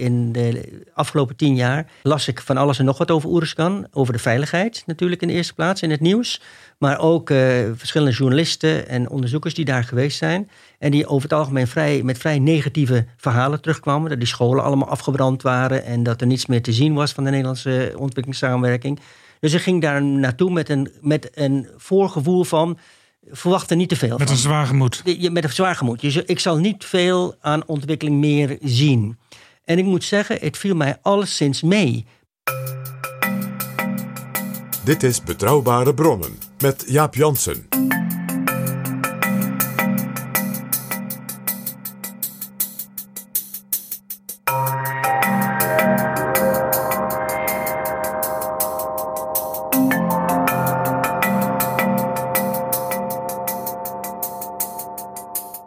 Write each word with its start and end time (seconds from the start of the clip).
In 0.00 0.32
de 0.32 0.82
afgelopen 0.94 1.36
tien 1.36 1.54
jaar 1.54 1.86
las 2.02 2.28
ik 2.28 2.40
van 2.40 2.56
alles 2.56 2.78
en 2.78 2.84
nog 2.84 2.98
wat 2.98 3.10
over 3.10 3.28
Oeruzkan. 3.28 3.86
Over 3.92 4.12
de 4.12 4.18
veiligheid 4.18 4.82
natuurlijk 4.86 5.22
in 5.22 5.28
de 5.28 5.34
eerste 5.34 5.54
plaats 5.54 5.82
in 5.82 5.90
het 5.90 6.00
nieuws. 6.00 6.40
Maar 6.78 6.98
ook 6.98 7.30
eh, 7.30 7.38
verschillende 7.74 8.14
journalisten 8.14 8.88
en 8.88 9.08
onderzoekers 9.08 9.54
die 9.54 9.64
daar 9.64 9.84
geweest 9.84 10.18
zijn. 10.18 10.50
En 10.78 10.90
die 10.90 11.06
over 11.06 11.22
het 11.22 11.38
algemeen 11.38 11.66
vrij, 11.66 12.02
met 12.02 12.18
vrij 12.18 12.38
negatieve 12.38 13.06
verhalen 13.16 13.60
terugkwamen. 13.60 14.10
Dat 14.10 14.18
die 14.18 14.28
scholen 14.28 14.64
allemaal 14.64 14.88
afgebrand 14.88 15.42
waren. 15.42 15.84
En 15.84 16.02
dat 16.02 16.20
er 16.20 16.26
niets 16.26 16.46
meer 16.46 16.62
te 16.62 16.72
zien 16.72 16.94
was 16.94 17.12
van 17.12 17.24
de 17.24 17.30
Nederlandse 17.30 17.92
ontwikkelingssamenwerking. 17.96 19.00
Dus 19.40 19.52
ik 19.52 19.60
ging 19.60 19.82
daar 19.82 20.02
naartoe 20.02 20.50
met 20.50 20.68
een, 20.68 20.90
met 21.00 21.30
een 21.34 21.68
voorgevoel 21.76 22.44
van... 22.44 22.78
verwacht 23.30 23.70
er 23.70 23.76
niet 23.76 23.88
te 23.88 23.96
veel 23.96 24.18
Met 24.18 24.26
van. 24.26 24.36
een 24.36 24.42
zwaar 24.42 24.66
gemoed. 24.66 25.02
Met 25.30 25.44
een 25.44 25.52
zwaar 25.52 25.76
gemoed. 25.76 26.02
Ik 26.26 26.38
zal 26.38 26.56
niet 26.56 26.84
veel 26.84 27.34
aan 27.40 27.66
ontwikkeling 27.66 28.16
meer 28.16 28.58
zien. 28.60 29.18
En 29.64 29.78
ik 29.78 29.84
moet 29.84 30.04
zeggen, 30.04 30.38
het 30.40 30.58
viel 30.58 30.74
mij 30.74 30.98
alleszins 31.02 31.62
mee. 31.62 32.06
Dit 34.84 35.02
is 35.02 35.22
Betrouwbare 35.22 35.94
Bronnen 35.94 36.38
met 36.58 36.84
Jaap 36.86 37.14
Jansen. 37.14 37.68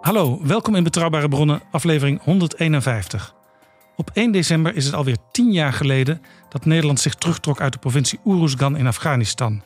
Hallo, 0.01 0.39
welkom 0.41 0.75
in 0.75 0.83
Betrouwbare 0.83 1.27
Bronnen, 1.27 1.61
aflevering 1.71 2.21
151. 2.23 3.42
Op 3.95 4.09
1 4.13 4.31
december 4.31 4.75
is 4.75 4.85
het 4.85 4.93
alweer 4.93 5.17
10 5.31 5.51
jaar 5.51 5.73
geleden 5.73 6.21
dat 6.49 6.65
Nederland 6.65 6.99
zich 6.99 7.15
terugtrok 7.15 7.61
uit 7.61 7.73
de 7.73 7.79
provincie 7.79 8.19
Uruzgan 8.25 8.77
in 8.77 8.87
Afghanistan. 8.87 9.63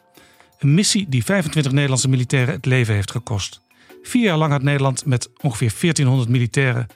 Een 0.59 0.73
missie 0.73 1.05
die 1.09 1.23
25 1.23 1.71
Nederlandse 1.71 2.09
militairen 2.09 2.53
het 2.53 2.65
leven 2.65 2.93
heeft 2.93 3.11
gekost. 3.11 3.61
Vier 4.03 4.23
jaar 4.23 4.37
lang 4.37 4.51
had 4.51 4.61
Nederland 4.61 5.05
met 5.05 5.29
ongeveer 5.41 5.73
1400 5.79 6.29
militairen 6.29 6.87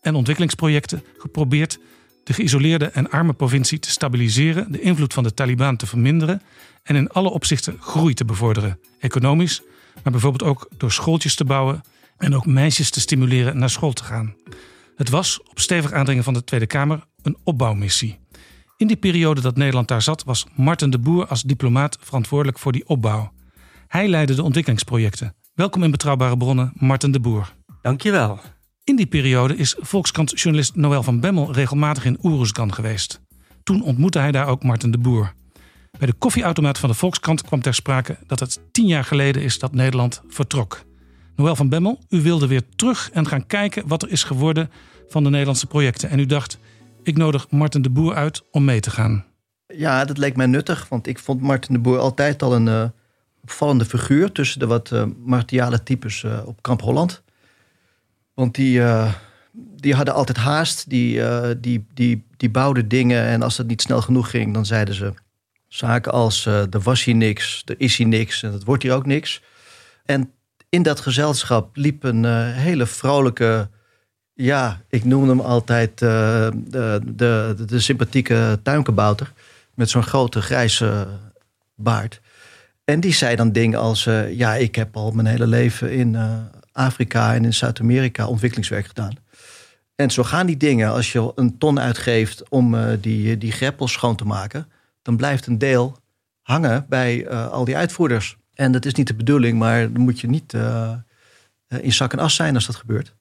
en 0.00 0.14
ontwikkelingsprojecten 0.14 1.02
geprobeerd 1.18 1.78
de 2.24 2.32
geïsoleerde 2.32 2.86
en 2.86 3.10
arme 3.10 3.32
provincie 3.32 3.78
te 3.78 3.90
stabiliseren, 3.90 4.72
de 4.72 4.80
invloed 4.80 5.12
van 5.14 5.22
de 5.22 5.34
Taliban 5.34 5.76
te 5.76 5.86
verminderen 5.86 6.42
en 6.82 6.96
in 6.96 7.08
alle 7.08 7.30
opzichten 7.30 7.76
groei 7.80 8.14
te 8.14 8.24
bevorderen. 8.24 8.78
Economisch, 8.98 9.62
maar 10.02 10.12
bijvoorbeeld 10.12 10.50
ook 10.50 10.68
door 10.76 10.92
schooltjes 10.92 11.34
te 11.34 11.44
bouwen 11.44 11.82
en 12.16 12.34
ook 12.34 12.46
meisjes 12.46 12.90
te 12.90 13.00
stimuleren 13.00 13.58
naar 13.58 13.70
school 13.70 13.92
te 13.92 14.04
gaan. 14.04 14.34
Het 14.96 15.10
was, 15.10 15.40
op 15.42 15.58
stevig 15.60 15.92
aandringen 15.92 16.24
van 16.24 16.34
de 16.34 16.44
Tweede 16.44 16.66
Kamer, 16.66 17.04
een 17.22 17.36
opbouwmissie. 17.44 18.18
In 18.76 18.86
die 18.86 18.96
periode 18.96 19.40
dat 19.40 19.56
Nederland 19.56 19.88
daar 19.88 20.02
zat, 20.02 20.24
was 20.24 20.46
Marten 20.56 20.90
de 20.90 20.98
Boer 20.98 21.26
als 21.26 21.42
diplomaat 21.42 21.98
verantwoordelijk 22.00 22.58
voor 22.58 22.72
die 22.72 22.88
opbouw. 22.88 23.32
Hij 23.86 24.08
leidde 24.08 24.34
de 24.34 24.42
ontwikkelingsprojecten. 24.42 25.34
Welkom 25.54 25.82
in 25.82 25.90
Betrouwbare 25.90 26.36
Bronnen, 26.36 26.72
Marten 26.74 27.10
de 27.10 27.20
Boer. 27.20 27.52
Dankjewel. 27.82 28.40
In 28.84 28.96
die 28.96 29.06
periode 29.06 29.56
is 29.56 29.76
Volkskrant-journalist 29.78 30.74
Noël 30.74 31.02
van 31.02 31.20
Bemmel 31.20 31.52
regelmatig 31.52 32.04
in 32.04 32.18
Oeruzgan 32.22 32.74
geweest. 32.74 33.20
Toen 33.62 33.82
ontmoette 33.82 34.18
hij 34.18 34.32
daar 34.32 34.46
ook 34.46 34.62
Marten 34.62 34.90
de 34.90 34.98
Boer. 34.98 35.32
Bij 35.98 36.06
de 36.06 36.14
koffieautomaat 36.18 36.78
van 36.78 36.88
de 36.88 36.94
Volkskrant 36.94 37.42
kwam 37.42 37.60
ter 37.60 37.74
sprake 37.74 38.18
dat 38.26 38.40
het 38.40 38.60
tien 38.72 38.86
jaar 38.86 39.04
geleden 39.04 39.42
is 39.42 39.58
dat 39.58 39.72
Nederland 39.72 40.22
vertrok. 40.28 40.84
Noël 41.36 41.56
van 41.56 41.68
Bemmel, 41.68 41.98
u 42.08 42.22
wilde 42.22 42.46
weer 42.46 42.62
terug 42.76 43.10
en 43.12 43.26
gaan 43.26 43.46
kijken 43.46 43.88
wat 43.88 44.02
er 44.02 44.10
is 44.10 44.24
geworden 44.24 44.70
van 45.08 45.22
de 45.24 45.30
Nederlandse 45.30 45.66
projecten. 45.66 46.10
En 46.10 46.18
u 46.18 46.26
dacht, 46.26 46.58
ik 47.02 47.16
nodig 47.16 47.50
Marten 47.50 47.82
de 47.82 47.90
Boer 47.90 48.14
uit 48.14 48.42
om 48.50 48.64
mee 48.64 48.80
te 48.80 48.90
gaan. 48.90 49.24
Ja, 49.66 50.04
dat 50.04 50.18
leek 50.18 50.36
mij 50.36 50.46
nuttig, 50.46 50.88
want 50.88 51.06
ik 51.06 51.18
vond 51.18 51.40
Martin 51.40 51.74
de 51.74 51.80
Boer 51.80 51.98
altijd 51.98 52.42
al 52.42 52.54
een 52.54 52.68
eh, 52.68 52.84
opvallende 53.42 53.84
figuur 53.84 54.32
tussen 54.32 54.58
de 54.58 54.66
wat 54.66 54.92
eh 54.92 55.04
martiale 55.24 55.82
types 55.82 56.24
eh, 56.24 56.38
op 56.44 56.62
Kamp 56.62 56.80
Holland. 56.80 57.22
Want 58.34 58.54
die, 58.54 58.82
die 59.52 59.94
hadden 59.94 60.14
altijd 60.14 60.38
haast, 60.38 60.90
die, 60.90 61.20
die, 61.60 61.86
die, 61.94 62.24
die 62.36 62.50
bouwden 62.50 62.88
dingen 62.88 63.24
en 63.24 63.42
als 63.42 63.56
het 63.56 63.66
niet 63.66 63.82
snel 63.82 64.00
genoeg 64.00 64.30
ging, 64.30 64.54
dan 64.54 64.66
zeiden 64.66 64.94
ze 64.94 65.12
zaken 65.68 66.12
als 66.12 66.46
er 66.46 66.80
was 66.82 67.04
hier 67.04 67.14
niks, 67.14 67.62
er 67.64 67.74
is 67.78 67.96
hier 67.96 68.06
niks 68.06 68.42
en 68.42 68.52
het 68.52 68.64
wordt 68.64 68.82
hier 68.82 68.92
ook 68.92 69.06
niks. 69.06 69.42
En 70.04 70.33
in 70.74 70.82
dat 70.82 71.00
gezelschap 71.00 71.76
liep 71.76 72.04
een 72.04 72.24
eh, 72.24 72.52
hele 72.52 72.86
vrolijke, 72.86 73.68
ja, 74.32 74.80
ik 74.88 75.04
noem 75.04 75.28
hem 75.28 75.40
altijd 75.40 76.02
eh, 76.02 76.48
de, 76.54 77.00
de, 77.04 77.54
de, 77.66 77.80
sympathieke 77.80 78.60
tuinkebouter. 78.62 79.32
Met 79.74 79.90
zo'n 79.90 80.02
grote 80.02 80.42
grijze 80.42 81.06
baard. 81.74 82.20
En 82.84 83.00
die 83.00 83.12
zei 83.12 83.36
dan 83.36 83.52
dingen 83.52 83.80
als: 83.80 84.06
eh, 84.06 84.32
Ja, 84.32 84.54
ik 84.54 84.74
heb 84.74 84.96
al 84.96 85.10
mijn 85.10 85.26
hele 85.26 85.46
leven 85.46 85.92
in 85.92 86.16
Afrika 86.72 87.34
en 87.34 87.44
in 87.44 87.54
Zuid-Amerika 87.54 88.26
ontwikkelingswerk 88.26 88.86
gedaan. 88.86 89.16
En 89.94 90.10
zo 90.10 90.22
gaan 90.22 90.46
die 90.46 90.56
dingen. 90.56 90.92
Als 90.92 91.12
je 91.12 91.32
een 91.34 91.58
ton 91.58 91.80
uitgeeft 91.80 92.48
om 92.48 92.76
die, 93.00 93.38
die 93.38 93.52
greppels 93.52 93.92
schoon 93.92 94.16
te 94.16 94.24
maken, 94.24 94.68
dan 95.02 95.16
blijft 95.16 95.46
een 95.46 95.58
deel 95.58 95.98
hangen 96.42 96.86
bij 96.88 97.28
al 97.30 97.64
die 97.64 97.76
uitvoerders. 97.76 98.36
En 98.54 98.72
dat 98.72 98.84
is 98.84 98.94
niet 98.94 99.06
de 99.06 99.14
bedoeling, 99.14 99.58
maar 99.58 99.92
dan 99.92 100.02
moet 100.02 100.20
je 100.20 100.26
niet 100.26 100.54
eh, 100.54 100.92
in 101.68 101.92
zak 101.92 102.12
en 102.12 102.18
as 102.18 102.34
zijn 102.34 102.54
als 102.54 102.66
dat 102.66 102.76
gebeurt. 102.76 103.14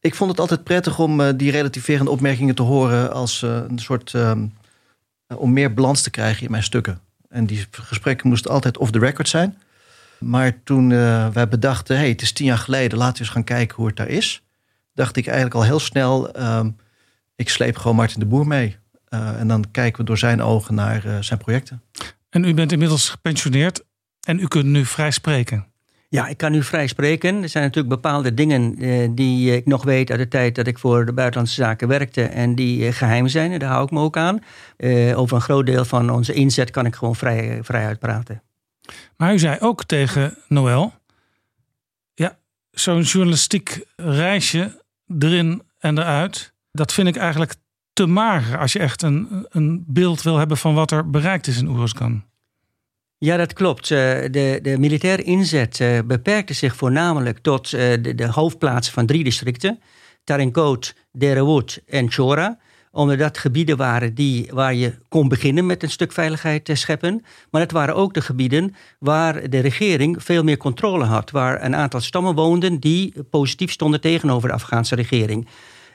Ik 0.00 0.14
vond 0.14 0.30
het 0.30 0.40
altijd 0.40 0.64
prettig 0.64 0.98
om 0.98 1.20
eh, 1.20 1.28
die 1.36 1.50
relativerende 1.50 2.10
opmerkingen 2.10 2.54
te 2.54 2.62
horen 2.62 3.12
als 3.12 3.42
eh, 3.42 3.62
een 3.68 3.78
soort. 3.78 4.14
ehm, 4.14 4.46
om 5.36 5.52
meer 5.52 5.74
balans 5.74 6.02
te 6.02 6.10
krijgen 6.10 6.44
in 6.44 6.50
mijn 6.50 6.62
stukken. 6.62 7.00
En 7.28 7.46
die 7.46 7.66
gesprekken 7.70 8.28
moesten 8.28 8.50
altijd 8.50 8.78
off 8.78 8.90
the 8.90 8.98
record 8.98 9.28
zijn. 9.28 9.58
Maar 10.18 10.62
toen 10.62 10.92
eh, 10.92 11.28
wij 11.28 11.48
bedachten, 11.48 11.96
hey, 11.96 12.08
het 12.08 12.22
is 12.22 12.32
tien 12.32 12.46
jaar 12.46 12.58
geleden, 12.58 12.98
laten 12.98 13.14
we 13.14 13.20
eens 13.20 13.30
gaan 13.30 13.44
kijken 13.44 13.76
hoe 13.76 13.86
het 13.86 13.96
daar 13.96 14.08
is. 14.08 14.42
Dacht 14.94 15.16
ik 15.16 15.26
eigenlijk 15.26 15.56
al 15.56 15.64
heel 15.64 15.78
snel, 15.78 16.32
ehm, 16.32 16.70
ik 17.36 17.48
sleep 17.48 17.76
gewoon 17.76 17.96
Martin 17.96 18.20
de 18.20 18.26
Boer 18.26 18.46
mee. 18.46 18.76
Eh, 19.08 19.40
en 19.40 19.48
dan 19.48 19.70
kijken 19.70 20.00
we 20.00 20.06
door 20.06 20.18
zijn 20.18 20.42
ogen 20.42 20.74
naar 20.74 21.04
eh, 21.04 21.16
zijn 21.20 21.38
projecten. 21.38 21.82
En 22.30 22.44
u 22.44 22.54
bent 22.54 22.72
inmiddels 22.72 23.08
gepensioneerd 23.08 23.84
en 24.20 24.38
u 24.38 24.46
kunt 24.46 24.66
nu 24.66 24.84
vrij 24.84 25.10
spreken. 25.10 25.70
Ja, 26.10 26.26
ik 26.26 26.36
kan 26.36 26.52
nu 26.52 26.62
vrij 26.62 26.86
spreken. 26.86 27.42
Er 27.42 27.48
zijn 27.48 27.64
natuurlijk 27.64 27.94
bepaalde 27.94 28.34
dingen 28.34 28.76
eh, 28.78 29.08
die 29.10 29.56
ik 29.56 29.66
nog 29.66 29.84
weet 29.84 30.10
uit 30.10 30.18
de 30.18 30.28
tijd 30.28 30.54
dat 30.54 30.66
ik 30.66 30.78
voor 30.78 31.06
de 31.06 31.12
buitenlandse 31.12 31.54
zaken 31.54 31.88
werkte 31.88 32.22
en 32.22 32.54
die 32.54 32.86
eh, 32.86 32.92
geheim 32.92 33.28
zijn. 33.28 33.52
En 33.52 33.58
daar 33.58 33.70
hou 33.70 33.84
ik 33.84 33.90
me 33.90 34.00
ook 34.00 34.16
aan. 34.16 34.38
Eh, 34.76 35.18
over 35.18 35.36
een 35.36 35.42
groot 35.42 35.66
deel 35.66 35.84
van 35.84 36.10
onze 36.10 36.32
inzet 36.32 36.70
kan 36.70 36.86
ik 36.86 36.94
gewoon 36.94 37.16
vrij, 37.16 37.58
vrij 37.62 37.86
uitpraten. 37.86 38.42
Maar 39.16 39.34
u 39.34 39.38
zei 39.38 39.56
ook 39.60 39.84
tegen 39.84 40.36
Noël: 40.48 40.92
Ja, 42.14 42.38
zo'n 42.70 43.02
journalistiek 43.02 43.84
reisje 43.96 44.82
erin 45.18 45.62
en 45.78 45.98
eruit, 45.98 46.52
dat 46.72 46.92
vind 46.92 47.08
ik 47.08 47.16
eigenlijk 47.16 47.54
te 47.92 48.06
mager 48.06 48.58
als 48.58 48.72
je 48.72 48.78
echt 48.78 49.02
een, 49.02 49.46
een 49.50 49.84
beeld 49.86 50.22
wil 50.22 50.36
hebben 50.36 50.56
van 50.56 50.74
wat 50.74 50.90
er 50.90 51.10
bereikt 51.10 51.46
is 51.46 51.58
in 51.58 51.68
Oeruzgan. 51.68 52.24
Ja, 53.22 53.36
dat 53.36 53.52
klopt. 53.52 53.90
Eh, 53.90 53.98
De, 54.30 54.58
de 54.62 54.78
militaire 54.78 55.22
inzet 55.22 55.80
eh, 55.80 55.98
beperkte 56.04 56.54
zich 56.54 56.76
voornamelijk 56.76 57.38
tot 57.38 57.72
eh, 57.72 58.02
de, 58.02 58.14
de 58.14 58.26
hoofdplaatsen 58.26 58.92
van 58.92 59.06
drie 59.06 59.24
districten: 59.24 59.80
Tarinkot, 60.24 60.94
Derewood 61.12 61.80
en 61.86 62.10
Chora. 62.10 62.58
Omdat 62.92 63.18
dat 63.18 63.38
gebieden 63.38 63.76
waren 63.76 64.14
die, 64.14 64.50
waar 64.52 64.74
je 64.74 64.94
kon 65.08 65.28
beginnen 65.28 65.66
met 65.66 65.82
een 65.82 65.90
stuk 65.90 66.12
veiligheid 66.12 66.64
te 66.64 66.74
scheppen. 66.74 67.24
Maar 67.50 67.60
het 67.60 67.72
waren 67.72 67.94
ook 67.94 68.14
de 68.14 68.20
gebieden 68.20 68.74
waar 68.98 69.50
de 69.50 69.58
regering 69.58 70.22
veel 70.22 70.42
meer 70.42 70.56
controle 70.56 71.04
had. 71.04 71.30
Waar 71.30 71.64
een 71.64 71.76
aantal 71.76 72.00
stammen 72.00 72.34
woonden 72.34 72.78
die 72.78 73.14
positief 73.30 73.70
stonden 73.70 74.00
tegenover 74.00 74.48
de 74.48 74.54
Afghaanse 74.54 74.94
regering. 74.94 75.48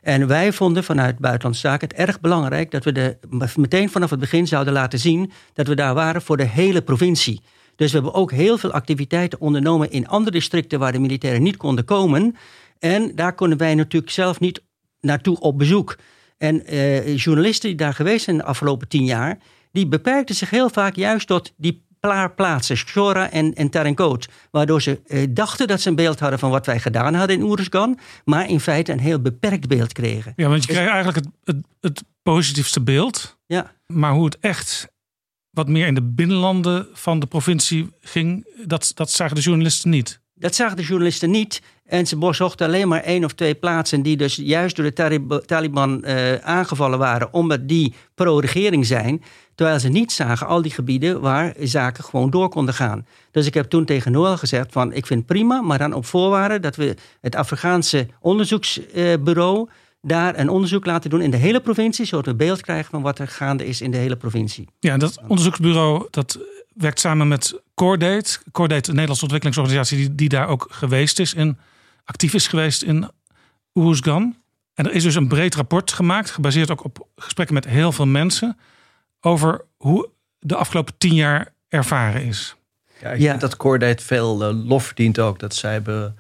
En 0.06 0.28
wij 0.28 0.54
vonden 0.54 0.84
vanuit 0.84 1.20
Buitenlandse 1.20 1.68
Zaken 1.68 1.88
het 1.88 1.98
erg 1.98 2.20
belangrijk 2.20 2.72
dat 2.72 2.84
we 2.84 2.92
de, 2.92 3.18
meteen 3.56 3.90
vanaf 3.90 4.10
het 4.10 4.20
begin 4.20 4.48
zouden 4.48 4.74
laten 4.74 5.00
zien 5.00 5.32
dat 5.54 5.68
we 5.68 5.76
daar 5.76 5.94
waren 5.94 6.22
voor 6.22 6.38
de 6.38 6.44
hele 6.44 6.82
provincie. 6.82 7.42
Dus 7.76 7.92
we 7.92 7.98
hebben 7.98 8.14
ook 8.14 8.32
heel 8.32 8.58
veel 8.58 8.72
activiteiten 8.72 9.42
ondernomen 9.42 9.92
in 9.92 10.08
andere 10.08 10.32
districten 10.32 10.80
waar 10.80 10.92
de 10.92 11.00
militairen 11.00 11.44
niet 11.44 11.58
konden 11.58 11.86
komen. 11.86 12.36
En 12.80 13.16
daar 13.16 13.34
konden 13.34 13.58
wij 13.58 13.76
natuurlijk 13.76 14.12
zelf 14.12 14.40
niet 14.40 14.64
naartoe 15.02 15.40
op 15.40 15.58
bezoek. 15.58 15.98
En 16.38 16.66
eh, 16.66 17.18
journalisten 17.18 17.70
die 17.70 17.78
daar 17.78 17.94
geweest 17.94 18.24
zijn 18.24 18.38
de 18.38 18.44
afgelopen 18.44 18.88
tien 18.88 19.06
jaar, 19.06 19.38
die 19.72 19.88
beperkten 19.88 20.36
zich 20.36 20.50
heel 20.50 20.70
vaak 20.70 20.96
juist 20.96 21.28
tot 21.28 21.54
die 21.58 21.85
paar 22.08 22.32
plaatsen, 22.32 22.78
Shora 22.78 23.32
en, 23.32 23.54
en 23.54 23.70
Tarenkoot. 23.70 24.28
Waardoor 24.52 24.82
ze 24.82 25.00
eh, 25.08 25.28
dachten 25.30 25.68
dat 25.68 25.82
ze 25.82 25.90
een 25.90 25.96
beeld 25.96 26.20
hadden 26.20 26.40
van 26.40 26.50
wat 26.50 26.66
wij 26.66 26.80
gedaan 26.80 27.14
hadden 27.14 27.36
in 27.36 27.44
Oeruzgan, 27.44 28.00
maar 28.26 28.50
in 28.50 28.60
feite 28.60 28.92
een 28.92 29.00
heel 29.00 29.20
beperkt 29.20 29.68
beeld 29.68 29.94
kregen. 29.94 30.34
Ja, 30.36 30.48
want 30.48 30.62
je 30.62 30.68
dus, 30.68 30.76
krijgt 30.76 30.94
eigenlijk 30.94 31.26
het, 31.26 31.56
het, 31.56 31.66
het 31.82 32.04
positiefste 32.24 32.82
beeld. 32.82 33.38
Ja. 33.46 33.72
Maar 33.88 34.14
hoe 34.14 34.26
het 34.26 34.40
echt 34.40 34.88
wat 35.50 35.68
meer 35.68 35.88
in 35.88 35.94
de 35.94 36.04
binnenlanden 36.04 36.88
van 36.94 37.20
de 37.20 37.26
provincie 37.26 37.90
ging, 38.00 38.48
dat, 38.66 38.92
dat 38.94 39.12
zagen 39.12 39.36
de 39.36 39.42
journalisten 39.42 39.90
niet. 39.90 40.20
Dat 40.34 40.56
zagen 40.56 40.78
de 40.78 40.84
journalisten 40.84 41.32
niet. 41.32 41.62
En 41.86 42.08
ze 42.08 42.28
zochten 42.32 42.68
alleen 42.68 42.88
maar 42.88 43.02
één 43.02 43.24
of 43.24 43.34
twee 43.34 43.56
plaatsen 43.56 44.02
die 44.02 44.18
dus 44.18 44.36
juist 44.36 44.76
door 44.76 44.92
de 44.92 45.44
Taliban 45.46 46.02
uh, 46.06 46.36
aangevallen 46.36 47.00
waren, 47.00 47.34
omdat 47.34 47.68
die 47.68 47.94
pro-regering 48.16 48.86
zijn. 48.86 49.24
Terwijl 49.56 49.80
ze 49.80 49.88
niet 49.88 50.12
zagen 50.12 50.48
al 50.48 50.62
die 50.62 50.72
gebieden 50.72 51.22
waar 51.22 51.54
zaken 51.60 52.04
gewoon 52.04 52.30
door 52.30 52.50
konden 52.50 52.74
gaan. 52.74 53.06
Dus 53.32 53.46
ik 53.46 53.54
heb 53.54 53.70
toen 53.70 53.86
tegen 53.86 54.12
Noël 54.12 54.38
gezegd 54.38 54.72
van 54.72 54.94
ik 54.94 55.06
vind 55.06 55.26
prima, 55.26 55.62
maar 55.62 55.78
dan 55.78 55.94
op 55.94 56.06
voorwaarde 56.06 56.60
dat 56.60 56.76
we 56.76 56.96
het 57.22 57.36
Afrikaanse 57.36 58.08
onderzoeksbureau 58.20 59.70
daar 60.02 60.40
een 60.40 60.50
onderzoek 60.50 60.86
laten 60.86 61.10
doen 61.10 61.22
in 61.22 61.32
de 61.32 61.38
hele 61.38 61.60
provincie, 61.60 62.06
zodat 62.06 62.26
we 62.26 62.36
beeld 62.36 62.62
krijgen 62.62 62.92
van 62.92 63.02
wat 63.02 63.20
er 63.20 63.28
gaande 63.28 63.68
is 63.68 63.82
in 63.82 63.92
de 63.92 63.98
hele 63.98 64.16
provincie. 64.16 64.68
Ja, 64.80 64.98
dat 64.98 65.20
onderzoeksbureau 65.28 66.08
dat 66.10 66.40
werkt 66.74 67.00
samen 67.00 67.28
met 67.28 67.62
Cordate. 67.74 68.40
Cordate, 68.52 68.90
een 68.90 68.96
Nederlandse 68.96 69.24
ontwikkelingsorganisatie 69.24 69.98
die, 69.98 70.16
die 70.16 70.30
daar 70.30 70.48
ook 70.48 70.68
geweest 70.70 71.20
is 71.20 71.34
en 71.34 71.60
actief 72.04 72.34
is 72.34 72.48
geweest 72.48 72.82
in 72.82 73.10
Oeruzgan. 73.74 74.36
En 74.74 74.86
er 74.86 74.94
is 74.94 75.04
dus 75.04 75.16
een 75.16 75.28
breed 75.28 75.56
rapport 75.56 75.92
gemaakt, 75.92 76.32
gebaseerd 76.32 76.72
ook 76.72 76.84
op 76.84 77.08
gesprekken 77.16 77.56
met 77.56 77.66
heel 77.66 77.92
veel 77.92 78.08
mensen, 78.08 78.58
over 79.26 79.66
hoe 79.78 80.10
de 80.40 80.56
afgelopen 80.56 80.94
tien 80.98 81.14
jaar 81.14 81.54
ervaren 81.68 82.24
is. 82.24 82.56
Ja, 83.02 83.12
ik 83.12 83.20
denk 83.20 83.42
dat 83.42 83.58
Cordate 83.58 84.04
veel 84.04 84.50
uh, 84.50 84.68
lof 84.68 84.86
verdient 84.86 85.20
ook. 85.20 85.40
Dat 85.40 85.56
zij 85.56 85.72
hebben 85.72 86.18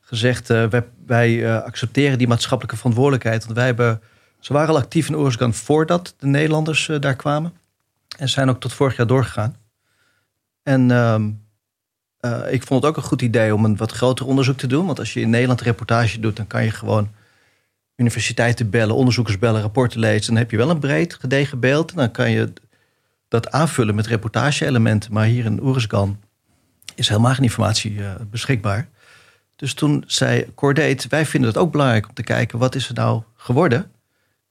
gezegd, 0.00 0.50
uh, 0.50 0.66
wij, 0.66 0.84
wij 1.06 1.32
uh, 1.32 1.62
accepteren 1.62 2.18
die 2.18 2.28
maatschappelijke 2.28 2.76
verantwoordelijkheid. 2.76 3.44
Want 3.44 3.56
wij 3.56 3.66
hebben, 3.66 4.02
ze 4.40 4.52
waren 4.52 4.68
al 4.68 4.80
actief 4.80 5.08
in 5.08 5.14
Oeruzgan 5.14 5.54
voordat 5.54 6.14
de 6.18 6.26
Nederlanders 6.26 6.90
daar 7.00 7.16
kwamen. 7.16 7.52
En 8.18 8.28
zijn 8.28 8.48
ook 8.48 8.60
tot 8.60 8.72
vorig 8.72 8.96
jaar 8.96 9.06
doorgegaan. 9.06 9.56
En 10.62 10.90
ehm, 10.90 11.30
uh, 12.20 12.52
ik 12.52 12.62
vond 12.62 12.82
het 12.82 12.90
ook 12.90 12.96
een 12.96 13.08
goed 13.08 13.22
idee 13.22 13.54
om 13.54 13.64
een 13.64 13.76
wat 13.76 13.92
groter 13.92 14.26
onderzoek 14.26 14.56
te 14.56 14.66
doen. 14.66 14.86
Want 14.86 14.98
als 14.98 15.12
je 15.12 15.20
in 15.20 15.30
Nederland 15.30 15.60
een 15.60 15.66
reportage 15.66 16.20
doet, 16.20 16.36
dan 16.36 16.46
kan 16.46 16.64
je 16.64 16.70
gewoon 16.70 17.10
universiteiten 17.96 18.70
bellen, 18.70 18.94
onderzoekers 18.94 19.38
bellen, 19.38 19.60
rapporten 19.60 20.00
lezen. 20.00 20.26
Dan 20.26 20.42
heb 20.42 20.50
je 20.50 20.56
wel 20.56 20.70
een 20.70 20.78
breed, 20.78 21.14
gedegen 21.14 21.60
beeld. 21.60 21.90
En 21.90 21.96
dan 21.96 22.10
kan 22.10 22.30
je 22.30 22.52
dat 23.28 23.50
aanvullen 23.50 23.94
met 23.94 24.06
reportage-elementen. 24.06 25.12
Maar 25.12 25.24
hier 25.24 25.44
in 25.44 25.62
Oeruzgan 25.62 26.20
is 26.94 27.08
helemaal 27.08 27.34
geen 27.34 27.42
informatie 27.42 27.92
uh, 27.92 28.10
beschikbaar. 28.30 28.88
Dus 29.56 29.74
toen 29.74 30.04
zei 30.06 30.46
Cordate, 30.54 31.08
wij 31.08 31.26
vinden 31.26 31.50
het 31.50 31.58
ook 31.58 31.72
belangrijk 31.72 32.08
om 32.08 32.14
te 32.14 32.22
kijken... 32.22 32.58
wat 32.58 32.74
is 32.74 32.88
er 32.88 32.94
nou 32.94 33.22
geworden 33.36 33.90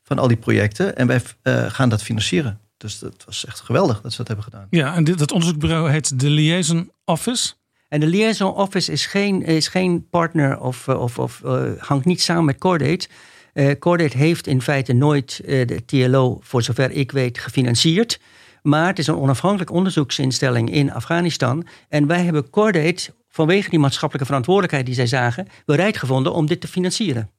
van 0.04 0.20
al 0.20 0.28
die 0.28 0.38
projecten. 0.38 0.96
En 0.98 1.08
wij 1.08 1.22
uh, 1.44 1.66
gaan 1.70 1.90
dat 1.90 2.02
financieren. 2.02 2.60
Dus 2.78 3.00
dat 3.00 3.24
was 3.26 3.46
echt 3.46 3.60
geweldig 3.60 4.02
dat 4.02 4.12
ze 4.12 4.18
dat 4.18 4.28
hebben 4.28 4.46
gedaan. 4.46 4.68
Ja, 4.70 4.96
en 4.96 5.04
dit, 5.04 5.18
dat 5.18 5.32
onderzoekbureau 5.32 5.92
heet 5.92 6.20
de 6.20 6.30
Liaison 6.30 6.92
Office. 7.06 7.54
En 7.94 8.00
de 8.00 8.08
liaison 8.08 8.54
office 8.54 8.92
is 8.92 9.06
geen, 9.06 9.44
is 9.44 9.68
geen 9.68 10.08
partner 10.10 10.60
of, 10.60 10.88
eh, 10.88 11.02
of, 11.02 11.20
of 11.20 11.42
uh, 11.46 11.62
hangt 11.78 12.06
niet 12.06 12.22
samen 12.22 12.46
met 12.46 12.58
Cordate. 12.58 13.08
Uh, 13.54 13.72
Cordate 13.80 14.18
heeft 14.18 14.48
in 14.48 14.62
feite 14.62 14.94
nooit 14.94 15.42
de 15.46 15.86
TLO, 15.86 16.40
voor 16.42 16.62
zover 16.62 16.92
ik 16.92 17.12
weet, 17.12 17.38
gefinancierd. 17.38 18.20
Maar 18.62 18.88
het 18.88 19.00
is 19.00 19.08
een 19.08 19.18
onafhankelijk 19.18 19.72
onderzoeksinstelling 19.72 20.72
in 20.72 20.94
Afghanistan. 20.94 21.68
En 21.90 22.08
wij 22.08 22.24
hebben 22.24 22.50
Cordate, 22.50 23.14
vanwege 23.30 23.70
die 23.70 23.80
maatschappelijke 23.80 24.28
verantwoordelijkheid 24.28 24.86
die 24.86 24.96
zij 24.96 25.08
zagen, 25.08 25.48
bereid 25.66 25.98
gevonden 25.98 26.34
om 26.34 26.46
dit 26.46 26.62
te 26.62 26.68
financieren. 26.68 27.30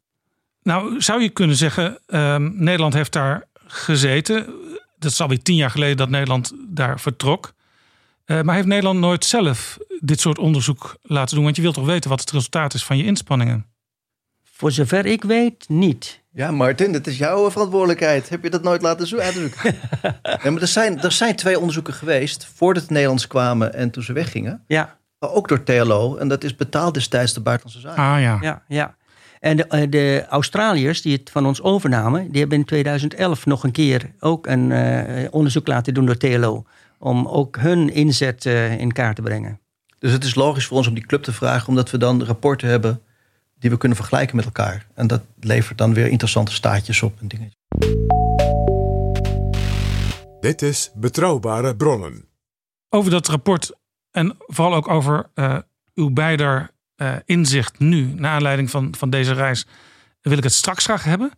Nou, 0.62 1.00
zou 1.00 1.22
je 1.22 1.28
kunnen 1.28 1.56
zeggen, 1.56 1.98
ehm, 2.06 2.50
Nederland 2.52 2.94
heeft 2.94 3.12
daar 3.12 3.44
gezeten. 3.66 4.46
Dat 4.98 5.10
is 5.10 5.20
alweer 5.20 5.42
tien 5.42 5.56
jaar 5.56 5.70
geleden 5.70 5.96
dat 5.96 6.08
Nederland 6.08 6.52
daar 6.68 7.00
vertrok. 7.00 7.52
Maar 8.26 8.54
heeft 8.54 8.66
Nederland 8.66 8.98
nooit 8.98 9.24
zelf 9.24 9.78
dit 10.06 10.20
soort 10.20 10.38
onderzoek 10.38 10.96
laten 11.02 11.34
doen? 11.34 11.44
Want 11.44 11.56
je 11.56 11.62
wilt 11.62 11.74
toch 11.74 11.86
weten 11.86 12.10
wat 12.10 12.20
het 12.20 12.30
resultaat 12.30 12.74
is 12.74 12.84
van 12.84 12.96
je 12.96 13.04
inspanningen? 13.04 13.66
Voor 14.42 14.72
zover 14.72 15.06
ik 15.06 15.24
weet, 15.24 15.68
niet. 15.68 16.22
Ja, 16.32 16.50
Martin, 16.50 16.92
dat 16.92 17.06
is 17.06 17.18
jouw 17.18 17.50
verantwoordelijkheid. 17.50 18.28
Heb 18.28 18.42
je 18.42 18.50
dat 18.50 18.62
nooit 18.62 18.82
laten 18.82 19.06
zo 19.06 19.16
uitdrukken? 19.16 19.62
nee, 20.42 20.52
maar 20.52 20.60
er 20.62 20.66
zijn, 20.66 21.00
er 21.00 21.12
zijn 21.12 21.36
twee 21.36 21.58
onderzoeken 21.58 21.94
geweest 21.94 22.46
voordat 22.54 22.82
de 22.82 22.92
Nederlanders 22.92 23.28
kwamen 23.28 23.74
en 23.74 23.90
toen 23.90 24.02
ze 24.02 24.12
weggingen. 24.12 24.64
Ja. 24.66 24.98
Maar 25.18 25.30
ook 25.30 25.48
door 25.48 25.62
TLO. 25.62 26.16
En 26.16 26.28
dat 26.28 26.44
is 26.44 26.56
betaald 26.56 26.94
destijds 26.94 27.32
de 27.32 27.40
buitenlandse 27.40 27.88
zaken. 27.88 28.02
Ah 28.02 28.20
ja. 28.20 28.38
Ja, 28.40 28.62
ja. 28.68 28.96
En 29.40 29.56
de, 29.56 29.66
eh, 29.66 29.90
de, 29.90 30.24
Australiërs 30.28 31.02
die 31.02 31.16
het 31.16 31.30
van 31.30 31.46
ons 31.46 31.62
overnamen, 31.62 32.30
die 32.30 32.40
hebben 32.40 32.58
in 32.58 32.64
2011 32.64 33.46
nog 33.46 33.64
een 33.64 33.72
keer 33.72 34.10
ook 34.20 34.46
een 34.46 34.70
uh, 34.70 35.28
onderzoek 35.30 35.66
laten 35.66 35.94
doen 35.94 36.06
door 36.06 36.16
TLO 36.16 36.64
om 36.98 37.26
ook 37.26 37.56
hun 37.56 37.92
inzet 37.92 38.44
uh, 38.44 38.80
in 38.80 38.92
kaart 38.92 39.16
te 39.16 39.22
brengen. 39.22 39.60
Dus 40.04 40.12
het 40.12 40.24
is 40.24 40.34
logisch 40.34 40.66
voor 40.66 40.76
ons 40.76 40.86
om 40.86 40.94
die 40.94 41.06
club 41.06 41.22
te 41.22 41.32
vragen, 41.32 41.68
omdat 41.68 41.90
we 41.90 41.98
dan 41.98 42.24
rapporten 42.24 42.68
hebben 42.68 43.02
die 43.58 43.70
we 43.70 43.76
kunnen 43.76 43.96
vergelijken 43.96 44.36
met 44.36 44.44
elkaar. 44.44 44.86
En 44.94 45.06
dat 45.06 45.22
levert 45.40 45.78
dan 45.78 45.94
weer 45.94 46.06
interessante 46.06 46.52
staatjes 46.52 47.02
op 47.02 47.20
en 47.20 47.28
dingen. 47.28 47.52
Dit 50.40 50.62
is 50.62 50.90
Betrouwbare 50.94 51.76
Bronnen. 51.76 52.28
Over 52.88 53.10
dat 53.10 53.28
rapport 53.28 53.72
en 54.10 54.36
vooral 54.38 54.74
ook 54.74 54.88
over 54.88 55.30
uh, 55.34 55.58
uw 55.94 56.10
beider 56.10 56.70
uh, 56.96 57.16
inzicht 57.24 57.78
nu, 57.78 58.12
naar 58.14 58.32
aanleiding 58.32 58.70
van, 58.70 58.94
van 58.96 59.10
deze 59.10 59.32
reis, 59.32 59.66
wil 60.20 60.38
ik 60.38 60.44
het 60.44 60.52
straks 60.52 60.84
graag 60.84 61.04
hebben. 61.04 61.32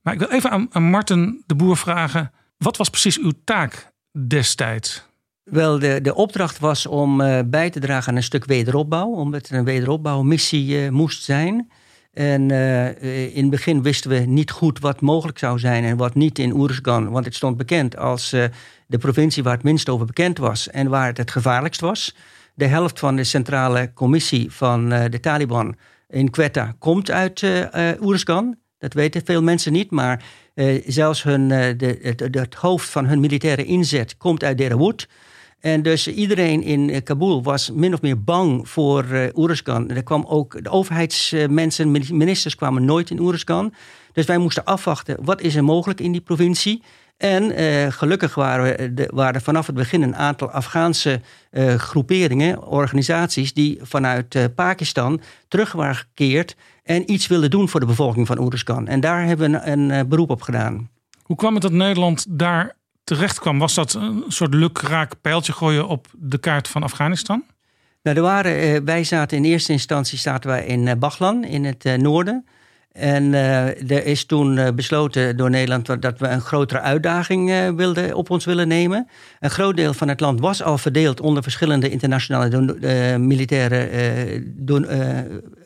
Maar 0.00 0.12
ik 0.12 0.18
wil 0.18 0.30
even 0.30 0.50
aan, 0.50 0.68
aan 0.70 0.90
Marten 0.90 1.42
de 1.46 1.54
Boer 1.54 1.76
vragen: 1.76 2.32
wat 2.56 2.76
was 2.76 2.90
precies 2.90 3.18
uw 3.18 3.32
taak 3.44 3.92
destijds? 4.26 5.08
Wel, 5.50 5.78
de, 5.78 6.00
de 6.02 6.14
opdracht 6.14 6.58
was 6.58 6.86
om 6.86 7.20
uh, 7.20 7.38
bij 7.46 7.70
te 7.70 7.80
dragen 7.80 8.08
aan 8.08 8.16
een 8.16 8.22
stuk 8.22 8.44
wederopbouw, 8.44 9.08
omdat 9.08 9.48
het 9.48 9.50
een 9.50 9.64
wederopbouwmissie 9.64 10.82
uh, 10.84 10.88
moest 10.88 11.22
zijn. 11.22 11.70
En 12.12 12.50
uh, 12.50 13.34
in 13.36 13.42
het 13.42 13.50
begin 13.50 13.82
wisten 13.82 14.10
we 14.10 14.18
niet 14.18 14.50
goed 14.50 14.78
wat 14.78 15.00
mogelijk 15.00 15.38
zou 15.38 15.58
zijn 15.58 15.84
en 15.84 15.96
wat 15.96 16.14
niet 16.14 16.38
in 16.38 16.52
Oeruzgan. 16.52 17.10
Want 17.10 17.24
het 17.24 17.34
stond 17.34 17.56
bekend 17.56 17.96
als 17.96 18.30
de 18.86 18.98
provincie 18.98 19.42
waar 19.42 19.54
het 19.54 19.62
minst 19.62 19.88
over 19.88 20.06
bekend 20.06 20.38
was 20.38 20.70
en 20.70 20.88
waar 20.88 21.06
het 21.06 21.16
het 21.16 21.30
gevaarlijkst 21.30 21.80
was. 21.80 22.16
De 22.54 22.66
helft 22.66 22.98
van 22.98 23.16
de 23.16 23.24
centrale 23.24 23.92
commissie 23.94 24.52
van 24.52 24.88
de 24.88 25.20
Taliban 25.20 25.76
in 26.08 26.30
Quetta 26.30 26.74
komt 26.78 27.10
uit 27.10 27.44
Oeruzgan. 28.00 28.56
Dat 28.78 28.92
weten 28.92 29.24
veel 29.24 29.42
mensen 29.42 29.72
niet, 29.72 29.90
maar 29.90 30.24
zelfs 30.86 31.22
hun, 31.22 31.48
de, 31.48 31.98
het, 32.02 32.20
het 32.20 32.54
hoofd 32.54 32.88
van 32.88 33.06
hun 33.06 33.20
militaire 33.20 33.64
inzet 33.64 34.16
komt 34.16 34.44
uit 34.44 34.58
Derawood. 34.58 35.08
En 35.60 35.82
dus 35.82 36.08
iedereen 36.08 36.62
in 36.62 36.90
eh, 36.90 37.02
Kabul 37.02 37.42
was 37.42 37.70
min 37.70 37.94
of 37.94 38.02
meer 38.02 38.22
bang 38.22 38.68
voor 38.68 39.04
uh. 39.34 39.90
Er 39.90 40.02
kwam 40.02 40.24
ook, 40.28 40.64
de 40.64 40.70
overheidsmensen, 40.70 41.90
ministers 41.90 42.54
kwamen 42.54 42.84
nooit 42.84 43.10
in 43.10 43.20
Oeruzgan. 43.20 43.74
Dus 44.12 44.26
wij 44.26 44.38
moesten 44.38 44.64
afwachten, 44.64 45.16
wat 45.20 45.40
is 45.40 45.54
er 45.54 45.64
mogelijk 45.64 46.00
in 46.00 46.12
die 46.12 46.20
provincie? 46.20 46.82
En 47.16 47.60
uh, 47.60 47.86
gelukkig 47.90 48.34
waren, 48.34 48.94
de, 48.94 49.10
waren 49.14 49.34
er 49.34 49.42
vanaf 49.42 49.66
het 49.66 49.74
begin 49.74 50.02
een 50.02 50.16
aantal 50.16 50.50
Afghaanse 50.50 51.20
groeperingen, 51.76 52.66
organisaties, 52.66 53.52
die 53.52 53.78
vanuit 53.82 54.54
Pakistan 54.54 55.20
terug 55.48 55.72
waren 55.72 55.94
gekeerd 55.94 56.56
en 56.82 57.10
iets 57.10 57.26
wilden 57.26 57.50
doen 57.50 57.68
voor 57.68 57.80
de 57.80 57.86
bevolking 57.86 58.26
van 58.26 58.38
Oeruzgan. 58.38 58.88
En 58.88 59.00
daar 59.00 59.24
hebben 59.24 59.50
we 59.50 59.58
een, 59.58 59.90
een 59.90 60.08
beroep 60.08 60.30
op 60.30 60.42
gedaan. 60.42 60.90
Hoe 61.22 61.36
kwam 61.36 61.52
het 61.52 61.62
dat 61.62 61.72
Nederland 61.72 62.26
daar 62.28 62.76
terecht 63.16 63.38
kwam, 63.38 63.58
was 63.58 63.74
dat 63.74 63.92
een 63.92 64.24
soort 64.28 64.54
lukraak 64.54 65.20
pijltje 65.20 65.52
gooien 65.52 65.88
op 65.88 66.06
de 66.12 66.38
kaart 66.38 66.68
van 66.68 66.82
Afghanistan? 66.82 67.42
Nou, 68.02 68.16
er 68.16 68.22
waren, 68.22 68.58
eh, 68.58 68.80
wij 68.84 69.04
zaten 69.04 69.36
in 69.36 69.44
eerste 69.44 69.72
instantie 69.72 70.18
zaten 70.18 70.50
wij 70.50 70.66
in 70.66 70.88
eh, 70.88 70.96
Baglan 70.96 71.44
in 71.44 71.64
het 71.64 71.84
eh, 71.84 71.94
noorden. 71.94 72.46
En 72.92 73.34
er 73.34 74.04
is 74.06 74.24
toen 74.24 74.74
besloten 74.74 75.36
door 75.36 75.50
Nederland 75.50 76.02
dat 76.02 76.18
we 76.18 76.28
een 76.28 76.40
grotere 76.40 76.80
uitdaging 76.80 77.74
wilden, 77.76 78.14
op 78.14 78.30
ons 78.30 78.44
willen 78.44 78.68
nemen. 78.68 79.08
Een 79.40 79.50
groot 79.50 79.76
deel 79.76 79.94
van 79.94 80.08
het 80.08 80.20
land 80.20 80.40
was 80.40 80.62
al 80.62 80.78
verdeeld 80.78 81.20
onder 81.20 81.42
verschillende 81.42 81.90
internationale 81.90 83.18
militaire 83.18 83.88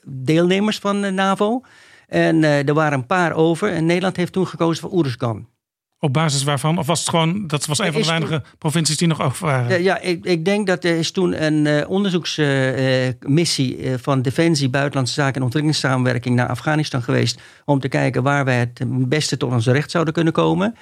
deelnemers 0.04 0.78
van 0.78 1.00
de 1.00 1.10
NAVO. 1.10 1.60
En 2.08 2.44
er 2.44 2.74
waren 2.74 2.98
een 2.98 3.06
paar 3.06 3.32
over. 3.32 3.72
En 3.72 3.86
Nederland 3.86 4.16
heeft 4.16 4.32
toen 4.32 4.46
gekozen 4.46 4.82
voor 4.82 4.92
Oeruzgan. 4.92 5.46
Op 6.04 6.12
basis 6.12 6.42
waarvan? 6.42 6.78
Of 6.78 6.86
was 6.86 6.98
het 6.98 7.08
gewoon, 7.08 7.46
dat 7.46 7.66
was 7.66 7.78
een 7.78 7.92
van 7.92 8.00
de 8.00 8.06
weinige 8.06 8.42
provincies 8.58 8.96
die 8.96 9.08
nog 9.08 9.22
over 9.22 9.46
waren? 9.46 9.82
Ja, 9.82 10.00
ik, 10.00 10.24
ik, 10.24 10.44
denk 10.44 10.66
dat 10.66 10.84
er 10.84 10.96
is 10.96 11.10
toen 11.10 11.44
een 11.44 11.64
uh, 11.64 11.90
onderzoeksmissie 11.90 13.78
uh, 13.78 13.94
van 14.00 14.22
Defensie, 14.22 14.68
Buitenlandse 14.68 15.14
Zaken 15.14 15.34
en 15.34 15.42
Ontwikkelingssamenwerking 15.42 16.36
naar 16.36 16.48
Afghanistan 16.48 17.02
geweest. 17.02 17.40
Om 17.64 17.80
te 17.80 17.88
kijken 17.88 18.22
waar 18.22 18.44
wij 18.44 18.58
het 18.58 19.08
beste 19.08 19.36
tot 19.36 19.52
ons 19.52 19.66
recht 19.66 19.90
zouden 19.90 20.14
kunnen 20.14 20.32
komen. 20.32 20.74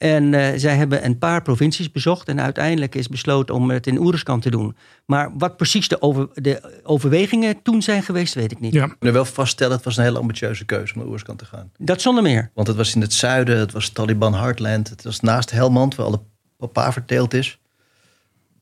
En 0.00 0.32
uh, 0.32 0.48
zij 0.56 0.76
hebben 0.76 1.04
een 1.04 1.18
paar 1.18 1.42
provincies 1.42 1.90
bezocht 1.90 2.28
en 2.28 2.40
uiteindelijk 2.40 2.94
is 2.94 3.08
besloten 3.08 3.54
om 3.54 3.70
het 3.70 3.86
in 3.86 3.98
Oeruzkan 3.98 4.40
te 4.40 4.50
doen. 4.50 4.76
Maar 5.06 5.30
wat 5.38 5.56
precies 5.56 5.88
de, 5.88 6.02
over, 6.02 6.28
de 6.34 6.80
overwegingen 6.82 7.62
toen 7.62 7.82
zijn 7.82 8.02
geweest, 8.02 8.34
weet 8.34 8.52
ik 8.52 8.60
niet. 8.60 8.72
Ja. 8.72 8.86
We 8.86 8.96
kunnen 8.96 9.12
wel 9.12 9.24
vaststellen, 9.24 9.74
het 9.74 9.84
was 9.84 9.96
een 9.96 10.02
hele 10.02 10.18
ambitieuze 10.18 10.64
keuze 10.64 10.92
om 10.92 10.98
naar 10.98 11.08
Oeruzkan 11.08 11.36
te 11.36 11.44
gaan. 11.44 11.72
Dat 11.78 12.00
zonder 12.00 12.22
meer. 12.22 12.50
Want 12.54 12.66
het 12.66 12.76
was 12.76 12.94
in 12.94 13.00
het 13.00 13.12
zuiden, 13.12 13.58
het 13.58 13.72
was 13.72 13.88
Taliban 13.88 14.34
Heartland, 14.34 14.88
het 14.88 15.02
was 15.02 15.20
naast 15.20 15.50
Helmand, 15.50 15.94
waar 15.94 16.06
alle 16.06 16.20
papa 16.56 16.92
verteeld 16.92 17.34
is. 17.34 17.58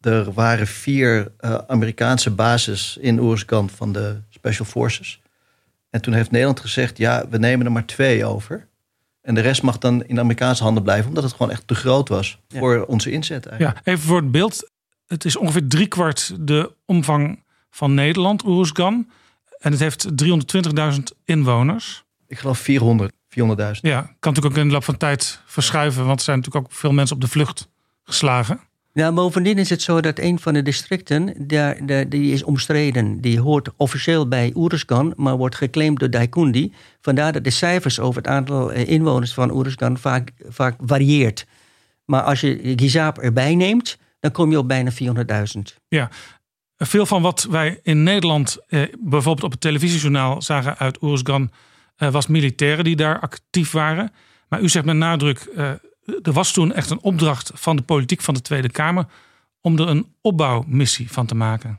Er 0.01 0.33
waren 0.33 0.67
vier 0.67 1.33
uh, 1.41 1.59
Amerikaanse 1.67 2.31
bases 2.31 2.97
in 3.01 3.21
Oeruzkan 3.21 3.71
van 3.71 3.93
de 3.93 4.17
Special 4.29 4.67
Forces. 4.67 5.21
En 5.91 6.01
toen 6.01 6.13
heeft 6.13 6.31
Nederland 6.31 6.61
gezegd, 6.61 6.99
ja, 6.99 7.25
we 7.31 7.39
nemen 7.39 7.67
er 7.67 7.73
maar 7.73 7.87
twee 7.87 8.25
over. 8.25 8.69
En 9.29 9.35
de 9.35 9.41
rest 9.41 9.63
mag 9.63 9.79
dan 9.79 10.05
in 10.05 10.15
de 10.15 10.21
Amerikaanse 10.21 10.63
handen 10.63 10.83
blijven, 10.83 11.09
omdat 11.09 11.23
het 11.23 11.33
gewoon 11.33 11.51
echt 11.51 11.67
te 11.67 11.75
groot 11.75 12.09
was 12.09 12.39
voor 12.49 12.85
onze 12.85 13.11
inzet. 13.11 13.47
Eigenlijk. 13.47 13.85
Ja, 13.85 13.93
even 13.93 14.07
voor 14.07 14.17
het 14.17 14.31
beeld. 14.31 14.71
Het 15.07 15.25
is 15.25 15.37
ongeveer 15.37 15.67
driekwart 15.67 16.35
de 16.41 16.75
omvang 16.85 17.45
van 17.71 17.95
Nederland, 17.95 18.45
Oeruzgan. 18.45 19.11
En 19.59 19.71
het 19.71 19.81
heeft 19.81 20.09
320.000 20.95 20.99
inwoners. 21.25 22.05
Ik 22.27 22.39
geloof 22.39 22.59
400, 22.59 23.13
400.000. 23.13 23.17
Ja, 23.81 24.01
kan 24.01 24.33
natuurlijk 24.33 24.47
ook 24.47 24.57
in 24.57 24.67
de 24.67 24.73
loop 24.73 24.85
van 24.85 24.97
tijd 24.97 25.43
verschuiven, 25.47 26.07
want 26.07 26.19
er 26.19 26.25
zijn 26.25 26.37
natuurlijk 26.37 26.65
ook 26.65 26.73
veel 26.73 26.93
mensen 26.93 27.17
op 27.17 27.23
de 27.23 27.29
vlucht 27.29 27.69
geslagen. 28.05 28.61
Ja, 28.93 29.13
bovendien 29.13 29.59
is 29.59 29.71
het 29.71 29.83
zo 29.83 30.01
dat 30.01 30.19
een 30.19 30.39
van 30.39 30.55
de 30.55 30.63
districten, 30.63 31.35
daar, 31.47 32.09
die 32.09 32.33
is 32.33 32.43
omstreden. 32.43 33.21
Die 33.21 33.41
hoort 33.41 33.69
officieel 33.77 34.29
bij 34.29 34.53
Oeruzgan, 34.55 35.13
maar 35.17 35.37
wordt 35.37 35.55
geclaimd 35.55 35.99
door 35.99 36.11
Daikundi. 36.11 36.73
Vandaar 37.01 37.33
dat 37.33 37.45
de 37.45 37.51
cijfers 37.51 38.01
over 38.01 38.23
het 38.23 38.31
aantal 38.31 38.73
eh, 38.73 38.89
inwoners 38.89 39.35
van 39.35 39.51
Oeruzgan 39.51 39.99
vaak, 39.99 40.33
vaak 40.49 40.77
varieert. 40.81 41.47
Maar 42.05 42.23
als 42.23 42.41
je 42.41 42.73
Gizap 42.77 43.19
erbij 43.19 43.55
neemt, 43.55 43.99
dan 44.21 44.31
kom 44.31 44.51
je 44.51 44.59
op 44.59 44.69
bijna 44.69 44.91
400.000. 44.93 44.97
Ja, 45.89 46.11
veel 46.77 47.07
van 47.07 47.23
wat 47.23 47.47
wij 47.51 47.81
in 47.83 48.03
Nederland 48.03 48.59
eh, 48.67 48.83
bijvoorbeeld 48.99 49.45
op 49.45 49.51
het 49.51 49.61
televisiejournaal 49.61 50.43
zagen 50.43 50.79
uit 50.79 51.03
Oeruzgan... 51.03 51.51
Eh, 51.97 52.11
was 52.11 52.27
militairen 52.27 52.85
die 52.85 52.97
daar 52.97 53.21
actief 53.21 53.71
waren. 53.71 54.13
Maar 54.49 54.61
u 54.61 54.69
zegt 54.69 54.85
met 54.85 54.97
nadruk... 54.97 55.39
Eh, 55.39 55.71
er 56.23 56.33
was 56.33 56.53
toen 56.53 56.73
echt 56.73 56.91
een 56.91 57.03
opdracht 57.03 57.51
van 57.55 57.77
de 57.77 57.83
politiek 57.83 58.21
van 58.21 58.35
de 58.35 58.41
Tweede 58.41 58.71
Kamer 58.71 59.07
om 59.61 59.79
er 59.79 59.89
een 59.89 60.07
opbouwmissie 60.21 61.13
van 61.13 61.27
te 61.27 61.35
maken. 61.35 61.79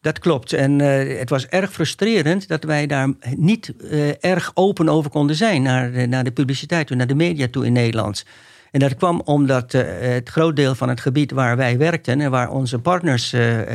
Dat 0.00 0.18
klopt. 0.18 0.52
En 0.52 0.78
uh, 0.78 1.18
het 1.18 1.30
was 1.30 1.46
erg 1.46 1.72
frustrerend 1.72 2.48
dat 2.48 2.64
wij 2.64 2.86
daar 2.86 3.08
niet 3.36 3.72
uh, 3.78 4.24
erg 4.24 4.50
open 4.54 4.88
over 4.88 5.10
konden 5.10 5.36
zijn 5.36 5.62
naar, 5.62 5.92
de, 5.92 6.06
naar 6.06 6.24
de 6.24 6.32
publiciteit 6.32 6.86
toe, 6.86 6.96
naar 6.96 7.06
de 7.06 7.14
media 7.14 7.48
toe 7.50 7.66
in 7.66 7.72
Nederland. 7.72 8.24
En 8.70 8.80
dat 8.80 8.96
kwam 8.96 9.20
omdat 9.24 9.74
uh, 9.74 9.82
het 9.98 10.28
groot 10.28 10.56
deel 10.56 10.74
van 10.74 10.88
het 10.88 11.00
gebied 11.00 11.30
waar 11.30 11.56
wij 11.56 11.78
werkten 11.78 12.20
en 12.20 12.30
waar 12.30 12.50
onze 12.50 12.78
partners 12.78 13.30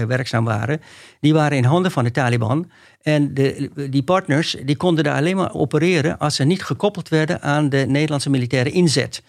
werkzaam 0.08 0.46
waren, 0.46 0.82
die 1.20 1.34
waren 1.34 1.58
in 1.58 1.64
handen 1.64 1.92
van 1.92 2.04
de 2.04 2.12
Taliban. 2.12 2.72
En 3.02 3.34
de, 3.34 3.70
die 3.90 4.04
partners 4.04 4.56
die 4.66 4.78
konden 4.78 5.04
daar 5.04 5.16
alleen 5.16 5.36
maar 5.36 5.54
opereren 5.54 6.18
als 6.20 6.36
ze 6.36 6.44
niet 6.44 6.64
gekoppeld 6.64 7.10
werden 7.10 7.42
aan 7.42 7.70
de 7.70 7.86
Nederlandse 7.88 8.30
militaire 8.30 8.72
inzet. 8.72 9.24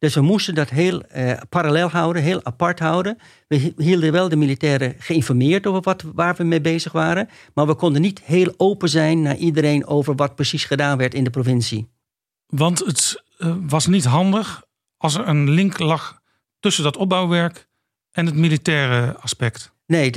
Dus 0.00 0.14
we 0.14 0.20
moesten 0.20 0.54
dat 0.54 0.70
heel 0.70 1.02
uh, 1.16 1.32
parallel 1.48 1.88
houden, 1.88 2.22
heel 2.22 2.44
apart 2.44 2.78
houden. 2.78 3.18
We 3.48 3.72
hielden 3.76 4.12
wel 4.12 4.28
de 4.28 4.36
militairen 4.36 4.94
geïnformeerd 4.98 5.66
over 5.66 5.82
wat, 5.82 6.02
waar 6.14 6.34
we 6.34 6.44
mee 6.44 6.60
bezig 6.60 6.92
waren. 6.92 7.28
Maar 7.54 7.66
we 7.66 7.74
konden 7.74 8.02
niet 8.02 8.20
heel 8.20 8.54
open 8.56 8.88
zijn 8.88 9.22
naar 9.22 9.36
iedereen 9.36 9.86
over 9.86 10.14
wat 10.14 10.34
precies 10.34 10.64
gedaan 10.64 10.98
werd 10.98 11.14
in 11.14 11.24
de 11.24 11.30
provincie. 11.30 11.90
Want 12.46 12.78
het 12.78 13.22
uh, 13.38 13.56
was 13.60 13.86
niet 13.86 14.04
handig 14.04 14.62
als 14.96 15.14
er 15.14 15.28
een 15.28 15.50
link 15.50 15.78
lag 15.78 16.20
tussen 16.60 16.84
dat 16.84 16.96
opbouwwerk 16.96 17.68
en 18.10 18.26
het 18.26 18.34
militaire 18.34 19.16
aspect. 19.16 19.72
Nee, 19.90 20.10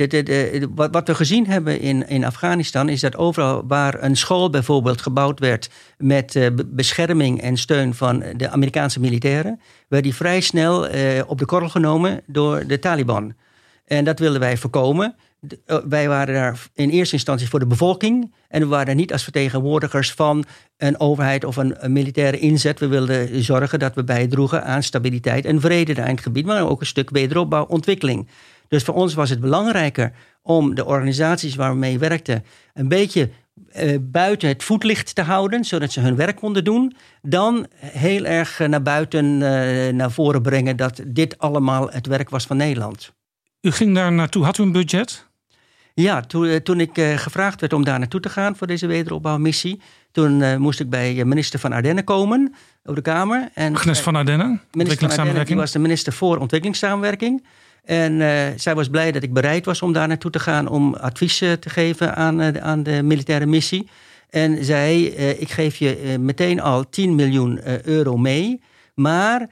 wat, 0.74 0.90
wat, 0.92 1.08
we 1.08 1.14
gezien 1.14 1.46
hebben 1.46 1.80
in, 1.80 2.08
in 2.08 2.24
Afghanistan 2.24 2.88
is 2.88 3.00
dat 3.00 3.16
overal 3.16 3.64
waar 3.66 4.02
een 4.02 4.16
school 4.16 4.50
bijvoorbeeld 4.50 5.02
gebouwd 5.02 5.38
werd 5.40 5.70
met 5.98 6.34
uh, 6.34 6.46
bescherming 6.66 7.40
en 7.40 7.56
steun 7.56 7.94
van 7.94 8.24
de 8.36 8.50
Amerikaanse 8.50 9.00
militairen, 9.00 9.60
werd 9.88 10.02
die 10.02 10.14
vrij 10.14 10.40
snel 10.40 10.94
uh, 10.94 11.22
op 11.26 11.38
de 11.38 11.44
korrel 11.44 11.68
genomen 11.68 12.22
door 12.26 12.66
de 12.66 12.78
Taliban. 12.78 13.34
En 13.84 14.04
dat 14.04 14.18
wilden 14.18 14.40
wij 14.40 14.56
voorkomen. 14.56 15.14
Uh, 15.66 15.78
wij 15.88 16.08
waren 16.08 16.34
daar 16.34 16.66
in 16.74 16.90
eerste 16.90 17.14
instantie 17.14 17.48
voor 17.48 17.58
de 17.58 17.66
bevolking. 17.66 18.34
En 18.48 18.60
we 18.60 18.66
waren 18.66 18.96
niet 18.96 19.12
als 19.12 19.22
vertegenwoordigers 19.22 20.12
van 20.12 20.44
een 20.76 21.00
overheid 21.00 21.44
of 21.44 21.56
een, 21.56 21.84
een 21.84 21.92
militaire 21.92 22.38
inzet. 22.38 22.80
We 22.80 22.86
wilden 22.86 23.42
zorgen 23.42 23.78
dat 23.78 23.94
we 23.94 24.04
bijdroegen 24.04 24.64
aan 24.64 24.82
stabiliteit 24.82 25.44
en 25.44 25.60
vrede 25.60 25.92
in 25.92 26.02
het 26.02 26.20
gebied, 26.20 26.46
maar 26.46 26.68
ook 26.68 26.80
een 26.80 26.86
stuk 26.86 27.10
wederopbouw, 27.10 27.64
ontwikkeling. 27.64 28.28
Dus 28.68 28.82
voor 28.82 28.94
ons 28.94 29.14
was 29.14 29.30
het 29.30 29.40
belangrijker 29.40 30.12
om 30.42 30.74
de 30.74 30.84
organisaties 30.84 31.54
waar 31.54 31.70
we 31.70 31.78
mee 31.78 31.98
werkten 31.98 32.44
een 32.74 32.88
beetje 32.88 33.30
uh, 33.76 33.96
buiten 34.00 34.48
het 34.48 34.64
voetlicht 34.64 35.14
te 35.14 35.22
houden, 35.22 35.64
zodat 35.64 35.92
ze 35.92 36.00
hun 36.00 36.16
werk 36.16 36.36
konden 36.36 36.64
doen, 36.64 36.96
dan 37.22 37.66
heel 37.76 38.24
erg 38.24 38.58
naar 38.58 38.82
buiten 38.82 39.24
uh, 39.24 39.92
naar 39.92 40.10
voren 40.10 40.42
brengen 40.42 40.76
dat 40.76 41.00
dit 41.06 41.38
allemaal 41.38 41.90
het 41.90 42.06
werk 42.06 42.30
was 42.30 42.46
van 42.46 42.56
Nederland. 42.56 43.12
U 43.60 43.70
ging 43.70 43.94
daar 43.94 44.12
naartoe, 44.12 44.44
had 44.44 44.58
u 44.58 44.62
een 44.62 44.72
budget? 44.72 45.26
Ja, 45.94 46.20
toen, 46.20 46.62
toen 46.62 46.80
ik 46.80 46.90
gevraagd 47.16 47.60
werd 47.60 47.72
om 47.72 47.84
daar 47.84 47.98
naartoe 47.98 48.20
te 48.20 48.28
gaan 48.28 48.56
voor 48.56 48.66
deze 48.66 48.86
wederopbouwmissie, 48.86 49.80
toen 50.12 50.60
moest 50.60 50.80
ik 50.80 50.90
bij 50.90 51.24
minister 51.24 51.58
van 51.58 51.72
Ardennen 51.72 52.04
komen 52.04 52.54
op 52.84 52.94
de 52.94 53.02
Kamer. 53.02 53.48
En, 53.54 53.74
Agnes 53.74 54.00
van 54.00 54.16
Ardennen, 54.16 54.60
minister 54.72 55.10
van 55.10 55.18
Ardennen, 55.18 55.46
die 55.46 55.56
was 55.56 55.72
de 55.72 55.78
minister 55.78 56.12
voor 56.12 56.38
ontwikkelingssamenwerking. 56.38 57.44
En 57.84 58.12
uh, 58.12 58.46
zij 58.56 58.74
was 58.74 58.88
blij 58.88 59.12
dat 59.12 59.22
ik 59.22 59.32
bereid 59.32 59.64
was 59.64 59.82
om 59.82 59.92
daar 59.92 60.08
naartoe 60.08 60.30
te 60.30 60.38
gaan 60.38 60.68
om 60.68 60.94
advies 60.94 61.38
te 61.38 61.70
geven 61.70 62.16
aan, 62.16 62.40
uh, 62.40 62.48
aan 62.48 62.82
de 62.82 63.02
militaire 63.02 63.46
missie. 63.46 63.88
En 64.30 64.64
zei: 64.64 65.06
Ik 65.38 65.50
geef 65.50 65.76
je 65.76 66.16
meteen 66.20 66.60
al 66.60 66.88
10 66.88 67.14
miljoen 67.14 67.60
euro 67.84 68.16
mee. 68.16 68.60
Maar 68.94 69.48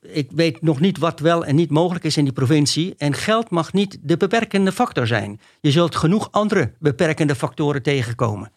ik, 0.00 0.28
weet 0.34 0.62
nog 0.62 0.80
niet 0.80 0.98
wat 0.98 1.20
wel 1.20 1.44
en 1.44 1.54
niet 1.54 1.70
mogelijk 1.70 2.04
is 2.04 2.16
in 2.16 2.24
die 2.24 2.32
provincie. 2.32 2.94
En 2.98 3.14
geld 3.14 3.50
mag 3.50 3.72
niet 3.72 3.98
de 4.02 4.16
beperkende 4.16 4.72
factor 4.72 5.06
zijn. 5.06 5.40
Je 5.60 5.70
zult 5.70 5.96
genoeg 5.96 6.28
andere 6.30 6.72
beperkende 6.78 7.34
factoren 7.34 7.82
tegenkomen. 7.82 8.52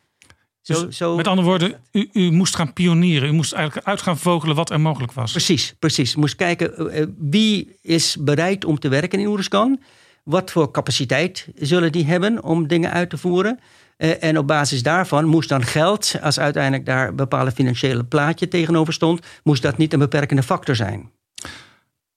Dus 0.68 0.98
zo, 0.98 1.16
met 1.16 1.28
andere 1.28 1.48
woorden, 1.48 1.80
u, 1.92 2.10
u, 2.14 2.32
moest 2.32 2.56
gaan 2.56 2.74
pionieren. 2.74 3.30
U 3.30 3.32
moest 3.32 3.54
eigenlijk 3.54 3.88
uit 3.88 4.02
gaan 4.02 4.18
vogelen 4.18 4.56
wat 4.56 4.70
er 4.70 4.80
mogelijk 4.80 5.12
was. 5.12 5.32
Precies, 5.32 5.76
precies. 5.80 6.16
Moest 6.16 6.36
kijken 6.36 6.98
uh, 6.98 7.06
wie 7.18 7.78
is 7.82 8.18
bereid 8.20 8.66
om 8.66 8.80
te 8.80 8.88
werken 8.88 9.20
in 9.20 9.28
Oeruzkan. 9.28 9.80
Wat 10.24 10.52
voor 10.52 10.72
capaciteit 10.72 11.48
zullen 11.56 11.92
die 11.92 12.06
hebben 12.06 12.44
om 12.44 12.68
dingen 12.68 12.92
uit 12.92 13.10
te 13.10 13.18
voeren. 13.18 13.60
Uh, 13.98 14.24
en 14.24 14.38
op 14.38 14.48
basis 14.48 14.84
daarvan 14.84 15.26
moest 15.26 15.50
dan 15.50 15.64
geld, 15.64 16.16
als 16.22 16.40
uiteindelijk 16.40 16.86
daar 16.86 17.08
een 17.08 17.16
bepaalde 17.16 17.52
financiële 17.52 18.04
plaatje 18.04 18.48
tegenover 18.48 18.94
stond, 18.94 19.26
moest 19.44 19.62
dat 19.62 19.78
niet 19.78 19.94
een 19.94 20.00
beperkende 20.00 20.44
factor 20.44 20.76
zijn. 20.76 21.12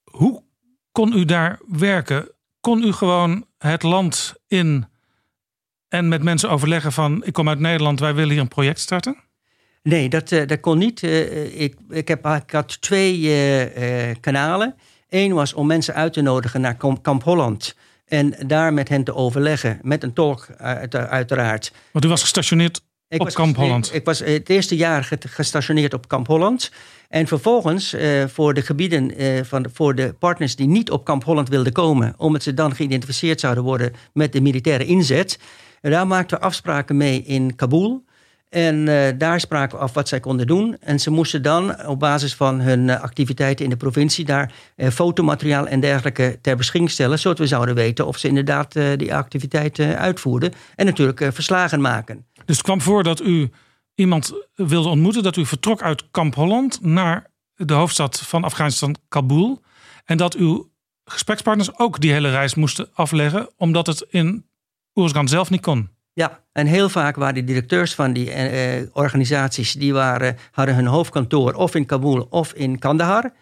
Hoe 0.03 0.43
kon 0.91 1.17
u 1.17 1.25
daar 1.25 1.59
werken? 1.67 2.29
Kon 2.59 2.83
u 2.83 2.91
gewoon 2.91 3.45
het 3.57 3.83
land 3.83 4.33
in 4.47 4.85
en 5.91 6.07
met 6.07 6.23
mensen 6.23 6.49
overleggen 6.49 6.91
van 6.91 7.23
ik 7.25 7.33
kom 7.33 7.49
uit 7.49 7.59
Nederland, 7.59 7.99
wij 7.99 8.13
willen 8.13 8.31
hier 8.31 8.39
een 8.39 8.47
project 8.47 8.79
starten? 8.79 9.17
Nee, 9.83 10.09
dat, 10.09 10.31
uh, 10.31 10.47
dat 10.47 10.59
kon 10.59 10.77
niet. 10.77 11.01
Uh, 11.01 11.61
ik, 11.61 11.75
ik, 11.89 12.07
heb, 12.07 12.25
ik 12.25 12.51
had 12.51 12.81
twee 12.81 13.29
kanalen. 14.19 14.75
Eén 15.09 15.33
was 15.33 15.53
om 15.53 15.67
mensen 15.67 15.93
uit 15.93 16.13
te 16.13 16.21
nodigen 16.21 16.61
naar 16.61 16.75
Kamp 17.01 17.23
Holland. 17.23 17.75
En 18.05 18.35
daar 18.47 18.73
met 18.73 18.89
hen 18.89 19.03
te 19.03 19.15
overleggen, 19.15 19.79
met 19.81 20.03
een 20.03 20.13
tolk 20.13 20.47
uit, 20.57 20.95
uiteraard. 20.95 21.71
Want 21.91 22.05
u 22.05 22.07
was 22.07 22.21
gestationeerd 22.21 22.81
ik 23.07 23.19
op 23.19 23.25
was, 23.25 23.35
Kamp 23.35 23.55
Holland? 23.55 23.87
Ik, 23.87 23.93
ik, 23.93 24.05
was 24.05 24.19
het 24.19 24.49
eerste 24.49 24.75
jaar 24.75 25.09
gestationeerd 25.27 25.93
op 25.93 26.07
Kamp 26.07 26.27
Holland. 26.27 26.71
En 27.09 27.27
vervolgens 27.27 27.95
voor 28.27 28.53
de 28.53 28.61
gebieden, 28.61 29.13
van, 29.45 29.65
voor 29.73 29.95
de 29.95 30.13
partners 30.19 30.55
die 30.55 30.67
niet 30.67 30.91
op 30.91 31.05
Kamp 31.05 31.23
Holland 31.23 31.49
wilden 31.49 31.73
komen... 31.73 32.13
omdat 32.17 32.43
ze 32.43 32.53
dan 32.53 32.75
geïdentificeerd 32.75 33.39
zouden 33.39 33.63
worden 33.63 33.93
met 34.13 34.33
de 34.33 34.41
militaire 34.41 34.85
inzet... 34.85 35.39
Daar 35.81 36.07
maakten 36.07 36.37
we 36.37 36.43
afspraken 36.43 36.97
mee 36.97 37.23
in 37.23 37.55
Kabul. 37.55 38.03
En 38.49 38.87
uh, 38.87 39.07
daar 39.17 39.39
spraken 39.39 39.77
we 39.77 39.83
af 39.83 39.93
wat 39.93 40.07
zij 40.07 40.19
konden 40.19 40.47
doen. 40.47 40.77
En 40.79 40.99
ze 40.99 41.11
moesten 41.11 41.41
dan 41.41 41.85
op 41.87 41.99
basis 41.99 42.35
van 42.35 42.59
hun 42.59 42.87
uh, 42.87 43.01
activiteiten 43.01 43.63
in 43.63 43.71
de 43.71 43.77
provincie 43.77 44.25
daar 44.25 44.53
uh, 44.75 44.89
fotomateriaal 44.89 45.67
en 45.67 45.79
dergelijke 45.79 46.39
ter 46.41 46.57
beschikking 46.57 46.91
stellen, 46.91 47.19
zodat 47.19 47.37
we 47.37 47.47
zouden 47.47 47.75
weten 47.75 48.07
of 48.07 48.17
ze 48.17 48.27
inderdaad 48.27 48.73
die 48.73 49.15
activiteiten 49.15 49.97
uitvoerden. 49.97 50.53
En 50.75 50.85
natuurlijk 50.85 51.29
verslagen 51.33 51.81
maken. 51.81 52.25
Dus 52.45 52.55
het 52.55 52.65
kwam 52.65 52.81
voor 52.81 53.03
dat 53.03 53.21
u 53.21 53.49
iemand 53.95 54.33
wilde 54.55 54.89
ontmoeten, 54.89 55.23
dat 55.23 55.35
u 55.35 55.45
vertrok 55.45 55.81
uit 55.81 56.03
Kamp 56.11 56.35
Holland 56.35 56.81
naar 56.81 57.29
de 57.55 57.73
hoofdstad 57.73 58.19
van 58.19 58.43
Afghanistan, 58.43 58.95
Kabul. 59.07 59.61
En 60.05 60.17
dat 60.17 60.35
uw 60.35 60.71
gesprekspartners 61.05 61.77
ook 61.77 61.99
die 61.99 62.11
hele 62.11 62.29
reis 62.29 62.55
moesten 62.55 62.89
afleggen, 62.93 63.49
omdat 63.57 63.87
het 63.87 64.05
in 64.09 64.45
Oersgan 64.95 65.27
zelf 65.27 65.49
niet 65.49 65.61
kon. 65.61 65.89
Ja, 66.13 66.39
en 66.51 66.65
heel 66.65 66.89
vaak 66.89 67.15
waren 67.15 67.35
de 67.35 67.43
directeurs 67.43 67.95
van 67.95 68.13
die 68.13 68.31
eh, 68.31 68.87
organisaties, 68.93 69.73
die 69.73 69.93
waren, 69.93 70.37
hadden 70.51 70.75
hun 70.75 70.85
hoofdkantoor 70.85 71.53
of 71.53 71.75
in 71.75 71.85
Kabul 71.85 72.27
of 72.29 72.53
in 72.53 72.79
Kandahar. 72.79 73.33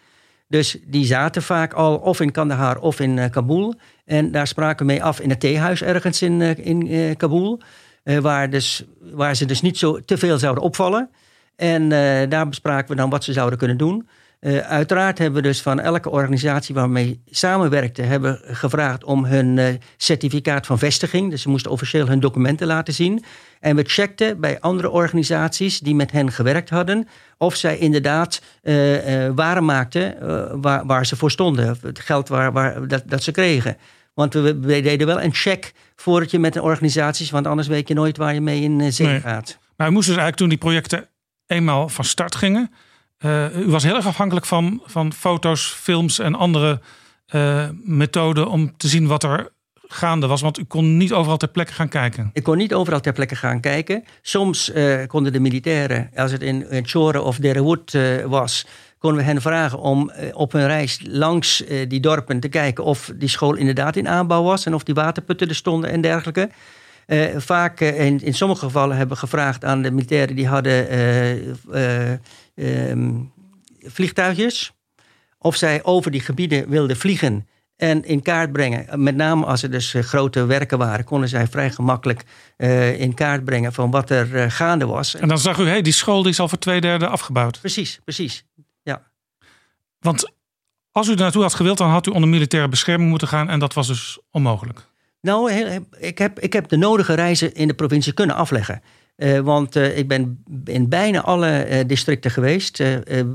Dus 0.48 0.76
die 0.86 1.04
zaten 1.04 1.42
vaak 1.42 1.72
al 1.72 1.96
of 1.96 2.20
in 2.20 2.32
Kandahar 2.32 2.78
of 2.78 3.00
in 3.00 3.16
uh, 3.16 3.24
Kabul. 3.30 3.74
En 4.04 4.30
daar 4.30 4.46
spraken 4.46 4.86
we 4.86 4.92
mee 4.92 5.02
af 5.02 5.20
in 5.20 5.30
het 5.30 5.40
theehuis 5.40 5.82
ergens 5.82 6.22
in, 6.22 6.40
uh, 6.40 6.58
in 6.58 7.16
Kabul. 7.16 7.60
waar, 8.02 8.50
dus, 8.50 8.84
waar 9.00 9.34
ze 9.34 9.44
dus 9.44 9.60
niet 9.60 9.78
zo 9.78 10.00
te 10.04 10.18
veel 10.18 10.38
zouden 10.38 10.62
opvallen. 10.62 11.10
En 11.56 11.88
daar 12.28 12.48
bespraken 12.48 12.88
we 12.88 12.96
dan 12.96 13.10
wat 13.10 13.24
ze 13.24 13.32
zouden 13.32 13.58
kunnen 13.58 13.76
doen. 13.76 14.08
Uh, 14.40 14.58
uiteraard 14.58 15.18
hebben 15.18 15.42
we 15.42 15.48
dus 15.48 15.62
van 15.62 15.80
elke 15.80 16.10
organisatie 16.10 16.74
waarmee 16.74 17.22
samenwerkten, 17.30 18.08
hebben 18.08 18.40
gevraagd 18.44 19.04
om 19.04 19.24
hun 19.24 19.56
uh, 19.56 19.66
certificaat 19.96 20.66
van 20.66 20.78
vestiging. 20.78 21.30
Dus 21.30 21.42
ze 21.42 21.48
moesten 21.48 21.70
officieel 21.70 22.08
hun 22.08 22.20
documenten 22.20 22.66
laten 22.66 22.94
zien. 22.94 23.24
En 23.60 23.76
we 23.76 23.82
checkten 23.82 24.40
bij 24.40 24.60
andere 24.60 24.90
organisaties 24.90 25.78
die 25.78 25.94
met 25.94 26.12
hen 26.12 26.32
gewerkt 26.32 26.70
hadden, 26.70 27.08
of 27.38 27.54
zij 27.54 27.78
inderdaad 27.78 28.42
uh, 28.62 29.28
waren 29.34 29.64
maakten 29.64 30.16
waar, 30.60 30.86
waar, 30.86 31.06
ze 31.06 31.16
voor 31.16 31.30
stonden. 31.30 31.78
Het 31.82 32.00
geld 32.00 32.28
waar, 32.28 32.52
waar, 32.52 32.88
dat, 32.88 33.02
dat 33.06 33.22
ze 33.22 33.32
kregen. 33.32 33.76
Want 34.14 34.32
we, 34.32 34.58
we, 34.58 34.80
deden 34.80 35.06
wel 35.06 35.22
een 35.22 35.34
check 35.34 35.72
voordat 35.96 36.30
je 36.30 36.38
met 36.38 36.56
een 36.56 36.62
organisatie, 36.62 37.28
want 37.30 37.46
anders 37.46 37.68
weet 37.68 37.88
je 37.88 37.94
nooit 37.94 38.16
waar 38.16 38.34
je 38.34 38.40
mee 38.40 38.62
in 38.62 38.92
zee 38.92 39.06
nee. 39.06 39.20
gaat. 39.20 39.58
Maar 39.76 39.86
we 39.86 39.92
moesten 39.92 40.14
dus 40.14 40.22
eigenlijk 40.22 40.36
toen 40.36 40.48
die 40.48 40.58
projecten 40.58 41.08
eenmaal 41.46 41.88
van 41.88 42.04
start 42.04 42.34
gingen 42.34 42.70
uh, 43.24 43.56
u 43.56 43.66
was 43.66 43.82
heel 43.82 43.96
erg 43.96 44.06
afhankelijk 44.06 44.46
van, 44.46 44.82
van 44.84 45.12
foto's, 45.12 45.66
films 45.66 46.18
en 46.18 46.34
andere 46.34 46.80
uh, 47.34 47.68
methoden 47.84 48.48
om 48.48 48.76
te 48.76 48.88
zien 48.88 49.06
wat 49.06 49.22
er 49.22 49.48
gaande 49.88 50.26
was. 50.26 50.40
Want 50.40 50.58
u 50.58 50.64
kon 50.64 50.96
niet 50.96 51.12
overal 51.12 51.36
ter 51.36 51.48
plekke 51.48 51.72
gaan 51.72 51.88
kijken. 51.88 52.30
Ik 52.32 52.42
kon 52.42 52.56
niet 52.56 52.74
overal 52.74 53.00
ter 53.00 53.12
plekke 53.12 53.36
gaan 53.36 53.60
kijken. 53.60 54.04
Soms 54.22 54.70
uh, 54.74 55.06
konden 55.06 55.32
de 55.32 55.40
militairen, 55.40 56.10
als 56.14 56.32
het 56.32 56.42
in, 56.42 56.70
in 56.70 56.86
Chore 56.86 57.22
of 57.22 57.36
Derewood 57.36 57.98
was, 58.26 58.66
konden 58.98 59.18
we 59.18 59.24
hen 59.24 59.40
vragen 59.40 59.78
om 59.78 60.12
op 60.32 60.52
hun 60.52 60.66
reis 60.66 61.00
langs 61.04 61.64
die 61.88 62.00
dorpen 62.00 62.40
te 62.40 62.48
kijken 62.48 62.84
of 62.84 63.12
die 63.14 63.28
school 63.28 63.54
inderdaad 63.54 63.96
in 63.96 64.08
aanbouw 64.08 64.42
was 64.42 64.66
en 64.66 64.74
of 64.74 64.82
die 64.82 64.94
waterputten 64.94 65.48
er 65.48 65.54
stonden 65.54 65.90
en 65.90 66.00
dergelijke. 66.00 66.50
Vaak 67.36 67.80
in, 67.80 68.20
in 68.20 68.34
sommige 68.34 68.64
gevallen 68.64 68.96
hebben 68.96 69.14
we 69.14 69.20
gevraagd 69.22 69.64
aan 69.64 69.82
de 69.82 69.90
militairen 69.90 70.36
die 70.36 70.46
hadden 70.46 70.86
um, 72.60 73.32
vliegtuigjes. 73.82 74.72
Of 75.38 75.56
zij 75.56 75.84
over 75.84 76.10
die 76.10 76.20
gebieden 76.20 76.68
wilden 76.68 76.96
vliegen 76.96 77.46
en 77.80 78.04
in 78.04 78.22
kaart 78.22 78.52
brengen. 78.52 79.02
Met 79.02 79.16
name 79.16 79.46
als 79.46 79.62
er 79.62 79.70
dus 79.70 79.94
eh, 79.94 80.02
grote 80.02 80.44
werken 80.44 80.78
waren, 80.78 81.04
konden 81.04 81.28
zij 81.28 81.46
vrij 81.46 81.70
gemakkelijk 81.70 82.24
uh, 82.56 83.00
in 83.00 83.14
kaart 83.14 83.44
brengen 83.44 83.72
van 83.72 83.90
wat 83.90 84.10
er 84.10 84.34
uh, 84.34 84.44
gaande 84.48 84.86
was. 84.86 85.14
En 85.14 85.28
dan 85.28 85.38
zag 85.38 85.58
u, 85.58 85.66
hey, 85.66 85.82
die 85.82 85.92
school 85.92 86.22
die 86.22 86.32
is 86.32 86.40
al 86.40 86.48
voor 86.48 86.58
twee 86.58 86.80
derde 86.80 87.06
afgebouwd. 87.06 87.60
Precies, 87.60 88.00
precies. 88.04 88.44
Ja. 88.82 89.02
Want 89.98 90.32
als 90.92 91.08
u 91.08 91.10
er 91.10 91.16
naartoe 91.16 91.42
had 91.42 91.54
gewild, 91.54 91.78
dan 91.78 91.90
had 91.90 92.06
u 92.06 92.10
onder 92.10 92.28
militaire 92.28 92.68
bescherming 92.68 93.10
moeten 93.10 93.28
gaan 93.28 93.48
en 93.48 93.58
dat 93.58 93.74
was 93.74 93.86
dus 93.86 94.18
onmogelijk. 94.30 94.88
Nou, 95.20 95.52
ik 95.98 96.18
heb, 96.18 96.40
ik 96.40 96.52
heb 96.52 96.68
de 96.68 96.76
nodige 96.76 97.14
reizen 97.14 97.54
in 97.54 97.68
de 97.68 97.74
provincie 97.74 98.12
kunnen 98.12 98.36
afleggen. 98.36 98.82
Uh, 99.20 99.38
want 99.38 99.76
uh, 99.76 99.98
ik 99.98 100.08
ben 100.08 100.44
in 100.64 100.88
bijna 100.88 101.22
alle 101.22 101.66
uh, 101.68 101.78
districten 101.86 102.30
geweest. 102.30 102.82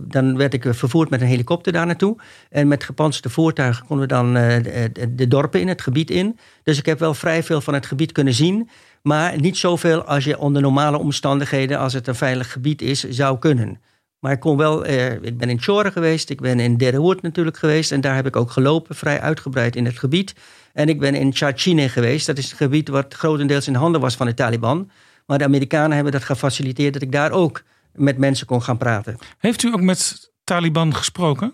dan 0.08 0.38
werd 0.38 0.54
ik 0.54 0.66
vervoerd 0.70 1.10
met 1.10 1.22
een 1.22 1.28
helikopter 1.28 1.74
daar 1.74 1.86
naartoe. 1.86 2.18
En 2.50 2.68
met 2.68 2.84
gepantserde 2.84 3.30
voertuigen 3.30 3.86
konden 3.86 4.08
we 4.08 4.14
dan 4.14 4.34
de, 4.34 5.28
dorpen 5.28 5.62
in, 5.62 5.68
het 5.68 5.82
gebied 5.82 6.10
in. 6.10 6.40
Dus 6.64 6.78
ik 6.78 6.86
heb 6.86 7.00
wel 7.00 7.14
vrij 7.14 7.44
veel 7.44 7.62
van 7.62 7.74
het 7.74 7.86
gebied 7.86 8.12
kunnen 8.12 8.34
zien. 8.34 8.70
Maar 9.02 9.40
niet 9.40 9.58
zoveel 9.58 10.04
als 10.04 10.24
je 10.24 10.40
onder 10.40 10.62
normale 10.62 10.98
omstandigheden, 10.98 11.80
als 11.80 11.94
het 11.94 12.08
een 12.08 12.16
veilig 12.16 12.52
gebied 12.52 12.82
is, 12.82 13.04
zou 13.04 13.40
kunnen. 13.40 13.80
Maar 14.20 14.32
ik 14.32 14.40
kon 14.40 14.58
wel, 14.58 14.88
ik 15.22 15.38
ben 15.38 15.50
in 15.50 15.62
Chore 15.62 15.92
geweest, 15.92 16.30
ik 16.30 16.42
ben 16.42 16.60
in 16.60 16.78
Derewood 16.78 17.22
natuurlijk 17.22 17.58
geweest. 17.58 17.92
En 17.92 18.02
daar 18.02 18.16
heb 18.16 18.26
ik 18.26 18.36
ook 18.36 18.52
gelopen, 18.52 18.96
vrij 18.96 19.20
uitgebreid 19.20 19.76
in 19.76 19.86
het 19.86 20.00
gebied. 20.00 20.36
En 20.74 20.90
ik 20.90 21.00
ben 21.00 21.16
in 21.16 21.34
Chachine 21.34 21.90
geweest. 21.90 22.26
Dat 22.26 22.38
is 22.38 22.46
het 22.46 22.58
gebied 22.58 22.88
wat 22.88 23.14
grotendeels 23.14 23.68
in 23.68 23.76
handen 23.76 24.02
was 24.02 24.16
van 24.16 24.26
de 24.26 24.34
Taliban. 24.34 24.90
Maar 25.26 25.38
de 25.38 25.44
Amerikanen 25.44 25.96
hebben 25.96 26.12
dat 26.12 26.24
gefaciliteerd 26.24 26.94
dat 26.94 27.02
ik 27.02 27.12
daar 27.12 27.32
ook 27.32 27.64
met 27.94 28.18
mensen 28.18 28.48
kon 28.48 28.62
gaan 28.62 28.78
praten. 28.78 29.18
Heeft 29.38 29.64
u 29.64 29.74
ook 29.74 29.82
met 29.82 30.32
Taliban 30.44 30.96
gesproken? 30.96 31.54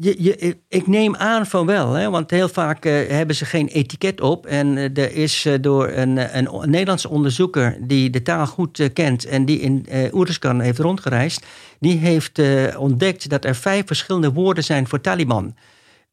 Je, 0.00 0.22
je, 0.22 0.58
ik 0.68 0.86
neem 0.86 1.16
aan 1.16 1.46
van 1.46 1.66
wel, 1.66 1.92
hè, 1.92 2.10
want 2.10 2.30
heel 2.30 2.48
vaak 2.48 2.84
uh, 2.84 3.08
hebben 3.08 3.36
ze 3.36 3.44
geen 3.44 3.66
etiket 3.66 4.20
op. 4.20 4.46
En 4.46 4.76
uh, 4.76 4.96
er 4.96 5.14
is 5.14 5.44
uh, 5.44 5.54
door 5.60 5.88
een, 5.88 6.36
een, 6.36 6.70
Nederlandse 6.70 7.08
onderzoeker 7.08 7.76
die 7.80 8.10
de 8.10 8.22
taal 8.22 8.46
goed 8.46 8.90
kent 8.92 9.24
en 9.24 9.44
die 9.44 9.60
in 9.60 9.86
Oeriskan 10.12 10.60
heeft 10.60 10.78
rondgereisd, 10.78 11.46
die 11.80 11.96
heeft 11.96 12.40
ontdekt 12.76 13.28
dat 13.28 13.44
er 13.44 13.54
vijf 13.54 13.86
verschillende 13.86 14.32
woorden 14.32 14.64
zijn 14.64 14.88
voor 14.88 15.00
Taliban. 15.00 15.54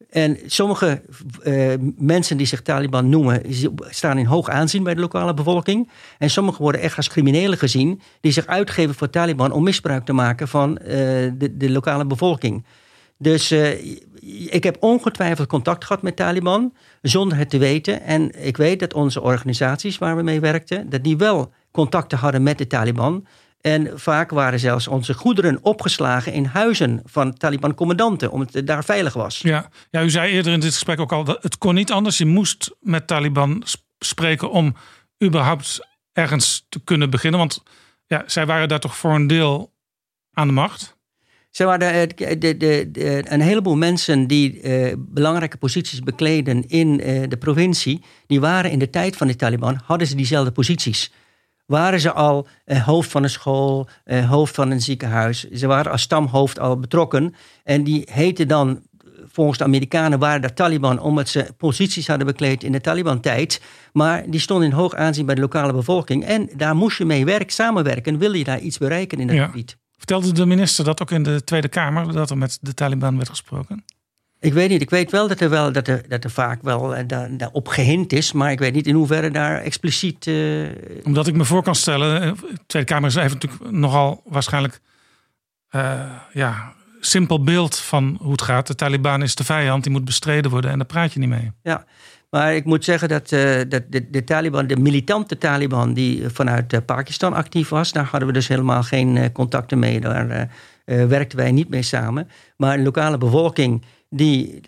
En 0.08 0.38
sommige 0.46 1.02
uh, 1.44 1.72
mensen 1.96 2.36
die 2.36 2.46
zich 2.46 2.62
Taliban 2.62 3.08
noemen, 3.08 3.42
staan 3.88 4.18
in 4.18 4.24
hoog 4.24 4.48
aanzien 4.48 4.82
bij 4.82 4.94
de 4.94 5.00
lokale 5.00 5.34
bevolking. 5.34 5.90
En 6.18 6.30
sommigen 6.30 6.62
worden 6.62 6.80
echt 6.80 6.96
als 6.96 7.08
criminelen 7.08 7.58
gezien, 7.58 8.00
die 8.20 8.32
zich 8.32 8.46
uitgeven 8.46 8.94
voor 8.94 9.10
Taliban 9.10 9.52
om 9.52 9.62
misbruik 9.62 10.04
te 10.04 10.12
maken 10.12 10.48
van 10.48 10.78
uh, 10.82 10.86
de, 11.36 11.70
lokale 11.70 12.06
bevolking. 12.06 12.64
Dus 13.18 13.52
uh, 13.52 13.84
ik 14.52 14.64
heb 14.64 14.76
ongetwijfeld 14.80 15.48
contact 15.48 15.84
gehad 15.84 16.02
met 16.02 16.16
Taliban, 16.16 16.72
zonder 17.02 17.38
het 17.38 17.50
te 17.50 17.58
weten. 17.58 18.02
En 18.02 18.44
ik 18.46 18.56
weet 18.56 18.80
dat 18.80 18.94
onze 18.94 19.20
organisaties 19.20 19.98
waar 19.98 20.16
we 20.16 20.22
mee 20.22 20.40
werkten, 20.40 20.90
dat 20.90 21.04
die 21.04 21.16
wel 21.16 21.52
contacten 21.70 22.18
hadden 22.18 22.42
met 22.42 22.58
de 22.58 22.66
Taliban. 22.66 23.26
En 23.60 23.98
vaak 23.98 24.30
waren 24.30 24.58
zelfs 24.58 24.88
onze 24.88 25.14
goederen 25.14 25.58
opgeslagen 25.62 26.32
in 26.32 26.44
huizen 26.44 27.02
van 27.04 27.34
Taliban-commandanten, 27.34 28.30
omdat 28.30 28.52
het 28.52 28.66
daar 28.66 28.84
veilig 28.84 29.12
was. 29.12 29.38
Ja. 29.38 29.68
ja, 29.90 30.02
u 30.02 30.10
zei 30.10 30.32
eerder 30.32 30.52
in 30.52 30.60
dit 30.60 30.72
gesprek 30.72 31.00
ook 31.00 31.12
al 31.12 31.24
dat 31.24 31.42
het 31.42 31.58
kon 31.58 31.74
niet 31.74 31.92
anders. 31.92 32.18
Je 32.18 32.26
moest 32.26 32.76
met 32.80 33.06
Taliban 33.06 33.62
spreken 33.98 34.50
om 34.50 34.76
überhaupt 35.24 35.88
ergens 36.12 36.66
te 36.68 36.80
kunnen 36.84 37.10
beginnen. 37.10 37.40
Want 37.40 37.62
ja, 38.06 38.22
zij 38.26 38.46
waren 38.46 38.68
daar 38.68 38.80
toch 38.80 38.96
voor 38.96 39.14
een 39.14 39.26
deel 39.26 39.72
aan 40.32 40.46
de 40.46 40.52
macht. 40.52 40.98
Ze 41.50 41.64
waren 41.64 42.08
de, 42.08 42.38
de, 42.38 42.56
de, 42.90 43.22
een 43.24 43.40
heleboel 43.40 43.76
mensen 43.76 44.26
die 44.26 44.62
uh, 44.62 44.92
belangrijke 44.98 45.56
posities 45.56 46.00
bekleden 46.00 46.68
in 46.68 47.00
uh, 47.00 47.22
de 47.28 47.36
provincie, 47.36 48.02
die 48.26 48.40
waren 48.40 48.70
in 48.70 48.78
de 48.78 48.90
tijd 48.90 49.16
van 49.16 49.26
de 49.26 49.36
Taliban, 49.36 49.80
hadden 49.84 50.06
ze 50.06 50.14
diezelfde 50.14 50.52
posities 50.52 51.12
waren 51.70 52.00
ze 52.00 52.12
al 52.12 52.46
eh, 52.64 52.84
hoofd 52.84 53.10
van 53.10 53.22
een 53.22 53.30
school, 53.30 53.88
eh, 54.04 54.28
hoofd 54.28 54.54
van 54.54 54.70
een 54.70 54.80
ziekenhuis. 54.80 55.50
Ze 55.50 55.66
waren 55.66 55.92
als 55.92 56.02
stamhoofd 56.02 56.58
al 56.58 56.78
betrokken. 56.78 57.34
En 57.64 57.84
die 57.84 58.08
heten 58.12 58.48
dan, 58.48 58.80
volgens 59.24 59.58
de 59.58 59.64
Amerikanen, 59.64 60.18
waren 60.18 60.42
de 60.42 60.52
Taliban 60.52 61.00
omdat 61.00 61.28
ze 61.28 61.48
posities 61.56 62.06
hadden 62.06 62.26
bekleed 62.26 62.62
in 62.62 62.72
de 62.72 62.80
Taliban-tijd. 62.80 63.60
Maar 63.92 64.30
die 64.30 64.40
stonden 64.40 64.68
in 64.68 64.74
hoog 64.74 64.94
aanzien 64.94 65.26
bij 65.26 65.34
de 65.34 65.40
lokale 65.40 65.72
bevolking. 65.72 66.24
En 66.24 66.48
daar 66.56 66.76
moest 66.76 66.98
je 66.98 67.04
mee 67.04 67.24
werken, 67.24 67.52
samenwerken, 67.52 68.18
wil 68.18 68.32
je 68.32 68.44
daar 68.44 68.60
iets 68.60 68.78
bereiken 68.78 69.18
in 69.18 69.34
ja. 69.34 69.46
gebied. 69.46 69.76
Vertelde 69.96 70.32
de 70.32 70.46
minister 70.46 70.84
dat 70.84 71.02
ook 71.02 71.10
in 71.10 71.22
de 71.22 71.44
Tweede 71.44 71.68
Kamer, 71.68 72.12
dat 72.12 72.30
er 72.30 72.38
met 72.38 72.58
de 72.60 72.74
Taliban 72.74 73.16
werd 73.16 73.28
gesproken? 73.28 73.84
Ik 74.40 74.52
weet 74.52 74.68
niet. 74.68 74.82
Ik 74.82 74.90
weet 74.90 75.10
wel 75.10 75.28
dat 75.28 75.40
er, 75.40 75.50
wel, 75.50 75.72
dat 75.72 75.88
er, 75.88 76.02
dat 76.08 76.24
er 76.24 76.30
vaak 76.30 76.62
wel 76.62 76.94
daar, 77.06 77.36
daarop 77.36 77.68
gehind 77.68 78.12
is. 78.12 78.32
Maar 78.32 78.50
ik 78.52 78.58
weet 78.58 78.74
niet 78.74 78.86
in 78.86 78.94
hoeverre 78.94 79.30
daar 79.30 79.60
expliciet. 79.60 80.26
Uh... 80.26 80.68
Omdat 81.02 81.26
ik 81.26 81.34
me 81.34 81.44
voor 81.44 81.62
kan 81.62 81.74
stellen. 81.74 82.20
De 82.20 82.58
Tweede 82.66 82.88
Kamer 82.88 83.20
heeft 83.20 83.34
natuurlijk 83.34 83.70
nogal 83.70 84.22
waarschijnlijk. 84.24 84.80
Uh, 85.70 86.00
ja, 86.32 86.72
simpel 87.00 87.42
beeld 87.42 87.78
van 87.78 88.18
hoe 88.20 88.32
het 88.32 88.42
gaat. 88.42 88.66
De 88.66 88.74
Taliban 88.74 89.22
is 89.22 89.34
de 89.34 89.44
vijand, 89.44 89.82
die 89.82 89.92
moet 89.92 90.04
bestreden 90.04 90.50
worden. 90.50 90.70
En 90.70 90.78
daar 90.78 90.86
praat 90.86 91.12
je 91.12 91.18
niet 91.18 91.28
mee. 91.28 91.52
Ja, 91.62 91.84
maar 92.30 92.54
ik 92.54 92.64
moet 92.64 92.84
zeggen 92.84 93.08
dat, 93.08 93.28
dat 93.68 93.82
de, 93.88 94.10
de, 94.10 94.24
Taliban, 94.24 94.66
de 94.66 94.76
militante 94.76 95.38
Taliban. 95.38 95.94
die 95.94 96.28
vanuit 96.28 96.86
Pakistan 96.86 97.32
actief 97.32 97.68
was. 97.68 97.92
daar 97.92 98.04
hadden 98.04 98.28
we 98.28 98.34
dus 98.34 98.48
helemaal 98.48 98.82
geen 98.82 99.32
contacten 99.32 99.78
mee. 99.78 100.00
Daar 100.00 100.50
werkten 100.84 101.38
wij 101.38 101.52
niet 101.52 101.68
mee 101.68 101.82
samen. 101.82 102.28
Maar 102.56 102.76
de 102.76 102.82
lokale 102.82 103.18
bevolking 103.18 103.84
die 104.10 104.60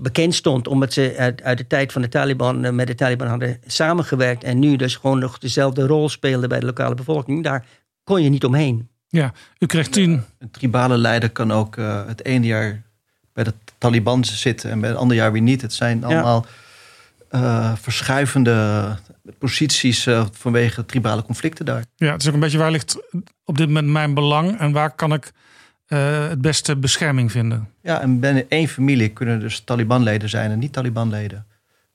bekend 0.00 0.34
stond 0.34 0.68
omdat 0.68 0.92
ze 0.92 1.14
uit, 1.18 1.42
uit, 1.42 1.58
de 1.58 1.66
tijd 1.66 1.92
van 1.92 2.02
de 2.02 2.08
Taliban 2.08 2.74
met 2.74 2.86
de 2.86 2.94
Taliban 2.94 3.28
hadden 3.28 3.60
samengewerkt 3.66 4.44
en 4.44 4.58
nu 4.58 4.76
dus 4.76 4.96
gewoon 4.96 5.18
nog 5.18 5.38
dezelfde 5.38 5.86
rol 5.86 6.08
speelden 6.08 6.48
bij 6.48 6.60
de 6.60 6.66
lokale 6.66 6.94
bevolking, 6.94 7.44
daar 7.44 7.66
kon 8.04 8.22
je 8.22 8.28
niet 8.28 8.44
omheen. 8.44 8.88
Ja, 9.08 9.32
u 9.58 9.66
kreeg 9.66 9.88
tien. 9.88 10.24
Een 10.38 10.50
tribale 10.50 10.96
leider 10.96 11.30
kan 11.30 11.52
ook 11.52 11.76
het 12.06 12.24
ene 12.24 12.46
jaar 12.46 12.82
bij 13.32 13.44
de 13.44 13.54
Taliban 13.78 14.24
zitten 14.24 14.70
en 14.70 14.80
bij 14.80 14.88
het 14.88 14.98
andere 14.98 15.20
jaar 15.20 15.32
weer 15.32 15.42
niet. 15.42 15.62
Het 15.62 15.72
zijn 15.72 16.04
allemaal 16.04 16.46
verschuivende 17.74 18.96
posities 19.38 20.08
vanwege 20.32 20.86
tribale 20.86 21.22
conflicten 21.22 21.64
daar. 21.64 21.84
Ja, 21.96 22.12
het 22.12 22.20
is 22.20 22.28
ook 22.28 22.34
een 22.34 22.40
beetje 22.40 22.58
waar 22.58 22.70
ligt 22.70 22.96
op 23.44 23.58
dit 23.58 23.66
moment 23.66 23.88
mijn 23.88 24.14
belang 24.14 24.58
en 24.58 24.72
waar 24.72 24.90
kan 24.90 25.12
ik 25.12 25.32
uh, 25.88 26.28
het 26.28 26.40
beste 26.40 26.76
bescherming 26.76 27.32
vinden. 27.32 27.68
Ja, 27.82 28.00
en 28.00 28.20
binnen 28.20 28.48
één 28.48 28.68
familie 28.68 29.08
kunnen 29.08 29.40
dus 29.40 29.60
Taliban-leden 29.60 30.28
zijn 30.28 30.50
en 30.50 30.58
niet 30.58 30.72
Taliban-leden. 30.72 31.46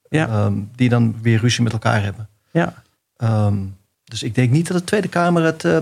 Ja. 0.09 0.45
Um, 0.45 0.69
die 0.75 0.89
dan 0.89 1.15
weer 1.21 1.39
ruzie 1.39 1.63
met 1.63 1.73
elkaar 1.73 2.03
hebben. 2.03 2.29
Ja. 2.51 2.83
Um, 3.17 3.77
dus 4.03 4.23
ik 4.23 4.35
denk 4.35 4.51
niet 4.51 4.67
dat 4.67 4.77
de 4.77 4.83
Tweede 4.83 5.07
Kamer 5.07 5.43
het 5.43 5.63
uh, 5.63 5.77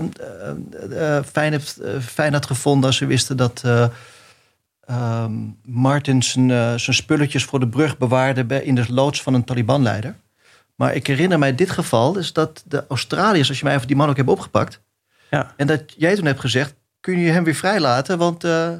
uh, 0.90 1.18
fijn, 1.32 1.52
heeft, 1.52 1.80
fijn 2.00 2.32
had 2.32 2.46
gevonden 2.46 2.86
als 2.86 2.96
ze 2.96 3.06
wisten 3.06 3.36
dat 3.36 3.62
um, 4.90 5.56
Martin 5.64 6.22
zijn, 6.22 6.80
zijn 6.80 6.96
spulletjes 6.96 7.44
voor 7.44 7.60
de 7.60 7.68
brug 7.68 7.98
bewaarde 7.98 8.44
bij, 8.44 8.62
in 8.62 8.74
de 8.74 8.92
loods 8.92 9.22
van 9.22 9.34
een 9.34 9.44
Taliban-leider. 9.44 10.14
Maar 10.74 10.94
ik 10.94 11.06
herinner 11.06 11.38
mij 11.38 11.54
dit 11.54 11.70
geval, 11.70 12.18
is 12.18 12.32
dat 12.32 12.62
de 12.66 12.84
Australiërs, 12.88 13.48
als 13.48 13.58
je 13.58 13.64
mij 13.64 13.74
even 13.74 13.86
die 13.86 13.96
man 13.96 14.08
ook 14.08 14.16
hebt 14.16 14.28
opgepakt. 14.28 14.80
Ja. 15.30 15.52
En 15.56 15.66
dat 15.66 15.82
jij 15.96 16.14
toen 16.14 16.26
hebt 16.26 16.40
gezegd, 16.40 16.74
kun 17.00 17.18
je 17.18 17.30
hem 17.30 17.44
weer 17.44 17.54
vrijlaten? 17.54 18.18
Want 18.18 18.44
uh, 18.44 18.70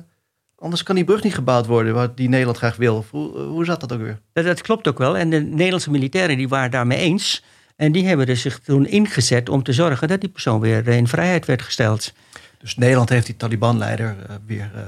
anders 0.57 0.83
kan 0.83 0.94
die 0.94 1.04
brug 1.04 1.22
niet 1.22 1.35
gebouwd 1.35 1.66
worden, 1.66 1.94
wat 1.94 2.16
die 2.16 2.28
Nederland 2.28 2.59
graag 2.59 2.76
wil. 2.76 3.04
Hoe, 3.11 3.38
hoe 3.38 3.64
zat 3.64 3.81
dat 3.81 3.92
ook 3.92 4.00
weer? 4.00 4.20
Dat, 4.33 4.44
dat, 4.44 4.61
klopt 4.61 4.88
ook 4.88 4.98
wel. 4.98 5.16
En 5.16 5.31
de 5.31 5.40
Nederlandse 5.40 5.90
militairen 5.90 6.37
die 6.37 6.48
waren 6.48 6.70
daarmee 6.70 6.98
eens. 6.98 7.44
En 7.76 7.92
die 7.92 8.07
hebben 8.07 8.26
er 8.26 8.37
zich 8.37 8.59
toen 8.59 8.87
ingezet 8.87 9.48
om 9.48 9.62
te 9.62 9.72
zorgen 9.72 10.09
dat 10.09 10.20
die 10.20 10.31
persoon 10.31 10.61
weer 10.61 10.88
in 10.88 11.09
vrijheid 11.09 11.46
werd 11.46 11.62
gesteld. 11.62 12.12
Dus 12.59 12.76
Nederland 12.76 13.09
heeft 13.09 13.26
die 13.26 13.37
Taliban-leider 13.37 14.16
uh, 14.31 14.37
weer. 14.46 14.70
Uh, 14.74 14.83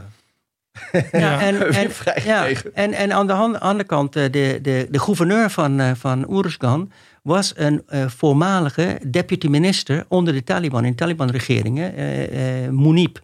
ja, 1.12 1.40
en, 1.40 1.72
en, 1.74 1.90
ja, 2.24 2.46
en, 2.74 2.92
en 2.92 3.12
aan 3.12 3.26
de 3.26 3.32
andere 3.32 3.84
kant, 3.84 4.12
de, 4.12 4.30
de, 4.30 4.86
de 4.90 4.98
gouverneur 4.98 5.50
van, 5.50 5.96
van 5.96 6.36
Uruzgan 6.36 6.92
was 7.22 7.52
een 7.56 7.82
uh, 7.88 8.06
voormalige 8.06 9.00
deputy 9.06 9.46
minister 9.46 10.04
onder 10.08 10.32
de 10.32 10.44
Taliban 10.44 10.84
in 10.84 10.94
Taliban-regeringen, 10.94 11.98
uh, 11.98 12.62
uh, 12.62 12.68
Munib. 12.68 13.18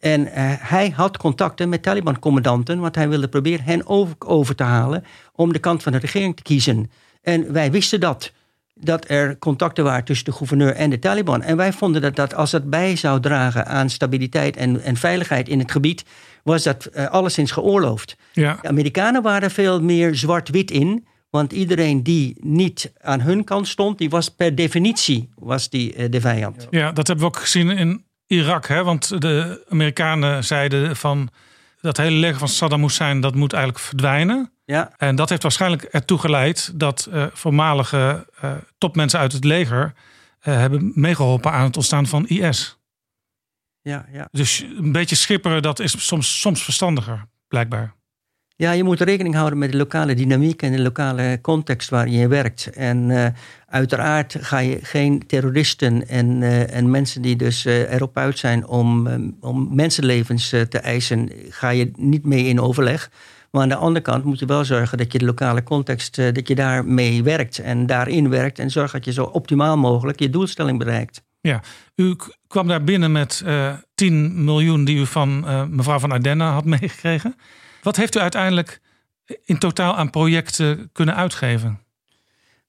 En 0.00 0.26
hij 0.60 0.90
had 0.90 1.16
contacten 1.16 1.68
met 1.68 1.82
Taliban-commandanten, 1.82 2.80
want 2.80 2.94
hij 2.94 3.08
wilde 3.08 3.28
proberen 3.28 3.64
hen 3.64 3.86
over, 3.86 4.14
over 4.18 4.54
te 4.54 4.62
halen 4.62 5.04
om 5.32 5.52
de 5.52 5.58
kant 5.58 5.82
van 5.82 5.92
de 5.92 5.98
regering 5.98 6.36
te 6.36 6.42
kiezen. 6.42 6.90
En 7.22 7.52
wij 7.52 7.70
wisten 7.70 8.00
dat 8.00 8.32
dat 8.80 9.10
er 9.10 9.38
contacten 9.38 9.84
waren 9.84 10.04
tussen 10.04 10.24
de 10.24 10.32
gouverneur 10.32 10.74
en 10.74 10.90
de 10.90 10.98
Taliban. 10.98 11.42
En 11.42 11.56
wij 11.56 11.72
vonden 11.72 12.02
dat, 12.02 12.16
dat 12.16 12.34
als 12.34 12.50
dat 12.50 12.70
bij 12.70 12.96
zou 12.96 13.20
dragen 13.20 13.66
aan 13.66 13.90
stabiliteit 13.90 14.56
en, 14.56 14.82
en 14.82 14.96
veiligheid 14.96 15.48
in 15.48 15.58
het 15.58 15.70
gebied, 15.70 16.04
was 16.42 16.62
dat 16.62 16.94
alleszins 16.94 17.50
geoorloofd. 17.50 18.16
Ja. 18.32 18.58
De 18.62 18.68
Amerikanen 18.68 19.22
waren 19.22 19.50
veel 19.50 19.82
meer 19.82 20.14
zwart-wit 20.14 20.70
in. 20.70 21.06
Want 21.36 21.52
iedereen 21.52 22.02
die 22.02 22.36
niet 22.40 22.92
aan 23.00 23.20
hun 23.20 23.44
kant 23.44 23.68
stond, 23.68 23.98
die 23.98 24.10
was 24.10 24.28
per 24.28 24.54
definitie 24.54 25.28
was 25.34 25.68
die, 25.68 25.96
uh, 25.96 26.10
de 26.10 26.20
vijand. 26.20 26.66
Ja, 26.70 26.92
dat 26.92 27.06
hebben 27.06 27.24
we 27.24 27.30
ook 27.30 27.40
gezien 27.40 27.70
in 27.70 28.04
Irak. 28.26 28.66
Hè? 28.66 28.84
Want 28.84 29.20
de 29.20 29.64
Amerikanen 29.68 30.44
zeiden 30.44 30.96
van 30.96 31.28
dat 31.80 31.96
hele 31.96 32.16
leger 32.16 32.38
van 32.38 32.48
Saddam 32.48 32.82
Hussein, 32.82 33.20
dat 33.20 33.34
moet 33.34 33.52
eigenlijk 33.52 33.84
verdwijnen. 33.84 34.50
Ja. 34.64 34.92
En 34.96 35.16
dat 35.16 35.28
heeft 35.28 35.42
waarschijnlijk 35.42 35.82
ertoe 35.82 36.18
geleid 36.18 36.72
dat 36.74 37.08
uh, 37.12 37.26
voormalige 37.32 38.26
uh, 38.44 38.52
topmensen 38.78 39.18
uit 39.18 39.32
het 39.32 39.44
leger 39.44 39.92
hebben 40.40 40.92
meegeholpen 40.94 41.52
aan 41.52 41.64
het 41.64 41.76
ontstaan 41.76 42.06
van 42.06 42.26
IS. 42.26 42.78
Ja, 43.82 44.06
ja. 44.12 44.28
Dus 44.30 44.64
een 44.76 44.92
beetje 44.92 45.16
schipperen, 45.16 45.62
dat 45.62 45.78
is 45.78 46.06
soms, 46.06 46.40
soms 46.40 46.62
verstandiger, 46.62 47.26
blijkbaar. 47.48 47.95
Ja, 48.58 48.70
je 48.70 48.84
moet 48.84 49.00
rekening 49.00 49.34
houden 49.34 49.58
met 49.58 49.70
de 49.70 49.76
lokale 49.76 50.14
dynamiek 50.14 50.62
en 50.62 50.72
de 50.72 50.82
lokale 50.82 51.38
context 51.42 51.90
waar 51.90 52.08
je 52.08 52.28
werkt. 52.28 52.70
En 52.70 53.10
uh, 53.10 53.26
uiteraard 53.68 54.36
ga 54.40 54.58
je 54.58 54.78
geen 54.82 55.26
terroristen 55.26 56.08
en, 56.08 56.40
uh, 56.40 56.74
en 56.74 56.90
mensen 56.90 57.22
die 57.22 57.36
dus 57.36 57.66
uh, 57.66 57.92
erop 57.92 58.16
uit 58.16 58.38
zijn 58.38 58.66
om, 58.66 59.08
om 59.40 59.74
mensenlevens 59.74 60.48
te 60.48 60.78
eisen, 60.78 61.30
ga 61.48 61.68
je 61.68 61.90
niet 61.96 62.24
mee 62.24 62.44
in 62.44 62.60
overleg. 62.60 63.10
Maar 63.50 63.62
aan 63.62 63.68
de 63.68 63.74
andere 63.74 64.04
kant 64.04 64.24
moet 64.24 64.38
je 64.38 64.46
wel 64.46 64.64
zorgen 64.64 64.98
dat 64.98 65.12
je 65.12 65.18
de 65.18 65.24
lokale 65.24 65.62
context, 65.62 66.16
dat 66.16 66.48
je 66.48 66.54
daarmee 66.54 67.22
werkt 67.22 67.58
en 67.58 67.86
daarin 67.86 68.28
werkt. 68.28 68.58
En 68.58 68.70
zorg 68.70 68.92
dat 68.92 69.04
je 69.04 69.12
zo 69.12 69.24
optimaal 69.24 69.76
mogelijk 69.76 70.20
je 70.20 70.30
doelstelling 70.30 70.78
bereikt. 70.78 71.22
Ja, 71.40 71.62
u 71.94 72.16
kwam 72.46 72.68
daar 72.68 72.84
binnen 72.84 73.12
met 73.12 73.44
10 73.94 74.44
miljoen 74.44 74.84
die 74.84 74.98
u 74.98 75.06
van 75.06 75.44
mevrouw 75.70 75.98
van 75.98 76.12
Ardenne 76.12 76.44
had 76.44 76.64
meegekregen. 76.64 77.34
Wat 77.86 77.96
heeft 77.96 78.16
u 78.16 78.20
uiteindelijk 78.20 78.80
in 79.44 79.58
totaal 79.58 79.96
aan 79.96 80.10
projecten 80.10 80.90
kunnen 80.92 81.14
uitgeven? 81.14 81.80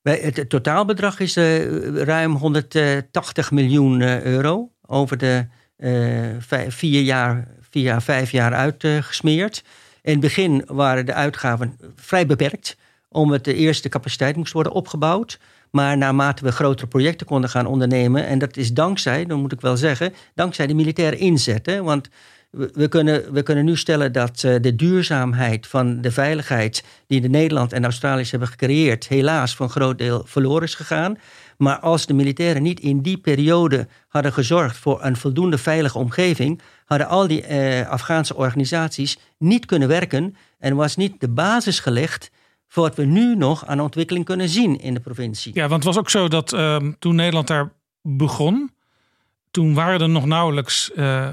Het 0.01 0.49
totaalbedrag 0.49 1.19
is 1.19 1.37
uh, 1.37 2.01
ruim 2.03 2.35
180 2.35 3.51
miljoen 3.51 3.99
uh, 3.99 4.21
euro 4.23 4.71
over 4.85 5.17
de 5.17 5.45
uh, 5.77 6.67
vier, 6.67 7.01
jaar, 7.01 7.47
vier 7.69 8.01
vijf 8.01 8.31
jaar 8.31 8.53
uitgesmeerd. 8.53 9.63
in 10.01 10.11
het 10.11 10.19
begin 10.19 10.63
waren 10.67 11.05
de 11.05 11.13
uitgaven 11.13 11.77
vrij 11.95 12.25
beperkt, 12.25 12.77
omdat 13.09 13.43
de 13.43 13.53
eerste 13.53 13.89
capaciteit 13.89 14.35
moest 14.35 14.53
worden 14.53 14.71
opgebouwd. 14.71 15.39
Maar 15.71 15.97
naarmate 15.97 16.43
we 16.43 16.51
grotere 16.51 16.87
projecten 16.87 17.27
konden 17.27 17.49
gaan 17.49 17.65
ondernemen, 17.65 18.27
en 18.27 18.39
dat 18.39 18.57
is 18.57 18.73
dankzij, 18.73 19.25
dan 19.25 19.39
moet 19.39 19.51
ik 19.51 19.61
wel 19.61 19.77
zeggen, 19.77 20.13
dankzij 20.35 20.67
de 20.67 20.73
militaire 20.73 21.17
inzet. 21.17 21.79
Want 21.79 22.09
we 22.73 22.87
kunnen, 22.87 23.33
we 23.33 23.43
kunnen 23.43 23.65
nu 23.65 23.77
stellen 23.77 24.11
dat 24.11 24.43
uh, 24.43 24.55
de 24.61 24.75
duurzaamheid 24.75 25.67
van 25.67 26.01
de 26.01 26.11
veiligheid 26.11 26.83
die 27.07 27.21
de 27.21 27.29
Nederland 27.29 27.73
en 27.73 27.83
Australiërs 27.83 28.31
hebben 28.31 28.49
gecreëerd, 28.49 29.07
helaas 29.07 29.55
voor 29.55 29.65
een 29.65 29.71
groot 29.71 29.97
deel 29.97 30.21
verloren 30.25 30.63
is 30.63 30.75
gegaan. 30.75 31.17
Maar 31.57 31.79
als 31.79 32.05
de 32.05 32.13
militairen 32.13 32.61
niet 32.61 32.79
in 32.79 33.01
die 33.01 33.17
periode 33.17 33.87
hadden 34.07 34.33
gezorgd 34.33 34.77
voor 34.77 35.03
een 35.03 35.17
voldoende 35.17 35.57
veilige 35.57 35.97
omgeving, 35.97 36.61
hadden 36.85 37.07
al 37.07 37.27
die 37.27 37.47
uh, 37.49 37.89
Afghaanse 37.89 38.35
organisaties 38.35 39.17
niet 39.37 39.65
kunnen 39.65 39.87
werken 39.87 40.35
en 40.59 40.75
was 40.75 40.95
niet 40.95 41.19
de 41.19 41.29
basis 41.29 41.79
gelegd 41.79 42.31
voor 42.67 42.83
wat 42.83 42.95
we 42.95 43.05
nu 43.05 43.35
nog 43.35 43.65
aan 43.65 43.79
ontwikkeling 43.79 44.25
kunnen 44.25 44.49
zien 44.49 44.79
in 44.79 44.93
de 44.93 44.99
provincie. 44.99 45.51
Ja, 45.55 45.67
want 45.67 45.83
het 45.83 45.93
was 45.93 45.97
ook 45.97 46.09
zo 46.09 46.27
dat 46.27 46.53
uh, 46.53 46.77
toen 46.99 47.15
Nederland 47.15 47.47
daar 47.47 47.71
begon, 48.01 48.71
toen 49.51 49.73
waren 49.73 50.01
er 50.01 50.09
nog 50.09 50.25
nauwelijks 50.25 50.91
uh, 50.95 51.29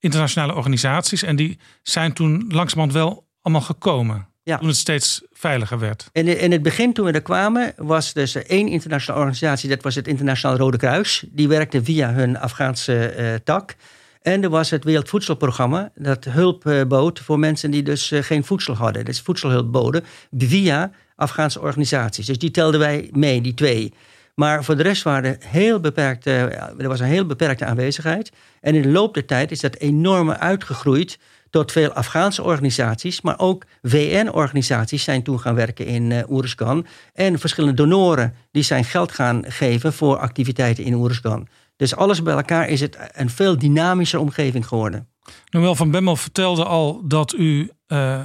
internationale 0.00 0.54
organisaties. 0.54 1.22
En 1.22 1.36
die 1.36 1.58
zijn 1.82 2.12
toen 2.12 2.44
langzamerhand 2.48 2.92
wel 2.92 3.26
allemaal 3.40 3.62
gekomen. 3.62 4.28
Ja. 4.42 4.58
Toen 4.58 4.68
het 4.68 4.76
steeds 4.76 5.22
veiliger 5.32 5.78
werd. 5.78 6.08
In, 6.12 6.40
in 6.40 6.52
het 6.52 6.62
begin, 6.62 6.92
toen 6.92 7.06
we 7.06 7.12
er 7.12 7.22
kwamen, 7.22 7.72
was 7.76 8.12
dus 8.12 8.34
één 8.34 8.68
internationale 8.68 9.24
organisatie. 9.24 9.68
Dat 9.68 9.82
was 9.82 9.94
het 9.94 10.08
Internationaal 10.08 10.56
Rode 10.56 10.76
Kruis. 10.76 11.24
Die 11.30 11.48
werkte 11.48 11.84
via 11.84 12.12
hun 12.12 12.38
Afghaanse 12.38 13.14
uh, 13.18 13.34
tak. 13.44 13.76
En 14.22 14.42
er 14.42 14.50
was 14.50 14.70
het 14.70 14.84
Wereldvoedselprogramma. 14.84 15.90
Dat 15.94 16.24
hulp 16.24 16.66
uh, 16.66 16.84
bood 16.84 17.20
voor 17.20 17.38
mensen 17.38 17.70
die 17.70 17.82
dus 17.82 18.12
uh, 18.12 18.22
geen 18.22 18.44
voedsel 18.44 18.74
hadden. 18.74 19.04
Dus 19.04 19.20
voedselhulp 19.20 19.72
boden 19.72 20.04
via 20.36 20.90
Afghaanse 21.16 21.60
organisaties. 21.60 22.26
Dus 22.26 22.38
die 22.38 22.50
telden 22.50 22.80
wij 22.80 23.10
mee, 23.12 23.40
die 23.40 23.54
twee. 23.54 23.92
Maar 24.36 24.64
voor 24.64 24.76
de 24.76 24.82
rest 24.82 25.02
waren 25.02 25.36
heel 25.40 25.80
beperkte, 25.80 26.30
er 26.78 26.88
was 26.88 27.00
een 27.00 27.06
heel 27.06 27.26
beperkte 27.26 27.64
aanwezigheid. 27.64 28.32
En 28.60 28.74
in 28.74 28.82
de 28.82 28.88
loop 28.88 29.14
der 29.14 29.24
tijd 29.24 29.50
is 29.50 29.60
dat 29.60 29.76
enorm 29.76 30.30
uitgegroeid 30.30 31.18
tot 31.50 31.72
veel 31.72 31.92
Afghaanse 31.92 32.42
organisaties, 32.42 33.20
maar 33.20 33.38
ook 33.38 33.64
VN-organisaties 33.82 35.04
zijn 35.04 35.22
toen 35.22 35.40
gaan 35.40 35.54
werken 35.54 35.86
in 35.86 36.24
uh. 36.28 36.86
En 37.12 37.38
verschillende 37.38 37.76
donoren 37.76 38.34
die 38.50 38.62
zijn 38.62 38.84
geld 38.84 39.12
gaan 39.12 39.44
geven 39.46 39.92
voor 39.92 40.16
activiteiten 40.16 40.84
in 40.84 40.94
Oeruzgan. 40.94 41.48
Dus 41.76 41.96
alles 41.96 42.22
bij 42.22 42.34
elkaar 42.34 42.68
is 42.68 42.80
het 42.80 42.98
een 43.12 43.30
veel 43.30 43.58
dynamischer 43.58 44.20
omgeving 44.20 44.66
geworden. 44.66 45.08
Noël 45.50 45.74
van 45.74 45.90
Bemmel 45.90 46.16
vertelde 46.16 46.64
al 46.64 47.02
dat 47.08 47.32
u 47.32 47.70
uh, 47.88 48.22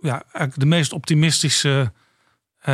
ja, 0.00 0.22
de 0.54 0.66
meest 0.66 0.92
optimistische 0.92 1.92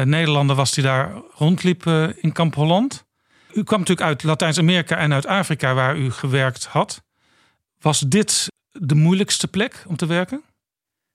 Nederlander 0.03 0.57
was 0.57 0.73
die 0.73 0.85
daar 0.85 1.13
rondliep 1.35 1.85
uh, 1.85 2.09
in 2.17 2.33
Kamp 2.33 2.55
Holland. 2.55 3.05
U 3.53 3.63
kwam 3.63 3.79
natuurlijk 3.79 4.07
uit 4.07 4.23
Latijns-Amerika 4.23 4.97
en 4.97 5.13
uit 5.13 5.27
Afrika 5.27 5.75
waar 5.75 5.97
u 5.97 6.11
gewerkt 6.11 6.65
had. 6.65 7.03
Was 7.81 8.01
dit 8.01 8.47
de 8.71 8.95
moeilijkste 8.95 9.49
plek 9.49 9.85
om 9.87 9.97
te 9.97 10.07
werken? 10.07 10.43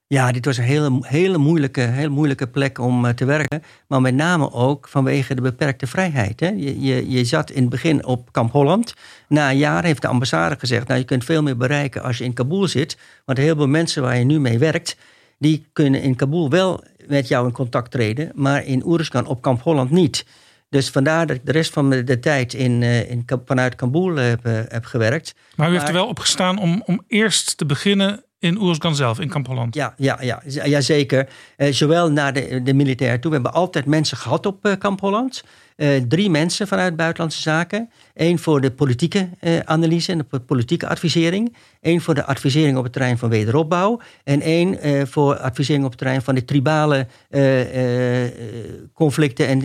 Ja, 0.06 0.32
dit 0.32 0.44
was 0.44 0.56
een 0.56 0.64
hele, 0.64 0.98
hele, 1.00 1.38
moeilijke, 1.38 1.80
hele 1.80 2.08
moeilijke 2.08 2.46
plek 2.46 2.78
om 2.78 3.04
uh, 3.04 3.10
te 3.10 3.24
werken. 3.24 3.62
Maar 3.88 4.00
met 4.00 4.14
name 4.14 4.52
ook 4.52 4.88
vanwege 4.88 5.34
de 5.34 5.40
beperkte 5.40 5.86
vrijheid. 5.86 6.40
Hè. 6.40 6.48
Je, 6.48 6.80
je, 6.80 7.10
je 7.10 7.24
zat 7.24 7.50
in 7.50 7.60
het 7.60 7.70
begin 7.70 8.04
op 8.04 8.32
Kamp 8.32 8.52
Holland. 8.52 8.94
Na 9.28 9.50
een 9.50 9.56
jaar 9.56 9.84
heeft 9.84 10.02
de 10.02 10.08
ambassade 10.08 10.58
gezegd... 10.58 10.88
nou, 10.88 11.00
je 11.00 11.06
kunt 11.06 11.24
veel 11.24 11.42
meer 11.42 11.56
bereiken 11.56 12.02
als 12.02 12.18
je 12.18 12.24
in 12.24 12.32
Kabul 12.32 12.68
zit. 12.68 12.98
Want 13.24 13.38
heel 13.38 13.56
veel 13.56 13.68
mensen 13.68 14.02
waar 14.02 14.18
je 14.18 14.24
nu 14.24 14.40
mee 14.40 14.58
werkt... 14.58 14.96
die 15.38 15.66
kunnen 15.72 16.02
in 16.02 16.16
Kabul 16.16 16.50
wel 16.50 16.84
met 17.10 17.28
jou 17.28 17.46
in 17.46 17.52
contact 17.52 17.90
treden, 17.90 18.32
maar 18.34 18.64
in 18.64 18.86
Oeruzgan 18.86 19.26
op 19.26 19.42
Kamp 19.42 19.62
Holland 19.62 19.90
niet. 19.90 20.26
Dus 20.68 20.90
vandaar 20.90 21.26
dat 21.26 21.36
ik 21.36 21.46
de 21.46 21.52
rest 21.52 21.72
van 21.72 21.90
de 21.90 22.18
tijd 22.18 22.54
in, 22.54 22.82
in, 22.82 23.24
vanuit 23.44 23.74
Kabul 23.74 24.14
heb, 24.14 24.44
heb 24.68 24.84
gewerkt. 24.84 25.34
Maar 25.56 25.68
u 25.68 25.72
heeft 25.72 25.88
er 25.88 25.94
wel 25.94 26.06
opgestaan 26.06 26.58
om, 26.58 26.82
om 26.86 27.02
eerst 27.06 27.56
te 27.56 27.66
beginnen 27.66 28.24
in 28.40 28.60
Oeruzgan 28.60 28.94
zelf, 28.94 29.20
in 29.20 29.28
Kamp 29.28 29.46
Holland. 29.46 29.74
Ja, 29.74 29.94
ja, 29.96 30.18
ja, 30.20 30.42
ja 30.64 30.80
zeker. 30.80 31.28
Uh, 31.56 31.72
zowel 31.72 32.10
naar 32.10 32.32
de, 32.32 32.62
de 32.62 32.74
militair 32.74 33.20
toe. 33.20 33.30
We 33.30 33.36
hebben 33.36 33.52
altijd 33.52 33.86
mensen 33.86 34.16
gehad 34.16 34.46
op 34.46 34.66
uh, 34.66 34.72
Kamp 34.78 35.00
Holland. 35.00 35.44
Uh, 35.76 35.96
drie 36.08 36.30
mensen 36.30 36.68
vanuit 36.68 36.96
Buitenlandse 36.96 37.42
Zaken. 37.42 37.90
Eén 38.14 38.38
voor 38.38 38.60
de 38.60 38.70
politieke 38.70 39.28
analyse 39.64 40.12
en 40.12 40.18
de 40.18 40.38
politieke 40.38 40.88
advisering. 40.88 41.56
Eén 41.80 42.00
voor 42.00 42.14
de 42.14 42.24
advisering 42.24 42.76
op 42.76 42.82
het 42.82 42.92
terrein 42.92 43.18
van 43.18 43.28
wederopbouw. 43.28 44.00
En 44.24 44.40
één 44.40 44.78
voor 45.08 45.36
advisering 45.36 45.84
op 45.84 45.90
het 45.90 45.98
terrein 45.98 46.22
van 46.22 46.34
de 46.34 46.44
tribale 46.44 47.06
conflicten 48.94 49.46
en 49.46 49.58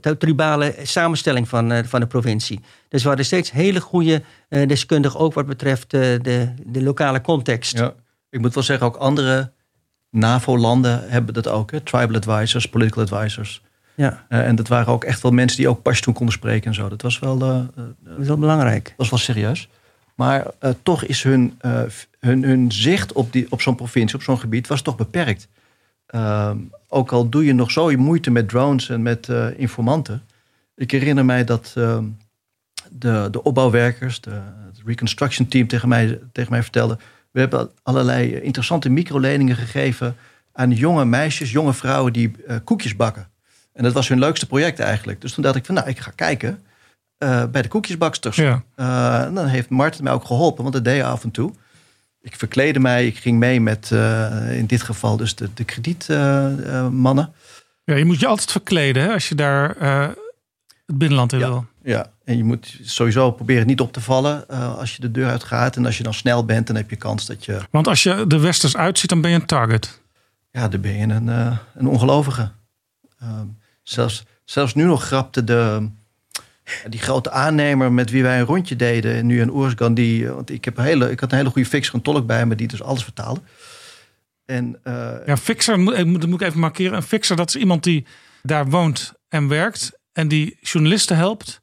de 0.00 0.16
tribale 0.16 0.74
samenstelling 0.82 1.48
van, 1.48 1.84
van 1.84 2.00
de 2.00 2.06
provincie. 2.06 2.60
Dus 2.88 3.02
we 3.02 3.08
hadden 3.08 3.26
steeds 3.26 3.50
hele 3.50 3.80
goede 3.80 4.22
deskundigen, 4.48 5.20
ook 5.20 5.34
wat 5.34 5.46
betreft 5.46 5.90
de, 5.90 6.52
de 6.66 6.82
lokale 6.82 7.20
context. 7.20 7.78
Ja. 7.78 7.94
Ik 8.30 8.40
moet 8.40 8.54
wel 8.54 8.62
zeggen, 8.62 8.86
ook 8.86 8.96
andere 8.96 9.50
NAVO-landen 10.10 11.10
hebben 11.10 11.34
dat 11.34 11.48
ook. 11.48 11.70
Hè? 11.70 11.80
Tribal 11.80 12.16
advisors, 12.16 12.68
political 12.68 13.02
advisors. 13.02 13.62
Ja. 13.94 14.26
Uh, 14.28 14.46
en 14.46 14.56
dat 14.56 14.68
waren 14.68 14.92
ook 14.92 15.04
echt 15.04 15.22
wel 15.22 15.32
mensen 15.32 15.58
die 15.58 15.68
ook 15.68 15.82
Pashto 15.82 16.12
konden 16.12 16.34
spreken 16.34 16.66
en 16.66 16.74
zo. 16.74 16.88
Dat 16.88 17.02
was 17.02 17.18
wel, 17.18 17.42
uh, 17.42 17.84
dat 18.00 18.16
was 18.16 18.26
wel 18.26 18.38
belangrijk. 18.38 18.84
Dat 18.84 18.94
was 18.96 19.10
wel 19.10 19.18
serieus. 19.18 19.68
Maar 20.14 20.46
uh, 20.60 20.70
toch 20.82 21.04
is 21.04 21.22
hun, 21.22 21.58
hun, 22.20 22.42
hun 22.42 22.72
zicht 22.72 23.12
op, 23.12 23.32
die, 23.32 23.46
op 23.50 23.62
zo'n 23.62 23.74
provincie, 23.74 24.16
op 24.16 24.22
zo'n 24.22 24.38
gebied, 24.38 24.66
was 24.66 24.82
toch 24.82 24.96
beperkt. 24.96 25.48
Ehm, 26.06 26.56
ook 26.88 27.12
al 27.12 27.28
doe 27.28 27.44
je 27.44 27.54
nog 27.54 27.70
zo 27.70 27.90
je 27.90 27.96
moeite 27.96 28.30
met 28.30 28.48
drones 28.48 28.88
en 28.88 29.02
met 29.02 29.28
informanten. 29.56 30.22
Ik 30.76 30.90
herinner 30.90 31.24
mij 31.24 31.44
dat 31.44 31.72
ehm, 31.76 32.04
de, 32.90 33.28
de 33.30 33.42
opbouwwerkers, 33.42 34.20
de, 34.20 34.30
het 34.66 34.80
reconstruction 34.84 35.48
team 35.48 35.66
tegen 35.66 35.88
mij, 35.88 36.20
tegen 36.32 36.52
mij 36.52 36.62
vertelden 36.62 36.98
we 37.30 37.40
hebben 37.40 37.70
allerlei 37.82 38.40
interessante 38.40 38.88
microleningen 38.88 39.56
gegeven 39.56 40.16
aan 40.52 40.70
jonge 40.70 41.04
meisjes, 41.04 41.52
jonge 41.52 41.74
vrouwen 41.74 42.12
die 42.12 42.32
uh, 42.48 42.56
koekjes 42.64 42.96
bakken. 42.96 43.28
En 43.72 43.82
dat 43.82 43.92
was 43.92 44.08
hun 44.08 44.18
leukste 44.18 44.46
project 44.46 44.78
eigenlijk. 44.78 45.20
Dus 45.20 45.32
toen 45.32 45.42
dacht 45.42 45.56
ik 45.56 45.64
van 45.64 45.74
nou, 45.74 45.88
ik 45.88 45.98
ga 45.98 46.12
kijken 46.14 46.62
uh, 47.18 47.44
bij 47.46 47.62
de 47.62 47.68
koekjesbaksters. 47.68 48.36
Ja. 48.36 48.62
Uh, 48.76 49.22
en 49.22 49.34
dan 49.34 49.46
heeft 49.46 49.68
Martin 49.68 50.04
mij 50.04 50.12
ook 50.12 50.24
geholpen, 50.24 50.62
want 50.62 50.74
dat 50.74 50.84
deed 50.84 50.96
je 50.96 51.04
af 51.04 51.24
en 51.24 51.30
toe. 51.30 51.52
Ik 52.20 52.36
verkleedde 52.36 52.80
mij, 52.80 53.06
ik 53.06 53.16
ging 53.16 53.38
mee 53.38 53.60
met 53.60 53.90
in 54.50 54.66
dit 54.66 54.82
geval 54.82 55.16
dus 55.16 55.34
de, 55.34 55.48
de 55.54 55.64
kredietmannen. 55.64 57.32
ja, 57.84 57.94
je 57.94 58.04
moet 58.04 58.20
je 58.20 58.26
altijd 58.26 58.50
verkleden 58.50 59.02
hè, 59.02 59.12
als 59.12 59.28
je 59.28 59.34
daar 59.34 59.76
het 60.86 60.98
binnenland 60.98 61.32
in 61.32 61.38
ja. 61.38 61.48
wil. 61.48 61.66
Ja, 61.82 62.12
en 62.24 62.36
je 62.36 62.44
moet 62.44 62.78
sowieso 62.82 63.30
proberen 63.30 63.66
niet 63.66 63.80
op 63.80 63.92
te 63.92 64.00
vallen 64.00 64.44
uh, 64.50 64.78
als 64.78 64.94
je 64.94 65.00
de 65.00 65.10
deur 65.10 65.28
uitgaat. 65.28 65.76
En 65.76 65.86
als 65.86 65.96
je 65.96 66.02
dan 66.02 66.14
snel 66.14 66.44
bent, 66.44 66.66
dan 66.66 66.76
heb 66.76 66.90
je 66.90 66.96
kans 66.96 67.26
dat 67.26 67.44
je... 67.44 67.58
Want 67.70 67.86
als 67.86 68.02
je 68.02 68.24
de 68.26 68.38
westers 68.38 68.76
uitziet, 68.76 69.08
dan 69.08 69.20
ben 69.20 69.30
je 69.30 69.36
een 69.36 69.46
target. 69.46 70.00
Ja, 70.50 70.68
dan 70.68 70.80
ben 70.80 70.96
je 70.96 71.14
een, 71.14 71.26
uh, 71.26 71.56
een 71.74 71.86
ongelovige. 71.86 72.50
Uh, 73.22 73.40
zelfs, 73.82 74.24
zelfs 74.44 74.74
nu 74.74 74.84
nog 74.84 75.04
grapte 75.04 75.44
de, 75.44 75.88
die 76.88 77.00
grote 77.00 77.30
aannemer 77.30 77.92
met 77.92 78.10
wie 78.10 78.22
wij 78.22 78.38
een 78.38 78.46
rondje 78.46 78.76
deden... 78.76 79.26
nu 79.26 79.40
in 79.40 79.50
Oersgan, 79.50 79.94
die... 79.94 80.28
Want 80.28 80.50
ik, 80.50 80.64
heb 80.64 80.78
een 80.78 80.84
hele, 80.84 81.10
ik 81.10 81.20
had 81.20 81.30
een 81.30 81.38
hele 81.38 81.50
goede 81.50 81.68
fixer, 81.68 81.94
een 81.94 82.02
tolk 82.02 82.26
bij 82.26 82.46
me... 82.46 82.54
die 82.54 82.68
dus 82.68 82.82
alles 82.82 83.02
vertaalde. 83.04 83.40
En, 84.44 84.80
ja, 85.26 85.36
fixer, 85.36 85.84
dat 85.84 86.06
moet 86.06 86.24
ik 86.24 86.40
even 86.40 86.60
markeren. 86.60 86.96
Een 86.96 87.02
fixer, 87.02 87.36
dat 87.36 87.48
is 87.48 87.56
iemand 87.56 87.82
die 87.82 88.06
daar 88.42 88.68
woont 88.68 89.12
en 89.28 89.48
werkt... 89.48 89.98
en 90.12 90.28
die 90.28 90.58
journalisten 90.60 91.16
helpt 91.16 91.60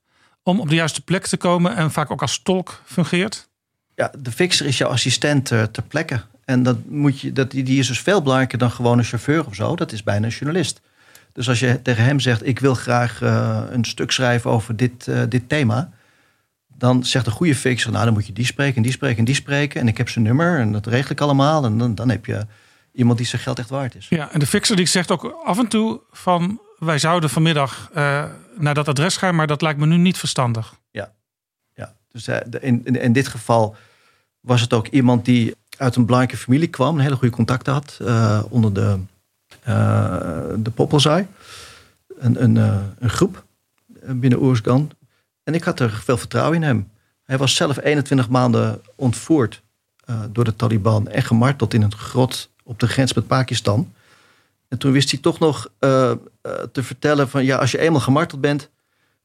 om 0.47 0.59
op 0.59 0.69
de 0.69 0.75
juiste 0.75 1.01
plek 1.01 1.25
te 1.25 1.37
komen 1.37 1.75
en 1.75 1.91
vaak 1.91 2.11
ook 2.11 2.21
als 2.21 2.39
tolk 2.43 2.81
fungeert? 2.85 3.47
Ja, 3.95 4.11
de 4.19 4.31
fixer 4.31 4.65
is 4.65 4.77
jouw 4.77 4.89
assistent 4.89 5.51
uh, 5.51 5.63
ter 5.63 5.83
plekke. 5.83 6.21
En 6.45 6.63
dat 6.63 6.77
moet 6.85 7.19
je, 7.19 7.31
dat, 7.31 7.51
die 7.51 7.79
is 7.79 7.87
dus 7.87 7.99
veel 7.99 8.21
belangrijker 8.21 8.57
dan 8.57 8.71
gewoon 8.71 8.97
een 8.97 9.03
chauffeur 9.03 9.45
of 9.45 9.55
zo. 9.55 9.75
Dat 9.75 9.91
is 9.91 10.03
bijna 10.03 10.25
een 10.25 10.31
journalist. 10.31 10.81
Dus 11.33 11.49
als 11.49 11.59
je 11.59 11.81
tegen 11.81 12.03
hem 12.03 12.19
zegt: 12.19 12.47
Ik 12.47 12.59
wil 12.59 12.73
graag 12.73 13.21
uh, 13.21 13.61
een 13.69 13.85
stuk 13.85 14.11
schrijven 14.11 14.51
over 14.51 14.75
dit, 14.75 15.07
uh, 15.07 15.21
dit 15.29 15.49
thema. 15.49 15.91
Dan 16.67 17.05
zegt 17.05 17.25
een 17.25 17.31
goede 17.31 17.55
fixer: 17.55 17.91
Nou, 17.91 18.05
dan 18.05 18.13
moet 18.13 18.27
je 18.27 18.33
die 18.33 18.45
spreken 18.45 18.75
en 18.75 18.83
die 18.83 18.91
spreken 18.91 19.17
en 19.17 19.25
die 19.25 19.35
spreken. 19.35 19.81
En 19.81 19.87
ik 19.87 19.97
heb 19.97 20.09
zijn 20.09 20.25
nummer 20.25 20.59
en 20.59 20.71
dat 20.71 20.85
regel 20.85 21.11
ik 21.11 21.21
allemaal. 21.21 21.65
En 21.65 21.77
dan, 21.77 21.95
dan 21.95 22.09
heb 22.09 22.25
je 22.25 22.45
iemand 22.93 23.17
die 23.17 23.27
zijn 23.27 23.41
geld 23.41 23.59
echt 23.59 23.69
waard 23.69 23.95
is. 23.95 24.07
Ja, 24.09 24.31
en 24.31 24.39
de 24.39 24.47
fixer 24.47 24.75
die 24.75 24.85
zegt 24.85 25.11
ook 25.11 25.41
af 25.45 25.57
en 25.57 25.67
toe 25.67 26.01
van 26.11 26.61
wij 26.77 26.99
zouden 26.99 27.29
vanmiddag 27.29 27.89
uh, 27.95 28.25
naar 28.57 28.73
dat 28.73 28.87
adres 28.87 29.17
gaan, 29.17 29.35
maar 29.35 29.47
dat 29.47 29.61
lijkt 29.61 29.79
me 29.79 29.85
nu 29.85 29.97
niet 29.97 30.17
verstandig. 30.17 30.73
Ja, 30.91 31.11
ja. 31.73 31.93
dus 32.11 32.27
uh, 32.27 32.37
in, 32.59 32.81
in, 32.85 33.01
in, 33.01 33.13
dit 33.13 33.27
geval 33.27 33.75
was 34.39 34.61
het 34.61 34.73
ook 34.73 34.87
iemand 34.87 35.25
die 35.25 35.55
uit 35.77 35.95
een 35.95 36.05
belangrijke 36.05 36.43
familie 36.43 36.67
kwam, 36.67 36.95
een 36.95 37.01
hele 37.01 37.15
goede 37.15 37.35
contacten 37.35 37.73
had 37.73 37.97
uh, 38.01 38.43
onder 38.49 38.73
de, 38.73 38.99
de 40.63 40.71
Poppelzaai. 40.73 41.27
Een, 42.17 42.43
een, 42.43 42.55
een 42.99 43.09
groep 43.09 43.43
binnen 44.05 44.41
Oersgan. 44.41 44.91
En 45.43 45.53
ik 45.53 45.63
had 45.63 45.79
er 45.79 45.89
veel 45.89 46.17
vertrouwen 46.17 46.55
in 46.55 46.63
hem. 46.63 46.89
Hij 47.23 47.37
was 47.37 47.55
zelf 47.55 47.77
21 47.77 48.29
maanden 48.29 48.81
ontvoerd 48.95 49.61
door 50.31 50.43
de 50.43 50.55
Taliban 50.55 51.07
en 51.07 51.21
gemarteld 51.21 51.73
in 51.73 51.81
een 51.81 51.95
grot 51.95 52.49
op 52.63 52.79
de 52.79 52.87
grens 52.87 53.13
met 53.13 53.27
Pakistan. 53.27 53.93
En 54.67 54.77
toen 54.77 54.91
wist 54.91 55.11
hij 55.11 55.19
toch 55.19 55.39
nog 55.39 55.67
uh, 55.79 56.11
te 56.71 56.83
vertellen 56.83 57.29
van 57.29 57.45
ja, 57.45 57.57
als 57.57 57.71
je 57.71 57.79
eenmaal 57.79 58.01
gemarteld 58.01 58.41
bent, 58.41 58.69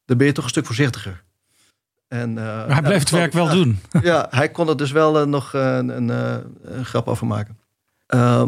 dan 0.04 0.16
ben 0.16 0.26
je 0.26 0.32
toch 0.32 0.44
een 0.44 0.50
stuk 0.50 0.66
voorzichtiger. 0.66 1.22
En, 2.08 2.36
uh, 2.36 2.66
hij 2.66 2.82
bleef 2.82 2.98
het 2.98 3.10
werk 3.10 3.32
wel 3.32 3.48
doen. 3.48 3.80
Ja, 4.02 4.26
hij 4.30 4.50
kon 4.50 4.68
er 4.68 4.76
dus 4.76 4.90
wel 4.90 5.28
nog 5.28 5.52
een, 5.52 5.88
een, 5.88 6.08
een, 6.62 6.84
grap 6.84 7.08
over 7.08 7.26
maken. 7.26 7.58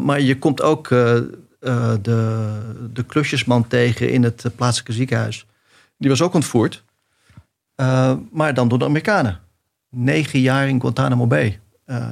maar 0.05 0.21
je 0.21 0.39
komt 0.39 0.63
ook 0.63 0.89
de, 0.89 1.31
de 2.93 3.03
klusjesman 3.07 3.67
tegen 3.67 4.11
in 4.11 4.23
het 4.23 4.51
plaatselijke 4.57 4.93
ziekenhuis. 4.93 5.47
Die 5.97 6.11
was 6.11 6.23
ook 6.23 6.35
ontvoerd. 6.35 6.85
maar 8.31 8.55
dan 8.55 8.69
door 8.69 8.79
de 8.79 8.85
Amerikanen. 8.85 9.41
Negen 9.91 10.41
jaar 10.41 10.69
in 10.69 10.81
Guantanamo 10.81 11.27
Bay. 11.27 11.61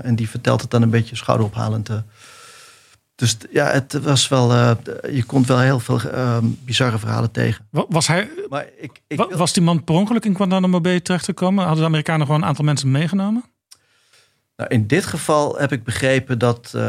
en 0.02 0.14
die 0.14 0.28
vertelt 0.28 0.60
het 0.60 0.70
dan 0.70 0.82
een 0.82 0.90
beetje 0.90 1.16
schouderophalend 1.16 1.90
dus 3.22 3.36
ja, 3.50 3.66
het 3.66 3.92
was 3.92 4.28
wel. 4.28 4.52
Uh, 4.52 4.70
je 5.12 5.24
komt 5.24 5.46
wel 5.46 5.58
heel 5.58 5.80
veel 5.80 6.00
uh, 6.04 6.38
bizarre 6.42 6.98
verhalen 6.98 7.30
tegen. 7.30 7.66
Was 7.70 8.06
hij. 8.06 8.30
Maar 8.48 8.66
ik, 8.78 9.00
ik 9.06 9.18
was 9.30 9.52
die 9.52 9.62
man 9.62 9.84
per 9.84 9.94
ongeluk 9.94 10.24
in 10.24 10.36
Guantanamo 10.36 10.80
Bay 10.80 11.00
terechtgekomen? 11.00 11.64
Hadden 11.64 11.80
de 11.80 11.88
Amerikanen 11.88 12.26
gewoon 12.26 12.42
een 12.42 12.48
aantal 12.48 12.64
mensen 12.64 12.90
meegenomen? 12.90 13.44
Nou, 14.56 14.70
in 14.70 14.86
dit 14.86 15.06
geval 15.06 15.58
heb 15.58 15.72
ik 15.72 15.84
begrepen 15.84 16.38
dat 16.38 16.72
uh, 16.76 16.82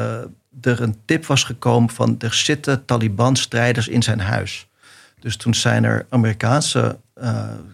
er 0.62 0.82
een 0.82 0.98
tip 1.06 1.26
was 1.26 1.44
gekomen 1.44 1.90
van 1.90 2.16
er 2.20 2.34
zitten 2.34 2.86
Taliban-strijders 2.86 3.88
in 3.88 4.04
zijn 4.04 4.20
huis. 4.20 4.68
Dus 5.20 5.38
toen 5.38 5.54
zijn 5.54 5.84
er 5.84 6.06
Amerikaanse 6.10 7.00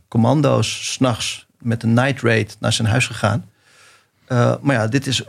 commando's 0.08 0.94
s'nachts 0.94 1.46
met 1.60 1.84
een 1.84 1.94
night 1.94 2.22
raid 2.22 2.58
naar 2.60 2.74
zijn 2.74 2.88
huis 2.88 3.08
gegaan. 3.08 3.50
maar 4.62 4.76
ja, 4.76 4.88
dit 4.88 5.08
is 5.08 5.24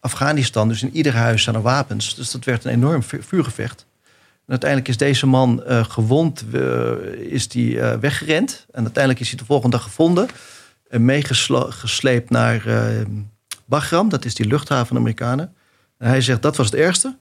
Afghanistan. 0.00 0.68
Dus 0.68 0.82
in 0.82 0.96
ieder 0.96 1.14
huis 1.14 1.42
zijn 1.42 1.56
er 1.56 1.62
wapens. 1.62 2.14
Dus 2.14 2.30
dat 2.30 2.44
werd 2.44 2.64
een 2.64 2.72
enorm 2.72 3.02
vuurgevecht. 3.02 3.86
En 4.50 4.56
uiteindelijk 4.56 4.88
is 4.88 4.96
deze 4.96 5.26
man 5.26 5.62
uh, 5.68 5.84
gewond, 5.84 6.44
uh, 6.52 6.90
is 7.12 7.48
die 7.48 7.74
uh, 7.74 7.94
weggerend. 7.94 8.66
En 8.70 8.82
uiteindelijk 8.82 9.22
is 9.22 9.28
hij 9.28 9.38
de 9.38 9.44
volgende 9.44 9.76
dag 9.76 9.84
gevonden. 9.84 10.28
En 10.88 11.04
meegesleept 11.04 12.30
naar 12.30 12.62
Bagram, 13.64 14.08
dat 14.08 14.24
is 14.24 14.34
die 14.34 14.46
luchthaven 14.46 14.86
van 14.86 14.96
de 14.96 15.02
Amerikanen. 15.02 15.54
En 15.98 16.08
hij 16.08 16.20
zegt, 16.20 16.42
dat 16.42 16.56
was 16.56 16.66
het 16.66 16.74
ergste 16.74 17.16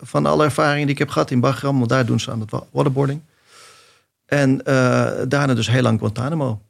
van 0.00 0.26
alle 0.26 0.44
ervaringen 0.44 0.86
die 0.86 0.94
ik 0.94 0.98
heb 0.98 1.08
gehad 1.08 1.30
in 1.30 1.40
Bagram. 1.40 1.76
Want 1.76 1.88
daar 1.90 2.06
doen 2.06 2.20
ze 2.20 2.30
aan 2.30 2.40
het 2.40 2.50
waterboarding. 2.70 3.20
En 4.26 4.58
daarna 5.28 5.54
dus 5.54 5.68
heel 5.68 5.82
lang 5.82 5.98
Guantanamo. 5.98 6.60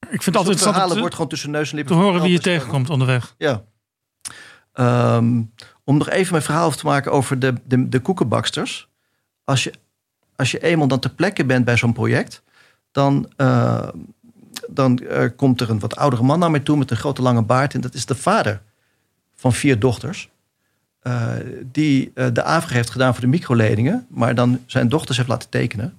Ik 0.00 0.22
vind 0.22 0.24
dus 0.24 0.36
altijd 0.36 0.54
het 0.54 0.68
verhalen 0.68 0.98
wordt 0.98 1.14
gewoon 1.14 1.30
tussen 1.30 1.50
neus 1.50 1.70
en 1.70 1.76
lippen. 1.76 1.96
Te 1.96 2.02
horen 2.02 2.22
wie 2.22 2.32
je 2.32 2.40
tegenkomt 2.40 2.90
onderweg. 2.90 3.34
Ja. 3.38 3.64
Um, 4.80 5.52
om 5.84 5.96
nog 5.96 6.08
even 6.08 6.32
mijn 6.32 6.44
verhaal 6.44 6.66
af 6.66 6.76
te 6.76 6.86
maken 6.86 7.12
over 7.12 7.38
de, 7.38 7.54
de, 7.64 7.88
de 7.88 8.00
koekenbaksters. 8.00 8.88
Als 9.44 9.64
je, 9.64 9.72
als 10.36 10.50
je 10.50 10.62
eenmaal 10.62 10.88
dan 10.88 10.98
ter 10.98 11.10
plekke 11.10 11.44
bent 11.44 11.64
bij 11.64 11.76
zo'n 11.76 11.92
project, 11.92 12.42
dan, 12.92 13.32
uh, 13.36 13.88
dan 14.68 15.00
uh, 15.02 15.24
komt 15.36 15.60
er 15.60 15.70
een 15.70 15.78
wat 15.78 15.96
oudere 15.96 16.22
man 16.22 16.38
naar 16.38 16.50
mij 16.50 16.60
toe 16.60 16.76
met 16.76 16.90
een 16.90 16.96
grote 16.96 17.22
lange 17.22 17.42
baard. 17.42 17.74
En 17.74 17.80
dat 17.80 17.94
is 17.94 18.06
de 18.06 18.14
vader 18.14 18.62
van 19.34 19.52
vier 19.52 19.78
dochters. 19.78 20.32
Uh, 21.02 21.30
die 21.64 22.12
de 22.12 22.42
aanvraag 22.42 22.72
heeft 22.72 22.90
gedaan 22.90 23.12
voor 23.12 23.22
de 23.22 23.26
microleningen, 23.26 24.06
maar 24.08 24.34
dan 24.34 24.60
zijn 24.66 24.88
dochters 24.88 25.16
heeft 25.16 25.28
laten 25.28 25.48
tekenen. 25.48 25.98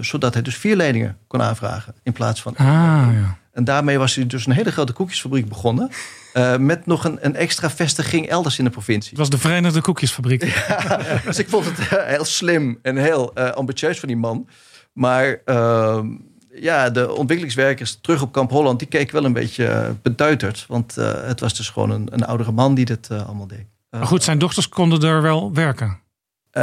zodat 0.00 0.34
hij 0.34 0.42
dus 0.42 0.56
vier 0.56 0.76
leningen 0.76 1.18
kon 1.26 1.42
aanvragen 1.42 1.94
in 2.02 2.12
plaats 2.12 2.42
van. 2.42 2.56
Ah, 2.56 3.08
ja. 3.12 3.38
En 3.52 3.64
daarmee 3.64 3.98
was 3.98 4.14
hij 4.14 4.26
dus 4.26 4.46
een 4.46 4.52
hele 4.52 4.72
grote 4.72 4.92
koekjesfabriek 4.92 5.48
begonnen. 5.48 5.90
Uh, 6.36 6.56
met 6.56 6.86
nog 6.86 7.04
een, 7.04 7.18
een, 7.20 7.36
extra 7.36 7.70
vestiging 7.70 8.28
elders 8.28 8.58
in 8.58 8.64
de 8.64 8.70
provincie. 8.70 9.10
Het 9.10 9.18
was 9.18 9.30
de 9.30 9.38
Verenigde 9.38 9.80
Koekjesfabriek. 9.80 10.44
ja, 10.68 11.20
dus 11.24 11.38
ik 11.38 11.48
vond 11.48 11.64
het 11.64 11.78
heel 11.88 12.24
slim 12.24 12.78
en 12.82 12.96
heel 12.96 13.34
ambitieus 13.34 13.98
van 13.98 14.08
die 14.08 14.16
man. 14.16 14.48
Maar 14.92 15.40
ehm, 15.44 16.06
ja, 16.54 16.90
de 16.90 17.12
ontwikkelingswerkers 17.12 17.98
terug 18.00 18.22
op 18.22 18.32
Kamp 18.32 18.50
Holland... 18.50 18.78
die 18.78 18.88
keken 18.88 19.14
wel 19.14 19.24
een 19.24 19.32
beetje 19.32 19.94
beduiterd. 20.02 20.64
Want 20.68 20.94
het 20.94 21.40
was 21.40 21.54
dus 21.56 21.68
gewoon 21.68 21.90
een, 21.90 22.08
een 22.10 22.24
oudere 22.24 22.52
man 22.52 22.74
die 22.74 22.84
dit 22.84 23.10
allemaal 23.10 23.46
deed. 23.46 23.66
maar 23.90 24.06
goed, 24.06 24.22
zijn 24.22 24.38
dochters 24.38 24.68
konden 24.68 25.02
er 25.02 25.22
wel 25.22 25.52
werken? 25.52 25.98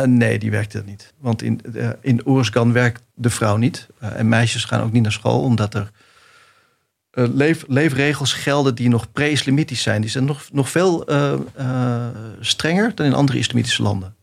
Nee, 0.06 0.40
die 0.40 0.52
werkte 0.52 0.78
dat 0.78 0.86
niet. 0.86 1.14
Want 1.18 1.42
in, 1.42 1.62
in 2.02 2.22
Oerskan 2.26 2.74
werkt 2.74 3.02
de 3.14 3.30
vrouw 3.30 3.58
niet. 3.58 3.88
En 4.00 4.30
meisjes 4.30 4.64
gaan 4.64 4.82
ook 4.82 4.92
niet 4.92 5.04
naar 5.04 5.12
school, 5.12 5.42
omdat 5.42 5.74
er 5.74 5.92
leef, 7.12 7.64
leefregels 7.68 8.34
gelden 8.34 8.76
die 8.76 8.90
nog 8.90 9.12
pre-islamitisch 9.12 9.82
zijn. 9.82 10.02
Die 10.02 10.10
zijn 10.10 10.26
nog, 10.26 10.48
nog 10.52 10.70
veel 10.70 11.06
strenger 12.40 12.96
dan 12.96 13.06
in 13.06 13.14
andere 13.14 13.38
islamitische 13.38 13.82
landen. 13.82 14.16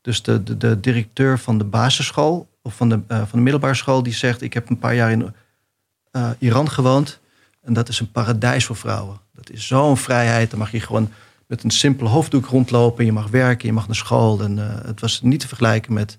Dus 0.00 0.22
de, 0.22 0.42
de, 0.42 0.56
de 0.56 0.80
directeur 0.80 1.38
van 1.38 1.58
de 1.58 1.64
basisschool 1.64 2.48
of 2.62 2.74
van 2.74 2.88
de, 2.88 3.00
van 3.08 3.28
de 3.32 3.38
middelbare 3.38 3.74
school, 3.74 4.02
die 4.02 4.12
zegt: 4.12 4.42
Ik 4.42 4.54
heb 4.54 4.68
een 4.68 4.78
paar 4.78 4.94
jaar 4.94 5.10
in 5.10 5.34
Iran 6.38 6.70
gewoond. 6.70 7.20
En 7.62 7.72
dat 7.72 7.88
is 7.88 8.00
een 8.00 8.10
paradijs 8.10 8.64
voor 8.64 8.76
vrouwen. 8.76 9.20
Dat 9.34 9.50
is 9.50 9.66
zo'n 9.66 9.96
vrijheid. 9.96 10.50
Dan 10.50 10.58
mag 10.58 10.70
je 10.70 10.80
gewoon 10.80 11.10
met 11.46 11.64
een 11.64 11.70
simpele 11.70 12.08
hoofddoek 12.08 12.46
rondlopen. 12.46 13.04
Je 13.04 13.12
mag 13.12 13.28
werken, 13.28 13.66
je 13.66 13.72
mag 13.72 13.86
naar 13.86 13.96
school. 13.96 14.42
En 14.42 14.56
het 14.86 15.00
was 15.00 15.22
niet 15.22 15.40
te 15.40 15.48
vergelijken 15.48 15.92
met 15.92 16.18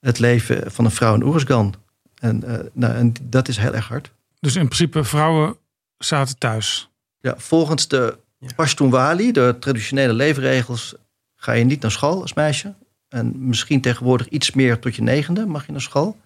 het 0.00 0.18
leven 0.18 0.72
van 0.72 0.84
een 0.84 0.90
vrouw 0.90 1.14
in 1.14 1.22
Oersgan. 1.22 1.74
En, 2.18 2.42
nou, 2.72 2.94
en 2.94 3.12
dat 3.22 3.48
is 3.48 3.56
heel 3.56 3.74
erg 3.74 3.88
hard. 3.88 4.10
Dus 4.40 4.56
in 4.56 4.64
principe, 4.64 5.04
vrouwen 5.04 5.56
zaten 5.98 6.38
thuis? 6.38 6.90
Ja, 7.20 7.34
volgens 7.36 7.88
de 7.88 8.18
Pashtunwali, 8.56 9.32
de 9.32 9.56
traditionele 9.60 10.12
leefregels, 10.12 10.94
ga 11.36 11.52
je 11.52 11.64
niet 11.64 11.82
naar 11.82 11.90
school 11.90 12.20
als 12.20 12.34
meisje. 12.34 12.74
En 13.08 13.48
misschien 13.48 13.80
tegenwoordig 13.80 14.28
iets 14.28 14.50
meer 14.52 14.78
tot 14.78 14.96
je 14.96 15.02
negende 15.02 15.46
mag 15.46 15.66
je 15.66 15.72
naar 15.72 15.80
school. 15.80 16.16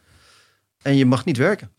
En 0.82 0.96
je 0.96 1.06
mag 1.06 1.24
niet 1.24 1.36
werken. 1.36 1.70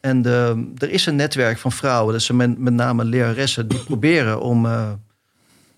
En 0.00 0.22
de, 0.22 0.72
er 0.78 0.90
is 0.90 1.06
een 1.06 1.16
netwerk 1.16 1.58
van 1.58 1.72
vrouwen, 1.72 2.12
dat 2.12 2.22
zijn 2.22 2.38
met, 2.38 2.58
met 2.58 2.72
name 2.72 3.04
leraressen, 3.04 3.68
die 3.68 3.78
proberen 3.78 4.40
om 4.40 4.66
uh, 4.66 4.90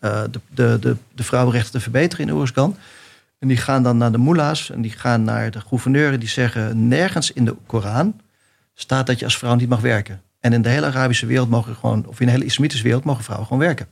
uh, 0.00 0.22
de, 0.30 0.40
de, 0.54 0.78
de, 0.80 0.96
de, 1.14 1.22
vrouwenrechten 1.22 1.72
te 1.72 1.80
verbeteren 1.80 2.28
in 2.28 2.34
Oerskan. 2.34 2.76
En 3.38 3.48
die 3.48 3.56
gaan 3.56 3.82
dan 3.82 3.96
naar 3.96 4.12
de 4.12 4.18
moela's 4.18 4.70
en 4.70 4.82
die 4.82 4.90
gaan 4.90 5.22
naar 5.22 5.50
de 5.50 5.60
gouverneur. 5.60 6.18
Die 6.18 6.28
zeggen: 6.28 6.88
nergens 6.88 7.32
in 7.32 7.44
de 7.44 7.56
Koran 7.66 8.20
staat 8.78 9.06
dat 9.06 9.18
je 9.18 9.24
als 9.24 9.38
vrouw 9.38 9.54
niet 9.54 9.68
mag 9.68 9.80
werken. 9.80 10.22
En 10.40 10.52
in 10.52 10.62
de 10.62 10.68
hele 10.68 10.86
Arabische 10.86 11.26
wereld 11.26 11.50
mogen 11.50 11.74
gewoon, 11.74 12.06
of 12.06 12.20
in 12.20 12.26
de 12.26 12.32
hele 12.32 12.44
islamitische 12.44 12.84
wereld, 12.84 13.04
mogen 13.04 13.24
vrouwen 13.24 13.46
gewoon 13.48 13.62
werken. 13.62 13.88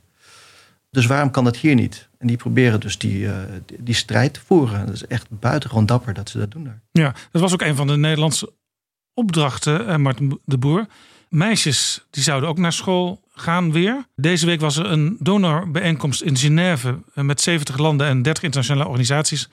Dus 0.91 1.05
waarom 1.05 1.31
kan 1.31 1.43
dat 1.43 1.57
hier 1.57 1.75
niet? 1.75 2.07
En 2.17 2.27
die 2.27 2.37
proberen 2.37 2.79
dus 2.79 2.97
die, 2.97 3.19
uh, 3.19 3.37
die, 3.79 3.95
strijd 3.95 4.33
te 4.33 4.39
voeren. 4.45 4.85
Dat 4.85 4.95
is 4.95 5.07
echt 5.07 5.27
buitengewoon 5.29 5.85
dapper 5.85 6.13
dat 6.13 6.29
ze 6.29 6.37
dat 6.37 6.51
doen 6.51 6.63
daar. 6.63 6.81
Ja, 6.91 7.15
dat 7.31 7.41
was 7.41 7.53
ook 7.53 7.61
een 7.61 7.75
van 7.75 7.87
de 7.87 7.97
Nederlandse 7.97 8.53
opdrachten, 9.13 9.89
uh, 9.89 9.95
Martin 9.95 10.39
de 10.45 10.57
Boer. 10.57 10.87
Meisjes 11.29 12.05
die 12.09 12.23
zouden 12.23 12.49
ook 12.49 12.57
naar 12.57 12.73
school 12.73 13.21
gaan 13.33 13.71
weer. 13.71 14.05
Deze 14.15 14.45
week 14.45 14.59
was 14.59 14.77
er 14.77 14.85
een 14.85 15.17
donorbijeenkomst 15.19 16.21
in 16.21 16.37
Genève 16.37 16.99
eh, 17.13 17.23
met 17.23 17.41
70 17.41 17.77
landen 17.77 18.07
en 18.07 18.21
30 18.21 18.43
internationale 18.43 18.87
organisaties 18.87 19.49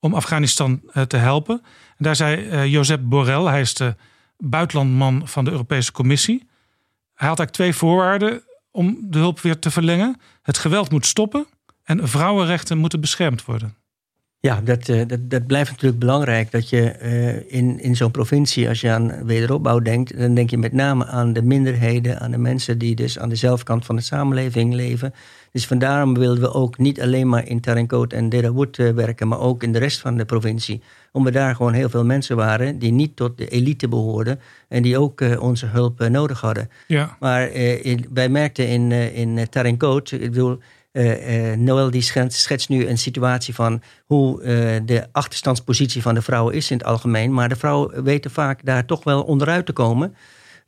om 0.00 0.14
Afghanistan 0.14 0.80
eh, 0.92 1.02
te 1.02 1.16
helpen. 1.16 1.60
En 1.96 2.04
daar 2.04 2.16
zei 2.16 2.46
uh, 2.46 2.66
Josep 2.66 3.00
Borrell, 3.02 3.44
hij 3.44 3.60
is 3.60 3.74
de 3.74 3.94
buitenlandman 4.50 5.28
van 5.28 5.44
de 5.44 5.50
Europese 5.50 5.92
Commissie. 5.92 6.38
Hij 7.14 7.28
had 7.28 7.38
eigenlijk 7.38 7.50
twee 7.50 7.74
voorwaarden 7.74 8.42
om 8.70 8.98
de 9.00 9.18
hulp 9.18 9.40
weer 9.40 9.58
te 9.58 9.70
verlengen. 9.70 10.20
Het 10.42 10.58
geweld 10.58 10.90
moet 10.90 11.06
stoppen 11.06 11.46
en 11.82 12.08
vrouwenrechten 12.08 12.78
moeten 12.78 13.00
beschermd 13.00 13.44
worden. 13.44 13.76
Ja, 14.48 14.60
dat, 14.60 14.88
eh, 14.88 15.00
dat, 15.06 15.30
dat 15.30 15.46
blijft 15.46 15.70
natuurlijk 15.70 15.98
belangrijk. 15.98 16.50
Dat 16.50 16.68
je 16.68 16.96
uh, 17.02 17.58
in, 17.58 17.80
in 17.80 17.96
zo'n 17.96 18.10
provincie, 18.10 18.68
als 18.68 18.80
je 18.80 18.90
aan 18.90 19.24
wederopbouw 19.24 19.78
denkt, 19.78 20.18
dan 20.18 20.34
denk 20.34 20.50
je 20.50 20.58
met 20.58 20.72
name 20.72 21.06
aan 21.06 21.32
de 21.32 21.42
minderheden, 21.42 22.20
aan 22.20 22.30
de 22.30 22.38
mensen 22.38 22.78
die 22.78 22.94
dus 22.94 23.18
aan 23.18 23.28
de 23.28 23.34
zelfkant 23.34 23.86
van 23.86 23.96
de 23.96 24.02
samenleving 24.02 24.74
leven. 24.74 25.14
Dus 25.52 25.66
vandaarom 25.66 26.14
wilden 26.14 26.42
we 26.42 26.52
ook 26.52 26.78
niet 26.78 27.00
alleen 27.00 27.28
maar 27.28 27.48
in 27.48 27.60
Tarinkot 27.60 28.12
en 28.12 28.28
Derawood 28.28 28.78
uh, 28.78 28.90
werken, 28.90 29.28
maar 29.28 29.40
ook 29.40 29.62
in 29.62 29.72
de 29.72 29.78
rest 29.78 30.00
van 30.00 30.16
de 30.16 30.24
provincie. 30.24 30.82
Omdat 31.12 31.32
daar 31.32 31.54
gewoon 31.54 31.72
heel 31.72 31.90
veel 31.90 32.04
mensen 32.04 32.36
waren 32.36 32.78
die 32.78 32.92
niet 32.92 33.16
tot 33.16 33.38
de 33.38 33.48
elite 33.48 33.88
behoorden 33.88 34.40
en 34.68 34.82
die 34.82 34.98
ook 34.98 35.20
onze 35.40 35.66
hulp 35.66 36.08
nodig 36.08 36.40
hadden. 36.40 36.70
Ja. 36.86 37.16
Maar 37.20 37.50
in, 37.50 38.06
wij 38.12 38.28
merkten 38.28 38.68
in, 38.68 38.92
in 38.92 39.38
ik 39.38 40.30
bedoel 40.30 40.58
uh, 40.92 41.52
Noël 41.56 41.90
die 41.90 42.02
schetst, 42.02 42.68
nu 42.68 42.86
een 42.86 42.98
situatie 42.98 43.54
van 43.54 43.82
hoe 44.06 44.42
uh, 44.42 44.46
de 44.86 45.06
achterstandspositie 45.12 46.02
van 46.02 46.14
de 46.14 46.22
vrouwen 46.22 46.54
is 46.54 46.70
in 46.70 46.76
het 46.76 46.86
algemeen. 46.86 47.32
Maar 47.32 47.48
de 47.48 47.56
vrouwen 47.56 48.04
weten 48.04 48.30
vaak 48.30 48.64
daar 48.64 48.84
toch 48.84 49.04
wel 49.04 49.22
onderuit 49.22 49.66
te 49.66 49.72
komen. 49.72 50.14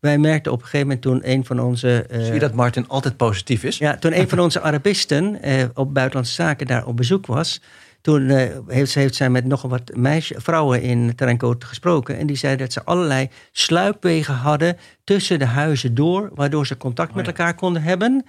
Wij 0.00 0.18
merkten 0.18 0.52
op 0.52 0.58
een 0.58 0.64
gegeven 0.64 0.86
moment 0.86 1.02
toen 1.02 1.30
een 1.30 1.44
van 1.44 1.60
onze. 1.60 2.06
Zie 2.10 2.32
je 2.32 2.38
dat 2.38 2.54
Martin 2.54 2.88
altijd 2.88 3.16
positief 3.16 3.64
is? 3.64 3.78
Ja, 3.78 3.96
toen 3.96 4.18
een 4.18 4.28
van 4.28 4.40
onze 4.40 4.60
Arabisten 4.60 5.40
op 5.74 5.94
buitenlandse 5.94 6.34
zaken 6.34 6.66
daar 6.66 6.86
op 6.86 6.96
bezoek 6.96 7.26
was. 7.26 7.60
Toen 8.00 8.28
heeft, 8.68 8.94
heeft, 8.94 9.14
zij 9.14 9.30
met 9.30 9.44
nog 9.44 9.62
wat 9.62 9.96
meisje, 9.96 10.34
vrouwen 10.38 10.82
in 10.82 11.14
Terenkoot 11.14 11.64
gesproken. 11.64 12.18
En 12.18 12.26
die 12.26 12.36
zeiden 12.36 12.64
dat 12.64 12.72
ze 12.72 12.84
allerlei 12.84 13.28
sluipwegen 13.52 14.34
hadden 14.34 14.76
tussen 15.04 15.38
de 15.38 15.46
huizen 15.46 15.94
door. 15.94 16.30
Waardoor 16.34 16.66
ze 16.66 16.76
contact 16.76 17.10
oh 17.10 17.16
met 17.16 17.26
elkaar 17.26 17.54
konden 17.54 17.82
hebben. 17.82 18.24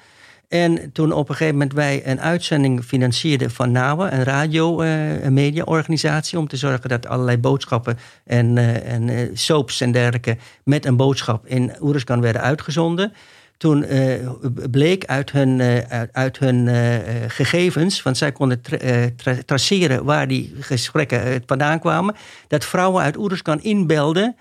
En 0.55 0.91
toen 0.91 1.11
op 1.11 1.29
een 1.29 1.35
gegeven 1.35 1.57
moment 1.57 1.73
wij 1.73 2.01
een 2.05 2.21
uitzending 2.21 2.83
financierden 2.83 3.51
van 3.51 3.71
NAWA, 3.71 4.13
een 4.13 4.23
radio- 4.23 4.81
en 4.81 5.21
uh, 5.23 5.27
mediaorganisatie, 5.27 6.39
om 6.39 6.47
te 6.47 6.57
zorgen 6.57 6.89
dat 6.89 7.07
allerlei 7.07 7.37
boodschappen 7.37 7.97
en, 8.25 8.55
uh, 8.55 8.93
en 8.93 9.07
uh, 9.07 9.29
soaps 9.33 9.81
en 9.81 9.91
dergelijke 9.91 10.37
met 10.63 10.85
een 10.85 10.95
boodschap 10.97 11.47
in 11.47 11.71
Oeruskan 11.81 12.21
werden 12.21 12.41
uitgezonden. 12.41 13.13
Toen 13.57 13.85
bleek 14.71 15.05
uit 15.05 15.31
hun, 15.31 15.61
uit 16.11 16.39
hun 16.39 16.69
gegevens, 17.27 18.03
want 18.03 18.17
zij 18.17 18.31
konden 18.31 18.61
tra 18.61 19.37
traceren 19.45 20.03
waar 20.03 20.27
die 20.27 20.55
gesprekken 20.59 21.43
vandaan 21.45 21.79
kwamen, 21.79 22.15
dat 22.47 22.65
vrouwen 22.65 23.03
uit 23.03 23.17
Oeruskan 23.17 23.61
inbelden 23.61 24.35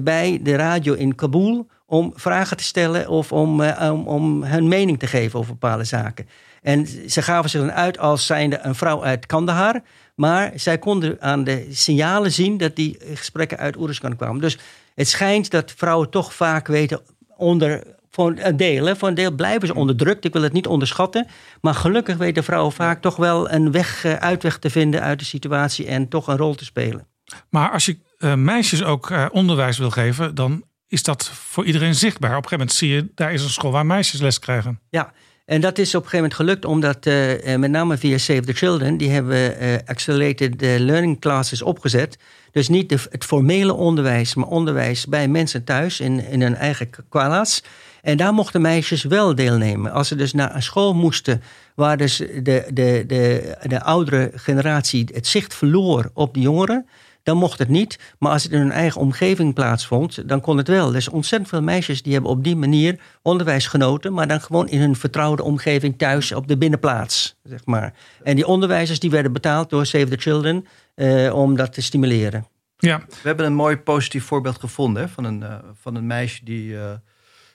bij 0.00 0.40
de 0.42 0.56
radio 0.56 0.94
in 0.94 1.14
Kabul 1.14 1.66
om 1.86 2.12
vragen 2.14 2.56
te 2.56 2.64
stellen 2.64 3.08
of 3.08 3.32
om, 3.32 3.60
uh, 3.60 3.90
om, 3.92 4.08
om, 4.08 4.44
hun 4.44 4.68
mening 4.68 4.98
te 4.98 5.06
geven 5.06 5.38
over 5.38 5.52
bepaalde 5.52 5.84
zaken. 5.84 6.28
En 6.62 6.86
ze 7.10 7.22
gaven 7.22 7.50
zich 7.50 7.60
dan 7.60 7.72
uit 7.72 7.98
als 7.98 8.26
zijnde 8.26 8.58
een 8.62 8.74
vrouw 8.74 9.04
uit 9.04 9.26
Kandahar. 9.26 9.82
Maar 10.14 10.52
zij 10.54 10.78
konden 10.78 11.16
aan 11.20 11.44
de 11.44 11.66
signalen 11.70 12.32
zien 12.32 12.56
dat 12.56 12.76
die 12.76 12.98
gesprekken 13.14 13.58
uit 13.58 13.76
Oeruzkan 13.76 14.16
kwamen. 14.16 14.40
Dus 14.40 14.58
het 14.94 15.08
schijnt 15.08 15.50
dat 15.50 15.72
vrouwen 15.76 16.10
toch 16.10 16.34
vaak 16.34 16.66
weten 16.66 17.00
onder. 17.36 17.82
Voor 18.10 18.34
een 18.36 18.56
deel, 18.56 18.96
voor 18.96 19.08
een 19.08 19.14
deel 19.14 19.30
blijven 19.30 19.66
ze 19.66 19.74
onderdrukt. 19.74 20.24
Ik 20.24 20.32
wil 20.32 20.42
het 20.42 20.52
niet 20.52 20.66
onderschatten. 20.66 21.26
Maar 21.60 21.74
gelukkig 21.74 22.16
weten 22.16 22.44
vrouwen 22.44 22.72
vaak 22.72 23.00
toch 23.00 23.16
wel 23.16 23.50
een 23.50 23.70
weg, 23.70 24.04
eh, 24.04 24.14
uitweg 24.14 24.58
te 24.58 24.70
vinden 24.70 25.02
uit 25.02 25.18
de 25.18 25.24
situatie 25.24 25.86
en 25.86 26.08
toch 26.08 26.26
een 26.26 26.36
rol 26.36 26.54
te 26.54 26.64
spelen. 26.64 27.06
Maar 27.50 27.70
als 27.70 27.86
je 27.86 27.98
uh, 28.18 28.34
meisjes 28.34 28.84
ook 28.84 29.10
uh, 29.10 29.26
onderwijs 29.32 29.78
wil 29.78 29.90
geven, 29.90 30.34
dan 30.34 30.64
is 30.88 31.02
dat 31.02 31.30
voor 31.32 31.64
iedereen 31.64 31.94
zichtbaar. 31.94 32.36
Op 32.36 32.42
een 32.44 32.48
gegeven 32.48 32.58
moment 32.58 32.76
zie 32.76 32.88
je, 32.88 33.08
daar 33.14 33.32
is 33.32 33.42
een 33.42 33.50
school 33.50 33.70
waar 33.70 33.86
meisjes 33.86 34.20
les 34.20 34.38
krijgen. 34.38 34.80
Ja, 34.90 35.12
en 35.44 35.60
dat 35.60 35.78
is 35.78 35.94
op 35.94 36.02
een 36.02 36.08
gegeven 36.08 36.30
moment 36.30 36.34
gelukt 36.34 36.64
omdat 36.64 37.06
uh, 37.06 37.56
met 37.56 37.70
name 37.70 37.96
via 37.96 38.18
Save 38.18 38.40
the 38.40 38.52
Children, 38.52 38.96
die 38.96 39.10
hebben 39.10 39.62
uh, 39.62 39.74
accelerated 39.84 40.60
learning 40.60 41.20
classes 41.20 41.62
opgezet. 41.62 42.18
Dus 42.52 42.68
niet 42.68 42.90
het 42.90 43.24
formele 43.24 43.72
onderwijs, 43.72 44.34
maar 44.34 44.46
onderwijs 44.46 45.06
bij 45.06 45.28
mensen 45.28 45.64
thuis 45.64 46.00
in, 46.00 46.26
in 46.26 46.42
hun 46.42 46.54
eigen 46.54 46.90
kwalas. 47.08 47.62
En 48.02 48.16
daar 48.16 48.32
mochten 48.34 48.60
meisjes 48.60 49.02
wel 49.02 49.34
deelnemen. 49.34 49.92
Als 49.92 50.08
ze 50.08 50.14
dus 50.14 50.32
naar 50.32 50.54
een 50.54 50.62
school 50.62 50.94
moesten 50.94 51.42
waar 51.74 51.96
dus 51.96 52.16
de, 52.16 52.42
de, 52.72 53.04
de, 53.06 53.56
de 53.62 53.82
oudere 53.82 54.30
generatie 54.34 55.08
het 55.12 55.26
zicht 55.26 55.54
verloor 55.54 56.10
op 56.14 56.34
de 56.34 56.40
jongeren, 56.40 56.88
dan 57.24 57.36
mocht 57.36 57.58
het 57.58 57.68
niet. 57.68 57.98
Maar 58.18 58.32
als 58.32 58.42
het 58.42 58.52
in 58.52 58.58
hun 58.58 58.72
eigen 58.72 59.00
omgeving 59.00 59.54
plaatsvond, 59.54 60.28
dan 60.28 60.40
kon 60.40 60.56
het 60.56 60.68
wel. 60.68 60.94
Er 60.94 61.02
zijn 61.02 61.14
ontzettend 61.14 61.50
veel 61.50 61.62
meisjes 61.62 62.02
die 62.02 62.12
hebben 62.12 62.30
op 62.30 62.44
die 62.44 62.56
manier 62.56 63.00
onderwijs 63.22 63.66
genoten, 63.66 64.12
maar 64.12 64.28
dan 64.28 64.40
gewoon 64.40 64.68
in 64.68 64.80
hun 64.80 64.96
vertrouwde 64.96 65.42
omgeving 65.42 65.98
thuis 65.98 66.32
op 66.32 66.48
de 66.48 66.56
binnenplaats, 66.56 67.36
zeg 67.42 67.64
maar. 67.64 67.92
En 68.22 68.36
die 68.36 68.46
onderwijzers 68.46 68.98
die 68.98 69.10
werden 69.10 69.32
betaald 69.32 69.70
door 69.70 69.86
Save 69.86 70.08
the 70.08 70.16
Children 70.16 70.66
eh, 70.94 71.34
om 71.34 71.56
dat 71.56 71.72
te 71.72 71.82
stimuleren. 71.82 72.46
Ja. 72.76 72.98
We 73.06 73.28
hebben 73.28 73.46
een 73.46 73.54
mooi 73.54 73.76
positief 73.76 74.24
voorbeeld 74.24 74.58
gevonden 74.58 75.02
hè, 75.02 75.08
van, 75.08 75.24
een, 75.24 75.40
uh, 75.40 75.54
van 75.80 75.94
een 75.94 76.06
meisje 76.06 76.44
die 76.44 76.72
uh, 76.72 76.90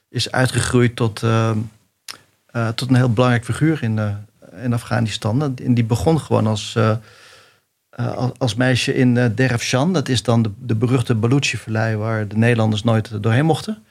is 0.10 0.32
uitgegroeid 0.32 0.96
tot, 0.96 1.24
tot 2.76 2.90
een 2.90 2.96
heel 2.96 3.14
belangrijk 3.14 3.46
figuur 3.46 3.84
in, 3.84 4.00
in 4.64 4.74
Afghanistan. 4.74 5.42
En 5.42 5.74
die 5.74 5.84
begon 5.84 6.20
gewoon 6.20 6.48
als 6.48 6.78
uh, 8.00 8.30
als 8.38 8.56
meisje 8.56 8.94
in 8.94 9.16
uh, 9.16 9.26
Derafshan. 9.36 9.94
Dat 9.94 10.10
is 10.10 10.24
dan 10.24 10.56
de, 10.58 10.76
beruchte 10.76 11.16
Baluchi-vallei 11.16 11.96
waar 11.96 12.28
de 12.28 12.38
Nederlanders 12.38 12.84
nooit 12.84 13.24
doorheen 13.24 13.46
mochten. 13.46 13.84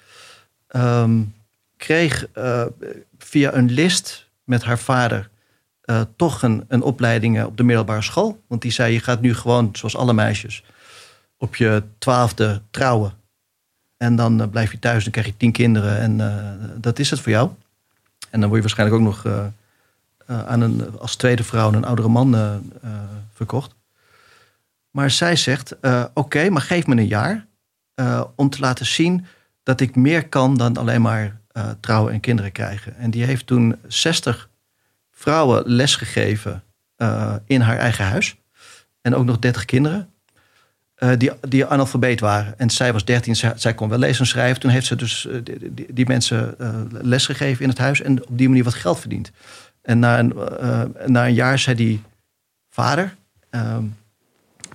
Um, 0.76 1.34
kreeg 1.76 2.26
uh, 2.34 2.64
via 3.18 3.54
een 3.54 3.70
list 3.70 4.26
met 4.44 4.64
haar 4.64 4.78
vader 4.78 5.30
toch 6.16 6.42
een, 6.42 6.64
een 6.68 6.82
opleiding 6.82 7.44
op 7.44 7.56
de 7.56 7.62
middelbare 7.62 8.02
school. 8.02 8.40
Want 8.46 8.62
die 8.62 8.70
zei: 8.70 8.92
Je 8.92 9.00
gaat 9.00 9.20
nu 9.20 9.34
gewoon, 9.34 9.68
zoals 9.72 9.96
alle 9.96 10.12
meisjes, 10.12 10.64
op 11.38 11.56
je 11.56 11.82
twaalfde 11.98 12.62
trouwen. 12.70 13.12
En 13.96 14.16
dan 14.16 14.50
blijf 14.50 14.72
je 14.72 14.78
thuis, 14.78 15.02
dan 15.02 15.12
krijg 15.12 15.26
je 15.26 15.36
tien 15.36 15.52
kinderen 15.52 15.98
en 15.98 16.16
dat 16.80 16.98
is 16.98 17.10
het 17.10 17.20
voor 17.20 17.32
jou. 17.32 17.50
En 18.30 18.40
dan 18.40 18.48
word 18.48 18.62
je 18.62 18.68
waarschijnlijk 18.68 19.00
ook 19.00 19.06
nog 19.06 19.26
aan 20.26 20.60
een, 20.60 20.98
als 20.98 21.16
tweede 21.16 21.44
vrouw 21.44 21.72
een 21.72 21.84
oudere 21.84 22.08
man 22.08 22.36
verkocht. 23.32 23.77
Maar 24.90 25.10
zij 25.10 25.36
zegt: 25.36 25.76
Oké, 26.14 26.50
maar 26.50 26.62
geef 26.62 26.86
me 26.86 26.96
een 26.96 27.06
jaar 27.06 27.46
om 28.36 28.50
te 28.50 28.60
laten 28.60 28.86
zien 28.86 29.26
dat 29.62 29.80
ik 29.80 29.96
meer 29.96 30.28
kan 30.28 30.56
dan 30.56 30.76
alleen 30.76 31.02
maar 31.02 31.40
trouwen 31.80 32.12
en 32.12 32.20
kinderen 32.20 32.52
krijgen. 32.52 32.96
En 32.96 33.10
die 33.10 33.24
heeft 33.24 33.46
toen 33.46 33.76
60 33.86 34.48
vrouwen 35.10 35.62
lesgegeven 35.66 36.62
uh, 36.96 37.34
in 37.46 37.60
haar 37.60 37.78
eigen 37.78 38.04
huis. 38.04 38.36
En 39.00 39.14
ook 39.14 39.24
nog 39.24 39.38
30 39.38 39.64
kinderen. 39.64 40.08
Uh, 40.98 41.10
die, 41.16 41.30
die 41.48 41.66
analfabeet 41.66 42.20
waren. 42.20 42.58
En 42.58 42.70
zij 42.70 42.92
was 42.92 43.04
13, 43.04 43.36
zij, 43.36 43.74
kon 43.74 43.88
wel 43.88 43.98
lezen 43.98 44.20
en 44.20 44.26
schrijven. 44.26 44.60
Toen 44.60 44.70
heeft 44.70 44.86
ze 44.86 44.96
dus 44.96 45.24
uh, 45.24 45.40
die, 45.44 45.74
die, 45.74 45.86
die, 45.92 46.06
mensen 46.06 46.54
lesgegeven 46.90 47.62
in 47.62 47.68
het 47.68 47.78
huis. 47.78 48.00
En 48.00 48.28
op 48.28 48.38
die 48.38 48.48
manier 48.48 48.64
wat 48.64 48.74
geld 48.74 49.00
verdiend. 49.00 49.30
En 49.82 49.98
na 49.98 50.18
een, 50.18 50.34
na 51.06 51.26
een 51.26 51.34
jaar 51.34 51.58
zei 51.58 51.76
die 51.76 52.02
vader. 52.68 53.14
Ehm, 53.50 53.84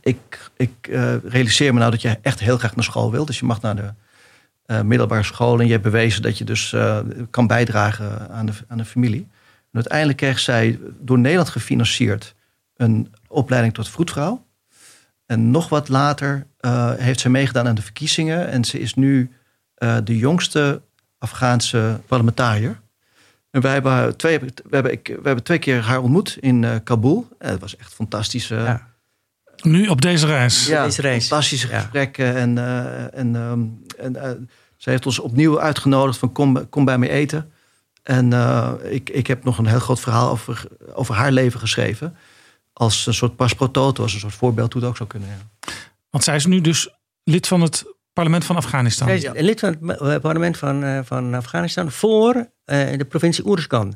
ik, 0.03 0.51
ik 0.57 0.71
realiseer 1.23 1.73
me 1.73 1.79
nou 1.79 1.91
dat 1.91 2.01
je 2.01 2.17
echt 2.21 2.39
heel 2.39 2.57
graag 2.57 2.75
naar 2.75 2.83
school 2.83 3.11
wilt. 3.11 3.27
Dus 3.27 3.39
je 3.39 3.45
mag 3.45 3.61
naar 3.61 3.75
de 3.75 3.93
middelbare 4.83 5.23
school. 5.23 5.59
En 5.59 5.65
je 5.65 5.71
hebt 5.71 5.83
bewezen 5.83 6.21
dat 6.21 6.37
je 6.37 6.43
dus 6.43 6.75
kan 7.29 7.47
bijdragen 7.47 8.29
aan 8.29 8.45
de, 8.45 8.53
aan 8.67 8.77
de 8.77 8.85
familie 8.85 9.27
uiteindelijk 9.73 10.17
kreeg 10.17 10.39
zij 10.39 10.79
door 10.99 11.19
Nederland 11.19 11.49
gefinancierd 11.49 12.35
een 12.75 13.13
opleiding 13.27 13.73
tot 13.73 13.89
vroedvrouw. 13.89 14.45
En 15.25 15.51
nog 15.51 15.69
wat 15.69 15.89
later 15.89 16.47
heeft 16.97 17.19
zij 17.19 17.31
meegedaan 17.31 17.67
aan 17.67 17.75
de 17.75 17.81
verkiezingen. 17.81 18.47
En 18.47 18.65
ze 18.65 18.79
is 18.79 18.93
nu 18.93 19.31
de 20.03 20.17
jongste 20.17 20.81
Afghaanse 21.17 21.99
parlementariër. 22.07 22.81
En 23.51 23.61
wij 23.61 23.73
hebben 23.73 24.17
twee, 24.17 24.39
we 24.39 24.51
hebben, 24.69 24.91
ik, 24.91 25.07
we 25.07 25.21
hebben 25.23 25.43
twee 25.43 25.59
keer 25.59 25.81
haar 25.81 26.01
ontmoet 26.01 26.37
in 26.39 26.83
Kabul. 26.83 27.27
En 27.39 27.51
het 27.51 27.59
was 27.61 27.77
echt 27.77 27.93
fantastisch. 27.93 28.47
Ja. 28.47 28.87
Nu 29.64 29.88
op 29.88 30.01
deze 30.01 30.26
reis. 30.26 30.68
Ja, 30.68 30.84
deze 30.84 31.01
reis. 31.01 31.28
fantastische 31.28 31.68
ja. 31.68 31.80
gesprekken. 31.80 32.36
En, 32.36 32.57
en, 33.14 33.36
um, 33.36 33.84
en 33.97 34.47
zij 34.78 34.93
heeft 34.93 35.05
ons 35.05 35.20
opnieuw 35.20 35.59
uitgenodigd 35.59 36.18
van 36.18 36.32
kom, 36.32 36.70
kom 36.70 36.86
bij 36.86 36.97
me 36.97 37.09
eten. 37.09 37.51
En 38.03 38.32
uh, 38.32 38.72
ik, 38.84 39.09
ik 39.09 39.28
heb 39.28 39.43
nog 39.43 39.57
een 39.57 39.66
heel 39.66 39.80
groot 39.80 39.99
verhaal 39.99 40.30
over, 40.30 40.64
over 40.93 41.16
haar 41.16 41.32
leven 41.32 41.59
geschreven. 41.59 42.16
Als 42.74 43.05
een 43.05 43.14
soort 43.14 43.36
pas 43.36 43.53
pro 43.53 43.72
toto, 43.72 44.03
als 44.03 44.14
een 44.14 44.20
soort 44.20 44.34
voorbeeld 44.34 44.74
hoe 44.74 44.82
het 44.82 44.91
ook 44.91 44.97
zou 44.97 45.09
kunnen. 45.09 45.30
Ja. 45.30 45.72
Want 46.09 46.24
zij 46.24 46.36
is 46.36 46.45
nu 46.45 46.61
dus 46.61 46.89
lid 47.24 47.47
van 47.47 47.61
het 47.61 47.86
parlement 48.14 48.45
van 48.45 48.55
Afghanistan. 48.55 49.07
Zij 49.07 49.18
is 49.18 49.41
lid 49.41 49.59
van 49.59 49.78
het 49.88 50.22
parlement 50.22 50.57
van, 50.57 51.05
van 51.05 51.34
Afghanistan 51.34 51.91
voor 51.91 52.36
uh, 52.36 52.43
de 52.97 53.05
provincie 53.09 53.45
Oerskan. 53.47 53.95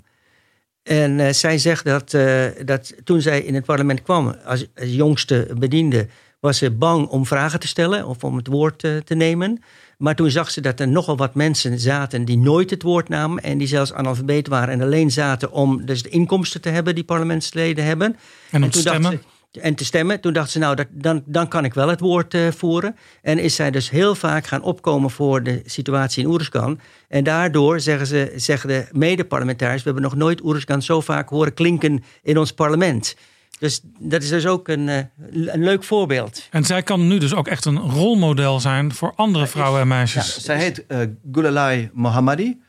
En 0.88 1.19
uh, 1.19 1.29
zij 1.29 1.57
zegt 1.57 1.85
dat, 1.85 2.17
dat 2.65 2.93
toen 3.03 3.21
zij 3.21 3.41
in 3.41 3.55
het 3.55 3.65
parlement 3.65 4.01
kwam 4.01 4.35
als, 4.45 4.65
als 4.75 4.89
jongste 4.89 5.47
bediende, 5.57 6.07
was 6.39 6.57
ze 6.57 6.71
bang 6.71 7.07
om 7.07 7.25
vragen 7.25 7.59
te 7.59 7.67
stellen 7.67 8.07
of 8.07 8.23
om 8.23 8.35
het 8.35 8.47
woord 8.47 8.79
te 8.79 9.15
nemen. 9.15 9.61
Maar 9.97 10.15
toen 10.15 10.31
zag 10.31 10.51
ze 10.51 10.61
dat 10.61 10.79
er 10.79 10.88
nogal 10.88 11.17
wat 11.17 11.35
mensen 11.35 11.79
zaten 11.79 12.25
die 12.25 12.38
nooit 12.38 12.69
het 12.69 12.83
woord 12.83 13.09
namen. 13.09 13.43
En 13.43 13.57
die 13.57 13.67
zelfs 13.67 13.93
analfabeet 13.93 14.47
waren 14.47 14.73
en 14.73 14.81
alleen 14.81 15.11
zaten 15.11 15.51
om 15.51 15.85
dus 15.85 16.03
de 16.03 16.09
inkomsten 16.09 16.61
te 16.61 16.69
hebben 16.69 16.95
die 16.95 17.03
parlementsleden 17.03 17.85
hebben. 17.85 18.17
En 18.51 18.63
om 18.63 18.69
te 18.69 18.79
stemmen. 18.79 19.11
Ze, 19.11 19.19
en 19.51 19.75
te 19.75 19.85
stemmen. 19.85 20.21
Toen 20.21 20.33
dacht 20.33 20.49
ze, 20.49 20.59
nou, 20.59 20.75
dat, 20.75 20.87
dan, 20.91 21.23
dan 21.25 21.47
kan 21.47 21.65
ik 21.65 21.73
wel 21.73 21.87
het 21.87 21.99
woord 21.99 22.33
uh, 22.33 22.51
voeren. 22.51 22.95
En 23.21 23.39
is 23.39 23.55
zij 23.55 23.71
dus 23.71 23.89
heel 23.89 24.15
vaak 24.15 24.47
gaan 24.47 24.61
opkomen 24.61 25.09
voor 25.09 25.43
de 25.43 25.61
situatie 25.65 26.23
in 26.23 26.29
Oeruzgan. 26.29 26.79
En 27.07 27.23
daardoor 27.23 27.79
zeggen, 27.79 28.07
ze, 28.07 28.33
zeggen 28.35 28.69
de 28.69 28.87
mede-parlementariërs... 28.91 29.83
we 29.83 29.89
hebben 29.89 30.09
nog 30.09 30.15
nooit 30.15 30.43
Oeruzgan 30.43 30.81
zo 30.81 31.01
vaak 31.01 31.29
horen 31.29 31.53
klinken 31.53 32.03
in 32.23 32.37
ons 32.37 32.51
parlement. 32.51 33.15
Dus 33.59 33.81
dat 33.99 34.23
is 34.23 34.29
dus 34.29 34.45
ook 34.45 34.67
een, 34.67 34.89
eh, 34.89 34.97
een 35.31 35.63
leuk 35.63 35.83
voorbeeld. 35.83 36.47
En 36.51 36.63
zij 36.63 36.83
kan 36.83 37.07
nu 37.07 37.17
dus 37.17 37.33
ook 37.33 37.47
echt 37.47 37.65
een 37.65 37.77
rolmodel 37.77 38.59
zijn 38.59 38.93
voor 38.93 39.13
andere 39.15 39.47
vrouwen 39.47 39.81
en 39.81 39.87
meisjes. 39.87 40.35
Ja, 40.35 40.41
zij 40.41 40.57
heet 40.57 40.85
uh, 40.87 40.99
Gulalai 41.31 41.89
Mohammadi. 41.93 42.61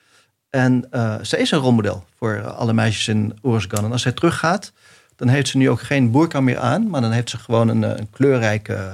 En 0.51 0.89
uh, 0.91 1.15
zij 1.23 1.39
is 1.39 1.51
een 1.51 1.59
rolmodel 1.59 2.05
voor 2.19 2.43
alle 2.43 2.73
meisjes 2.73 3.09
in 3.09 3.39
Oersgan. 3.43 3.85
En 3.85 3.93
als 3.93 4.03
zij 4.03 4.13
teruggaat, 4.13 4.73
dan 5.19 5.29
heeft 5.29 5.49
ze 5.49 5.57
nu 5.57 5.71
ook 5.71 5.81
geen 5.81 6.11
boerka 6.11 6.41
meer 6.41 6.59
aan. 6.59 6.89
Maar 6.89 7.01
dan 7.01 7.13
heeft 7.13 7.31
ze 7.31 7.39
gewoon 7.39 7.69
een, 7.69 7.83
een 7.83 8.11
kleurrijke 8.11 8.91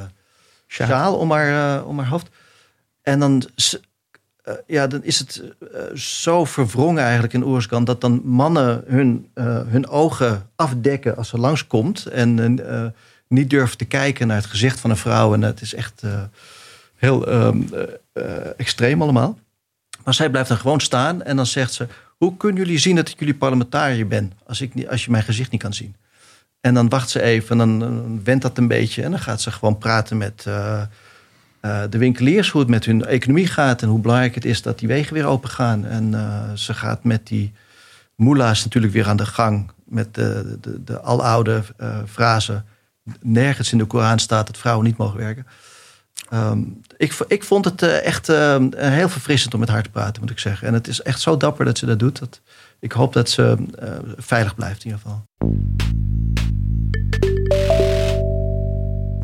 sjaal 0.67 1.17
om 1.17 1.31
haar, 1.31 1.85
om 1.85 1.99
haar 1.99 2.09
hoofd. 2.09 2.29
En 3.03 3.19
dan 3.21 3.49
uh, 4.45 4.55
ja, 4.67 4.87
dan 4.87 5.05
is 5.05 5.19
het 5.19 5.43
uh, 5.61 5.97
zo 5.97 6.45
verwrongen 6.45 7.03
eigenlijk 7.03 7.33
in 7.33 7.45
Oerskan... 7.45 7.85
dat 7.85 8.01
dan 8.01 8.21
mannen 8.25 8.85
hun, 8.87 9.31
hun 9.69 9.89
ogen 9.89 10.51
afdekken 10.57 11.17
als 11.17 11.29
ze 11.29 11.39
langskomt... 11.39 12.07
en 12.07 12.61
niet 13.29 13.51
durven 13.51 13.77
te 13.77 13.85
kijken 13.85 14.27
naar 14.27 14.37
het 14.37 14.47
gezicht 14.47 14.81
van 14.81 14.91
een 14.91 14.97
vrouw. 14.97 15.35
En 15.35 15.43
het 15.43 15.61
is 15.61 15.75
echt 15.75 16.03
heel 16.97 17.29
um, 17.29 17.69
extreem 18.57 19.03
allemaal. 19.03 19.39
Maar 20.05 20.15
zij 20.15 20.31
blijft 20.31 20.49
dan 20.49 20.59
gewoon 20.59 20.81
staan 20.81 21.23
en 21.23 21.37
dan 21.37 21.47
zegt 21.47 21.73
ze... 21.73 21.87
hoe 22.17 22.37
kunnen 22.37 22.65
jullie 22.65 22.79
zien 22.79 22.97
dat 22.97 23.09
ik 23.09 23.19
jullie 23.19 23.35
parlementariër 23.35 24.07
ben... 24.07 24.33
als, 24.47 24.61
ik 24.61 24.75
niet, 24.75 24.89
als 24.89 25.05
je 25.05 25.11
mijn 25.11 25.25
gezicht 25.25 25.51
niet 25.51 25.63
kan 25.63 25.75
zien? 25.75 25.95
En 26.65 26.75
dan 26.75 26.89
wacht 26.89 27.11
ze 27.11 27.23
even 27.23 27.61
en 27.61 27.79
dan 27.79 28.21
wendt 28.25 28.43
dat 28.43 28.59
een 28.59 28.69
beetje... 28.69 29.03
en 29.03 29.11
dan 29.11 29.21
gaat 29.21 29.41
ze 29.41 29.51
gewoon 29.51 29.79
praten 29.79 30.17
met 30.17 30.45
uh, 30.49 30.83
de 31.91 31.99
winkeliers, 31.99 32.51
hoe 32.51 32.61
het 32.61 32.71
met 32.71 32.85
hun 32.85 33.05
economie 33.05 33.47
gaat 33.47 33.83
en 33.83 33.89
hoe 33.89 34.01
belangrijk 34.01 34.35
het 34.35 34.45
is 34.45 34.63
dat 34.63 34.79
die 34.79 34.89
wegen 34.89 35.15
weer 35.15 35.27
open 35.27 35.51
gaan. 35.51 35.85
En 35.85 36.13
uh, 36.13 36.53
ze 36.55 36.75
gaat 36.75 37.05
met 37.05 37.27
die 37.27 37.53
moela's 38.17 38.65
natuurlijk 38.65 38.93
weer 38.93 39.09
aan 39.09 39.17
de 39.17 39.27
gang 39.27 39.71
met 39.85 40.15
de, 40.15 40.59
de, 40.61 40.85
de 40.85 41.01
aloude 41.01 41.63
frase. 42.09 42.63
Nergens 43.21 43.73
in 43.73 43.79
de 43.79 43.85
Koran 43.85 44.19
staat 44.19 44.47
dat 44.47 44.59
vrouwen 44.59 44.87
niet 44.87 44.97
mogen 44.97 45.19
werken. 45.19 45.47
Um, 46.33 46.81
ik, 46.97 47.13
ik 47.29 47.45
vond 47.45 47.65
het 47.65 47.83
echt 47.83 48.27
heel 48.77 49.09
verfrissend 49.09 49.55
om 49.55 49.61
met 49.61 49.69
haar 49.69 49.83
te 49.83 49.91
praten, 49.91 50.21
moet 50.21 50.31
ik 50.31 50.39
zeggen. 50.39 50.69
En 50.69 50.75
het 50.75 50.89
is 50.89 51.03
echt 51.03 51.21
zo 51.21 51.37
dapper 51.37 51.65
dat 51.65 51.79
ze 51.79 51.87
dat 51.87 51.99
doet. 51.99 52.19
Dat, 52.19 52.41
ik 52.81 52.93
hoop 52.93 53.13
dat 53.13 53.31
ze 53.31 53.57
veilig 54.17 54.55
blijft 54.55 54.85
in 54.85 54.91
ieder 54.91 55.01
geval. 55.03 55.25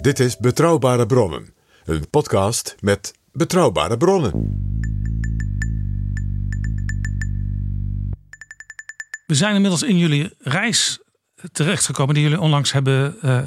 Dit 0.01 0.21
is 0.21 0.37
Betrouwbare 0.37 1.07
Bronnen 1.07 1.55
een 1.85 2.11
podcast 2.11 2.77
met 2.81 3.15
betrouwbare 3.33 3.97
bronnen. 3.97 4.31
We 9.27 9.35
zijn 9.35 9.55
inmiddels 9.55 9.83
in 9.83 9.99
jullie 9.99 10.35
reis 10.39 11.01
terechtgekomen 11.53 12.15
die 12.15 12.23
jullie 12.23 12.41
onlangs 12.41 12.73
hebben 12.73 13.17
uh, 13.25 13.43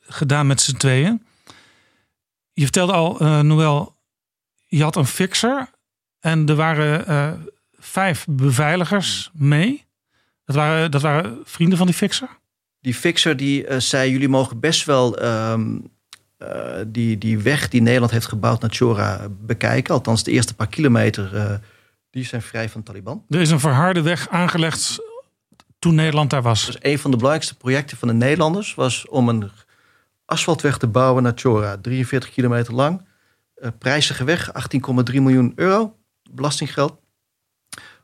gedaan 0.00 0.46
met 0.46 0.60
z'n 0.60 0.76
tweeën. 0.76 1.26
Je 2.52 2.62
vertelde 2.62 2.92
al, 2.92 3.22
uh, 3.22 3.40
Noël, 3.40 3.96
je 4.66 4.82
had 4.82 4.96
een 4.96 5.06
fixer 5.06 5.70
en 6.20 6.48
er 6.48 6.54
waren 6.54 7.10
uh, 7.10 7.32
vijf 7.78 8.26
beveiligers 8.28 9.30
mee. 9.32 9.86
Dat 10.44 10.56
waren, 10.56 10.90
dat 10.90 11.02
waren 11.02 11.38
vrienden 11.44 11.78
van 11.78 11.86
die 11.86 11.96
fixer? 11.96 12.28
Die 12.80 12.94
fixer 12.94 13.36
die 13.36 13.80
zei, 13.80 14.10
jullie 14.10 14.28
mogen 14.28 14.60
best 14.60 14.84
wel 14.84 15.22
um, 15.22 15.90
uh, 16.38 16.80
die, 16.86 17.18
die 17.18 17.38
weg 17.38 17.68
die 17.68 17.82
Nederland 17.82 18.12
heeft 18.12 18.26
gebouwd 18.26 18.60
naar 18.60 18.70
Chora 18.70 19.28
bekijken. 19.30 19.94
Althans, 19.94 20.24
de 20.24 20.30
eerste 20.30 20.54
paar 20.54 20.68
kilometer, 20.68 21.34
uh, 21.34 21.54
die 22.10 22.24
zijn 22.24 22.42
vrij 22.42 22.68
van 22.68 22.82
Taliban. 22.82 23.24
Er 23.28 23.40
is 23.40 23.50
een 23.50 23.60
verharde 23.60 24.02
weg 24.02 24.28
aangelegd 24.28 24.98
toen 25.78 25.94
Nederland 25.94 26.30
daar 26.30 26.42
was. 26.42 26.66
Dus 26.66 26.76
een 26.80 26.98
van 26.98 27.10
de 27.10 27.16
belangrijkste 27.16 27.56
projecten 27.56 27.96
van 27.96 28.08
de 28.08 28.14
Nederlanders 28.14 28.74
was 28.74 29.08
om 29.08 29.28
een 29.28 29.50
asfaltweg 30.24 30.78
te 30.78 30.86
bouwen 30.86 31.22
naar 31.22 31.32
Chora. 31.34 31.76
43 31.76 32.30
kilometer 32.30 32.74
lang. 32.74 33.06
Prijzige 33.78 34.24
weg, 34.24 34.50
18,3 35.10 35.14
miljoen 35.14 35.52
euro, 35.56 35.96
belastinggeld. 36.30 37.00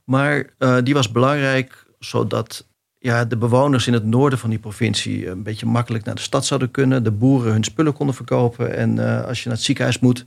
Maar 0.05 0.55
die 0.83 0.95
was 0.95 1.12
belangrijk 1.12 1.87
zodat 1.99 2.66
ja, 3.05 3.24
de 3.24 3.36
bewoners 3.36 3.86
in 3.86 3.92
het 3.92 4.05
noorden 4.05 4.38
van 4.38 4.50
die 4.50 4.59
provincie 4.59 5.28
een 5.28 5.42
beetje 5.42 5.66
makkelijk 5.66 6.05
naar 6.05 6.14
de 6.14 6.20
stad 6.20 6.46
zouden 6.46 6.70
kunnen. 6.70 7.05
De 7.05 7.11
boeren 7.11 7.52
hun 7.52 7.64
spullen 7.64 7.92
konden 7.92 8.14
verkopen. 8.14 8.76
En 8.76 8.96
uh, 8.96 9.24
als 9.24 9.42
je 9.42 9.48
naar 9.48 9.57
het 9.57 9.66
ziekenhuis 9.66 9.98
moet, 9.98 10.26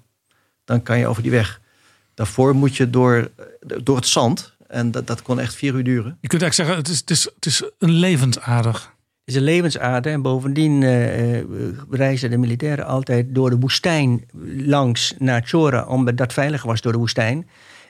dan 0.65 0.83
kan 0.83 0.99
je 0.99 1.07
over 1.07 1.21
die 1.21 1.31
weg. 1.31 1.61
Daarvoor 2.13 2.55
moet 2.55 2.75
je 2.75 2.89
door, 2.89 3.31
door 3.83 3.95
het 3.95 4.07
zand. 4.07 4.55
En 4.67 4.91
dat, 4.91 5.07
dat 5.07 5.21
kon 5.21 5.39
echt 5.39 5.55
vier 5.55 5.73
uur 5.73 5.83
duren. 5.83 6.17
Je 6.21 6.27
kunt 6.27 6.41
eigenlijk 6.41 6.53
zeggen, 6.53 6.75
het 6.75 6.87
is, 6.87 6.99
het 6.99 7.09
is, 7.09 7.23
het 7.35 7.45
is 7.45 7.71
een 7.79 7.91
levensader. 7.91 8.73
Het 8.73 9.35
is 9.35 9.35
een 9.35 9.41
levensader. 9.41 10.11
En 10.11 10.21
bovendien 10.21 10.81
uh, 10.81 11.39
reizen 11.89 12.29
de 12.29 12.37
militairen 12.37 12.85
altijd 12.85 13.35
door 13.35 13.49
de 13.49 13.59
woestijn 13.59 14.25
langs 14.57 15.13
naar 15.17 15.41
Chora. 15.45 15.85
Omdat 15.85 16.17
dat 16.17 16.33
veiliger 16.33 16.67
was 16.67 16.81
door 16.81 16.91
de 16.91 16.97
woestijn. 16.97 17.47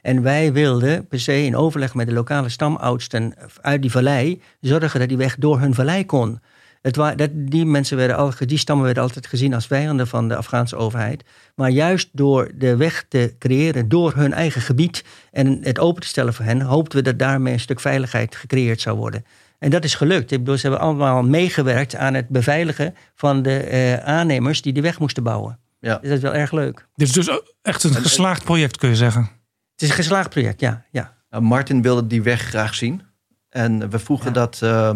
En 0.08 0.22
wij 0.22 0.54
wilden 0.54 1.08
per 1.08 1.20
se 1.20 1.44
in 1.44 1.56
overleg 1.56 1.94
met 1.94 2.08
de 2.08 2.14
lokale 2.14 2.50
stamoudsten 2.50 3.34
uit 3.62 3.82
die 3.82 3.92
vallei 3.92 4.42
zorgen 4.60 5.00
dat 5.00 5.08
die 5.10 5.18
weg 5.18 5.36
door 5.36 5.60
hun 5.60 5.74
vallei 5.74 6.06
kon. 6.06 6.40
Het 6.82 6.96
wa- 6.96 7.16
dat, 7.16 7.30
die, 7.34 7.66
mensen 7.66 7.98
werden 7.98 8.18
al, 8.18 8.34
die 8.40 8.58
stammen 8.58 8.86
werden 8.86 9.04
altijd 9.04 9.28
gezien 9.28 9.54
als 9.54 9.68
vijanden 9.68 10.08
van 10.08 10.28
de 10.28 10.36
Afghaanse 10.36 10.76
overheid. 10.76 11.24
Maar 11.56 11.70
juist 11.70 12.10
door 12.12 12.52
de 12.56 12.76
weg 12.76 13.06
te 13.10 13.36
creëren 13.40 13.90
door 13.90 14.14
hun 14.16 14.34
eigen 14.34 14.62
gebied 14.62 15.04
en 15.32 15.60
het 15.62 15.80
open 15.80 16.02
te 16.02 16.08
stellen 16.08 16.34
voor 16.34 16.46
hen, 16.46 16.62
hoopten 16.62 16.98
we 16.98 17.04
dat 17.04 17.20
daarmee 17.20 17.54
een 17.54 17.60
stuk 17.60 17.80
veiligheid 17.80 18.36
gecreëerd 18.36 18.82
zou 18.82 18.98
worden. 18.98 19.26
En 19.60 19.70
dat 19.70 19.84
is 19.84 19.96
gelukt. 19.96 20.32
Ik 20.32 20.38
bedoel, 20.40 20.58
ze 20.58 20.68
hebben 20.68 20.86
allemaal 20.86 21.24
meegewerkt 21.24 21.96
aan 21.96 22.14
het 22.14 22.30
beveiligen 22.30 22.96
van 23.16 23.42
de 23.42 23.58
eh, 23.60 23.94
aannemers 23.98 24.62
die 24.62 24.74
de 24.74 24.82
weg 24.82 25.00
moesten 25.00 25.24
bouwen. 25.24 25.60
Ja. 25.80 25.98
Dus 25.98 26.08
dat 26.10 26.18
is 26.18 26.24
wel 26.24 26.34
erg 26.36 26.52
leuk. 26.52 26.88
Dit 26.96 27.08
is 27.08 27.14
dus 27.14 27.42
echt 27.62 27.84
een 27.84 27.94
geslaagd 27.94 28.44
project, 28.44 28.78
kun 28.78 28.90
je 28.90 28.96
zeggen. 28.96 29.37
Het 29.78 29.86
is 29.86 29.90
een 29.92 30.04
geslaagd 30.04 30.30
project, 30.30 30.60
ja. 30.60 30.86
ja. 30.92 31.16
Nou, 31.30 31.44
Martin 31.44 31.82
wilde 31.82 32.08
die 32.08 32.22
weg 32.22 32.42
graag 32.42 32.76
zien. 32.76 33.02
En 33.50 33.90
we 33.90 34.00
vroegen 34.00 34.28
Ja. 34.28 34.34
dat... 34.34 34.60
eh, 34.62 34.96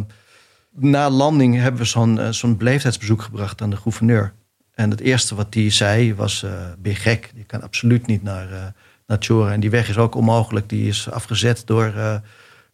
na 0.71 1.09
landing 1.09 1.55
hebben 1.55 1.81
we 1.81 1.87
zo'n 1.87 2.19
eh, 2.19 2.29
zo'n 2.29 2.57
beleefdheidsbezoek 2.57 3.21
gebracht 3.21 3.61
aan 3.61 3.69
de 3.69 3.75
gouverneur. 3.77 4.33
En 4.73 4.89
het 4.89 4.99
eerste 4.99 5.35
wat 5.35 5.51
die 5.51 5.69
zei 5.69 6.15
was... 6.15 6.43
eh 6.43 6.51
ben 6.79 6.91
je 6.91 6.97
gek? 6.97 7.31
Je 7.35 7.43
kan 7.43 7.61
absoluut 7.61 8.07
niet 8.07 8.23
naar, 8.23 8.51
eh 8.51 8.65
naar 9.07 9.17
Chora. 9.19 9.51
En 9.51 9.59
die 9.59 9.69
weg 9.69 9.89
is 9.89 9.97
ook 9.97 10.15
onmogelijk. 10.15 10.69
Die 10.69 10.87
is 10.87 11.09
afgezet 11.11 11.61
door, 11.65 11.93
eh, 11.95 12.15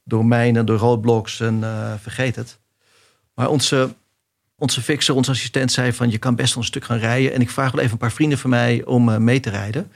door 0.03 0.25
mijnen, 0.25 0.65
door 0.65 0.77
roadblocks 0.77 1.39
en 1.39 1.63
vergeet 2.01 2.35
het. 2.35 2.59
Maar 3.33 3.49
onze, 3.49 3.95
onze 4.55 4.81
fixer, 4.81 5.15
onze 5.15 5.31
assistent 5.31 5.71
zei 5.71 5.93
van... 5.93 6.09
je 6.11 6.17
kan 6.17 6.35
best 6.35 6.53
wel 6.53 6.63
een 6.63 6.69
stuk 6.69 6.85
gaan 6.85 6.97
rijden. 6.99 7.33
En 7.33 7.41
ik 7.41 7.49
vraag 7.49 7.71
wel 7.71 7.79
even 7.81 7.91
een 7.93 7.97
paar 7.97 8.11
vrienden 8.11 8.37
van 8.37 8.49
mij 8.49 8.85
om 8.85 9.23
mee 9.23 9.39
te 9.39 9.49
rijden. 9.49 9.91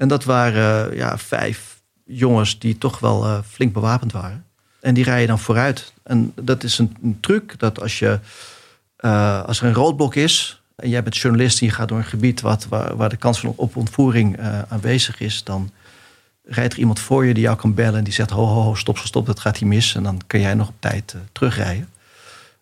En 0.00 0.08
dat 0.08 0.24
waren 0.24 0.96
ja, 0.96 1.18
vijf 1.18 1.82
jongens 2.04 2.58
die 2.58 2.78
toch 2.78 2.98
wel 2.98 3.24
eh, 3.24 3.38
flink 3.50 3.72
bewapend 3.72 4.12
waren. 4.12 4.44
En 4.80 4.94
die 4.94 5.04
rijden 5.04 5.28
dan 5.28 5.38
vooruit. 5.38 5.92
En 6.02 6.32
dat 6.34 6.62
is 6.62 6.78
een, 6.78 6.96
een 7.02 7.18
truc 7.20 7.58
dat 7.58 7.80
als, 7.80 7.98
je, 7.98 8.18
eh, 8.96 9.44
als 9.44 9.60
er 9.60 9.66
een 9.66 9.74
roodblok 9.74 10.14
is... 10.14 10.62
en 10.76 10.88
jij 10.88 11.02
bent 11.02 11.16
journalist 11.16 11.60
en 11.60 11.66
je 11.66 11.72
gaat 11.72 11.88
door 11.88 11.98
een 11.98 12.04
gebied... 12.04 12.40
Wat, 12.40 12.66
waar, 12.68 13.08
de 13.08 13.16
kans 13.16 13.40
van 13.40 13.52
op 13.56 13.76
ontvoering 13.76 14.36
eh, 14.36 14.62
aanwezig 14.68 15.20
is... 15.20 15.44
dan 15.44 15.70
rijdt 16.44 16.72
er 16.72 16.78
iemand 16.78 17.00
voor 17.00 17.26
je 17.26 17.34
die 17.34 17.42
jou 17.42 17.56
kan 17.56 17.74
bellen... 17.74 17.98
en 17.98 18.04
die 18.04 18.12
zegt, 18.12 18.30
ho, 18.30 18.44
ho, 18.44 18.62
ho, 18.62 18.74
stop, 18.74 18.98
stop, 18.98 19.26
dat 19.26 19.40
gaat 19.40 19.56
hier 19.56 19.68
mis. 19.68 19.94
En 19.94 20.02
dan 20.02 20.20
kun 20.26 20.40
jij 20.40 20.54
nog 20.54 20.68
op 20.68 20.76
tijd 20.78 21.12
eh, 21.14 21.20
terugrijden. 21.32 21.88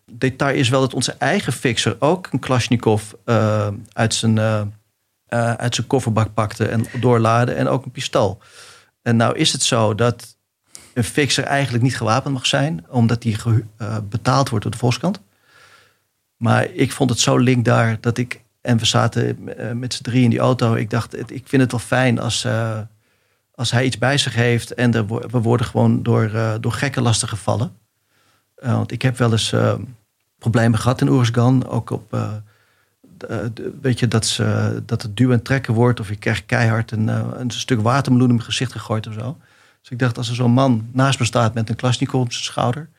Detail 0.05 0.55
is 0.55 0.69
wel 0.69 0.81
dat 0.81 0.93
onze 0.93 1.15
eigen 1.17 1.53
fixer 1.53 1.95
ook 1.99 2.27
een 2.31 2.39
Kalashnikov 2.39 3.03
eh, 3.25 3.67
uit, 3.93 4.13
zijn, 4.13 4.37
eh, 5.29 5.53
uit 5.53 5.75
zijn 5.75 5.87
kofferbak 5.87 6.33
pakte... 6.33 6.65
en 6.67 6.85
doorladen 6.99 7.55
en 7.55 7.67
ook 7.67 7.85
een 7.85 7.91
pistool. 7.91 8.41
En 9.01 9.15
nou 9.15 9.37
is 9.37 9.51
het 9.51 9.63
zo 9.63 9.95
dat 9.95 10.37
een 10.93 11.03
fixer 11.03 11.43
eigenlijk 11.43 11.83
niet 11.83 11.97
gewapend 11.97 12.33
mag 12.33 12.45
zijn, 12.45 12.85
omdat 12.89 13.25
ge- 13.27 13.63
eh, 13.77 13.97
betaald 14.09 14.49
wordt 14.49 14.63
door 14.63 14.73
de 14.73 14.79
Volkskrant. 14.79 15.19
Maar 16.37 16.65
ik 16.65 16.91
vond 16.91 17.09
het 17.09 17.19
zo 17.19 17.37
link 17.37 17.65
daar 17.65 17.97
dat 18.01 18.17
ik. 18.17 18.41
En 18.61 18.77
we 18.77 18.85
zaten 18.85 19.57
eh, 19.57 19.71
met 19.71 19.93
z'n 19.93 20.03
drie 20.03 20.23
in 20.23 20.29
die 20.29 20.39
auto. 20.39 20.73
Ik 20.73 20.89
dacht, 20.89 21.31
ik 21.31 21.47
vind 21.47 21.61
het 21.61 21.71
wel 21.71 21.79
fijn 21.79 22.19
als, 22.19 22.47
als 23.55 23.71
hij 23.71 23.85
iets 23.85 23.97
bij 23.97 24.17
zich 24.17 24.33
heeft. 24.35 24.73
En 24.73 24.91
we 25.07 25.39
worden 25.41 25.65
gewoon 25.65 26.03
door, 26.03 26.31
door 26.61 26.71
gekken 26.71 27.01
lastig 27.01 27.29
gevallen. 27.29 27.77
Want 28.55 28.91
ik 28.91 29.01
heb 29.01 29.17
wel 29.17 29.31
eens 29.31 29.53
problemen 30.39 30.79
gehad 30.79 31.01
in 31.01 31.09
Oersgan. 31.09 31.67
Ook 31.67 31.89
op. 31.89 32.17
eh, 33.23 33.37
weet 33.81 33.99
je, 33.99 34.07
dat, 34.07 34.25
ze, 34.25 34.81
dat 34.85 35.01
het 35.01 35.17
duwen 35.17 35.37
en 35.37 35.43
trekken 35.43 35.73
wordt. 35.73 35.99
Of 35.99 36.09
je 36.09 36.15
krijgt 36.15 36.45
keihard 36.45 36.91
een, 36.91 37.09
eh, 37.09 37.27
een 37.33 37.51
stuk 37.51 37.81
watermeloen 37.81 38.29
in 38.29 38.35
mijn 38.35 38.45
gezicht 38.45 38.71
gegooid 38.71 39.07
of 39.07 39.13
zo. 39.13 39.37
Dus 39.81 39.89
ik 39.89 39.99
dacht, 39.99 40.17
als 40.17 40.29
er 40.29 40.35
zo'n 40.35 40.51
man 40.51 40.89
naast 40.91 41.19
me 41.19 41.25
staat 41.25 41.53
met 41.53 41.69
een 41.69 41.75
Klasnikov 41.75 42.21
op 42.21 42.31
zijn 42.31 42.43
schouder, 42.43 42.89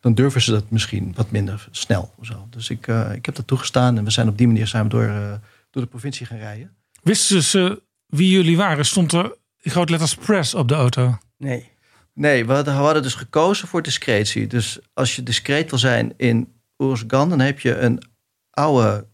dan 0.00 0.14
durven 0.14 0.42
ze 0.42 0.50
dat 0.50 0.70
misschien 0.70 1.12
wat 1.14 1.30
minder 1.30 1.68
snel. 1.70 2.12
Of 2.16 2.26
zo. 2.26 2.46
Dus 2.50 2.70
ik, 2.70 2.86
eh, 2.86 3.12
ik 3.12 3.26
heb 3.26 3.34
dat 3.34 3.46
toegestaan 3.46 3.98
en 3.98 4.04
we 4.04 4.10
zijn 4.10 4.28
op 4.28 4.38
die 4.38 4.46
manier 4.46 4.66
zijn 4.66 4.82
we 4.82 4.88
door, 4.88 5.04
eh, 5.04 5.32
door 5.70 5.82
de 5.82 5.88
provincie 5.88 6.26
gaan 6.26 6.38
rijden. 6.38 6.76
Wisten 7.02 7.42
ze 7.42 7.82
wie 8.06 8.30
jullie 8.30 8.56
waren? 8.56 8.86
Stond 8.86 9.12
er 9.12 9.36
in 9.60 9.70
grote 9.70 9.90
letters 9.90 10.14
press 10.14 10.54
op 10.54 10.68
de 10.68 10.74
auto? 10.74 11.18
Nee. 11.36 11.70
Nee, 12.14 12.46
we 12.46 12.52
hadden, 12.52 12.74
we 12.74 12.80
hadden 12.80 13.02
dus 13.02 13.14
gekozen 13.14 13.68
voor 13.68 13.82
discretie. 13.82 14.46
Dus 14.46 14.78
als 14.94 15.16
je 15.16 15.22
discreet 15.22 15.70
wil 15.70 15.78
zijn 15.78 16.12
in 16.16 16.52
Oersgan, 16.78 17.28
dan 17.28 17.40
heb 17.40 17.60
je 17.60 17.78
een 17.78 18.02
oude 18.50 19.06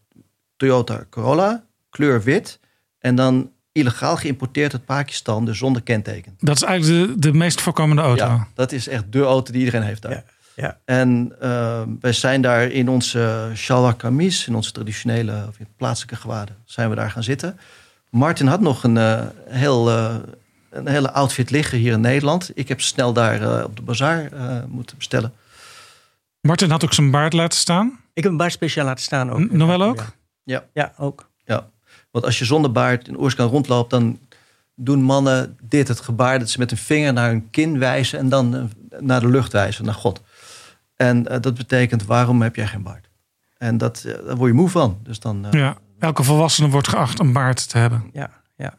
Toyota 0.65 1.05
Corolla, 1.11 1.65
kleur 1.91 2.23
wit, 2.23 2.59
en 2.99 3.15
dan 3.15 3.51
illegaal 3.73 4.17
geïmporteerd 4.17 4.73
uit 4.73 4.85
Pakistan, 4.85 5.45
dus 5.45 5.59
zonder 5.59 5.83
kenteken. 5.83 6.37
Dat 6.41 6.57
is 6.57 6.63
eigenlijk 6.63 7.09
de, 7.09 7.19
de 7.19 7.33
meest 7.33 7.61
voorkomende 7.61 8.03
auto. 8.03 8.25
Ja, 8.25 8.47
dat 8.55 8.73
is 8.73 8.89
echt 8.89 9.13
de 9.13 9.23
auto 9.23 9.53
die 9.53 9.65
iedereen 9.65 9.87
heeft 9.87 10.03
daar. 10.03 10.13
Ja, 10.13 10.25
ja. 10.55 10.79
En 10.85 11.33
uh, 11.43 11.83
wij 12.01 12.13
zijn 12.13 12.43
daar 12.43 12.63
in 12.63 12.89
onze 12.89 13.51
shalwar 13.55 13.95
kamis, 13.95 14.47
in 14.47 14.55
onze 14.55 14.73
traditionele 14.73 15.45
of 15.49 15.59
in 15.59 15.67
plaatselijke 15.77 16.17
gewaden, 16.17 16.57
zijn 16.65 16.89
we 16.91 16.95
daar 16.95 17.11
gaan 17.11 17.23
zitten. 17.23 17.59
Martin 18.11 18.47
had 18.47 18.61
nog 18.61 18.85
een, 18.85 18.97
uh, 18.97 19.21
heel, 19.49 19.91
uh, 19.91 20.15
een 20.71 20.89
hele 20.89 21.13
outfit 21.13 21.51
liggen 21.51 21.79
hier 21.79 21.93
in 21.93 22.01
Nederland. 22.01 22.51
Ik 22.55 22.69
heb 22.69 22.81
snel 22.81 23.13
daar 23.13 23.43
uh, 23.43 23.65
op 23.65 23.77
de 23.77 23.83
bazaar 23.83 24.31
moeten 24.69 24.97
bestellen. 24.97 25.33
Martin 26.41 26.71
had 26.71 26.85
ook 26.85 26.93
zijn 26.93 27.11
baard 27.11 27.33
laten 27.33 27.59
staan? 27.59 27.99
Ik 28.13 28.23
heb 28.23 28.33
een 28.33 28.39
baard 28.39 28.53
speciaal 28.53 28.85
laten 28.85 29.05
staan 29.05 29.31
ook. 29.31 29.51
Nog 29.53 29.69
wel 29.69 29.83
ook? 29.83 29.97
Ja. 29.97 30.13
Ja, 30.45 30.65
ja 30.73 30.93
ook. 30.99 31.31
Ja. 31.45 31.71
Want 32.11 32.25
als 32.25 32.39
je 32.39 32.45
zonder 32.45 32.73
baard 32.73 33.09
in 33.09 33.21
Oerskan 33.21 33.49
rondloopt, 33.49 33.91
dan 33.91 34.19
doen 34.75 35.03
mannen 35.03 35.57
dit, 35.63 35.89
het 35.89 36.01
gebaar 36.01 36.39
dat 36.39 36.51
ze 36.51 36.59
met 36.59 36.71
een 36.71 36.77
vinger 36.77 37.13
naar 37.13 37.29
hun 37.29 37.51
kin 37.51 37.79
wijzen 37.79 38.19
en 38.19 38.29
dan 38.29 38.55
uh, 38.55 38.63
naar 39.01 39.21
de 39.21 39.29
lucht 39.29 39.53
wijzen, 39.53 39.85
naar 39.85 39.95
God. 39.95 40.23
En 40.97 41.33
uh, 41.33 41.41
dat 41.41 41.55
betekent, 41.55 42.05
waarom 42.05 42.43
heb 42.43 42.57
jij 42.57 42.67
geen 42.67 42.83
baard? 42.83 43.09
En 43.59 43.79
dat, 43.79 44.05
uh, 44.07 44.15
daar 44.27 44.37
word 44.37 44.51
je 44.51 44.57
moe 44.57 44.69
van. 44.69 44.99
Dus 45.03 45.21
dan, 45.21 45.47
ja, 45.51 45.77
elke 45.99 46.23
volwassene 46.23 46.69
wordt 46.69 46.89
geacht 46.89 47.19
een 47.19 47.33
baard 47.33 47.69
te 47.69 47.79
hebben. 47.79 48.11
Ja, 48.13 48.31
ja, 48.57 48.79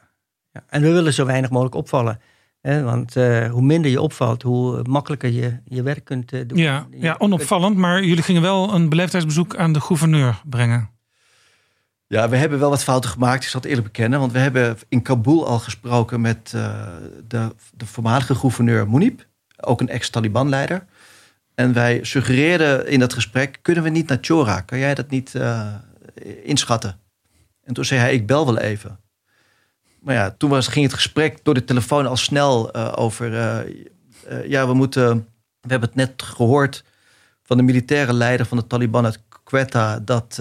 ja. 0.52 0.64
En 0.68 0.82
we 0.82 0.92
willen 0.92 1.14
zo 1.14 1.26
weinig 1.26 1.50
mogelijk 1.50 1.76
opvallen. 1.76 2.20
Hè? 2.62 2.84
Want 2.84 3.16
uh, 3.16 3.52
hoe 3.52 3.62
minder 3.62 3.92
je 3.92 4.02
opvalt, 4.02 4.42
hoe 4.42 4.84
makkelijker 4.84 5.30
je 5.30 5.58
je 5.66 5.84
werk 5.84 6.06
kunt 6.06 6.30
doen. 6.30 6.58
Ja, 6.58 6.88
ja, 6.92 7.16
onopvallend. 7.18 7.78
Maar 7.78 8.04
jullie 8.04 8.24
gingen 8.24 8.42
wel 8.42 8.74
een 8.74 8.90
beleefdheidsbezoek 8.90 9.56
aan 9.56 9.74
de 9.74 9.82
gouverneur 9.82 10.42
brengen. 10.46 10.90
Ja, 12.08 12.30
we 12.30 12.36
hebben 12.36 12.60
wel 12.60 12.70
wat 12.70 12.84
fouten 12.84 13.10
gemaakt, 13.10 13.44
ik 13.44 13.50
zal 13.50 13.62
het 13.62 13.70
eerlijk 13.70 13.88
bekennen. 13.88 14.20
Want 14.20 14.32
we 14.32 14.40
hebben 14.40 14.78
in 14.88 15.02
Kabul 15.02 15.48
al 15.48 15.60
gesproken 15.60 16.22
met 16.22 16.52
uh, 16.56 16.88
de, 17.28 17.56
de 17.74 17.86
voormalige 17.86 18.36
gouverneur 18.36 18.90
Munib. 18.90 19.26
Ook 19.58 19.82
een 19.82 19.90
ex-Taliban-leider. 19.90 20.86
En 21.56 21.74
wij 21.74 22.04
suggereerden 22.04 22.88
in 22.88 23.00
dat 23.00 23.14
gesprek, 23.14 23.60
kunnen 23.62 23.84
we 23.84 23.90
niet 23.90 24.08
naar 24.08 24.18
Chora? 24.22 24.62
Kan 24.62 24.78
jij 24.78 24.96
dat 24.96 25.10
niet 25.10 25.34
uh, 25.34 25.74
inschatten? 26.44 27.00
En 27.64 27.74
toen 27.74 27.86
zei 27.86 28.00
hij, 28.00 28.14
ik 28.14 28.28
bel 28.28 28.46
wel 28.46 28.58
even. 28.58 29.00
Maar 30.00 30.16
ja, 30.16 30.32
toen 30.38 30.50
was, 30.50 30.68
ging 30.68 30.86
het 30.86 30.94
gesprek 30.94 31.40
door 31.44 31.54
de 31.54 31.64
telefoon 31.64 32.08
al 32.08 32.18
snel 32.18 32.76
uh, 32.76 32.94
over... 32.96 33.32
ja, 34.48 34.68
we 34.68 34.74
moeten... 34.74 35.28
We 35.62 35.72
hebben 35.72 35.90
het 35.90 35.98
net 35.98 36.22
gehoord 36.22 36.84
van 37.44 37.58
de 37.58 37.64
militaire 37.64 38.14
leider 38.14 38.46
van 38.46 38.58
de 38.58 38.68
Taliban 38.68 39.06
uit 39.06 39.20
Quetta... 39.44 40.00
dat... 40.00 40.40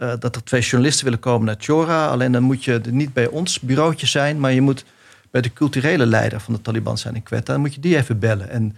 Uh, 0.00 0.12
dat 0.18 0.36
er 0.36 0.44
twee 0.44 0.60
journalisten 0.60 1.04
willen 1.04 1.20
komen 1.20 1.46
naar 1.46 1.56
Chora. 1.58 2.06
Alleen 2.08 2.32
dan 2.32 2.42
moet 2.42 2.64
je 2.64 2.80
niet 2.90 3.12
bij 3.12 3.26
ons 3.26 3.60
bureautje 3.60 4.06
zijn, 4.06 4.40
maar 4.40 4.52
je 4.52 4.60
moet 4.60 4.84
bij 5.30 5.40
de 5.40 5.52
culturele 5.52 6.06
leider 6.06 6.40
van 6.40 6.54
de 6.54 6.60
Taliban 6.60 6.98
zijn 6.98 7.14
in 7.14 7.22
Quetta. 7.22 7.52
Dan 7.52 7.60
moet 7.60 7.74
je 7.74 7.80
die 7.80 7.96
even 7.96 8.18
bellen. 8.18 8.50
En 8.50 8.76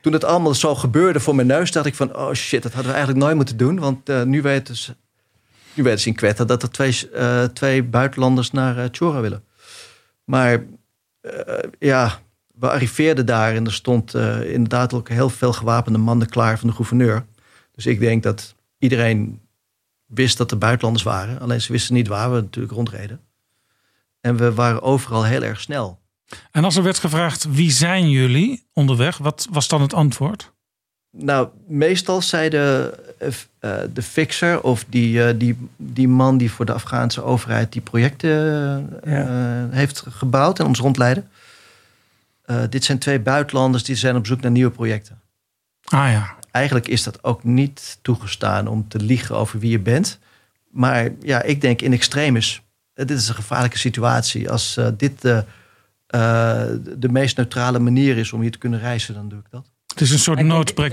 toen 0.00 0.12
het 0.12 0.24
allemaal 0.24 0.54
zo 0.54 0.74
gebeurde 0.74 1.20
voor 1.20 1.34
mijn 1.34 1.46
neus, 1.46 1.72
dacht 1.72 1.86
ik 1.86 1.94
van: 1.94 2.16
oh 2.16 2.32
shit, 2.32 2.62
dat 2.62 2.72
hadden 2.72 2.90
we 2.90 2.96
eigenlijk 2.96 3.24
nooit 3.24 3.36
moeten 3.36 3.56
doen. 3.56 3.78
Want 3.78 4.08
uh, 4.08 4.22
nu 4.22 4.42
weten 4.42 4.76
ze, 4.76 4.94
nu 5.74 5.82
weten 5.82 6.00
ze 6.00 6.08
in 6.08 6.14
Quetta 6.14 6.44
dat 6.44 6.62
er 6.62 6.70
twee, 6.70 7.10
uh, 7.14 7.44
twee 7.44 7.82
buitenlanders 7.82 8.50
naar 8.50 8.88
Chora 8.90 9.20
willen. 9.20 9.44
Maar 10.24 10.64
ja, 11.78 12.20
we 12.54 12.70
arriveerden 12.70 13.26
daar 13.26 13.54
en 13.54 13.66
er 13.66 13.72
stond 13.72 14.14
inderdaad 14.44 14.92
ook 14.92 15.08
heel 15.08 15.30
veel 15.30 15.52
gewapende 15.52 15.98
mannen 15.98 16.28
klaar 16.28 16.58
van 16.58 16.68
de 16.68 16.74
gouverneur. 16.74 17.24
Dus 17.74 17.86
ik 17.86 18.00
denk 18.00 18.22
dat 18.22 18.54
iedereen 18.78 19.40
wist 20.14 20.36
dat 20.36 20.50
er 20.50 20.58
buitenlanders 20.58 21.04
waren. 21.04 21.40
Alleen 21.40 21.60
ze 21.60 21.72
wisten 21.72 21.94
niet 21.94 22.08
waar 22.08 22.32
we 22.34 22.40
natuurlijk 22.40 22.74
rondreden. 22.74 23.20
En 24.20 24.36
we 24.36 24.54
waren 24.54 24.82
overal 24.82 25.24
heel 25.24 25.42
erg 25.42 25.60
snel. 25.60 26.00
En 26.50 26.64
als 26.64 26.76
er 26.76 26.82
werd 26.82 26.98
gevraagd 26.98 27.46
wie 27.50 27.70
zijn 27.70 28.10
jullie 28.10 28.66
onderweg, 28.72 29.18
wat 29.18 29.46
was 29.50 29.68
dan 29.68 29.80
het 29.80 29.94
antwoord? 29.94 30.52
Nou, 31.10 31.48
meestal 31.66 32.22
zei 32.22 32.48
de, 32.48 32.94
uh, 33.20 33.30
de 33.92 34.02
fixer 34.02 34.62
of 34.62 34.84
die, 34.88 35.14
uh, 35.14 35.28
die, 35.36 35.56
die 35.76 36.08
man 36.08 36.38
die 36.38 36.50
voor 36.50 36.64
de 36.64 36.72
Afghaanse 36.72 37.22
overheid 37.22 37.72
die 37.72 37.82
projecten 37.82 38.30
uh, 39.04 39.12
ja. 39.12 39.68
heeft 39.70 40.04
gebouwd 40.08 40.58
en 40.58 40.66
ons 40.66 40.78
rondleiden. 40.78 41.30
dit 42.70 42.84
zijn 42.84 42.98
twee 42.98 43.20
buitenlanders 43.20 43.84
die 43.84 43.96
zijn 43.96 44.16
op 44.16 44.26
zoek 44.26 44.40
naar 44.40 44.50
nieuwe 44.50 44.70
projecten. 44.70 45.20
Ah 45.84 46.10
ja 46.10 46.36
eigenlijk 46.52 46.88
is 46.88 47.02
dat 47.02 47.24
ook 47.24 47.44
niet 47.44 47.98
toegestaan 48.02 48.66
om 48.66 48.88
te 48.88 48.98
liegen 48.98 49.36
over 49.36 49.58
wie 49.58 49.70
je 49.70 49.78
bent. 49.78 50.18
Maar 50.70 51.10
ja, 51.20 51.42
ik 51.42 51.60
denk 51.60 51.82
in 51.82 51.92
extremis. 51.92 52.62
Dit 52.94 53.10
is 53.10 53.28
een 53.28 53.34
gevaarlijke 53.34 53.78
situatie. 53.78 54.50
Als 54.50 54.76
uh, 54.78 54.88
dit 54.96 55.20
de 55.20 55.44
eh, 56.12 56.64
de 56.96 57.08
meest 57.08 57.36
neutrale 57.36 57.78
manier 57.78 58.16
is 58.16 58.32
om 58.32 58.40
hier 58.40 58.50
te 58.50 58.58
kunnen 58.58 58.80
reizen, 58.80 59.14
dan 59.14 59.28
doe 59.28 59.38
ik 59.38 59.44
dat. 59.50 59.70
Het 59.86 60.00
is 60.00 60.10
een 60.10 60.18
soort 60.18 60.38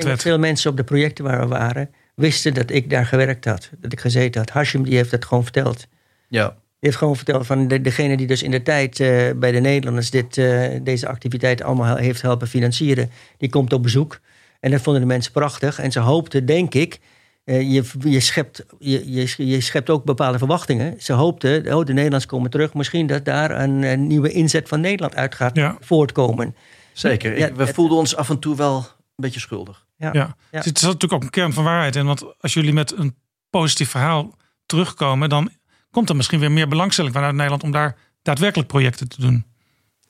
dat 0.10 0.22
Veel 0.22 0.39
mensen 0.39 0.72
op 0.72 0.78
de 0.78 0.84
projecten 0.84 1.24
waar 1.24 1.39
we 1.39 1.47
waren 1.47 1.89
wisten 2.16 2.53
dat 2.53 2.72
ik 2.72 2.89
daar 2.89 3.05
gewerkt 3.05 3.45
had. 3.45 3.70
Dat 3.78 3.91
ik 3.91 3.99
gezeten 3.99 4.41
had. 4.41 4.49
Hashim 4.49 4.84
die 4.84 4.95
heeft 4.95 5.12
dat 5.12 5.26
gewoon 5.26 5.43
verteld. 5.43 5.88
Ja. 6.28 6.47
Die 6.47 6.55
heeft 6.80 6.97
gewoon 6.97 7.16
verteld 7.16 7.45
van 7.45 7.68
de, 7.68 7.82
degene 7.82 8.18
die 8.18 8.28
dus 8.28 8.43
in 8.43 8.51
de 8.51 8.62
tijd 8.62 8.99
eh, 8.99 9.32
bij 9.36 9.51
de 9.51 9.60
Nederlanders 9.60 10.10
dit, 10.10 10.38
eh, 10.38 10.70
deze 10.82 11.07
activiteit 11.07 11.62
allemaal 11.62 11.95
heeft 11.95 12.22
helpen 12.22 12.47
financieren. 12.47 13.10
Die 13.38 13.49
komt 13.49 13.74
op 13.74 13.84
bezoek. 13.84 14.20
En 14.60 14.72
dat 14.72 14.82
vonden 14.82 15.01
de 15.01 15.07
mensen 15.07 15.32
prachtig. 15.32 15.80
En 15.80 15.91
ze 15.91 15.99
hoopten, 15.99 16.45
denk 16.45 16.74
ik, 16.74 16.99
eh, 17.43 17.62
je, 17.72 17.84
je, 17.99 18.20
schept, 18.20 18.66
je, 18.80 19.12
je, 19.12 19.47
je 19.47 19.62
schept 19.62 19.89
ook 19.89 20.03
bepaalde 20.03 20.38
verwachtingen. 20.38 20.95
Ze 21.01 21.14
hoopten, 21.14 21.60
oh 21.60 21.80
de 21.86 21.93
Nederlanders 21.93 22.26
komen 22.26 22.49
terug. 22.49 22.74
Misschien 22.74 23.07
dat 23.07 23.26
daar 23.26 23.51
een, 23.62 24.07
nieuwe 24.07 24.32
inzet 24.32 24.68
van 24.68 24.82
Nederland 24.82 25.16
uit 25.16 25.36
gaat 25.36 25.55
Ja. 25.55 25.78
voortkomen. 25.80 26.55
Zeker. 26.93 27.38
Ja, 27.38 27.53
we 27.53 27.64
het- 27.66 27.76
voelden 27.76 27.97
ons 27.97 28.16
af 28.16 28.30
en 28.30 28.39
toe 28.39 28.55
wel 28.55 28.78
een 28.78 28.86
beetje 29.16 29.39
schuldig. 29.39 29.86
Ja. 29.97 30.10
Ja. 30.14 30.36
Ja. 30.51 30.57
Er 30.57 30.64
zit 30.64 30.82
natuurlijk 30.82 31.14
ook 31.14 31.24
een 31.24 31.30
kern 31.30 31.53
van 31.53 31.64
waarheid 31.64 31.95
in. 31.95 32.05
Want 32.05 32.24
als 32.39 32.53
jullie 32.53 32.74
met 32.74 32.97
een 32.97 33.16
positief 33.49 33.89
verhaal 33.89 34.36
terugkomen, 34.66 35.30
dan 35.30 35.49
komt 35.91 36.10
er 36.10 36.16
misschien 36.16 36.39
weer 36.39 36.51
meer 36.51 36.68
belangstelling 36.68 37.14
vanuit 37.14 37.34
Nederland 37.36 37.64
om 37.64 37.72
daar 37.72 37.95
daadwerkelijk 38.22 38.68
projecten 38.70 39.07
te 39.10 39.22
doen. 39.22 39.45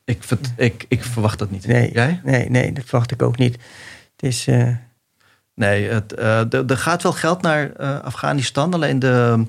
Ik, 0.06 0.24
ik, 0.58 0.86
ik 0.88 1.04
verwacht 1.04 1.40
dat 1.40 1.52
niet. 1.52 1.68
Nee, 1.68 1.92
Jij? 1.92 2.22
nee, 2.24 2.50
nee, 2.50 2.72
dat 2.72 2.84
verwacht 2.86 3.12
ik 3.12 3.22
ook 3.22 3.38
niet. 3.38 3.58
Het 4.20 4.30
is... 4.32 4.48
eh, 4.48 4.68
Nee, 5.56 5.90
het, 5.90 6.14
eh, 6.14 6.54
er 6.70 6.78
gaat 6.78 7.04
wel 7.04 7.14
geld 7.14 7.42
naar 7.42 7.72
eh, 7.74 8.00
Afghanistan. 8.00 8.74
Alleen 8.74 9.00
de, 9.00 9.46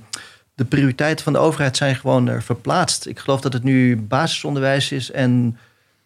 de 0.54 0.64
prioriteiten 0.64 1.24
van 1.24 1.32
de 1.32 1.38
overheid 1.38 1.76
zijn 1.76 1.96
gewoon 1.96 2.42
verplaatst. 2.42 3.06
Ik 3.06 3.18
geloof 3.18 3.40
dat 3.40 3.52
het 3.52 3.62
nu 3.62 3.96
basisonderwijs 3.96 4.92
is 4.92 5.10
en 5.10 5.58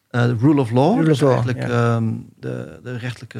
eh, 0.08 0.30
rule 0.40 0.60
of 0.60 0.70
law. 0.70 0.94
Rule 0.94 1.04
dus 1.04 1.22
of 1.22 1.28
law, 1.28 1.30
eigenlijk 1.32 1.66
ja. 1.68 1.94
ehm, 1.94 2.04
de, 2.36 2.80
de, 2.82 2.96
rechtelijke, 2.96 3.38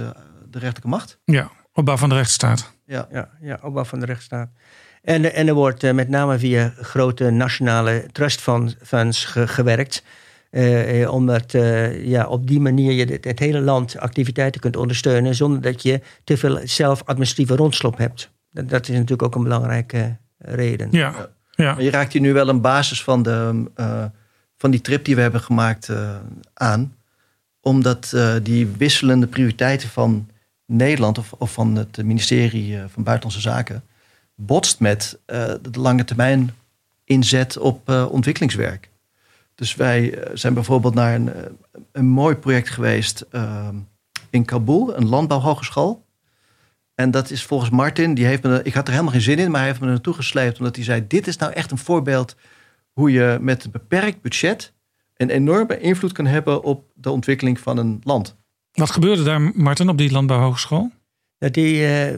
de 0.51 0.59
rechterlijke 0.59 0.89
macht. 0.89 1.19
Ja, 1.25 1.51
opbouw 1.73 1.97
van 1.97 2.09
de 2.09 2.15
rechtsstaat. 2.15 2.73
Ja. 2.87 3.09
ja, 3.11 3.29
ja, 3.41 3.59
opbouw 3.63 3.85
van 3.85 4.01
de 4.01 4.07
rechtsstaat. 4.07 4.49
En, 5.03 5.35
en 5.35 5.49
er 5.49 5.55
wordt 5.55 5.93
met 5.93 6.09
name 6.09 6.39
via 6.39 6.73
grote 6.81 7.31
nationale 7.31 8.07
trust 8.13 8.41
fund- 8.41 8.77
funds 8.83 9.25
ge- 9.25 9.49
gewerkt. 9.49 10.03
Eh, 10.55 11.03
eh, 11.03 11.13
omdat 11.13 11.55
eh, 11.55 12.07
ja, 12.07 12.27
op 12.27 12.47
die 12.47 12.61
manier 12.61 12.93
je 12.93 13.05
het, 13.05 13.25
het 13.25 13.39
hele 13.39 13.61
land 13.61 13.99
activiteiten 13.99 14.61
kunt 14.61 14.77
ondersteunen. 14.77 15.35
zonder 15.35 15.61
dat 15.61 15.83
je 15.83 16.01
te 16.25 16.37
veel 16.37 16.61
zelf 16.65 17.03
administratieve 17.05 17.57
rondslop 17.57 17.99
hebt. 17.99 18.31
Dat, 18.51 18.69
dat 18.69 18.83
is 18.83 18.95
natuurlijk 18.95 19.23
ook 19.23 19.35
een 19.35 19.43
belangrijke 19.43 20.17
reden. 20.39 20.89
Ja, 20.91 21.29
ja. 21.51 21.75
Maar 21.75 21.83
je 21.83 21.91
raakt 21.91 22.13
hier 22.13 22.23
nu 22.23 22.33
wel 22.33 22.49
een 22.49 22.61
basis 22.61 23.03
van, 23.03 23.23
de, 23.23 23.65
eh, 23.75 24.05
van 24.57 24.71
die 24.71 24.81
trip 24.81 25.05
die 25.05 25.15
we 25.15 25.21
hebben 25.21 25.41
gemaakt 25.41 25.89
eh, 25.89 26.17
aan. 26.55 26.95
Omdat 27.61 28.13
eh, 28.15 28.35
die 28.43 28.67
wisselende 28.67 29.27
prioriteiten 29.27 29.89
van 29.89 30.29
Nederland 30.67 31.19
of, 31.19 31.33
of 31.33 31.53
van 31.53 31.77
het 31.77 32.05
ministerie 32.05 32.79
van 32.89 33.03
Buitenlandse 33.03 33.49
Zaken 33.49 33.83
botst 34.35 34.81
met 34.81 35.19
eh, 35.27 35.55
de 35.71 35.81
lange 35.81 36.05
termijn 36.05 36.55
inzet 37.05 37.59
op 37.59 37.89
eh, 37.89 38.07
ontwikkelingswerk. 38.11 38.91
Dus 39.55 39.75
wij 39.75 40.15
eh, 40.15 40.31
zijn 40.35 40.55
bijvoorbeeld 40.55 40.95
naar 40.95 41.15
een, 41.15 41.33
eh, 41.33 41.43
een 41.93 42.07
mooi 42.07 42.35
project 42.37 42.71
geweest 42.71 43.27
eh, 43.31 43.69
in 44.31 44.45
Kabul, 44.45 44.97
een 44.97 45.09
landbouwhogeschool. 45.09 46.05
En 46.95 47.11
dat 47.11 47.31
is 47.31 47.45
volgens 47.45 47.71
Martin, 47.71 48.15
die 48.15 48.25
heeft 48.25 48.43
me, 48.43 48.63
ik 48.63 48.75
had 48.75 48.85
er 48.85 48.93
helemaal 48.93 49.13
geen 49.13 49.23
zin 49.23 49.39
in, 49.39 49.51
maar 49.51 49.61
hij 49.61 49.69
heeft 49.69 49.81
me 49.81 49.87
er 49.87 49.93
naartoe 49.93 50.15
gesleept. 50.15 50.59
Omdat 50.59 50.77
hij 50.77 50.85
zei: 50.85 51.07
Dit 51.07 51.27
is 51.27 51.37
nou 51.37 51.53
echt 51.53 51.71
een 51.71 51.79
voorbeeld 51.79 52.37
hoe 52.93 53.13
je 53.13 53.39
met 53.41 53.65
een 53.65 53.71
beperkt 53.71 54.21
budget 54.21 54.73
een 55.17 55.31
enorme 55.31 55.81
invloed 55.81 56.13
kan 56.13 56.27
hebben 56.27 56.63
op 56.63 56.85
de 56.95 57.11
ontwikkeling 57.11 57.61
van 57.61 57.79
een 57.79 58.01
land. 58.05 58.37
Wat 58.73 58.91
gebeurde 58.91 59.23
daar, 59.23 59.41
Martin, 59.41 59.89
op 59.89 59.99
die 59.99 60.11
landbouwhogeschool? 60.11 60.91
Dat 61.39 61.55
die, 61.55 61.87
eh, 61.87 62.13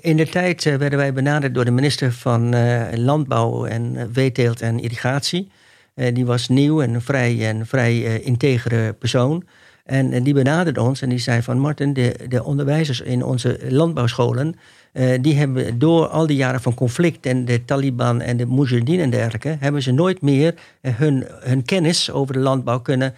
in 0.00 0.16
de 0.16 0.28
tijd 0.28 0.64
werden 0.64 0.98
wij 0.98 1.12
benaderd 1.12 1.54
door 1.54 1.64
de 1.64 1.70
minister 1.70 2.12
van 2.12 2.54
eh, 2.54 2.98
Landbouw 2.98 3.64
en 3.64 4.10
Veeteelt 4.12 4.60
en 4.60 4.80
Irrigatie. 4.80 5.50
Eh, 5.94 6.14
die 6.14 6.26
was 6.26 6.48
nieuw 6.48 6.82
en 6.82 6.94
een 6.94 7.02
vrij, 7.02 7.48
en 7.48 7.66
vrij 7.66 8.04
eh, 8.04 8.26
integere 8.26 8.92
persoon. 8.92 9.44
En, 9.84 10.22
die 10.22 10.34
benaderde 10.34 10.82
ons 10.82 11.02
en 11.02 11.08
die 11.08 11.18
zei 11.18 11.42
van... 11.42 11.58
Martin, 11.58 11.92
de, 11.92 12.16
de 12.28 12.44
onderwijzers 12.44 13.00
in 13.00 13.24
onze 13.24 13.58
landbouwscholen... 13.68 14.54
eh, 14.92 15.08
die 15.20 15.34
hebben 15.34 15.78
door 15.78 16.06
al 16.06 16.26
die 16.26 16.36
jaren 16.36 16.60
van 16.60 16.74
conflict... 16.74 17.26
en 17.26 17.44
de 17.44 17.64
Taliban 17.64 18.20
en 18.20 18.36
de 18.36 18.46
Mujahideen 18.46 19.00
en 19.00 19.10
dergelijke... 19.10 19.56
hebben 19.60 19.82
ze 19.82 19.92
nooit 19.92 20.22
meer 20.22 20.54
hun, 20.80 21.26
hun 21.28 21.64
kennis 21.64 22.10
over 22.10 22.34
de 22.34 22.40
landbouw 22.40 22.80
kunnen 22.80 23.14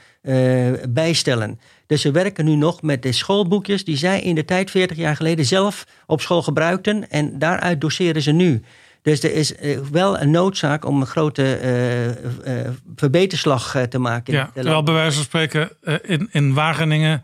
bijstellen. 0.89 1.61
Dus 1.87 2.01
ze 2.01 2.11
werken 2.11 2.45
nu 2.45 2.55
nog 2.55 2.83
met 2.83 3.03
de 3.03 3.13
schoolboekjes... 3.13 3.85
die 3.85 3.97
zij 3.97 4.21
in 4.21 4.35
de 4.35 4.45
tijd, 4.45 4.71
40 4.71 4.97
jaar 4.97 5.17
geleden, 5.17 5.45
zelf 5.45 5.87
op 6.07 6.21
school 6.21 6.43
gebruikten... 6.43 7.11
en 7.11 7.39
daaruit 7.39 7.81
doseren 7.81 8.23
ze 8.23 8.33
nu. 8.33 8.63
Dus 9.07 9.23
er 9.23 9.33
is 9.33 9.55
eh, 9.55 9.79
wel 9.79 10.21
een 10.21 10.31
noodzaak 10.31 10.85
om 10.85 11.01
een 11.01 11.07
grote 11.07 11.57
eh, 11.57 12.09
eh, 12.09 12.73
verbeterslag 12.97 13.77
te 13.89 13.99
maken. 13.99 14.35
Ja, 14.35 14.51
terwijl 14.55 14.83
bij 14.83 14.95
wijze 14.95 15.15
van 15.15 15.25
spreken 15.25 15.71
in, 16.03 16.29
in 16.31 16.55
Wageningen 16.55 17.23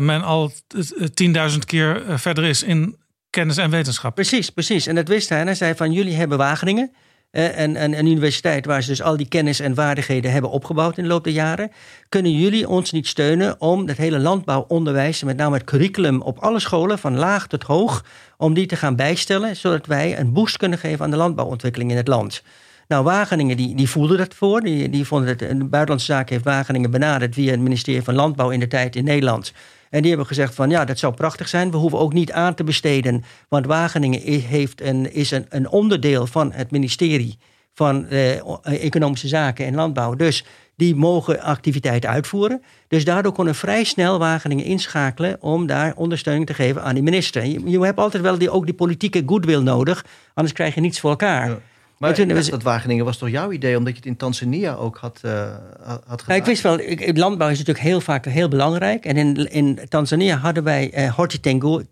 men 0.00 0.22
al 0.22 0.52
eh, 0.98 1.50
10.000 1.52 1.58
keer 1.66 2.02
verder 2.08 2.44
is 2.44 2.62
in 2.62 2.96
kennis 3.30 3.56
en 3.56 3.70
wetenschap. 3.70 4.14
Precies, 4.14 4.50
precies. 4.50 4.86
En 4.86 4.94
dat 4.94 5.08
wist 5.08 5.28
hij. 5.28 5.40
En 5.40 5.46
hij 5.46 5.54
zei 5.54 5.74
van 5.74 5.92
jullie 5.92 6.14
hebben 6.14 6.38
Wageningen. 6.38 6.92
En, 7.32 7.76
en 7.76 7.98
een 7.98 8.06
universiteit 8.06 8.66
waar 8.66 8.82
ze 8.82 8.88
dus 8.88 9.02
al 9.02 9.16
die 9.16 9.28
kennis 9.28 9.60
en 9.60 9.74
vaardigheden 9.74 10.32
hebben 10.32 10.50
opgebouwd 10.50 10.96
in 10.96 11.02
de 11.02 11.08
loop 11.08 11.24
der 11.24 11.32
jaren. 11.32 11.70
Kunnen 12.08 12.32
jullie 12.32 12.68
ons 12.68 12.92
niet 12.92 13.06
steunen 13.06 13.60
om 13.60 13.88
het 13.88 13.96
hele 13.96 14.18
landbouwonderwijs, 14.18 15.22
met 15.22 15.36
name 15.36 15.56
het 15.56 15.64
curriculum 15.64 16.20
op 16.20 16.38
alle 16.38 16.60
scholen, 16.60 16.98
van 16.98 17.18
laag 17.18 17.46
tot 17.46 17.62
hoog, 17.62 18.04
om 18.36 18.54
die 18.54 18.66
te 18.66 18.76
gaan 18.76 18.96
bijstellen, 18.96 19.56
zodat 19.56 19.86
wij 19.86 20.18
een 20.18 20.32
boost 20.32 20.56
kunnen 20.56 20.78
geven 20.78 21.04
aan 21.04 21.10
de 21.10 21.16
landbouwontwikkeling 21.16 21.90
in 21.90 21.96
het 21.96 22.08
land. 22.08 22.42
Nou, 22.88 23.04
Wageningen 23.04 23.56
die, 23.56 23.74
die 23.74 23.88
voelde 23.88 24.16
dat 24.16 24.34
voor. 24.34 24.60
Die, 24.60 24.90
die 24.90 25.06
vonden 25.06 25.28
het, 25.28 25.38
de 25.38 25.64
Buitenlandse 25.64 26.12
Zaken 26.12 26.32
heeft 26.32 26.44
Wageningen 26.44 26.90
benaderd 26.90 27.34
via 27.34 27.50
het 27.50 27.60
ministerie 27.60 28.02
van 28.02 28.14
Landbouw 28.14 28.50
in 28.50 28.60
de 28.60 28.68
tijd 28.68 28.96
in 28.96 29.04
Nederland. 29.04 29.52
En 29.92 30.00
die 30.00 30.08
hebben 30.08 30.26
gezegd 30.26 30.54
van 30.54 30.70
ja, 30.70 30.84
dat 30.84 30.98
zou 30.98 31.14
prachtig 31.14 31.48
zijn. 31.48 31.70
We 31.70 31.76
hoeven 31.76 31.98
ook 31.98 32.12
niet 32.12 32.32
aan 32.32 32.54
te 32.54 32.64
besteden. 32.64 33.24
Want 33.48 33.66
Wageningen 33.66 34.20
heeft 34.40 34.80
een, 34.80 35.12
is 35.12 35.30
een, 35.30 35.46
een 35.48 35.68
onderdeel 35.68 36.26
van 36.26 36.52
het 36.52 36.70
ministerie 36.70 37.38
van 37.74 38.06
eh, 38.06 38.84
Economische 38.84 39.28
Zaken 39.28 39.66
en 39.66 39.74
Landbouw. 39.74 40.14
Dus 40.14 40.44
die 40.76 40.94
mogen 40.94 41.40
activiteiten 41.40 42.10
uitvoeren. 42.10 42.62
Dus 42.88 43.04
daardoor 43.04 43.32
konden 43.32 43.54
vrij 43.54 43.84
snel 43.84 44.18
Wageningen 44.18 44.64
inschakelen 44.64 45.36
om 45.40 45.66
daar 45.66 45.92
ondersteuning 45.96 46.46
te 46.46 46.54
geven 46.54 46.82
aan 46.82 46.94
die 46.94 47.02
minister. 47.02 47.44
Je, 47.44 47.80
hebt 47.80 47.98
altijd 47.98 48.22
wel 48.22 48.38
die, 48.38 48.50
ook 48.50 48.64
die 48.64 48.74
politieke 48.74 49.22
goodwill 49.26 49.62
nodig, 49.62 50.04
anders 50.34 50.54
krijg 50.54 50.74
je 50.74 50.80
niets 50.80 51.00
voor 51.00 51.10
elkaar. 51.10 51.60
Maar 52.02 52.10
En 52.10 52.26
toen 52.26 52.36
was- 52.36 52.48
dat 52.48 52.62
Wageningen 52.62 53.04
was 53.04 53.16
toch 53.18 53.28
jouw 53.28 53.52
idee, 53.52 53.76
omdat 53.76 53.92
je 53.92 53.98
het 53.98 54.06
in 54.06 54.16
Tanzania 54.16 54.74
ook 54.74 54.96
had, 54.96 55.18
eh, 55.22 55.54
had 55.84 56.20
gedaan? 56.20 56.24
Ja, 56.26 56.34
ik 56.34 56.44
wist 56.44 56.62
wel, 56.62 56.78
ik, 56.78 57.16
landbouw 57.16 57.48
is 57.48 57.58
natuurlijk 57.58 57.86
heel 57.86 58.00
vaak 58.00 58.24
heel 58.24 58.48
belangrijk. 58.48 59.04
En 59.04 59.16
in, 59.16 59.50
in 59.50 59.78
Tanzania 59.88 60.36
hadden 60.36 60.64
wij 60.64 60.90
eh, 60.92 61.14
Horti 61.14 61.40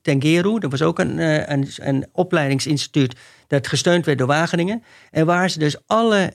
Tengeru. 0.03 0.59
Dat 0.59 0.71
was 0.71 0.83
ook 0.83 0.99
een, 0.99 1.19
eh, 1.19 1.49
een, 1.49 1.69
een 1.77 2.07
opleidingsinstituut 2.13 3.15
dat 3.47 3.67
gesteund 3.67 4.07
werd 4.07 4.19
door 4.19 4.27
Wageningen. 4.27 4.83
En 5.11 5.27
waar 5.27 5.51
ze 5.51 5.59
dus 5.59 5.77
alle 5.87 6.33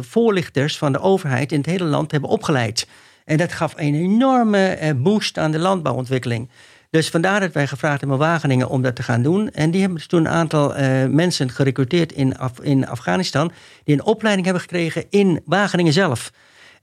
voorlichters 0.00 0.78
van 0.78 0.92
de 0.92 1.00
overheid 1.00 1.52
in 1.52 1.58
het 1.58 1.66
hele 1.66 1.84
land 1.84 2.10
hebben 2.10 2.30
opgeleid. 2.30 2.86
En 3.24 3.36
dat 3.36 3.52
gaf 3.52 3.72
een 3.76 3.94
enorme 3.94 4.94
boost 4.96 5.38
aan 5.38 5.50
de 5.50 5.58
landbouwontwikkeling. 5.58 6.48
Dus 6.96 7.08
vandaar 7.08 7.40
dat 7.40 7.52
wij 7.52 7.66
gevraagd 7.66 8.00
hebben 8.00 8.18
Wageningen 8.18 8.68
om 8.68 8.82
dat 8.82 8.96
te 8.96 9.02
gaan 9.02 9.22
doen. 9.22 9.50
En 9.50 9.70
die 9.70 9.80
hebben 9.80 9.98
dus 9.98 10.06
toen 10.06 10.20
een 10.20 10.32
aantal 10.32 10.74
eh, 10.74 11.06
mensen 11.06 11.50
gerecruiteerd 11.50 12.12
in, 12.12 12.38
Af- 12.38 12.60
in 12.60 12.88
Afghanistan... 12.88 13.52
die 13.84 13.94
een 13.94 14.04
opleiding 14.04 14.44
hebben 14.44 14.62
gekregen 14.62 15.04
in 15.10 15.40
Wageningen 15.44 15.92
zelf. 15.92 16.32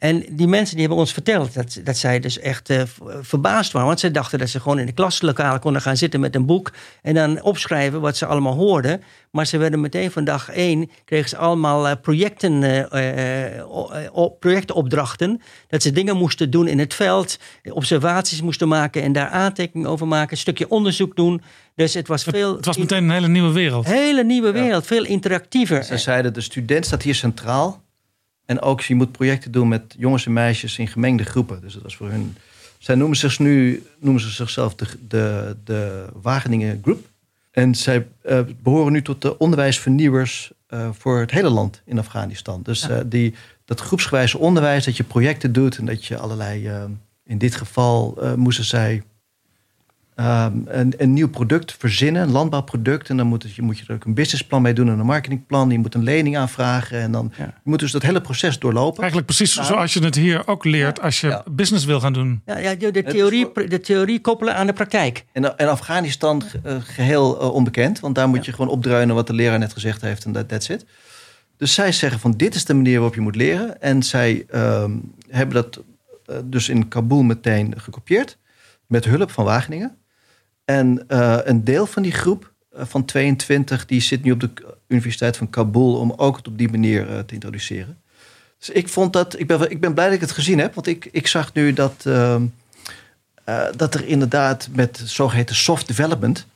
En 0.04 0.24
die 0.30 0.47
mensen 0.47 0.72
die 0.72 0.86
hebben 0.86 1.01
ons 1.01 1.14
verteld 1.14 1.54
dat, 1.54 1.80
dat 1.84 1.97
zij 1.97 2.20
dus 2.20 2.39
echt 2.39 2.70
eh, 2.70 2.82
verbaasd 3.22 3.72
waren. 3.72 3.88
Want 3.88 3.99
ze 3.99 4.12
dachten 4.12 4.39
dat 4.39 4.49
ze 4.49 4.60
gewoon 4.60 4.80
in 4.80 4.86
de 4.86 4.91
klaslokalen 4.91 5.60
konden 5.60 5.82
gaan 5.82 5.97
zitten 5.97 6.20
met 6.20 6.36
een 6.36 6.45
boek. 6.45 6.72
En 7.01 7.14
dan 7.14 7.41
opschrijven 7.41 8.01
wat 8.01 8.18
ze 8.18 8.26
allemaal 8.26 8.54
hoorden. 8.54 9.04
Maar 9.32 9.45
ze 9.45 9.58
werden 9.58 9.82
meteen 9.82 10.12
van 10.12 10.24
dag 10.24 10.49
één, 10.49 10.89
kregen 11.06 11.30
ze 11.30 11.38
allemaal 11.38 11.88
eh, 11.88 11.95
projecten, 12.01 12.64
eh, 12.91 14.26
projectopdrachten. 14.39 15.41
Dat 15.68 15.82
ze 15.82 15.91
dingen 15.91 16.18
moesten 16.18 16.49
doen 16.49 16.68
in 16.68 16.80
het 16.80 16.93
veld, 16.93 17.39
observaties 17.64 18.41
moesten 18.41 18.68
maken 18.68 19.01
en 19.01 19.12
daar 19.12 19.30
aantekeningen 19.30 19.89
over 19.89 20.08
maken. 20.08 20.32
Een 20.32 20.38
stukje 20.38 20.70
onderzoek 20.70 21.16
doen. 21.16 21.41
Dus 21.76 21.93
het 21.93 22.08
was 22.08 22.24
veel. 22.24 22.56
Het 22.56 22.66
was 22.66 22.78
meteen 22.78 23.04
een 23.04 23.12
hele 23.12 23.28
nieuwe 23.28 23.51
wereld. 23.51 23.86
Hele 23.86 24.24
nieuwe 24.24 24.51
wereld, 24.51 24.86
veel 24.86 25.06
interactiever. 25.06 25.84
Ze 25.84 25.97
zeiden, 25.97 26.34
de 26.34 26.41
student 26.41 26.86
staat 26.86 27.04
hier 27.04 27.16
centraal. 27.16 27.83
En 28.54 28.62
ook, 28.62 28.82
je 28.82 28.95
moet 28.95 29.12
projecten 29.12 29.51
doen 29.51 29.68
met 29.68 29.95
jongens 29.97 30.26
en 30.26 30.34
meisjes 30.34 30.78
in 30.78 30.88
gemengde 30.88 31.24
groepen. 31.24 31.62
Dus 31.62 31.74
dat 31.74 31.84
was 31.84 31.95
voor 31.95 32.10
hun... 32.10 32.36
Zij 32.78 32.95
noemen, 32.95 33.18
zich 33.18 33.39
nu, 33.39 33.84
noemen 33.99 34.22
ze 34.22 34.30
zichzelf 34.30 34.76
de, 34.76 34.86
de, 35.08 35.56
de 35.64 36.06
Wageningen 36.22 36.80
Group. 36.82 37.10
En 37.51 37.76
zij 37.76 38.08
eh, 38.22 38.39
behoren 38.64 38.91
nu 38.91 39.01
tot 39.01 39.22
de 39.22 39.38
onderwijsvernieuwers 39.38 40.51
eh, 40.68 40.89
voor 40.91 41.20
het 41.20 41.32
hele 41.32 41.49
land 41.49 41.82
in 41.86 41.99
Afghanistan. 41.99 42.62
Dus 42.64 42.89
eh, 42.89 42.97
die, 43.06 43.34
dat 43.66 43.80
groepsgewijze 43.80 44.38
onderwijs, 44.38 44.86
dat 44.86 44.97
je 44.97 45.04
projecten 45.04 45.54
doet 45.54 45.78
en 45.78 45.86
dat 45.86 46.06
je 46.06 46.18
allerlei, 46.18 46.70
uh, 46.70 46.84
in 47.26 47.38
dit 47.38 47.56
geval 47.56 48.18
uh, 48.24 48.34
moesten 48.34 48.66
zij 48.66 49.04
um, 50.16 50.64
een, 50.66 50.93
een, 50.97 51.14
nieuw 51.14 51.30
product 51.30 51.76
verzinnen, 51.80 52.22
een 52.22 52.32
landbouwproduct. 52.32 53.09
En 53.09 53.18
dan 53.18 53.28
moet, 53.28 53.43
het, 53.43 53.55
je, 53.55 53.61
moet 53.61 53.78
je 53.78 53.84
er 53.88 53.93
ook 53.93 54.05
een 54.05 54.14
businessplan 54.14 54.61
mee 54.61 54.74
doen 54.74 54.89
en 54.89 54.99
een 54.99 55.05
marketingplan. 55.05 55.70
Je 55.70 55.80
moet 55.80 55.95
een 55.95 56.03
lening 56.03 56.38
aanvragen 56.38 56.99
en 56.99 57.11
dan 57.11 57.32
ja. 57.38 57.43
je 57.43 57.70
moet 57.70 57.80
dus 57.80 57.91
dat 57.91 58.01
hele 58.01 58.22
proces 58.22 58.59
doorlopen. 58.59 58.97
Eigenlijk 58.97 59.28
precies 59.28 59.55
nou, 59.55 59.68
zoals 59.68 59.93
je 59.93 60.03
het 60.03 60.16
hier 60.16 60.47
ook 60.47 60.64
leert 60.64 61.01
als 61.01 61.22
je 61.22 61.28
ja. 61.28 61.43
business 61.51 61.86
wil 61.86 61.99
gaan 61.99 62.14
doen. 62.14 62.41
Ja, 62.45 62.57
ja 62.57 62.76
de, 62.76 63.03
theorie, 63.03 63.51
de 63.68 63.80
theorie 63.80 64.22
koppelen 64.22 64.55
aan 64.55 64.66
de 64.66 64.74
praktijk. 64.74 65.26
En, 65.32 65.57
en 65.57 65.70
Afghanistan 65.70 66.43
uh, 66.66 66.76
geheel 66.80 67.41
uh, 67.41 67.53
onbekend, 67.53 67.99
want 67.99 68.16
daar 68.16 68.30
moet 68.30 68.45
je 68.45 68.53
gewoon 68.53 68.70
opdreunen 68.70 69.16
wat 69.16 69.28
de 69.28 69.34
leraar 69.34 69.59
net 69.59 69.74
gezegd 69.74 70.01
heeft 70.01 70.26
en 70.26 70.32
dat 70.32 70.49
that's 70.49 70.70
it. 70.70 70.86
Dus 71.57 71.74
zij 71.74 71.91
zeggen 71.91 72.20
van 72.20 72.32
dit 72.32 72.55
is 72.55 72.66
de 72.66 72.74
manier 72.74 72.93
waarop 72.93 73.16
je 73.16 73.22
moet 73.22 73.36
leren. 73.36 73.82
En 73.82 74.03
zij 74.03 74.45
um, 74.55 75.14
hebben 75.30 75.55
dat 75.55 75.84
uh, 76.30 76.38
dus 76.45 76.70
in 76.70 76.88
Kabul 76.88 77.24
meteen 77.24 77.74
gekopieerd. 77.78 78.38
Met 78.88 79.05
hulp 79.05 79.32
van 79.32 79.45
Wageningen. 79.45 79.97
En 80.66 81.05
uh, 81.07 81.38
een 81.43 81.64
deel 81.64 81.86
van 81.86 82.03
die 82.03 82.11
groep 82.11 82.51
uh, 82.76 82.82
van 82.86 83.05
22... 83.05 83.86
die 83.86 84.01
zit 84.01 84.24
nu 84.24 84.32
op 84.32 84.39
de 84.39 84.49
Universiteit 84.88 85.38
van 85.38 85.49
Kabul... 85.49 85.95
om 85.95 86.14
ook 86.16 86.38
het 86.38 86.47
op 86.47 86.57
die 86.57 86.70
manier 86.70 87.09
uh, 87.09 87.20
te 87.20 87.34
introduceren. 87.34 88.01
Dus 88.57 88.70
ik 88.70 88.89
vond 88.89 89.14
dat... 89.14 89.39
Ik 89.39 89.47
ben, 89.47 89.72
ik 89.72 89.80
ben 89.80 89.93
blij 89.93 90.05
dat 90.05 90.16
ik 90.16 90.22
het 90.22 90.32
gezien 90.32 90.59
heb. 90.59 90.74
Want 90.74 90.88
ik, 90.88 91.09
ik 91.11 91.28
zag 91.28 91.53
nu 91.53 91.74
dat... 91.74 92.03
ehm, 92.05 92.45
dat 93.76 93.93
er 93.93 94.05
inderdaad 94.05 94.70
met 94.72 95.01
zogeheten 95.05 95.55
soft 95.55 95.88
development... 95.88 96.47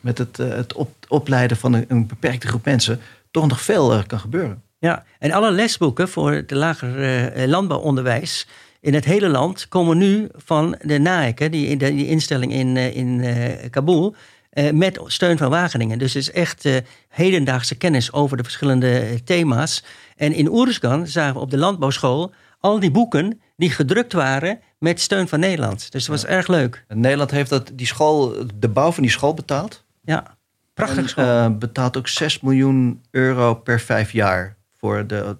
met 0.00 0.18
het, 0.18 0.36
het 0.36 0.72
op, 0.72 0.94
opleiden 1.08 1.56
van 1.56 1.72
een, 1.72 1.84
een 1.88 2.06
beperkte 2.06 2.46
groep 2.46 2.64
mensen 2.64 3.00
toch 3.30 3.46
nog 3.46 3.60
veel 3.60 4.02
kan 4.06 4.20
gebeuren. 4.20 4.62
Ja, 4.78 5.04
en 5.18 5.32
alle 5.32 5.50
lesboeken 5.50 6.08
voor 6.08 6.32
het 6.32 6.50
lager 6.50 7.48
landbouwonderwijs 7.48 8.46
in 8.84 8.94
het 8.94 9.04
hele 9.04 9.28
land 9.28 9.68
komen 9.68 9.98
nu 9.98 10.28
van 10.32 10.76
de 10.82 10.98
NAEK, 10.98 11.52
die, 11.52 11.76
die 11.76 12.06
instelling 12.06 12.52
in, 12.52 12.76
in 12.76 13.18
uh, 13.18 13.70
Kabul, 13.70 14.14
uh, 14.52 14.70
met 14.70 15.00
steun 15.06 15.38
van 15.38 15.50
Wageningen. 15.50 15.98
Dus 15.98 16.14
het 16.14 16.22
is 16.22 16.30
echt 16.30 16.68
hedendaagse 17.08 17.74
kennis 17.74 18.12
over 18.12 18.36
de 18.36 18.42
verschillende 18.42 19.20
thema's. 19.24 19.84
En 20.16 20.32
in 20.32 20.50
Oeruzgan 20.50 21.06
zagen 21.06 21.34
we 21.34 21.40
op 21.40 21.50
de 21.50 21.56
landbouwschool 21.56 22.32
al 22.60 22.80
die 22.80 22.90
boeken 22.90 23.40
die 23.56 23.70
gedrukt 23.70 24.12
waren 24.12 24.60
met 24.78 25.00
steun 25.00 25.28
van 25.28 25.40
Nederland. 25.40 25.92
Dus 25.92 26.06
dat 26.06 26.16
was 26.16 26.26
erg 26.26 26.46
leuk. 26.46 26.84
En 26.88 27.00
Nederland 27.00 27.30
heeft 27.30 27.50
dat, 27.50 27.70
die 27.74 27.86
school, 27.86 28.34
de 28.54 28.68
bouw 28.68 28.92
van 28.92 29.02
die 29.02 29.12
school 29.12 29.34
betaald. 29.34 29.84
Ja. 30.02 30.36
Prachtig 30.74 31.08
school. 31.08 31.24
Uh, 31.24 31.56
betaalt 31.56 31.96
ook 31.96 32.08
6 32.08 32.40
miljoen 32.40 33.02
euro 33.10 33.54
per 33.54 33.80
vijf 33.80 34.12
jaar 34.12 34.56
voor 34.78 35.06
de, 35.06 35.36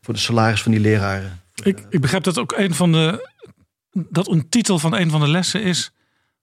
voor 0.00 0.14
de 0.14 0.20
salaris 0.20 0.62
van 0.62 0.72
die 0.72 0.80
leraren. 0.80 1.41
Ik, 1.62 1.86
ik 1.88 2.00
begrijp 2.00 2.24
dat 2.24 2.38
ook 2.38 2.52
een 2.56 2.74
van 2.74 2.92
de. 2.92 3.28
dat 3.92 4.28
een 4.28 4.48
titel 4.48 4.78
van 4.78 4.94
een 4.94 5.10
van 5.10 5.20
de 5.20 5.28
lessen 5.28 5.62
is. 5.62 5.92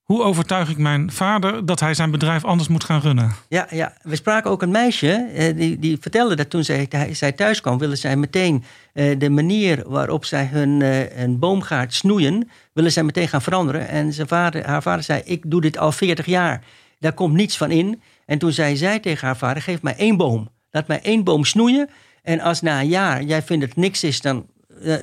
Hoe 0.01 0.23
overtuig 0.23 0.69
ik 0.69 0.77
mijn 0.77 1.11
vader 1.11 1.65
dat 1.65 1.79
hij 1.79 1.93
zijn 1.93 2.11
bedrijf 2.11 2.45
anders 2.45 2.67
moet 2.69 2.83
gaan 2.83 3.01
runnen? 3.01 3.31
Ja, 3.49 3.67
ja. 3.69 3.93
we 4.01 4.15
spraken 4.15 4.51
ook 4.51 4.61
een 4.61 4.71
meisje. 4.71 5.27
die, 5.55 5.79
die 5.79 5.97
vertelde 5.99 6.35
dat 6.35 6.49
toen 6.49 6.63
zij, 6.63 6.87
zij 7.11 7.31
thuis 7.31 7.61
kwam, 7.61 7.77
wilde 7.77 7.95
zij 7.95 8.15
meteen 8.15 8.63
de 8.93 9.29
manier 9.29 9.83
waarop 9.85 10.25
zij 10.25 10.45
hun 10.45 10.81
een 11.21 11.39
boomgaard 11.39 11.93
snoeien, 11.93 12.49
willen 12.73 12.91
zij 12.91 13.03
meteen 13.03 13.27
gaan 13.27 13.41
veranderen. 13.41 13.87
En 13.87 14.13
zijn 14.13 14.27
vader, 14.27 14.65
haar 14.65 14.81
vader 14.81 15.03
zei: 15.03 15.21
Ik 15.25 15.43
doe 15.47 15.61
dit 15.61 15.77
al 15.77 15.91
40 15.91 16.25
jaar. 16.25 16.63
Daar 16.99 17.13
komt 17.13 17.33
niets 17.33 17.57
van 17.57 17.71
in. 17.71 18.01
En 18.25 18.37
toen 18.37 18.51
zei 18.51 18.77
zij 18.77 18.99
tegen 18.99 19.27
haar 19.27 19.37
vader: 19.37 19.61
Geef 19.61 19.81
mij 19.81 19.95
één 19.95 20.17
boom. 20.17 20.49
Laat 20.71 20.87
mij 20.87 21.01
één 21.01 21.23
boom 21.23 21.45
snoeien. 21.45 21.89
En 22.23 22.39
als 22.39 22.61
na 22.61 22.79
een 22.79 22.87
jaar 22.87 23.23
jij 23.23 23.41
vindt 23.41 23.61
dat 23.61 23.75
het 23.75 23.83
niks 23.83 24.03
is, 24.03 24.21
dan, 24.21 24.45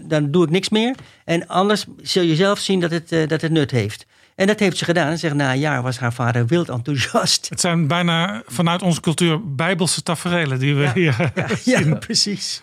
dan 0.03 0.31
doe 0.31 0.45
ik 0.45 0.51
niks 0.51 0.69
meer. 0.69 0.95
En 1.25 1.47
anders 1.47 1.85
zul 2.03 2.23
je 2.23 2.37
zelf 2.37 2.59
zien 2.59 2.81
dat 2.81 2.91
het, 2.91 3.13
uh, 3.13 3.29
dat 3.29 3.41
het 3.41 3.53
nut 3.53 3.71
heeft. 3.71 4.07
En 4.35 4.47
dat 4.47 4.59
heeft 4.59 4.77
ze 4.77 4.85
gedaan. 4.85 5.11
En 5.11 5.19
zegt 5.19 5.35
na 5.35 5.53
een 5.53 5.59
jaar 5.59 5.83
was 5.83 5.99
haar 5.99 6.13
vader 6.13 6.47
wild 6.47 6.69
enthousiast. 6.69 7.49
Het 7.49 7.61
zijn 7.61 7.87
bijna 7.87 8.43
vanuit 8.47 8.83
onze 8.83 9.01
cultuur 9.01 9.55
bijbelse 9.55 10.03
tafereelen 10.03 10.59
die 10.59 10.75
we 10.75 10.83
ja. 10.83 10.93
hier 10.93 11.33
ja, 11.35 11.57
zien. 11.57 11.89
Ja, 11.89 11.95
precies. 11.95 12.63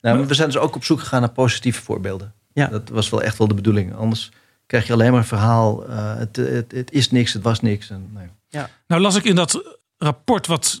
Nou, 0.00 0.26
we 0.26 0.34
zijn 0.34 0.48
dus 0.48 0.58
ook 0.58 0.76
op 0.76 0.84
zoek 0.84 1.00
gegaan 1.00 1.20
naar 1.20 1.30
positieve 1.30 1.82
voorbeelden. 1.82 2.34
Ja. 2.52 2.66
Dat 2.66 2.88
was 2.88 3.10
wel 3.10 3.22
echt 3.22 3.38
wel 3.38 3.48
de 3.48 3.54
bedoeling. 3.54 3.94
Anders 3.94 4.30
krijg 4.66 4.86
je 4.86 4.92
alleen 4.92 5.10
maar 5.10 5.20
een 5.20 5.26
verhaal. 5.26 5.88
Uh, 5.88 6.16
het, 6.16 6.36
het, 6.36 6.72
het, 6.72 6.92
is 6.92 7.10
niks, 7.10 7.32
het 7.32 7.42
was 7.42 7.60
niks. 7.60 7.90
En, 7.90 8.10
nou, 8.12 8.28
ja. 8.48 8.70
nou 8.86 9.00
las 9.00 9.16
ik 9.16 9.24
in 9.24 9.34
dat 9.34 9.76
rapport 9.98 10.46
wat, 10.46 10.80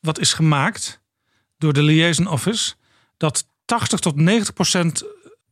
wat 0.00 0.18
is 0.18 0.32
gemaakt 0.32 1.00
door 1.58 1.72
de 1.72 1.82
Liaison 1.82 2.26
Office... 2.26 2.74
dat 3.16 3.46
80 3.66 4.00
tot 4.00 4.16
90 4.16 4.54
procent 4.54 5.04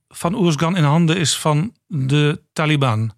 van 0.08 0.34
Oeruzgan 0.34 0.76
in 0.76 0.84
handen 0.84 1.16
is 1.16 1.38
van 1.38 1.74
de 1.86 2.42
Taliban. 2.52 3.12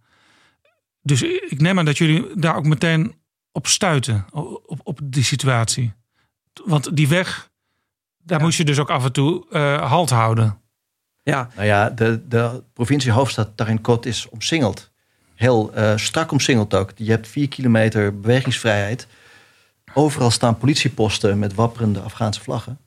Dus 1.03 1.23
ik 1.23 1.61
neem 1.61 1.79
aan 1.79 1.85
dat 1.85 1.99
jullie 1.99 2.27
daar 2.35 2.57
ook 2.57 2.67
meteen 2.67 3.15
op 3.53 3.67
stuiten, 3.67 4.27
op, 4.33 4.81
op 4.83 5.01
die 5.03 5.25
situatie. 5.25 5.93
Want 6.65 6.97
die 6.97 7.09
weg, 7.09 7.51
daar 8.19 8.39
ja. 8.39 8.45
moest 8.45 8.59
je 8.59 8.65
dus 8.65 8.79
ook 8.79 8.91
af 8.91 9.05
en 9.05 9.13
toe 9.13 9.47
uh, 9.51 9.91
halt 9.91 10.11
houden. 10.11 10.61
Ja. 11.23 11.51
Nou 11.55 11.67
ja, 11.67 11.91
de, 11.91 12.29
de 12.29 12.63
provincie 12.73 13.13
hoofdstad 13.13 13.51
Tarinkot 13.55 14.07
is 14.07 14.29
omsingeld. 14.29 14.91
Heel 15.35 15.73
uh, 15.77 15.97
strak 15.97 16.33
omsingeld 16.33 16.75
ook. 16.75 16.93
Je 16.95 17.11
hebt 17.11 17.29
vier 17.29 17.49
kilometer 17.49 18.21
bewegingsvrijheid. 18.21 19.07
Overal 19.95 20.31
staan 20.31 20.59
politieposten 20.59 21.39
met 21.39 21.55
wapperende 21.55 22.01
Afghaanse 22.01 22.41
vlaggen. 22.41 22.79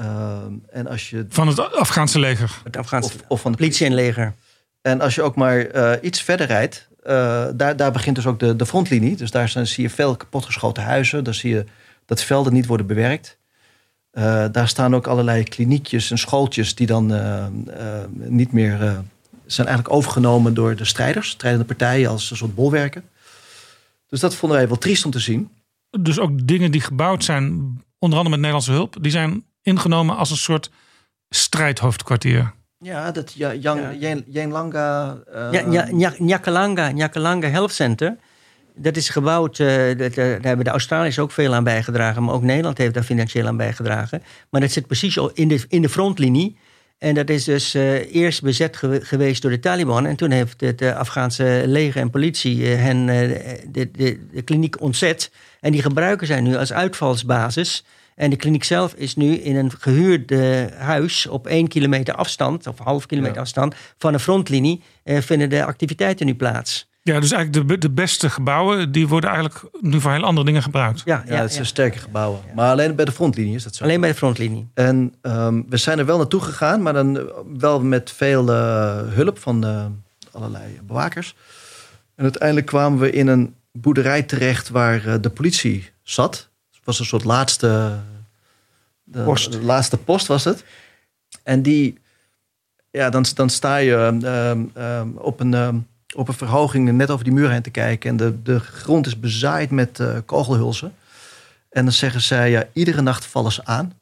Uh, 0.00 0.38
en 0.70 0.86
als 0.86 1.10
je, 1.10 1.26
van 1.28 1.48
het 1.48 1.72
Afghaanse 1.72 2.18
leger? 2.18 2.60
Het 2.64 2.76
Afghaanse 2.76 3.12
of, 3.14 3.22
of 3.28 3.40
van 3.40 3.52
de 3.52 3.58
politie 3.58 3.86
en 3.86 3.94
leger. 3.94 4.34
En 4.82 5.00
als 5.00 5.14
je 5.14 5.22
ook 5.22 5.36
maar 5.36 5.74
uh, 5.74 5.92
iets 6.02 6.22
verder 6.22 6.46
rijdt, 6.46 6.88
uh, 7.06 7.46
daar, 7.54 7.76
daar 7.76 7.92
begint 7.92 8.16
dus 8.16 8.26
ook 8.26 8.38
de, 8.38 8.56
de 8.56 8.66
frontlinie. 8.66 9.16
Dus 9.16 9.30
daar 9.30 9.48
zijn, 9.48 9.66
zie 9.66 9.82
je 9.82 9.90
veel 9.90 10.16
kapotgeschoten 10.16 10.82
huizen. 10.82 11.24
Daar 11.24 11.34
zie 11.34 11.54
je 11.54 11.64
dat 12.04 12.22
velden 12.22 12.52
niet 12.52 12.66
worden 12.66 12.86
bewerkt. 12.86 13.38
Uh, 14.12 14.44
daar 14.52 14.68
staan 14.68 14.94
ook 14.94 15.06
allerlei 15.06 15.44
kliniekjes 15.44 16.10
en 16.10 16.18
schooltjes 16.18 16.74
die 16.74 16.86
dan 16.86 17.06
niet 18.12 18.52
meer 18.52 19.04
zijn 19.46 19.66
eigenlijk 19.66 19.96
overgenomen 19.96 20.54
door 20.54 20.76
de 20.76 20.84
strijders, 20.84 21.28
strijdende 21.28 21.66
partijen 21.66 22.10
als 22.10 22.30
een 22.30 22.36
soort 22.36 22.54
bolwerken. 22.54 23.04
Dus 24.08 24.20
dat 24.20 24.34
vonden 24.34 24.58
wij 24.58 24.68
wel 24.68 24.78
triest 24.78 25.04
om 25.04 25.10
te 25.10 25.18
zien. 25.18 25.50
Dus 26.00 26.18
ook 26.18 26.46
dingen 26.46 26.70
die 26.70 26.80
gebouwd 26.80 27.24
zijn, 27.24 27.50
onder 27.98 28.18
andere 28.18 28.28
met 28.28 28.38
Nederlandse 28.38 28.72
hulp, 28.72 28.96
die 29.00 29.10
zijn 29.10 29.44
ingenomen 29.66 30.16
als 30.16 30.30
een 30.30 30.36
soort 30.36 30.70
strijdhoofdkwartier. 31.28 32.52
Ja, 32.78 33.10
dat. 33.10 33.32
Jenlanga. 34.26 35.18
Uh, 35.34 35.48
ja, 35.52 35.88
ja, 35.96 36.12
Nyakalanga, 36.18 36.90
Nyakalanga 36.90 37.48
Health 37.48 37.72
Center. 37.72 38.16
Dat 38.74 38.96
is 38.96 39.08
gebouwd, 39.08 39.58
uh, 39.58 39.98
dat, 39.98 40.10
uh, 40.10 40.16
daar 40.16 40.42
hebben 40.42 40.64
de 40.64 40.70
Australiërs 40.70 41.18
ook 41.18 41.30
veel 41.30 41.54
aan 41.54 41.64
bijgedragen, 41.64 42.24
maar 42.24 42.34
ook 42.34 42.42
Nederland 42.42 42.78
heeft 42.78 42.94
daar 42.94 43.02
financieel 43.02 43.46
aan 43.46 43.56
bijgedragen. 43.56 44.22
Maar 44.50 44.60
dat 44.60 44.70
zit 44.70 44.86
precies 44.86 45.16
in 45.16 45.48
de, 45.48 45.64
in 45.68 45.82
de 45.82 45.88
frontlinie. 45.88 46.56
En 46.98 47.14
dat 47.14 47.30
is 47.30 47.44
dus 47.44 47.74
uh, 47.74 48.14
eerst 48.14 48.42
bezet 48.42 48.76
ge 48.76 49.00
geweest 49.02 49.42
door 49.42 49.50
de 49.50 49.58
Taliban. 49.58 50.06
En 50.06 50.16
toen 50.16 50.30
heeft 50.30 50.60
het 50.60 50.82
uh, 50.82 50.96
Afghaanse 50.96 51.62
leger 51.66 52.00
en 52.00 52.10
politie 52.10 52.56
uh, 52.56 52.76
hen 52.76 53.06
de, 53.06 53.90
de, 53.90 53.90
de, 54.32 54.42
kliniek 54.42 54.80
ontzet. 54.80 55.30
En 55.60 55.72
die 55.72 55.82
gebruiken 55.82 56.26
zij 56.26 56.40
nu 56.40 56.56
als 56.56 56.72
uitvalsbasis. 56.72 57.84
En 58.16 58.30
de 58.30 58.36
kliniek 58.36 58.64
zelf 58.64 58.94
is 58.94 59.16
nu 59.16 59.34
in 59.34 59.56
een 59.56 59.70
gehuurd 59.78 60.30
huis 60.78 61.26
op 61.26 61.46
één 61.46 61.68
kilometer 61.68 62.14
afstand, 62.14 62.66
of 62.66 62.78
half 62.78 63.06
kilometer 63.06 63.36
ja. 63.36 63.42
afstand, 63.42 63.74
van 63.98 64.12
de 64.12 64.18
frontlinie, 64.18 64.82
vinden 65.04 65.50
de 65.50 65.64
activiteiten 65.64 66.26
nu 66.26 66.34
plaats. 66.34 66.88
Ja, 67.02 67.20
dus 67.20 67.32
eigenlijk 67.32 67.68
de, 67.68 67.78
de 67.78 67.90
beste 67.90 68.30
gebouwen, 68.30 68.92
die 68.92 69.08
worden 69.08 69.30
eigenlijk 69.30 69.62
nu 69.80 70.00
voor 70.00 70.12
heel 70.12 70.24
andere 70.24 70.46
dingen 70.46 70.62
gebruikt. 70.62 71.02
Ja, 71.04 71.22
ja, 71.26 71.34
ja 71.34 71.40
het 71.40 71.50
zijn 71.50 71.62
ja. 71.62 71.68
sterke 71.68 71.98
gebouwen. 71.98 72.40
Maar 72.54 72.70
alleen 72.70 72.94
bij 72.94 73.04
de 73.04 73.12
frontlinie 73.12 73.54
is 73.54 73.62
dat 73.62 73.74
zo. 73.74 73.84
Alleen 73.84 74.00
bij 74.00 74.10
de 74.10 74.16
frontlinie. 74.16 74.68
En 74.74 75.14
um, 75.22 75.64
we 75.68 75.76
zijn 75.76 75.98
er 75.98 76.06
wel 76.06 76.16
naartoe 76.16 76.40
gegaan, 76.40 76.82
maar 76.82 76.92
dan 76.92 77.30
wel 77.58 77.80
met 77.80 78.12
veel 78.12 78.48
uh, 78.48 78.98
hulp 79.08 79.38
van 79.38 79.64
uh, 79.66 79.84
allerlei 80.32 80.80
bewakers. 80.82 81.34
En 82.14 82.22
uiteindelijk 82.22 82.66
kwamen 82.66 82.98
we 82.98 83.10
in 83.10 83.26
een 83.26 83.54
boerderij 83.72 84.22
terecht 84.22 84.68
waar 84.68 85.06
uh, 85.06 85.14
de 85.20 85.30
politie 85.30 85.90
zat. 86.02 86.48
Het 86.86 86.94
was 86.94 86.98
een 86.98 87.10
soort 87.10 87.24
laatste 87.24 87.98
de, 89.04 89.22
post. 89.22 89.52
De 89.52 89.62
laatste 89.62 89.96
post 89.96 90.26
was 90.26 90.44
het. 90.44 90.64
En 91.42 91.62
die, 91.62 91.98
ja, 92.90 93.10
dan, 93.10 93.24
dan 93.34 93.50
sta 93.50 93.76
je 93.76 93.94
um, 93.94 94.24
um, 94.82 95.16
op 95.16 95.40
een 95.40 95.86
op 96.14 96.28
een 96.28 96.34
verhoging 96.34 96.92
net 96.92 97.10
over 97.10 97.24
die 97.24 97.32
muur 97.32 97.50
heen 97.50 97.62
te 97.62 97.70
kijken. 97.70 98.10
En 98.10 98.16
de, 98.16 98.42
de 98.42 98.60
grond 98.60 99.06
is 99.06 99.20
bezaaid 99.20 99.70
met 99.70 99.98
uh, 99.98 100.16
kogelhulzen. 100.24 100.94
En 101.70 101.84
dan 101.84 101.92
zeggen 101.92 102.20
zij, 102.20 102.50
ja, 102.50 102.64
iedere 102.72 103.02
nacht 103.02 103.26
vallen 103.26 103.52
ze 103.52 103.64
aan. 103.64 103.92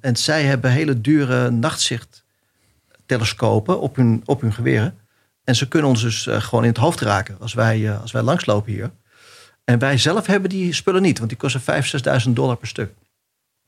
En 0.00 0.16
zij 0.16 0.44
hebben 0.44 0.70
hele 0.70 1.00
dure 1.00 1.50
nachtzichttelescopen 1.50 3.80
op 3.80 3.96
hun, 3.96 4.22
op 4.24 4.40
hun 4.40 4.52
geweren. 4.52 4.98
En 5.44 5.56
ze 5.56 5.68
kunnen 5.68 5.90
ons 5.90 6.02
dus 6.02 6.26
uh, 6.26 6.40
gewoon 6.40 6.64
in 6.64 6.70
het 6.70 6.78
hoofd 6.78 7.00
raken 7.00 7.36
als 7.40 7.54
wij, 7.54 7.78
uh, 7.78 8.00
als 8.00 8.12
wij 8.12 8.22
langslopen 8.22 8.72
hier. 8.72 8.90
En 9.68 9.78
wij 9.78 9.98
zelf 9.98 10.26
hebben 10.26 10.50
die 10.50 10.72
spullen 10.72 11.02
niet, 11.02 11.18
want 11.18 11.30
die 11.30 11.38
kosten 11.38 11.60
5.000, 11.60 12.24
6.000 12.26 12.30
dollar 12.32 12.56
per 12.56 12.68
stuk. 12.68 12.92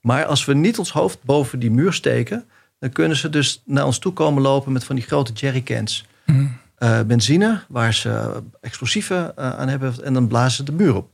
Maar 0.01 0.24
als 0.24 0.44
we 0.44 0.55
niet 0.55 0.78
ons 0.78 0.92
hoofd 0.92 1.22
boven 1.22 1.59
die 1.59 1.70
muur 1.70 1.92
steken, 1.92 2.44
Dan 2.78 2.90
kunnen 2.92 3.16
ze 3.16 3.28
dus 3.30 3.62
naar 3.64 3.84
ons 3.86 3.98
toe 3.98 4.12
komen 4.12 4.42
lopen 4.42 4.72
met 4.72 4.84
van 4.84 4.96
die 4.96 5.05
grote 5.05 5.32
jerrycans. 5.32 6.05
Mhm. 6.26 6.46
eh, 6.74 7.01
benzine, 7.03 7.62
waar 7.68 7.94
ze 7.94 8.42
explosieven 8.61 9.36
eh, 9.36 9.59
aan 9.59 9.68
hebben. 9.68 9.94
En 10.05 10.12
dan 10.14 10.26
blazen 10.28 10.53
ze 10.57 10.62
de 10.62 10.72
muur 10.72 10.94
op. 10.94 11.11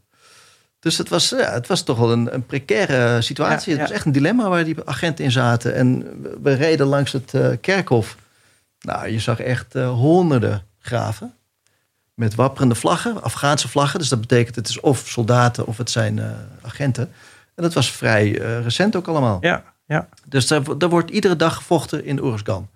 Dus 0.78 0.99
het 0.99 1.09
was, 1.09 1.28
ja, 1.28 1.53
het 1.53 1.66
was 1.66 1.82
toch 1.82 1.99
wel 1.99 2.12
een, 2.12 2.34
een 2.34 2.47
precaire 2.47 3.20
situatie. 3.22 3.70
Ja, 3.70 3.76
ja. 3.76 3.80
Het 3.80 3.89
was 3.89 3.97
echt 3.97 4.07
een 4.07 4.12
dilemma 4.12 4.49
waar 4.49 4.64
die 4.64 4.76
agenten 4.84 5.24
in 5.24 5.30
zaten. 5.30 5.74
En 5.74 6.05
we- 6.43 6.53
reden 6.53 6.87
langs 6.87 7.12
het 7.12 7.34
eh, 7.34 7.49
kerkhof. 7.61 8.16
Nou, 8.80 9.09
je 9.09 9.20
zag 9.20 9.41
echt 9.41 9.72
honderden 9.74 10.62
graven. 10.78 11.34
Met 12.16 12.34
wapperende 12.34 12.74
vlaggen, 12.74 13.22
Afghaanse 13.22 13.68
vlaggen. 13.68 13.98
Dus 13.98 14.08
dat 14.08 14.20
betekent 14.20 14.56
het 14.56 14.68
is 14.68 14.80
of 14.80 15.08
soldaten 15.08 15.66
of 15.66 15.76
het 15.76 15.90
zijn 15.90 16.18
eh, 16.18 16.30
agenten. 16.62 17.12
En 17.54 17.62
dat 17.62 17.74
was 17.74 17.90
vrij 17.90 18.40
eh, 18.40 18.62
recent 18.62 18.96
ook 18.96 19.08
allemaal. 19.08 19.38
Ja, 19.40 19.64
ja. 19.86 20.08
Dus 20.26 20.46
daar, 20.46 20.78
daar 20.78 20.88
wordt 20.88 21.10
iedere 21.10 21.36
dag 21.36 21.54
gevochten 21.56 22.04
in 22.04 22.22
Oeruzgan. 22.22 22.68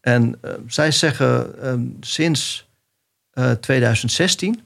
En 0.00 0.38
eh, 0.40 0.52
zij 0.66 0.90
zeggen 0.90 1.62
eh, 1.62 1.74
sinds 2.00 2.68
eh, 3.30 3.50
2016 3.50 4.60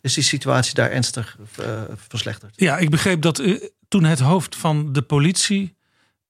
is 0.00 0.14
die 0.14 0.24
situatie 0.24 0.74
daar 0.74 0.90
ernstig 0.90 1.38
eh, 1.58 1.82
verslechterd. 2.08 2.52
Ja, 2.56 2.78
ik 2.78 2.90
begreep 2.90 3.22
dat 3.22 3.42
toen 3.88 4.04
het 4.04 4.20
hoofd 4.20 4.56
van 4.56 4.92
de 4.92 5.02
politie 5.02 5.76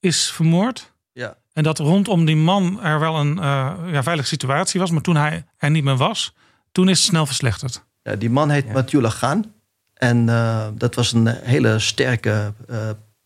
is 0.00 0.30
vermoord. 0.30 0.92
Ja. 1.12 1.36
En 1.52 1.62
dat 1.62 1.78
rondom 1.78 2.24
die 2.24 2.36
man 2.36 2.82
er 2.82 3.00
wel 3.00 3.16
een 3.16 3.38
eh, 3.38 3.72
ja, 3.92 4.02
veilige 4.02 4.28
situatie 4.28 4.80
was. 4.80 4.90
Maar 4.90 5.02
toen 5.02 5.16
hij 5.16 5.44
er 5.56 5.70
niet 5.70 5.84
meer 5.84 5.96
was, 5.96 6.34
toen 6.72 6.88
is 6.88 6.98
het 6.98 7.08
snel 7.08 7.26
verslechterd. 7.26 7.84
Ja, 8.02 8.16
die 8.16 8.30
man 8.30 8.50
heet 8.50 8.64
Ja. 8.66 8.72
Mathieu 8.72 9.08
Gaan. 9.10 9.44
En 9.94 10.28
eh, 10.28 10.66
dat 10.74 10.94
was 10.94 11.12
een 11.12 11.26
hele 11.26 11.78
sterke 11.78 12.52
eh, 12.68 12.76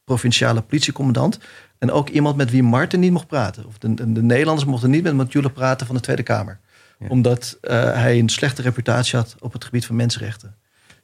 provinciale 0.05 0.61
politiecommandant. 0.63 1.39
En 1.79 1.91
ook 1.91 2.09
iemand 2.09 2.37
met 2.37 2.51
wie 2.51 2.63
Marten 2.63 3.01
niet 3.01 3.13
mocht 3.13 3.27
praten. 3.27 3.67
Of 3.67 3.79
de, 3.79 3.95
de, 3.95 4.13
de 4.13 4.23
Nederlanders 4.23 4.69
mochten 4.69 4.91
niet 4.91 5.03
met 5.03 5.15
Mathieu 5.15 5.49
praten 5.49 5.87
van 5.87 5.95
de 5.97 6.03
Tweede 6.03 6.23
Kamer. 6.23 6.61
Ja. 6.99 7.07
Omdat 7.09 7.59
eh, 7.61 7.75
hij 7.95 8.19
een 8.19 8.29
slechte 8.29 8.63
reputatie 8.63 9.19
had 9.19 9.37
op 9.39 9.53
het 9.53 9.65
gebied 9.65 9.87
van 9.87 9.97
mensenrechten. 9.97 10.57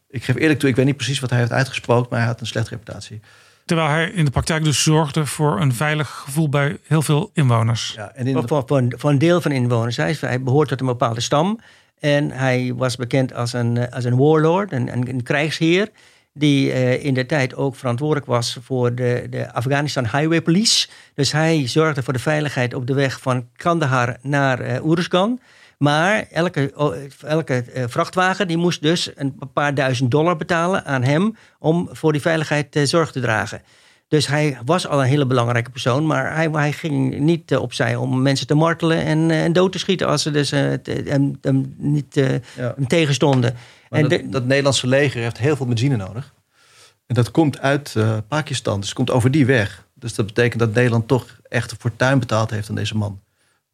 Ik 0.08 0.24
geef 0.24 0.36
eerlijk 0.36 0.58
toe, 0.58 0.68
ik 0.68 0.76
weet 0.76 0.86
niet 0.86 0.96
precies 0.96 1.20
wat 1.20 1.30
hij 1.30 1.38
heeft 1.38 1.52
uitgesproken, 1.52 2.06
maar 2.10 2.18
hij 2.18 2.28
had 2.28 2.40
een 2.40 2.46
slechte 2.46 2.70
reputatie. 2.70 3.20
Terwijl 3.64 3.88
hij 3.88 4.10
in 4.10 4.24
de 4.24 4.30
praktijk 4.30 4.64
dus 4.64 4.82
zorgde 4.82 5.26
voor 5.26 5.60
een 5.60 5.74
veilig 5.74 6.08
gevoel 6.10 6.48
bij 6.48 6.78
heel 6.86 7.02
veel 7.02 7.30
inwoners. 7.32 7.92
Ja, 7.96 8.12
en 8.14 8.26
in 8.26 8.32
Voor, 8.32 8.48
voor, 8.48 8.62
voor, 8.66 8.78
een, 8.78 8.92
voor 8.96 9.10
een 9.10 9.18
deel 9.18 9.40
van 9.40 9.50
de 9.50 9.56
inwoners. 9.56 9.96
Hij, 9.96 10.10
is- 10.10 10.20
hij 10.20 10.42
behoort 10.42 10.68
tot 10.68 10.80
een 10.80 10.86
bepaalde 10.86 11.20
stam. 11.20 11.60
En 12.00 12.30
hij 12.30 12.72
was 12.76 12.96
bekend 12.96 13.34
als 13.34 13.52
een, 13.52 13.76
eh, 13.76 13.92
als 13.94 14.04
een 14.04 14.16
warlord, 14.16 14.72
een, 14.72 14.92
een, 14.92 15.22
krijgsheer. 15.22 15.88
Die 16.32 16.72
eh, 16.72 17.04
in 17.04 17.14
de 17.14 17.26
tijd 17.26 17.54
ook 17.54 17.76
verantwoordelijk 17.76 18.26
was 18.26 18.58
voor 18.62 18.94
de, 18.94 19.26
de 19.30 19.52
Afghanistan 19.52 20.02
Highway 20.02 20.42
Police. 20.42 20.88
Dus 21.14 21.32
hij 21.32 21.68
zorgde 21.68 22.02
voor 22.02 22.12
de 22.12 22.18
veiligheid 22.18 22.74
op 22.74 22.86
de 22.86 22.94
weg 22.94 23.20
van 23.20 23.48
Kandahar 23.56 24.16
naar 24.22 24.60
eh 24.60 24.84
Uruzgan. 24.84 25.40
Maar 25.78 26.26
elke, 26.30 26.72
elke 27.26 27.64
vrachtwagen 27.86 28.48
die 28.48 28.56
moest 28.56 28.82
dus 28.82 29.10
een 29.14 29.38
paar 29.52 29.74
duizend 29.74 30.10
dollar 30.10 30.36
betalen 30.36 30.84
aan 30.84 31.02
hem 31.02 31.36
om 31.58 31.88
voor 31.92 32.12
die 32.12 32.20
veiligheid 32.20 32.80
zorg 32.82 33.12
te 33.12 33.20
dragen. 33.20 33.62
Dus 34.08 34.26
hij 34.26 34.58
was 34.64 34.86
al 34.86 35.00
een 35.00 35.06
hele 35.08 35.26
belangrijke 35.26 35.70
persoon, 35.70 36.06
maar 36.06 36.34
hij, 36.34 36.48
hij 36.52 36.72
ging 36.72 37.18
niet 37.18 37.52
eh, 37.52 37.60
opzij 37.62 37.96
om 37.96 38.22
mensen 38.22 38.46
te 38.46 38.54
martelen 38.54 39.04
en, 39.04 39.30
eh, 39.30 39.44
en 39.44 39.52
dood 39.52 39.72
te 39.72 39.78
schieten 39.78 40.06
als 40.06 40.22
ze 40.22 40.30
dus, 40.30 40.52
eh, 40.52 40.60
hem, 41.04 41.38
hem 41.40 41.74
niet 41.76 42.16
eh, 42.16 42.30
Ja. 42.32 42.72
hem 42.76 42.86
tegenstonden. 42.86 43.54
Maar 43.88 44.00
en 44.00 44.08
dat, 44.08 44.18
de- 44.18 44.28
dat 44.28 44.44
Nederlandse 44.44 44.86
leger 44.86 45.22
heeft 45.22 45.38
heel 45.38 45.56
veel 45.56 45.66
benzine 45.66 45.96
nodig. 45.96 46.34
En 47.06 47.14
dat 47.14 47.30
komt 47.30 47.58
uit 47.60 47.94
eh, 47.96 48.16
Pakistan, 48.28 48.76
dus 48.78 48.88
het 48.88 48.96
komt 48.96 49.10
over 49.10 49.30
die 49.30 49.46
weg. 49.46 49.86
Dus 49.94 50.14
dat 50.14 50.26
betekent 50.26 50.60
dat 50.60 50.74
Nederland 50.74 51.08
toch 51.08 51.26
echt 51.48 51.70
een 51.70 51.76
fortuin 51.80 52.18
betaald 52.18 52.50
heeft 52.50 52.68
aan 52.68 52.74
deze 52.74 52.96
man. 52.96 53.20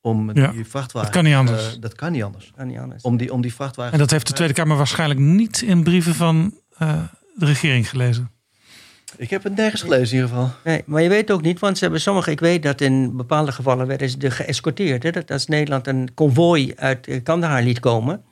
Om 0.00 0.30
Ja, 0.34 0.50
die 0.52 0.64
vrachtwagen... 0.66 1.12
dat 1.12 1.20
kan 1.22 1.24
niet 1.30 1.38
anders. 1.38 1.78
dat 1.80 1.94
kan 1.94 2.12
niet 2.12 2.22
anders. 2.22 2.52
kan 2.56 2.66
niet 2.66 2.78
anders. 2.78 3.02
Om 3.02 3.16
die, 3.16 3.32
om 3.32 3.40
die 3.40 3.54
vrachtwagen... 3.54 3.92
En 3.92 3.98
dat 3.98 4.10
heeft 4.10 4.26
de 4.26 4.32
Tweede 4.32 4.54
Kamer 4.54 4.76
waarschijnlijk 4.76 5.20
niet 5.20 5.62
in 5.62 5.82
brieven 5.82 6.14
van 6.14 6.54
eh, 6.78 7.02
de 7.36 7.44
regering 7.46 7.88
gelezen. 7.90 8.30
Ik 9.16 9.30
heb 9.30 9.42
het 9.42 9.56
nergens 9.56 9.82
gelezen 9.82 10.16
in 10.16 10.22
ieder 10.22 10.28
geval. 10.28 10.50
Nee, 10.64 10.82
maar 10.86 11.02
je 11.02 11.08
weet 11.08 11.30
ook 11.30 11.42
niet, 11.42 11.58
want 11.58 11.78
ze 11.78 11.84
hebben 11.84 12.00
sommige, 12.00 12.30
ik 12.30 12.40
weet 12.40 12.62
dat 12.62 12.80
in 12.80 13.16
bepaalde 13.16 13.52
gevallen 13.52 13.86
werden 13.86 14.08
ze 14.08 14.30
geëscorteerd. 14.30 15.14
Dat 15.14 15.30
als 15.30 15.46
Nederland 15.46 15.86
een 15.86 16.14
konvooi 16.14 16.72
uit 16.76 17.06
eh, 17.06 17.22
Kandahar 17.22 17.62
liet 17.62 17.80
komen, 17.80 18.22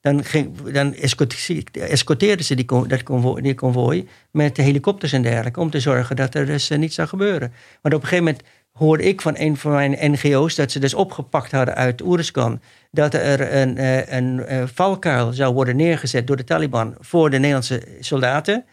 dan, 0.00 0.24
ging, 0.24 0.62
dan 0.72 0.94
escorte- 0.94 1.62
escorteerden 1.72 2.44
ze 2.44 2.54
die, 2.54 2.66
dat 2.86 3.42
die 3.42 4.08
met 4.30 4.56
helikopters 4.56 5.12
en 5.12 5.22
dergelijke, 5.22 5.60
om 5.60 5.70
te 5.70 5.80
zorgen 5.80 6.16
dat 6.16 6.34
er 6.34 6.46
dus 6.46 6.70
eh, 6.70 6.78
niets 6.78 6.94
zou 6.94 7.08
gebeuren. 7.08 7.52
Maar 7.82 7.92
op 7.92 8.02
een 8.02 8.08
gegeven 8.08 8.24
moment 8.24 8.44
hoorde 8.72 9.02
ik 9.02 9.20
van 9.20 9.34
een 9.36 9.56
van 9.56 9.72
mijn 9.72 10.10
NGO's 10.12 10.54
dat 10.54 10.70
ze 10.70 10.78
dus 10.78 10.94
opgepakt 10.94 11.52
hadden 11.52 11.74
uit 11.74 12.02
Oeruzgan, 12.02 12.60
dat 12.90 13.14
er 13.14 13.54
een, 13.54 13.76
eh, 13.78 14.12
een 14.12 14.44
eh, 14.44 14.62
valkuil 14.74 15.32
zou 15.32 15.54
worden 15.54 15.76
neergezet 15.76 16.26
door 16.26 16.36
de 16.36 16.44
Taliban 16.44 16.94
voor 17.00 17.30
de 17.30 17.36
Nederlandse 17.36 17.82
soldaten. 18.00 18.64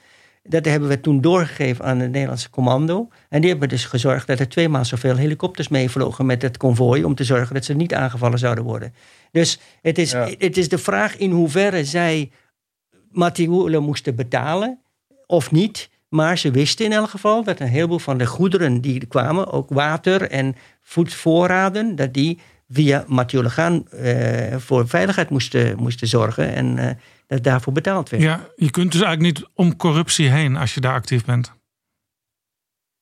Dat 0.50 0.66
hebben 0.66 0.90
we 0.90 1.00
toen 1.00 1.22
doorgegeven 1.22 1.86
aan 1.86 2.00
het 2.00 2.12
Nederlandse 2.12 2.50
commando. 2.50 3.08
En 3.30 3.42
die 3.42 3.50
hebben 3.50 3.70
dus 3.70 3.86
gezorgd 3.86 4.28
dat 4.28 4.40
er 4.40 4.50
tweemaal 4.50 4.86
zoveel 4.86 5.16
helikopters 5.16 5.68
meevlogen 5.68 6.26
met 6.26 6.42
het 6.42 6.58
konvooi. 6.58 7.04
om 7.04 7.16
te 7.16 7.24
zorgen 7.24 7.54
dat 7.54 7.66
ze 7.66 7.74
niet 7.74 7.94
aangevallen 7.94 8.40
zouden 8.40 8.64
worden. 8.64 8.94
Dus 9.32 9.60
het 9.82 9.98
is, 9.98 10.12
Ja. 10.12 10.30
het 10.38 10.58
is 10.58 10.70
de 10.70 10.78
vraag 10.78 11.18
in 11.18 11.32
hoeverre 11.32 11.86
zij 11.86 12.32
Mathieu 13.12 13.80
moesten 13.80 14.16
betalen 14.16 14.80
of 15.26 15.52
niet. 15.52 15.90
Maar 16.10 16.38
ze 16.38 16.52
wisten 16.52 16.86
in 16.86 16.92
elk 16.92 17.10
geval 17.10 17.44
dat 17.44 17.60
een 17.60 17.68
heleboel 17.68 18.00
van 18.00 18.18
de 18.18 18.26
goederen 18.26 18.82
die 18.82 19.00
er 19.00 19.08
kwamen, 19.08 19.52
ook 19.52 19.70
water 19.70 20.30
en 20.30 20.56
voedvoorraden, 20.82 21.96
dat 21.96 22.14
die 22.14 22.40
via 22.70 23.04
Mathieu 23.08 23.50
Gaan 23.50 23.88
eh, 23.90 24.56
voor 24.58 24.88
veiligheid 24.88 25.30
moesten, 25.30 25.78
moesten 25.78 26.08
zorgen 26.08 26.54
en 26.54 26.78
eh, 26.78 26.90
dat 27.30 27.44
daarvoor 27.44 27.74
betaald 27.74 28.10
werd. 28.10 28.24
Ja, 28.24 28.48
je 28.56 28.70
kunt 28.70 28.92
dus 28.92 29.02
eigenlijk 29.02 29.38
niet 29.38 29.50
om 29.54 29.76
corruptie 29.76 30.30
heen 30.30 30.56
als 30.58 30.74
je 30.74 30.80
daar 30.82 30.94
actief 30.94 31.26
bent. 31.26 31.52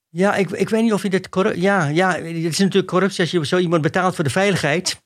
Ja, 0.09 0.36
ik, 0.36 0.49
ik 0.49 0.69
weet 0.69 0.82
niet 0.84 0.93
of 0.93 1.03
je 1.03 1.09
dit. 1.09 1.30
corru- 1.30 1.55
Ja, 1.61 1.88
ja, 1.88 2.11
het 2.15 2.25
is 2.36 2.57
natuurlijk 2.57 2.88
corruptie 2.88 3.21
als 3.21 3.32
je 3.32 3.45
zo 3.45 3.57
iemand 3.57 3.82
betaalt 3.82 4.15
voor 4.15 4.23
de 4.23 4.30
veiligheid 4.30 5.01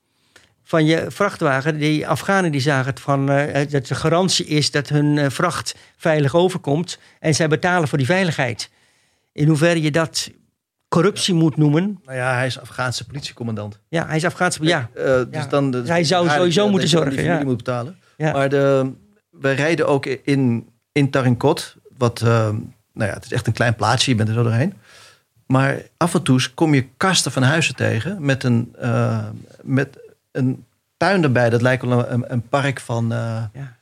van 0.63 0.86
je 0.86 1.05
vrachtwagen. 1.11 1.78
Die 1.78 2.07
Afghanen 2.07 2.51
die 2.51 2.61
zagen 2.61 2.86
het 2.89 2.99
van 2.99 3.30
eh, 3.30 3.69
dat 3.72 3.88
de 3.88 3.95
garantie 3.95 4.45
is 4.45 4.72
dat 4.72 4.89
hun 4.89 5.17
eh, 5.17 5.30
vracht 5.30 5.76
veilig 5.97 6.36
overkomt. 6.36 6.99
En 7.19 7.36
zij 7.36 7.47
betalen 7.47 7.88
voor 7.88 7.97
die 7.97 8.07
veiligheid. 8.07 8.69
In 9.32 9.47
hoeverre 9.47 9.82
je 9.82 9.91
dat 9.91 10.30
corruptie 10.88 11.34
moet 11.34 11.57
noemen. 11.57 11.99
Nou 12.05 12.17
ja, 12.17 12.34
hij 12.36 12.45
is 12.45 12.59
Afghaanse 12.59 13.05
politiecommandant. 13.05 13.80
Ja, 13.88 14.07
hij 14.07 14.15
is 14.15 14.26
Afghaans. 14.26 14.57
Ja, 14.61 14.89
Eh, 14.95 15.03
dus 15.05 15.26
Ja. 15.32 15.45
dan, 15.45 15.72
dus 15.72 15.88
Hij 15.88 16.03
zou 16.03 16.30
sowieso 16.30 16.69
moeten 16.69 16.89
zorgen, 16.89 17.11
Die 17.15 17.24
ja. 17.24 17.43
moet 17.43 17.57
betalen. 17.57 17.99
Ja. 18.17 18.32
Maar 18.32 18.49
de, 18.49 18.91
we 19.32 19.51
rijden 19.51 19.88
ook 19.88 20.05
in, 20.05 20.69
in 20.91 21.09
Tarinkot. 21.09 21.75
Wat, 21.97 22.21
eh, 22.21 22.27
nou 22.93 23.09
ja, 23.09 23.13
het 23.13 23.25
is 23.25 23.32
echt 23.32 23.47
een 23.47 23.53
klein 23.53 23.75
plaatsje. 23.75 24.11
Je 24.11 24.17
bent 24.17 24.29
er 24.29 24.36
zo 24.36 24.43
doorheen. 24.43 24.73
Maar 25.45 25.82
af 25.97 26.13
en 26.13 26.23
toe 26.23 26.49
kom 26.53 26.73
je 26.73 26.88
kasten 26.97 27.32
van 27.32 27.43
huizen 27.43 27.75
tegen. 27.75 28.25
Met 28.25 28.43
een, 28.43 28.75
eh, 28.79 29.27
met 29.61 29.97
een 30.32 30.65
tuin 30.97 31.23
erbij. 31.23 31.49
Dat 31.49 31.61
lijkt 31.61 31.84
wel 31.84 32.09
een, 32.09 32.23
een 32.27 32.47
park 32.47 32.79
van, 32.79 33.11
eh, 33.11 33.43
Ja. 33.53 33.75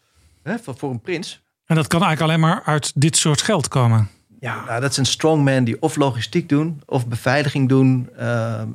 hè, 0.44 0.60
voor, 0.60 0.78
voor 0.78 0.90
een 0.92 1.02
prins. 1.02 1.42
En 1.66 1.76
dat 1.76 1.88
kan 1.88 2.04
eigenlijk 2.04 2.32
alleen 2.32 2.50
maar 2.50 2.64
uit 2.66 2.92
dit 2.96 3.18
soort 3.18 3.42
geld 3.42 3.68
komen. 3.68 4.10
Ja. 4.40 4.64
Nou, 4.66 4.82
dat 4.82 4.94
zijn 4.94 5.06
strongmen 5.06 5.64
die 5.64 5.82
of 5.82 5.96
logistiek 5.96 6.50
doen 6.50 6.82
of 6.86 7.08
beveiliging 7.08 7.70
doen. 7.70 8.10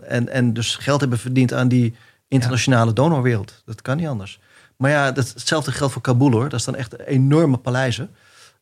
en, 0.02 0.28
en 0.28 0.52
dus 0.52 0.76
geld 0.76 1.00
hebben 1.00 1.18
verdiend 1.18 1.52
aan 1.52 1.68
die 1.68 1.94
internationale 2.28 2.92
donorwereld. 2.92 3.62
Dat 3.64 3.82
kan 3.82 3.96
niet 3.96 4.06
anders. 4.06 4.38
Maar 4.76 4.90
ja, 4.90 5.12
hetzelfde 5.12 5.72
geldt 5.72 5.92
voor 5.92 6.02
Kabul 6.02 6.30
hoor. 6.30 6.48
Dat 6.48 6.58
is 6.58 6.64
dan 6.64 6.76
echt 6.76 6.98
enorme 6.98 7.56
paleizen. 7.56 8.10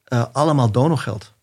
Eh, 0.04 0.24
allemaal 0.32 0.70
donorgeld. 0.70 1.34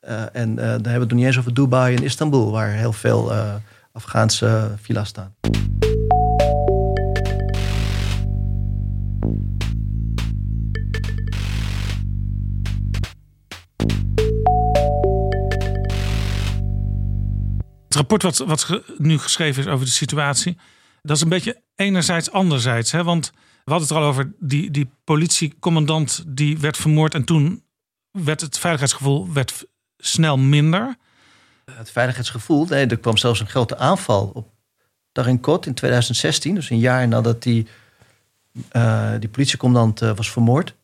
Eh, 0.00 0.22
en 0.32 0.58
eh, 0.58 0.64
dan 0.64 0.68
hebben 0.68 0.82
we 0.82 0.90
het 0.90 1.08
nog 1.08 1.18
niet 1.18 1.26
eens 1.26 1.38
over 1.38 1.54
Dubai 1.54 1.96
en 1.96 2.02
Istanbul, 2.02 2.50
waar 2.50 2.68
heel 2.68 2.92
veel 2.92 3.32
Afghaanse 3.92 4.74
villa's 4.80 5.08
staan. 5.08 5.34
Het 17.84 17.96
rapport 17.96 18.22
wat, 18.22 18.38
wat 18.38 18.82
nu 18.96 19.18
geschreven 19.18 19.62
is 19.62 19.68
over 19.68 19.86
de 19.86 19.92
situatie, 19.92 20.58
dat 21.02 21.16
is 21.16 21.22
een 21.22 21.28
beetje 21.28 21.62
enerzijds 21.74 22.30
anderzijds. 22.30 22.92
Hè? 22.92 23.04
Want 23.04 23.32
we 23.68 23.74
hadden 23.74 23.88
het 23.88 23.96
er 23.96 24.02
al 24.02 24.08
over, 24.08 24.32
die, 24.38 24.70
die 24.70 24.90
politiecommandant 25.04 26.24
die 26.26 26.58
werd 26.58 26.76
vermoord 26.76 27.14
en 27.14 27.24
toen 27.24 27.62
werd 28.10 28.40
het 28.40 28.58
veiligheidsgevoel 28.58 29.32
werd 29.32 29.66
snel 29.96 30.38
minder. 30.38 30.96
Het 31.70 31.90
veiligheidsgevoel, 31.90 32.64
nee, 32.64 32.86
er 32.86 32.98
kwam 32.98 33.16
zelfs 33.16 33.40
een 33.40 33.48
grote 33.48 33.76
aanval 33.76 34.30
op 34.34 34.48
Tarinkot 35.12 35.66
in 35.66 35.74
2016. 35.74 36.54
Dus 36.54 36.70
een 36.70 36.78
jaar 36.78 37.08
nadat 37.08 37.42
die, 37.42 37.66
eh, 38.68 39.10
die 39.18 39.28
politiecommandant 39.28 40.02
eh, 40.02 40.16
was 40.16 40.30
vermoord. 40.30 40.74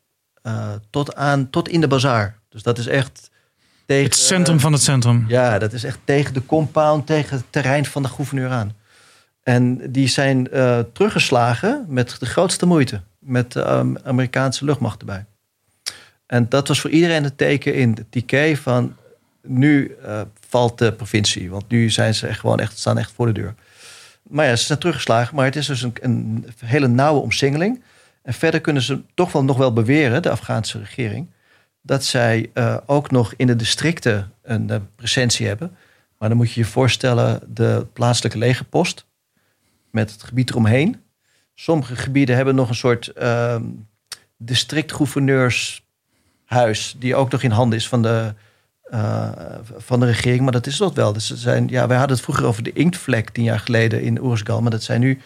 eh, 0.42 0.72
tot, 0.90 1.14
aan, 1.14 1.50
tot 1.50 1.68
in 1.68 1.80
de 1.80 1.88
bazaar. 1.88 2.38
Dus 2.48 2.62
dat 2.62 2.78
is 2.78 2.86
echt 2.86 3.30
tegen... 3.86 4.04
Het 4.04 4.14
centrum 4.14 4.60
van 4.60 4.72
het 4.72 4.82
centrum. 4.82 5.24
Ja, 5.28 5.58
dat 5.58 5.72
is 5.72 5.84
echt 5.84 5.98
tegen 6.04 6.34
de 6.34 6.46
compound, 6.46 7.06
tegen 7.06 7.36
het 7.36 7.46
terrein 7.50 7.84
van 7.84 8.02
de 8.02 8.08
gouverneur 8.08 8.50
aan. 8.50 8.72
En 9.44 9.92
die 9.92 10.08
zijn 10.08 10.48
uh, 10.52 10.78
teruggeslagen 10.92 11.84
met 11.88 12.16
de 12.18 12.26
grootste 12.26 12.66
moeite. 12.66 13.00
Met 13.18 13.52
de 13.52 13.70
um, 13.70 13.98
Amerikaanse 13.98 14.64
luchtmacht 14.64 15.00
erbij. 15.00 15.24
En 16.26 16.48
dat 16.48 16.68
was 16.68 16.80
voor 16.80 16.90
iedereen 16.90 17.24
het 17.24 17.38
teken 17.38 17.74
in 17.74 17.94
de 17.94 18.04
TK 18.10 18.56
van 18.56 18.96
nu 19.42 19.96
uh, 20.04 20.20
valt 20.48 20.78
de 20.78 20.92
provincie. 20.92 21.50
Want 21.50 21.68
nu 21.68 21.90
zijn 21.90 22.14
ze 22.14 22.26
echt 22.26 22.40
gewoon 22.40 22.60
echt, 22.60 22.78
staan 22.78 22.98
echt 22.98 23.12
voor 23.12 23.26
de 23.26 23.32
deur. 23.32 23.54
Maar 24.22 24.46
ja, 24.46 24.56
ze 24.56 24.64
zijn 24.64 24.78
teruggeslagen. 24.78 25.36
Maar 25.36 25.44
het 25.44 25.56
is 25.56 25.66
dus 25.66 25.82
een, 25.82 25.94
een 26.00 26.46
hele 26.64 26.88
nauwe 26.88 27.20
omsingeling. 27.20 27.82
En 28.22 28.34
verder 28.34 28.60
kunnen 28.60 28.82
ze 28.82 29.00
toch 29.14 29.32
wel 29.32 29.44
nog 29.44 29.56
wel 29.56 29.72
beweren, 29.72 30.22
de 30.22 30.30
Afghaanse 30.30 30.78
regering, 30.78 31.30
dat 31.82 32.04
zij 32.04 32.50
uh, 32.54 32.76
ook 32.86 33.10
nog 33.10 33.34
in 33.36 33.46
de 33.46 33.56
districten 33.56 34.32
een 34.42 34.88
presentie 34.96 35.46
hebben. 35.46 35.76
Maar 36.18 36.28
dan 36.28 36.38
moet 36.38 36.52
je 36.52 36.60
je 36.60 36.66
voorstellen 36.66 37.40
de 37.46 37.86
plaatselijke 37.92 38.38
legerpost 38.38 39.04
met 39.94 40.12
het 40.12 40.22
gebied 40.22 40.50
eromheen. 40.50 40.96
Sommige 41.54 41.96
gebieden 41.96 42.36
hebben 42.36 42.54
nog 42.54 42.68
een 42.68 42.74
soort 42.74 43.12
uh, 43.18 43.56
districtgouverneurshuis, 44.36 46.96
die 46.98 47.14
ook 47.14 47.30
nog 47.30 47.42
in 47.42 47.50
handen 47.50 47.78
is 47.78 47.88
van 47.88 48.02
de, 48.02 48.34
uh, 48.90 49.28
van 49.76 50.00
de 50.00 50.06
regering. 50.06 50.40
Maar 50.40 50.52
dat 50.52 50.66
is 50.66 50.76
dat 50.76 50.94
wel. 50.94 51.12
Dus 51.12 51.26
zijn, 51.26 51.68
ja, 51.68 51.86
wij 51.86 51.96
hadden 51.96 52.16
het 52.16 52.24
vroeger 52.24 52.44
over 52.44 52.62
de 52.62 52.72
inktvlek 52.72 53.30
tien 53.30 53.44
jaar 53.44 53.60
geleden 53.60 54.02
in 54.02 54.22
Oersgal, 54.22 54.62
maar 54.62 54.70
dat 54.70 54.82
zijn 54.82 55.00
nu 55.00 55.20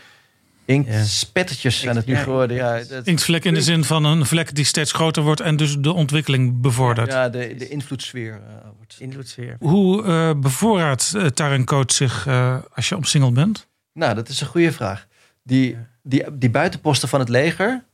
Inktspettertjes 0.65 1.77
ja. 1.77 1.83
zijn 1.83 1.97
het 1.97 2.07
nu 2.07 2.17
geworden. 2.17 2.57
Ja, 2.57 2.83
dat... 2.89 3.07
Inktvlek 3.07 3.45
in 3.45 3.55
de 3.55 3.63
zin 3.63 3.85
van 3.85 4.05
een 4.05 4.27
vlek 4.27 4.55
die 4.55 4.65
steeds 4.65 4.93
groter 4.93 5.23
wordt 5.23 5.41
en 5.41 5.57
dus 5.57 5.77
de 5.79 5.93
ontwikkeling 5.93 6.61
bevordert. 6.61 7.13
Ja, 7.13 7.29
de, 7.29 7.55
de 7.59 7.69
invloedssfeer 7.69 8.33
uh, 8.33 8.39
wordt. 8.77 8.97
Invloedssfeer. 8.99 9.57
Hoe 9.59 10.05
uh, 10.05 10.31
bevoorraadt 10.37 11.13
uh, 11.17 11.27
Tarencoat 11.27 11.93
zich 11.93 12.27
uh, 12.27 12.57
als 12.75 12.89
je 12.89 12.97
omsingeld 12.97 13.35
bent? 13.35 13.67
Nou, 13.93 14.15
dat 14.15 14.29
is 14.29 14.41
een 14.41 14.47
goede 14.47 14.73
vraag. 14.73 15.07
Die, 15.43 15.77
die, 16.03 16.39
die 16.39 16.51
buitenposten 16.51 17.09
van 17.09 17.21
het 17.21 17.29
leger, 17.29 17.85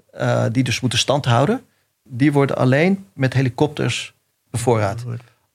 die 0.52 0.64
dus 0.64 0.80
moeten 0.80 0.98
stand 0.98 1.24
houden, 1.24 1.62
die 2.02 2.32
worden 2.32 2.56
alleen 2.56 3.06
met 3.12 3.34
helikopters 3.34 4.14
bevoorraad. 4.50 5.04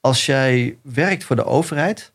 Als 0.02 0.26
jij 0.26 0.78
werkt 0.82 1.24
voor 1.24 1.36
de 1.36 1.46
overheid, 1.46 2.14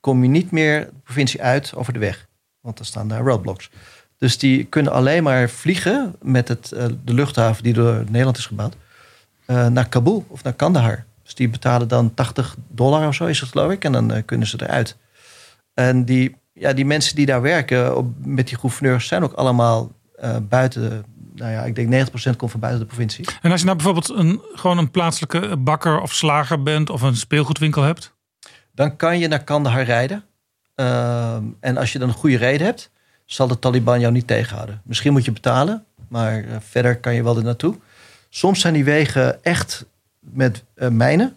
kom 0.00 0.22
je 0.22 0.28
niet 0.28 0.50
meer 0.50 0.80
de 0.80 1.00
provincie 1.04 1.42
uit 1.42 1.74
over 1.74 1.92
de 1.92 1.98
weg. 1.98 2.26
Want 2.60 2.76
dan 2.76 2.86
staan 2.86 3.08
daar 3.08 3.20
roadblocks. 3.20 3.70
Dus 4.18 4.38
die 4.38 4.64
kunnen 4.64 4.92
alleen 4.92 5.22
maar 5.22 5.48
vliegen 5.50 6.14
met 6.22 6.48
het, 6.48 6.70
uh, 6.74 6.84
de 7.04 7.14
luchthaven 7.14 7.62
die 7.62 7.72
door 7.72 8.04
Nederland 8.06 8.36
is 8.36 8.46
gebouwd. 8.46 8.76
Uh, 9.46 9.66
naar 9.66 9.88
Kabul 9.88 10.24
of 10.28 10.42
naar 10.42 10.52
Kandahar. 10.52 11.04
Dus 11.22 11.34
die 11.34 11.48
betalen 11.48 11.88
dan 11.88 12.14
80 12.14 12.56
dollar 12.68 13.08
of 13.08 13.14
zo 13.14 13.24
is 13.24 13.40
het 13.40 13.48
geloof 13.48 13.72
ik. 13.72 13.84
En 13.84 13.92
dan 13.92 14.24
kunnen 14.24 14.46
ze 14.46 14.62
eruit. 14.62 14.96
En 15.74 16.04
die, 16.04 16.36
ja, 16.58 16.72
die 16.72 16.84
mensen 16.84 17.16
die 17.16 17.26
daar 17.26 17.42
werken 17.42 17.96
op, 17.96 18.06
met 18.24 18.48
die 18.48 18.58
gouverneurs 18.58 19.06
zijn 19.06 19.22
ook 19.22 19.32
allemaal 19.32 19.92
buiten. 20.42 21.04
Nou 21.34 21.52
ja, 21.52 21.62
ik 21.62 21.74
denk 21.74 22.08
90% 22.08 22.36
komt 22.36 22.50
van 22.50 22.60
buiten 22.60 22.82
de 22.82 22.88
provincie. 22.88 23.26
En 23.42 23.50
als 23.50 23.60
je 23.60 23.66
nou 23.66 23.76
bijvoorbeeld 23.76 24.08
een, 24.08 24.40
gewoon 24.54 24.78
een 24.78 24.90
plaatselijke 24.90 25.56
bakker 25.56 26.00
of 26.00 26.12
slager 26.12 26.62
bent 26.62 26.90
of 26.90 27.02
een 27.02 27.16
speelgoedwinkel 27.16 27.82
hebt? 27.82 28.14
Dan 28.74 28.96
kan 28.96 29.18
je 29.18 29.28
naar 29.28 29.44
Kandahar 29.44 29.82
rijden. 29.82 30.24
Ehm, 30.74 31.44
en 31.60 31.76
als 31.76 31.92
je 31.92 31.98
dan 31.98 32.08
een 32.08 32.14
goede 32.14 32.36
reden 32.36 32.66
hebt, 32.66 32.90
zal 33.24 33.46
de 33.46 33.58
Taliban 33.58 34.00
jou 34.00 34.12
niet 34.12 34.26
tegenhouden. 34.26 34.80
Misschien 34.84 35.12
moet 35.12 35.24
je 35.24 35.32
betalen, 35.32 35.84
maar 36.08 36.44
uh, 36.44 36.56
verder 36.60 36.98
kan 36.98 37.14
je 37.14 37.22
wel 37.22 37.36
er 37.36 37.44
naartoe. 37.44 37.76
Soms 38.28 38.60
zijn 38.60 38.74
die 38.74 38.84
wegen 38.84 39.44
echt 39.44 39.86
met 40.18 40.64
uh, 40.76 40.88
mijnen 40.88 41.36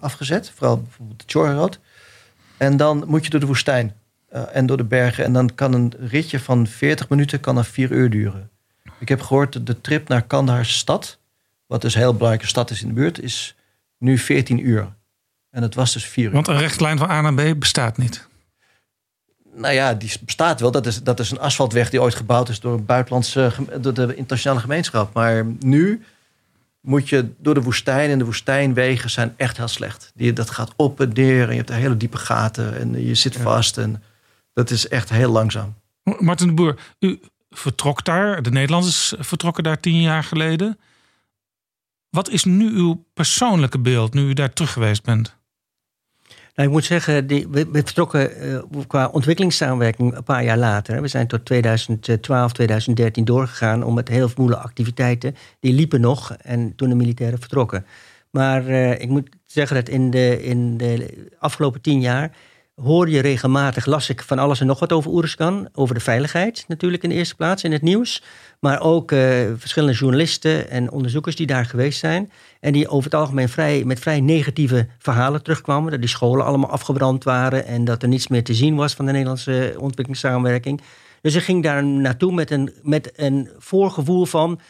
afgezet, 0.00 0.52
vooral 0.54 0.82
bijvoorbeeld 0.82 1.18
de 1.18 1.24
Chora 1.26 1.52
Road. 1.52 1.78
En 2.56 2.76
dan 2.76 3.04
moet 3.06 3.24
je 3.24 3.30
door 3.30 3.40
de 3.40 3.46
woestijn 3.46 3.94
en 4.28 4.66
door 4.66 4.76
de 4.76 4.84
bergen. 4.84 5.24
En 5.24 5.32
dan 5.32 5.54
kan 5.54 5.72
een 5.72 5.92
ritje 5.98 6.40
van 6.40 6.66
40 6.66 7.08
minuten 7.08 7.40
kan 7.40 7.54
dan 7.54 7.64
4 7.64 7.90
uur 7.90 8.10
duren. 8.10 8.50
Ik 8.98 9.08
heb 9.08 9.20
gehoord 9.20 9.52
dat 9.52 9.66
de 9.66 9.80
trip 9.80 10.08
naar 10.08 10.22
Kandahar 10.22 10.66
stad, 10.66 11.18
wat 11.66 11.80
dus 11.80 11.94
een 11.94 12.00
heel 12.00 12.12
belangrijke 12.12 12.46
stad 12.46 12.70
is 12.70 12.82
in 12.82 12.88
de 12.88 12.94
buurt, 12.94 13.22
is 13.22 13.56
nu 13.98 14.18
14 14.18 14.66
uur. 14.66 14.94
En 15.50 15.62
het 15.62 15.74
was 15.74 15.92
dus 15.92 16.04
4 16.04 16.24
uur. 16.24 16.32
Want 16.32 16.48
een 16.48 16.58
rechtlijn 16.58 16.98
van 16.98 17.10
A 17.10 17.20
naar 17.20 17.52
B 17.52 17.58
bestaat 17.58 17.96
niet. 17.96 18.28
Nou 19.54 19.74
ja, 19.74 19.94
die 19.94 20.12
bestaat 20.24 20.60
wel. 20.60 20.70
Dat 20.70 20.86
is, 20.86 21.02
dat 21.02 21.20
is 21.20 21.30
een 21.30 21.40
asfaltweg 21.40 21.90
die 21.90 22.00
ooit 22.02 22.14
gebouwd 22.14 22.48
is 22.48 22.60
door, 22.60 22.74
een 22.74 22.84
buitenlandse, 22.84 23.52
door 23.80 23.94
de 23.94 24.14
internationale 24.14 24.60
gemeenschap. 24.60 25.14
Maar 25.14 25.44
nu 25.60 26.04
moet 26.80 27.08
je 27.08 27.30
door 27.38 27.54
de 27.54 27.62
woestijn. 27.62 28.10
En 28.10 28.18
de 28.18 28.24
woestijnwegen 28.24 29.10
zijn 29.10 29.34
echt 29.36 29.56
heel 29.56 29.68
slecht. 29.68 30.12
Die, 30.14 30.32
dat 30.32 30.50
gaat 30.50 30.72
op 30.76 31.00
en 31.00 31.10
neer. 31.12 31.42
En 31.42 31.50
je 31.50 31.56
hebt 31.56 31.72
hele 31.72 31.96
diepe 31.96 32.18
gaten. 32.18 32.78
En 32.78 33.04
je 33.06 33.14
zit 33.14 33.36
vast. 33.36 33.78
En 33.78 34.02
dat 34.56 34.70
is 34.70 34.88
echt 34.88 35.08
heel 35.08 35.30
langzaam. 35.30 35.74
Martin 36.18 36.46
de 36.46 36.52
Boer, 36.52 36.78
u 36.98 37.20
vertrok 37.50 38.04
daar. 38.04 38.42
De 38.42 38.50
Nederlanders 38.50 39.14
vertrokken 39.18 39.62
daar 39.62 39.80
tien 39.80 40.00
jaar 40.00 40.24
geleden. 40.24 40.78
Wat 42.10 42.28
is 42.28 42.44
nu 42.44 42.70
uw 42.70 43.04
persoonlijke 43.14 43.78
beeld 43.78 44.14
nu 44.14 44.28
u 44.28 44.32
daar 44.32 44.52
terug 44.52 44.72
geweest 44.72 45.02
bent? 45.02 45.36
Nou, 46.54 46.68
ik 46.68 46.74
moet 46.74 46.84
zeggen, 46.84 47.26
die, 47.26 47.48
we, 47.48 47.66
we 47.70 47.82
vertrokken 47.84 48.46
uh, 48.46 48.84
qua 48.86 49.08
ontwikkelingssamenwerking 49.08 50.16
een 50.16 50.22
paar 50.22 50.44
jaar 50.44 50.58
later. 50.58 51.02
We 51.02 51.08
zijn 51.08 51.26
tot 51.26 51.44
2012, 51.44 52.52
2013 52.52 53.24
doorgegaan 53.24 53.82
om 53.82 53.94
met 53.94 54.08
heel 54.08 54.28
veel 54.28 54.54
activiteiten. 54.54 55.36
Die 55.60 55.72
liepen 55.72 56.00
nog 56.00 56.32
en 56.32 56.74
toen 56.76 56.88
de 56.88 56.94
militairen 56.94 57.38
vertrokken. 57.38 57.86
Maar 58.30 58.68
uh, 58.68 59.00
ik 59.00 59.08
moet 59.08 59.28
zeggen 59.46 59.76
dat 59.76 59.88
in 59.88 60.10
de, 60.10 60.42
in 60.42 60.76
de 60.76 61.26
afgelopen 61.38 61.80
tien 61.80 62.00
jaar 62.00 62.36
hoor 62.82 63.08
je 63.10 63.20
regelmatig, 63.20 63.86
las 63.86 64.08
ik 64.08 64.22
van 64.22 64.38
alles 64.38 64.60
en 64.60 64.66
nog 64.66 64.78
wat 64.78 64.92
over 64.92 65.10
Oeruzkan. 65.10 65.68
Over 65.72 65.94
de 65.94 66.00
veiligheid 66.00 66.64
natuurlijk 66.68 67.02
in 67.02 67.08
de 67.08 67.14
eerste 67.14 67.34
plaats 67.34 67.64
in 67.64 67.72
het 67.72 67.82
nieuws. 67.82 68.22
Maar 68.60 68.80
ook 68.80 69.12
uh, 69.12 69.18
verschillende 69.56 69.94
journalisten 69.94 70.70
en 70.70 70.90
onderzoekers 70.90 71.36
die 71.36 71.46
daar 71.46 71.64
geweest 71.64 71.98
zijn. 71.98 72.30
En 72.60 72.72
die 72.72 72.88
over 72.88 73.10
het 73.10 73.20
algemeen 73.20 73.48
vrij, 73.48 73.84
met 73.84 73.98
vrij 73.98 74.20
negatieve 74.20 74.88
verhalen 74.98 75.42
terugkwamen. 75.42 75.90
Dat 75.90 76.00
die 76.00 76.08
scholen 76.08 76.44
allemaal 76.44 76.70
afgebrand 76.70 77.24
waren 77.24 77.66
en 77.66 77.84
dat 77.84 78.02
er 78.02 78.08
niets 78.08 78.28
meer 78.28 78.44
te 78.44 78.54
zien 78.54 78.74
was 78.74 78.94
van 78.94 79.06
de 79.06 79.12
Nederlandse 79.12 79.74
ontwikkelingssamenwerking. 79.78 80.80
Dus 81.20 81.34
ik 81.34 81.42
ging 81.42 81.62
daar 81.62 81.84
naartoe 81.84 82.32
met 82.32 82.50
een, 82.50 82.72
met 82.82 83.12
een 83.16 83.48
voorgevoel 83.58 84.26
van. 84.26 84.60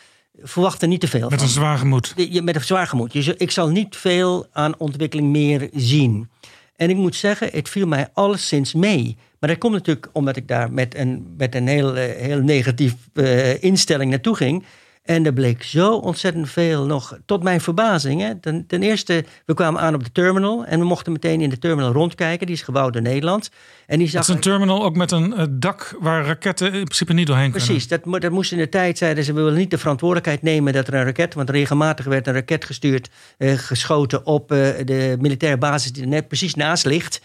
Verwacht 0.42 0.82
er 0.82 0.88
niet 0.88 1.00
te 1.00 1.08
veel. 1.08 1.28
Met 1.28 1.40
een 1.40 1.48
zwaar 1.48 1.78
gemoed. 1.78 2.14
Met 2.42 2.54
een 2.54 2.64
zwaar 2.64 2.86
gemoed. 2.86 3.40
ik 3.40 3.50
zal 3.50 3.68
niet 3.68 3.96
veel 3.96 4.46
aan 4.52 4.78
ontwikkeling 4.78 5.28
meer 5.28 5.68
zien. 5.72 6.28
En 6.76 6.90
ik 6.90 6.96
moet 6.96 7.16
zeggen, 7.16 7.48
het 7.52 7.68
viel 7.68 7.86
mij 7.86 8.08
alleszins 8.12 8.74
mee. 8.74 9.16
Maar 9.38 9.50
dat 9.50 9.58
komt 9.58 9.72
natuurlijk 9.72 10.08
omdat 10.12 10.36
ik 10.36 10.48
daar 10.48 10.72
met 10.72 10.94
een, 10.94 11.34
met 11.36 11.54
een 11.54 11.66
heel, 11.66 11.96
eh, 11.96 12.16
heel 12.16 12.40
negatief 12.40 12.94
uh, 13.14 13.62
instelling 13.62 14.10
naartoe 14.10 14.36
ging. 14.36 14.64
En 15.06 15.26
er 15.26 15.32
bleek 15.32 15.62
zo 15.62 15.96
ontzettend 15.96 16.50
veel 16.50 16.86
nog, 16.86 17.18
tot 17.26 17.42
mijn 17.42 17.60
verbazing. 17.60 18.20
Hè. 18.20 18.34
Ten, 18.40 18.66
ten, 18.66 18.82
eerste, 18.82 19.24
we 19.44 19.54
kwamen 19.54 19.80
aan 19.80 19.94
op 19.94 20.04
de 20.04 20.12
terminal 20.12 20.64
en 20.64 20.78
we 20.78 20.84
mochten 20.84 21.12
meteen 21.12 21.40
in 21.40 21.50
de 21.50 21.58
terminal 21.58 21.92
rondkijken. 21.92 22.46
Die 22.46 22.56
is 22.56 22.62
gebouwd 22.62 22.92
door 22.92 23.02
Nederland. 23.02 23.50
En 23.86 23.98
die 23.98 24.08
zag 24.08 24.20
dat 24.20 24.28
is 24.28 24.34
een 24.34 24.50
terminal 24.50 24.84
ook 24.84 24.96
met 24.96 25.10
een 25.10 25.34
uh, 25.36 25.42
dak 25.50 25.96
waar 26.00 26.26
raketten 26.26 26.72
in 26.72 26.84
principe 26.84 27.12
niet 27.12 27.26
doorheen 27.26 27.50
kunnen. 27.50 27.68
Precies, 27.68 27.88
dat, 27.88 28.20
dat 28.20 28.30
moest 28.30 28.52
in 28.52 28.58
de 28.58 28.68
tijd, 28.68 28.98
zeiden 28.98 29.24
ze, 29.24 29.32
we 29.32 29.40
willen 29.40 29.58
niet 29.58 29.70
de 29.70 29.78
verantwoordelijkheid 29.78 30.42
nemen 30.42 30.72
dat 30.72 30.88
er 30.88 30.94
een 30.94 31.04
raket, 31.04 31.34
want 31.34 31.50
regelmatig 31.50 32.04
werd 32.04 32.26
een 32.26 32.34
raket 32.34 32.64
gestuurd, 32.64 33.08
uh, 33.38 33.52
geschoten 33.52 34.26
op 34.26 34.52
uh, 34.52 34.58
de 34.84 35.16
militaire 35.20 35.58
basis 35.58 35.92
die 35.92 36.02
er 36.02 36.08
net 36.08 36.28
precies 36.28 36.54
naast 36.54 36.84
ligt. 36.84 37.20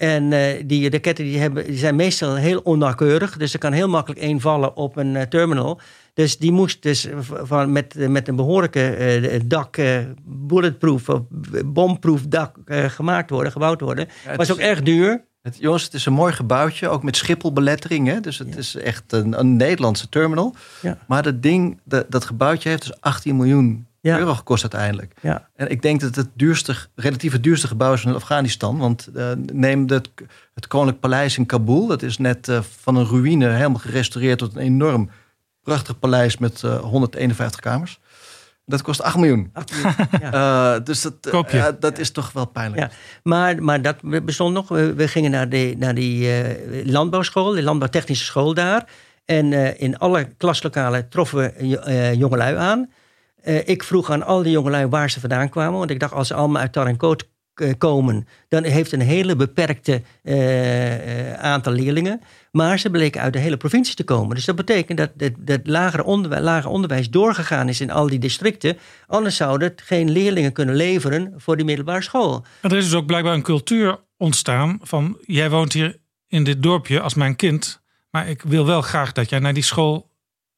En 0.00 0.32
uh, 0.32 0.62
die 0.66 0.90
raketten 0.90 1.24
die 1.24 1.38
hebben, 1.38 1.64
die 1.66 1.78
zijn 1.78 1.96
meestal 1.96 2.34
heel 2.34 2.60
onnauwkeurig. 2.60 3.36
Dus 3.36 3.52
er 3.52 3.58
kan 3.58 3.72
heel 3.72 3.88
makkelijk 3.88 4.20
één 4.20 4.40
vallen 4.40 4.76
op 4.76 4.96
een 4.96 5.14
uh, 5.14 5.22
terminal. 5.22 5.80
Dus 6.14 6.38
die 6.38 6.52
moest 6.52 6.82
dus 6.82 7.08
van, 7.20 7.72
met, 7.72 8.08
met 8.08 8.28
een 8.28 8.36
behoorlijke 8.36 9.20
uh, 9.32 9.40
dak, 9.44 9.76
bulletproof 10.24 11.08
of 11.08 11.20
bomproof 11.64 12.22
dak 12.28 12.56
gemaakt 12.66 13.30
worden, 13.30 13.52
gebouwd 13.52 13.80
worden. 13.80 14.08
Het 14.22 14.36
was 14.36 14.52
ook 14.52 14.58
erg 14.58 14.82
duur. 14.82 15.24
Het, 15.42 15.56
jongens, 15.58 15.84
het 15.84 15.94
is 15.94 16.06
een 16.06 16.12
mooi 16.12 16.32
gebouwtje, 16.32 16.88
ook 16.88 17.02
met 17.02 17.16
Schipholbelettering. 17.16 18.06
Hè? 18.06 18.20
Dus 18.20 18.38
het 18.38 18.56
is 18.56 18.74
echt 18.74 19.12
een, 19.12 19.38
een 19.38 19.56
Nederlandse 19.56 20.08
terminal. 20.08 20.54
Ja. 20.82 20.98
Maar 21.06 21.22
dat 21.22 21.42
ding, 21.42 21.80
dat, 21.84 22.10
dat 22.10 22.24
gebouwtje 22.24 22.68
heeft 22.68 22.82
dus 22.82 23.00
18 23.00 23.36
miljoen 23.36 23.86
ja. 24.00 24.18
euro 24.18 24.34
gekost 24.34 24.62
uiteindelijk. 24.62 25.14
Ja. 25.20 25.48
En 25.56 25.70
ik 25.70 25.82
denk 25.82 26.00
dat 26.00 26.14
het 26.14 26.28
duurste, 26.34 26.76
relatief 26.94 27.32
het 27.32 27.42
duurste 27.42 27.66
gebouw 27.66 27.92
is 27.92 28.00
van 28.00 28.14
Afghanistan. 28.14 28.78
Want 28.78 29.08
uh, 29.14 29.30
neem 29.52 29.88
het, 29.88 30.10
het 30.54 30.66
Koninklijk 30.66 31.00
Paleis 31.00 31.38
in 31.38 31.46
Kabul. 31.46 31.86
Dat 31.86 32.02
is 32.02 32.18
net 32.18 32.48
uh, 32.48 32.60
van 32.80 32.96
een 32.96 33.06
ruïne 33.06 33.48
helemaal 33.48 33.78
gerestaureerd 33.78 34.38
tot 34.38 34.54
een 34.54 34.62
enorm 34.62 35.10
prachtig 35.62 35.98
paleis 35.98 36.38
met 36.38 36.62
uh, 36.62 36.78
151 36.78 37.60
kamers. 37.60 38.00
Dat 38.64 38.82
kost 38.82 39.02
8 39.02 39.16
miljoen. 39.16 39.50
8 39.52 39.72
miljoen 39.72 39.94
ja. 40.20 40.78
dus 40.88 41.02
dat, 41.02 41.80
dat 41.80 41.98
is 41.98 42.10
toch 42.10 42.32
wel 42.32 42.44
pijnlijk. 42.46 42.82
Ja. 42.82 42.90
Maar, 43.22 43.62
maar 43.62 43.82
dat 43.82 44.24
bestond 44.24 44.54
nog. 44.54 44.68
We, 44.68 44.94
we 44.94 45.08
gingen 45.08 45.30
naar, 45.30 45.48
de, 45.48 45.74
naar 45.78 45.94
die 45.94 46.28
landbouwschool, 46.84 47.50
de 47.50 47.62
landbouwtechnische 47.62 48.24
school 48.24 48.54
daar. 48.54 48.84
En 49.24 49.78
in 49.78 49.98
alle 49.98 50.28
klaslokalen 50.36 51.08
troffen 51.08 51.38
we 51.38 52.14
jongelui 52.16 52.56
aan. 52.56 52.90
Uh, 53.44 53.68
ik 53.68 53.82
vroeg 53.82 54.10
aan 54.10 54.22
al 54.22 54.42
die 54.42 54.52
jongelui 54.52 54.86
waar 54.86 55.10
ze 55.10 55.20
vandaan 55.20 55.48
kwamen. 55.48 55.78
Want 55.78 55.90
ik 55.90 56.00
dacht, 56.00 56.12
als 56.12 56.28
ze 56.28 56.34
allemaal 56.34 56.60
uit 56.62 56.72
Tarenkoot 56.72 57.28
komen, 57.78 58.26
dan 58.48 58.64
heeft 58.64 58.92
een 58.92 59.00
hele 59.00 59.36
beperkte 59.36 60.02
uh, 60.22 61.32
aantal 61.32 61.72
leerlingen. 61.72 62.20
Maar 62.52 62.78
ze 62.78 62.90
bleken 62.90 63.20
uit 63.20 63.32
de 63.32 63.38
hele 63.38 63.56
provincie 63.56 63.94
te 63.94 64.04
komen. 64.04 64.34
Dus 64.34 64.44
dat 64.44 64.56
betekent 64.56 64.98
dat 64.98 65.10
het 65.16 65.34
dat 65.38 65.60
lager, 65.64 66.04
onderwijs, 66.04 66.42
lager 66.42 66.70
onderwijs 66.70 67.10
doorgegaan 67.10 67.68
is 67.68 67.80
in 67.80 67.90
al 67.90 68.06
die 68.06 68.18
districten. 68.18 68.78
Anders 69.06 69.36
zouden 69.36 69.68
het 69.68 69.82
geen 69.82 70.10
leerlingen 70.10 70.52
kunnen 70.52 70.74
leveren 70.74 71.34
voor 71.36 71.56
die 71.56 71.64
middelbare 71.64 72.02
school. 72.02 72.44
er 72.60 72.76
is 72.76 72.84
dus 72.84 72.94
ook 72.94 73.06
blijkbaar 73.06 73.34
een 73.34 73.42
cultuur 73.42 73.98
ontstaan 74.16 74.78
van 74.82 75.18
jij 75.26 75.50
woont 75.50 75.72
hier 75.72 75.96
in 76.28 76.44
dit 76.44 76.62
dorpje 76.62 77.00
als 77.00 77.14
mijn 77.14 77.36
kind. 77.36 77.80
Maar 78.10 78.28
ik 78.28 78.42
wil 78.42 78.66
wel 78.66 78.82
graag 78.82 79.12
dat 79.12 79.30
jij 79.30 79.38
naar 79.38 79.54
die 79.54 79.62
school 79.62 80.09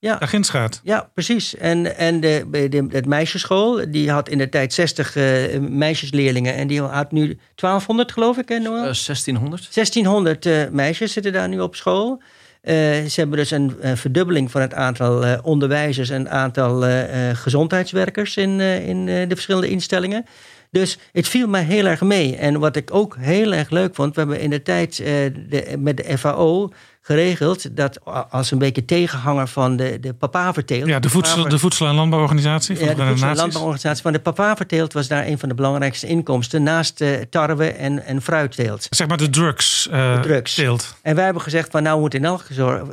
ja. 0.03 0.17
daar 0.19 0.29
ginds 0.29 0.51
gaat. 0.51 0.81
Ja, 0.85 1.11
precies. 1.15 1.57
En, 1.57 1.97
en 1.97 2.21
de, 2.21 2.47
de, 2.51 2.87
het 2.89 3.07
meisjesschool, 3.07 3.91
die 3.91 4.11
had 4.11 4.29
in 4.29 4.39
de 4.39 4.49
tijd 4.49 4.73
60 4.73 5.17
uh, 5.17 5.55
eh, 5.55 5.63
meisjesleerlingen. 5.63 6.55
En 6.55 6.67
die 6.67 6.81
had 6.81 7.13
nu 7.13 7.39
1200, 7.55 8.13
geloof 8.13 8.39
ik. 8.39 8.49
Hè, 8.49 8.57
uh, 8.57 8.65
1600. 8.65 9.75
1600 9.75 10.47
uh, 10.47 10.69
meisjes 10.71 11.13
zitten 11.13 11.33
daar 11.33 11.49
nu 11.49 11.61
op 11.61 11.75
school. 11.75 12.23
Uh, 12.63 12.75
ze 13.05 13.13
hebben 13.15 13.39
dus 13.39 13.51
een, 13.51 13.77
een, 13.81 13.97
verdubbeling 13.97 14.51
van 14.51 14.61
het 14.61 14.75
aantal 14.75 15.25
uh, 15.25 15.39
onderwijzers 15.43 16.11
en 16.11 16.19
het 16.19 16.29
aantal 16.29 16.89
uh, 16.89 17.01
gezondheidswerkers 17.33 18.37
in, 18.37 18.61
in 18.61 19.07
de 19.07 19.35
verschillende 19.35 19.69
instellingen. 19.69 20.25
Dus 20.71 20.99
het 21.13 21.29
viel 21.29 21.49
mij 21.49 21.63
heel 21.63 21.87
erg 21.87 22.01
mee. 22.01 22.37
En 22.37 22.59
wat 22.59 22.77
ik 22.77 22.95
ook 22.95 23.17
heel 23.19 23.53
erg 23.53 23.71
leuk 23.71 23.95
vond, 23.95 24.15
we 24.15 24.21
hebben 24.21 24.41
in 24.41 24.51
de 24.51 24.63
tijd 24.63 24.97
de, 24.97 25.75
met 25.79 25.97
de 25.97 26.19
FAO 26.19 26.71
geregeld 27.05 27.77
dat 27.77 28.05
als 28.31 28.51
een 28.51 28.59
beetje 28.59 28.85
tegenhanger 28.85 29.49
van 29.49 29.77
de, 29.77 30.01
de 30.01 30.15
papaverteelt. 30.15 30.89
Ja, 30.89 31.01
de 31.01 31.09
voedsel, 31.09 31.49
de 31.49 31.59
voedsel- 31.59 31.87
en 31.87 31.95
landbouworganisatie. 31.95 32.77
Van 32.77 32.87
ja, 32.87 32.95
de 32.95 33.07
voedsel- 33.07 33.29
en 33.29 33.37
landbouworganisatie 33.37 34.03
van 34.03 34.13
de 34.13 34.21
papaverteelt 34.21 34.93
was 34.93 35.09
daar 35.09 35.27
een 35.27 35.39
van 35.39 35.49
de 35.49 35.55
belangrijkste 35.55 36.07
inkomsten 36.07 36.63
naast 36.63 37.01
uh, 37.01 37.17
tarwe 37.31 37.73
en, 37.73 38.05
en 38.05 38.23
fruitteelt. 38.23 38.87
Zeg 38.91 39.09
maar 39.09 39.17
de 39.17 39.31
drugs, 39.31 39.89
uh, 39.93 40.15
de 40.15 40.21
drugs. 40.21 40.55
teelt. 40.55 40.97
En 41.03 41.15
wij 41.15 41.25
hebben 41.25 41.43
gezegd 41.43 41.71
van 41.71 41.83
nou 41.83 41.95
we 41.95 42.01
moeten 42.01 42.19
in 42.19 42.25
elk, 42.25 42.45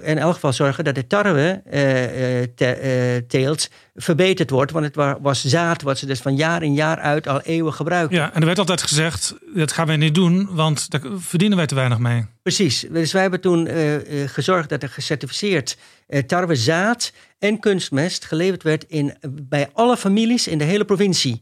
in 0.02 0.18
elk 0.18 0.34
geval 0.34 0.54
zorgen 0.54 0.84
dat 0.84 0.96
de 0.96 1.08
tarwe 1.08 1.62
uh, 1.66 1.72
te, 2.56 3.26
teelt 3.28 3.70
verbeterd 3.96 4.50
wordt. 4.50 4.72
Want 4.72 4.86
het 4.86 4.96
was 5.22 5.44
zaad 5.44 5.82
wat 5.82 5.98
ze 5.98 6.06
dus 6.06 6.20
van 6.20 6.36
jaar 6.36 6.64
in 6.64 6.74
jaar 6.74 7.00
uit 7.00 7.28
al 7.28 7.42
eeuwen 7.42 7.74
gebruiken. 7.74 8.18
Ja, 8.18 8.34
en 8.34 8.40
er 8.40 8.46
werd 8.46 8.60
altijd 8.60 8.82
gezegd, 8.82 9.36
dat 9.56 9.72
gaan 9.72 9.88
wij 9.88 9.98
niet 9.98 10.16
doen, 10.16 10.50
want 10.52 10.90
daar 10.90 11.02
verdienen 11.18 11.58
wij 11.58 11.68
te 11.68 11.76
weinig 11.76 11.98
mee. 11.98 12.26
Precies. 12.56 12.86
Dus 12.90 13.12
wij 13.12 13.22
hebben 13.22 13.42
toen 13.42 13.68
uh, 13.68 13.96
gezorgd 14.26 14.70
dat 14.70 14.84
er 14.84 14.90
gecertificeerd 14.90 15.78
uh, 16.08 16.20
tarwe 16.20 16.56
zaad 16.56 17.12
en 17.40 17.60
kunstmest 17.60 18.26
geleverd 18.26 18.64
werd 18.64 18.86
in, 18.88 19.14
bij 19.30 19.70
alle 19.74 19.98
families 19.98 20.48
in 20.48 20.58
de 20.58 20.64
hele 20.64 20.86
provincie. 20.86 21.42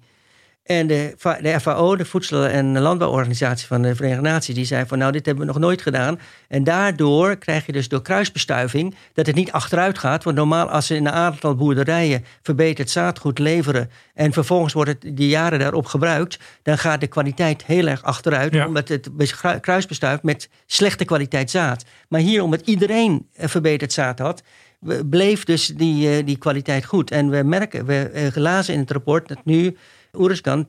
En 0.68 0.88
de, 0.88 1.16
de 1.42 1.60
FAO, 1.60 1.96
de 1.96 2.06
Voedsel- 2.06 2.46
en 2.46 2.80
Landbouworganisatie 2.80 3.68
van 3.68 3.82
de 3.82 3.96
Verenigde 3.96 4.24
Naties, 4.24 4.56
die 4.56 4.66
zei 4.66 4.86
van 4.86 4.98
nou, 4.98 5.12
dit 5.12 5.26
hebben 5.26 5.46
we 5.46 5.52
nog 5.52 5.62
nooit 5.62 5.82
gedaan. 5.82 6.20
En 6.48 6.64
daardoor 6.64 7.36
krijg 7.36 7.66
je 7.66 7.72
dus 7.72 7.88
door 7.88 8.02
kruisbestuiving 8.02 8.96
dat 9.14 9.26
het 9.26 9.36
niet 9.36 9.52
achteruit 9.52 9.98
gaat. 9.98 10.24
Want 10.24 10.36
normaal 10.36 10.70
als 10.70 10.86
ze 10.86 10.96
in 10.96 11.06
een 11.06 11.14
aantal 11.14 11.56
boerderijen 11.56 12.26
verbeterd 12.42 12.90
zaadgoed 12.90 13.40
leveren 13.40 13.90
en 14.14 14.34
vervolgens 14.34 14.74
wordt 14.74 14.90
het 14.90 15.18
die 15.18 15.28
jaren 15.28 15.60
daarop 15.60 15.86
gebruikt, 15.86 16.40
dan 16.64 16.78
gaat 16.78 17.02
de 17.02 17.08
kwaliteit 17.08 17.66
heel 17.66 17.88
erg 17.88 18.04
achteruit. 18.04 18.66
Omdat 18.66 18.88
het 18.88 19.10
kruisbestuift 19.62 20.24
met 20.24 20.50
slechte 20.66 21.06
kwaliteit 21.06 21.50
zaad. 21.50 21.86
Maar 22.08 22.22
hier, 22.22 22.44
omdat 22.44 22.62
iedereen 22.68 23.28
verbeterd 23.36 23.94
zaad 23.94 24.20
had, 24.20 24.44
bleef 25.10 25.44
dus 25.44 25.68
die, 25.68 26.10
eh, 26.10 26.26
die 26.26 26.38
kwaliteit 26.38 26.86
goed. 26.86 27.12
En 27.12 27.30
we 27.30 27.44
merken, 27.44 27.86
we 27.86 28.10
eh, 28.10 28.36
lazen 28.36 28.74
in 28.74 28.80
het 28.80 28.92
rapport 28.92 29.28
dat 29.28 29.40
nu 29.44 29.78
Oeruzgan 30.20 30.68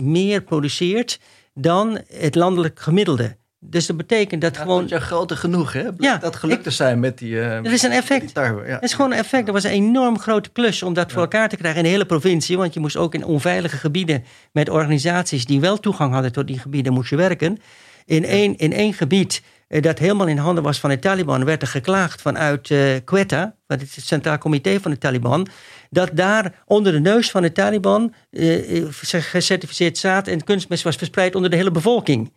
20% 0.00 0.02
meer 0.02 0.42
produceert 0.42 1.20
dan 1.54 1.98
het 2.08 2.34
landelijk 2.34 2.80
gemiddelde. 2.80 3.36
Dus 3.60 3.86
dat 3.86 3.96
betekent 3.96 4.40
dat 4.40 4.56
gewoon. 4.56 4.86
Dat 4.86 5.00
is 5.00 5.06
groter 5.06 5.36
genoeg, 5.36 5.72
hè? 5.72 5.88
Ja, 5.98 6.16
dat 6.16 6.36
gelukt 6.36 6.62
te 6.62 6.70
zijn 6.70 7.00
met 7.00 7.18
die. 7.18 7.30
Uh, 7.30 7.62
dat 7.62 7.72
is 7.72 7.82
een 7.82 7.92
effect. 7.92 8.34
Tarwe, 8.34 8.66
ja. 8.66 8.72
Dat 8.72 8.82
is 8.82 8.94
gewoon 8.94 9.12
een 9.12 9.18
effect. 9.18 9.46
Dat 9.46 9.54
was 9.54 9.64
een 9.64 9.70
enorm 9.70 10.18
grote 10.18 10.50
klus 10.50 10.82
om 10.82 10.94
dat 10.94 11.12
voor 11.12 11.20
elkaar 11.20 11.48
te 11.48 11.56
krijgen 11.56 11.78
in 11.78 11.84
de 11.84 11.90
hele 11.90 12.06
provincie. 12.06 12.56
Want 12.56 12.74
je 12.74 12.80
moest 12.80 12.96
ook 12.96 13.14
in 13.14 13.24
onveilige 13.24 13.76
gebieden 13.76 14.24
met 14.52 14.68
organisaties 14.68 15.44
die 15.44 15.60
wel 15.60 15.80
toegang 15.80 16.12
hadden 16.12 16.32
tot 16.32 16.46
die 16.46 16.58
gebieden, 16.58 16.92
moest 16.92 17.10
je 17.10 17.16
werken. 17.16 17.58
In 18.04 18.24
één, 18.24 18.56
in 18.56 18.72
één 18.72 18.92
gebied 18.92 19.42
eh, 19.42 19.46
dat 19.68 19.98
helemaal 19.98 20.26
in 20.26 20.38
handen 20.38 20.62
was 20.62 20.80
van 20.80 20.90
de 20.90 20.98
Taliban, 20.98 21.44
werd 21.44 21.62
er 21.62 21.68
geklaagd 21.68 22.22
vanuit 22.22 22.70
uh, 22.70 22.96
Quetta, 23.04 23.54
het 23.66 23.82
is 23.82 23.96
het 23.96 24.04
Centraal 24.04 24.38
Comité 24.38 24.80
van 24.80 24.90
de 24.90 24.98
Taliban, 24.98 25.46
dat 25.90 26.10
daar 26.12 26.62
onder 26.64 26.92
de 26.92 27.00
neus 27.00 27.30
van 27.30 27.42
de 27.42 27.52
Taliban 27.52 28.14
uh, 28.30 28.86
gecertificeerd 28.90 29.98
zaad 29.98 30.28
en 30.28 30.44
kunstmest 30.44 30.82
was 30.82 30.96
verspreid 30.96 31.34
onder 31.34 31.50
de 31.50 31.56
hele 31.56 31.70
bevolking. 31.70 32.32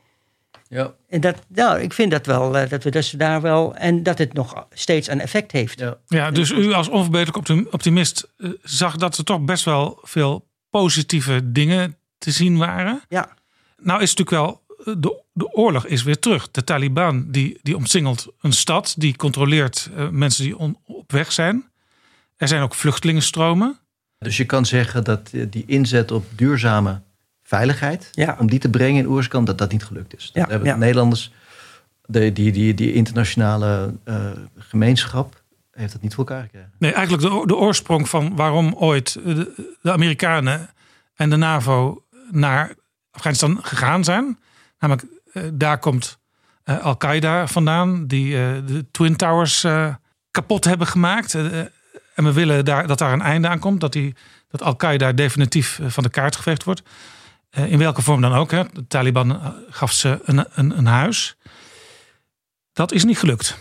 Ja. 0.67 0.93
En 1.07 1.21
dat, 1.21 1.35
nou, 1.47 1.79
ik 1.79 1.93
vind 1.93 2.11
dat 2.11 2.25
wel, 2.25 2.55
uh, 2.55 2.69
dat 2.69 2.83
we 2.83 2.91
dus 2.91 3.09
daar 3.09 3.41
wel, 3.41 3.75
en 3.75 4.03
dat 4.03 4.17
het 4.17 4.33
nog 4.33 4.67
steeds 4.73 5.07
een 5.07 5.21
effect 5.21 5.51
heeft. 5.51 5.79
Ja, 5.79 5.97
ja 6.07 6.31
dus 6.31 6.51
u 6.51 6.73
als 6.73 6.89
onverbeterlijk 6.89 7.73
optimist 7.73 8.33
zag 8.61 8.95
dat 8.95 9.17
er 9.17 9.23
toch 9.23 9.41
best 9.41 9.65
wel 9.65 9.99
veel 10.01 10.47
positieve 10.69 11.51
dingen 11.51 11.97
te 12.17 12.31
zien 12.31 12.57
waren. 12.57 13.01
Ja. 13.09 13.37
Nou 13.77 14.01
is 14.01 14.09
het 14.09 14.19
natuurlijk 14.19 14.29
wel 14.29 14.68
de, 14.83 15.21
de 15.33 15.53
oorlog 15.53 15.85
is 15.85 16.03
weer 16.03 16.19
terug. 16.19 16.51
De 16.51 16.63
Taliban 16.63 17.31
die, 17.31 17.59
die 17.61 17.75
omsingelt 17.75 18.27
een 18.41 18.53
stad, 18.53 18.95
die 18.97 19.15
controleert 19.15 19.89
uh, 19.97 20.09
mensen 20.09 20.43
die 20.43 20.57
on, 20.57 20.77
op 20.85 21.11
weg 21.11 21.31
zijn. 21.31 21.69
Er 22.37 22.47
zijn 22.47 22.61
ook 22.61 22.75
vluchtelingenstromen. 22.75 23.79
Dus 24.17 24.37
je 24.37 24.45
kan 24.45 24.65
zeggen 24.65 25.03
dat 25.03 25.29
eh, 25.33 25.45
die 25.49 25.63
inzet 25.67 26.11
op 26.11 26.25
duurzame 26.35 27.01
veiligheid, 27.43 28.09
ja. 28.11 28.35
om 28.39 28.49
die 28.49 28.59
te 28.59 28.69
brengen 28.69 29.03
in 29.03 29.09
Oerskan, 29.09 29.45
dat 29.45 29.57
dat 29.57 29.71
niet 29.71 29.83
gelukt 29.83 30.15
is. 30.15 30.29
Ja, 30.33 30.47
hebben 30.47 30.67
ja. 30.67 30.73
de 30.73 30.79
Nederlanders, 30.79 31.31
de, 32.05 32.31
die, 32.33 32.51
die, 32.51 32.73
die 32.73 32.93
internationale 32.93 33.93
uh, 34.05 34.31
gemeenschap, 34.57 35.43
heeft 35.71 35.93
dat 35.93 36.01
niet 36.01 36.13
voor 36.13 36.25
elkaar 36.27 36.43
gekregen. 36.43 36.71
Nee, 36.77 36.93
eigenlijk 36.93 37.23
de, 37.23 37.47
de 37.47 37.55
oorsprong 37.55 38.09
van 38.09 38.35
waarom 38.35 38.73
ooit 38.73 39.13
de, 39.13 39.75
de 39.81 39.91
Amerikanen 39.91 40.69
en 41.15 41.29
de 41.29 41.35
NAVO 41.35 42.03
naar 42.31 42.73
Afghanistan 43.11 43.59
gegaan 43.61 44.03
zijn 44.03 44.37
Namelijk, 44.79 45.07
uh, 45.33 45.43
daar 45.53 45.79
komt 45.79 46.19
uh, 46.65 46.83
Al-Qaeda 46.83 47.47
vandaan, 47.47 48.07
die 48.07 48.33
uh, 48.33 48.51
de 48.65 48.85
Twin 48.91 49.15
Towers 49.15 49.65
kapot 50.31 50.65
hebben 50.65 50.87
gemaakt. 50.87 51.35
en 52.15 52.23
we 52.23 52.33
willen 52.33 52.65
daar, 52.65 52.87
dat 52.87 52.97
daar 52.97 53.13
een 53.13 53.21
einde 53.21 53.47
aan 53.47 53.59
komt, 53.59 53.81
dat, 53.81 53.93
die, 53.93 54.15
dat 54.49 54.61
Al-Qaeda 54.61 55.11
definitief 55.11 55.79
van 55.83 56.03
de 56.03 56.09
kaart 56.09 56.35
geveegd 56.35 56.63
wordt. 56.63 56.81
in 57.49 57.77
welke 57.77 58.01
vorm 58.01 58.21
dan 58.21 58.33
ook. 58.33 58.51
Hè. 58.51 58.63
De 58.73 58.87
Taliban 58.87 59.55
gaf 59.69 59.91
ze 59.91 60.19
een, 60.23 60.45
een, 60.53 60.77
een 60.77 60.85
huis. 60.85 61.37
Dat 62.73 62.91
is 62.91 63.03
niet 63.03 63.19
gelukt. 63.19 63.57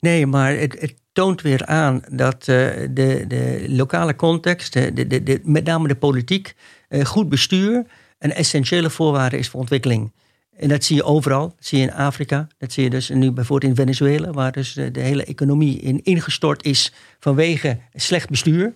Nee, 0.00 0.26
maar 0.26 0.52
het, 0.56 0.80
het 0.80 0.94
toont 1.12 1.42
weer 1.42 1.66
aan 1.66 2.02
dat 2.10 2.44
de, 2.44 3.24
de 3.28 3.64
lokale 3.68 4.16
context, 4.16 4.72
de, 4.72 5.06
de, 5.06 5.40
met 5.42 5.64
name 5.64 5.88
de 5.88 5.96
politiek, 5.96 6.54
goed 7.02 7.28
bestuur 7.28 7.86
een 8.24 8.34
essentiële 8.34 8.90
voorwaarde 8.90 9.38
is 9.38 9.48
voor 9.48 9.60
ontwikkeling. 9.60 10.12
En 10.56 10.68
dat 10.68 10.84
zie 10.84 10.96
je 10.96 11.04
overal. 11.04 11.48
Dat 11.48 11.66
zie 11.66 11.78
je 11.78 11.84
in 11.84 11.92
Afrika. 11.92 12.48
Dat 12.58 12.72
zie 12.72 12.84
je 12.84 12.90
dus 12.90 13.08
nu 13.08 13.30
bijvoorbeeld 13.30 13.70
in 13.70 13.76
Venezuela, 13.76 14.30
waar 14.30 14.52
dus 14.52 14.72
de, 14.72 14.90
de 14.90 15.00
hele 15.00 15.24
economie 15.24 15.80
in 15.80 16.00
ingestort 16.02 16.64
is 16.64 16.92
vanwege 17.20 17.78
slecht 17.94 18.30
bestuur. 18.30 18.74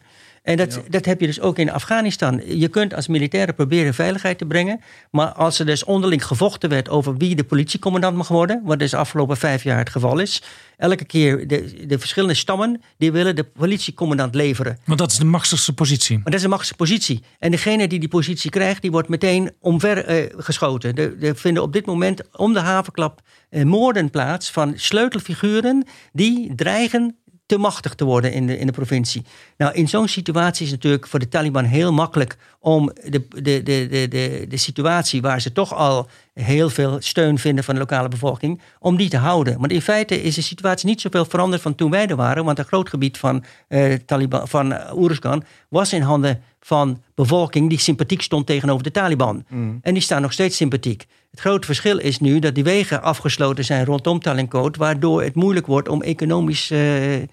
En 0.48 0.56
dat, 0.56 0.80
dat 0.88 1.04
heb 1.04 1.20
je 1.20 1.26
dus 1.26 1.40
ook 1.40 1.58
in 1.58 1.70
Afghanistan. 1.70 2.42
Je 2.46 2.68
kunt 2.68 2.94
als 2.94 3.06
militaire 3.06 3.52
proberen 3.52 3.94
veiligheid 3.94 4.38
te 4.38 4.44
brengen. 4.44 4.80
Maar 5.10 5.32
als 5.32 5.58
er 5.58 5.66
dus 5.66 5.84
onderling 5.84 6.26
gevochten 6.26 6.68
werd 6.68 6.88
over 6.88 7.16
wie 7.16 7.34
de 7.34 7.44
politiecommandant 7.44 8.16
mag 8.16 8.28
worden. 8.28 8.62
Wat 8.64 8.78
dus 8.78 8.90
de 8.90 8.96
afgelopen 8.96 9.36
vijf 9.36 9.62
jaar 9.62 9.78
het 9.78 9.90
geval 9.90 10.18
is. 10.18 10.42
Elke 10.76 11.04
keer 11.04 11.48
de, 11.48 11.86
de 11.86 11.98
verschillende 11.98 12.34
stammen 12.34 12.82
die 12.98 13.12
willen 13.12 13.36
de 13.36 13.44
politiecommandant 13.44 14.34
leveren. 14.34 14.78
Maar 14.84 14.96
dat 14.96 15.10
is 15.10 15.18
de 15.18 15.24
machtigste 15.24 15.72
positie. 15.72 16.14
Maar 16.14 16.24
dat 16.24 16.34
is 16.34 16.42
de 16.42 16.48
machtigste 16.48 16.76
positie. 16.76 17.22
En 17.38 17.50
degene 17.50 17.88
die 17.88 17.98
die 17.98 18.08
positie 18.08 18.50
krijgt, 18.50 18.82
die 18.82 18.90
wordt 18.90 19.08
meteen 19.08 19.50
omver 19.60 20.10
uh, 20.10 20.32
geschoten. 20.36 20.96
Er 21.20 21.36
vinden 21.36 21.62
op 21.62 21.72
dit 21.72 21.86
moment 21.86 22.22
om 22.36 22.52
de 22.52 22.60
havenklap 22.60 23.20
uh, 23.50 23.64
moorden 23.64 24.10
plaats 24.10 24.50
van 24.50 24.72
sleutelfiguren 24.76 25.86
die 26.12 26.54
dreigen 26.54 27.16
te 27.48 27.58
machtig 27.58 27.94
te 27.94 28.04
worden 28.04 28.32
in 28.32 28.46
de, 28.46 28.58
in 28.58 28.66
de 28.66 28.72
provincie. 28.72 29.22
Nou, 29.56 29.74
in 29.74 29.88
zo'n 29.88 30.08
situatie 30.08 30.64
is 30.64 30.70
het 30.70 30.82
natuurlijk 30.82 31.06
voor 31.06 31.18
de 31.18 31.28
Taliban 31.28 31.64
heel 31.64 31.92
makkelijk 31.92 32.36
om 32.60 32.86
de, 32.86 33.26
de, 33.28 33.62
de, 33.62 33.62
de, 33.62 34.08
de, 34.08 34.44
de 34.48 34.56
situatie 34.56 35.20
waar 35.22 35.40
ze 35.40 35.52
toch 35.52 35.74
al 35.74 36.08
heel 36.34 36.70
veel 36.70 36.96
steun 37.00 37.38
vinden 37.38 37.64
van 37.64 37.74
de 37.74 37.80
lokale 37.80 38.08
bevolking, 38.08 38.60
om 38.78 38.96
die 38.96 39.08
te 39.08 39.16
houden. 39.16 39.58
Want 39.58 39.72
in 39.72 39.82
feite 39.82 40.22
is 40.22 40.34
de 40.34 40.42
situatie 40.42 40.88
niet 40.88 41.00
zoveel 41.00 41.24
veranderd 41.24 41.62
van 41.62 41.74
toen 41.74 41.90
wij 41.90 42.06
er 42.06 42.16
waren, 42.16 42.44
want 42.44 42.58
een 42.58 42.64
groot 42.64 42.88
gebied 42.88 43.18
van, 43.18 43.44
uh, 43.68 43.94
Taliban, 43.94 44.48
van 44.48 44.92
Oeruzgan 44.94 45.44
was 45.68 45.92
in 45.92 46.02
handen 46.02 46.42
van 46.60 47.02
bevolking 47.14 47.68
die 47.68 47.78
sympathiek 47.78 48.22
stond 48.22 48.46
tegenover 48.46 48.82
de 48.82 48.90
Taliban. 48.90 49.44
Mm. 49.48 49.78
En 49.82 49.94
die 49.94 50.02
staan 50.02 50.22
nog 50.22 50.32
steeds 50.32 50.56
sympathiek. 50.56 51.06
Het 51.30 51.40
grote 51.40 51.66
verschil 51.66 51.98
is 51.98 52.18
nu 52.18 52.38
dat 52.38 52.54
die 52.54 52.64
wegen 52.64 53.02
afgesloten 53.02 53.64
zijn 53.64 53.84
rondom 53.84 54.20
Talinkot, 54.20 54.76
waardoor 54.76 55.22
het 55.22 55.34
moeilijk 55.34 55.66
wordt 55.66 55.88
om 55.88 56.02
economisch 56.02 56.70
uh, 56.70 57.16
uh, 57.20 57.26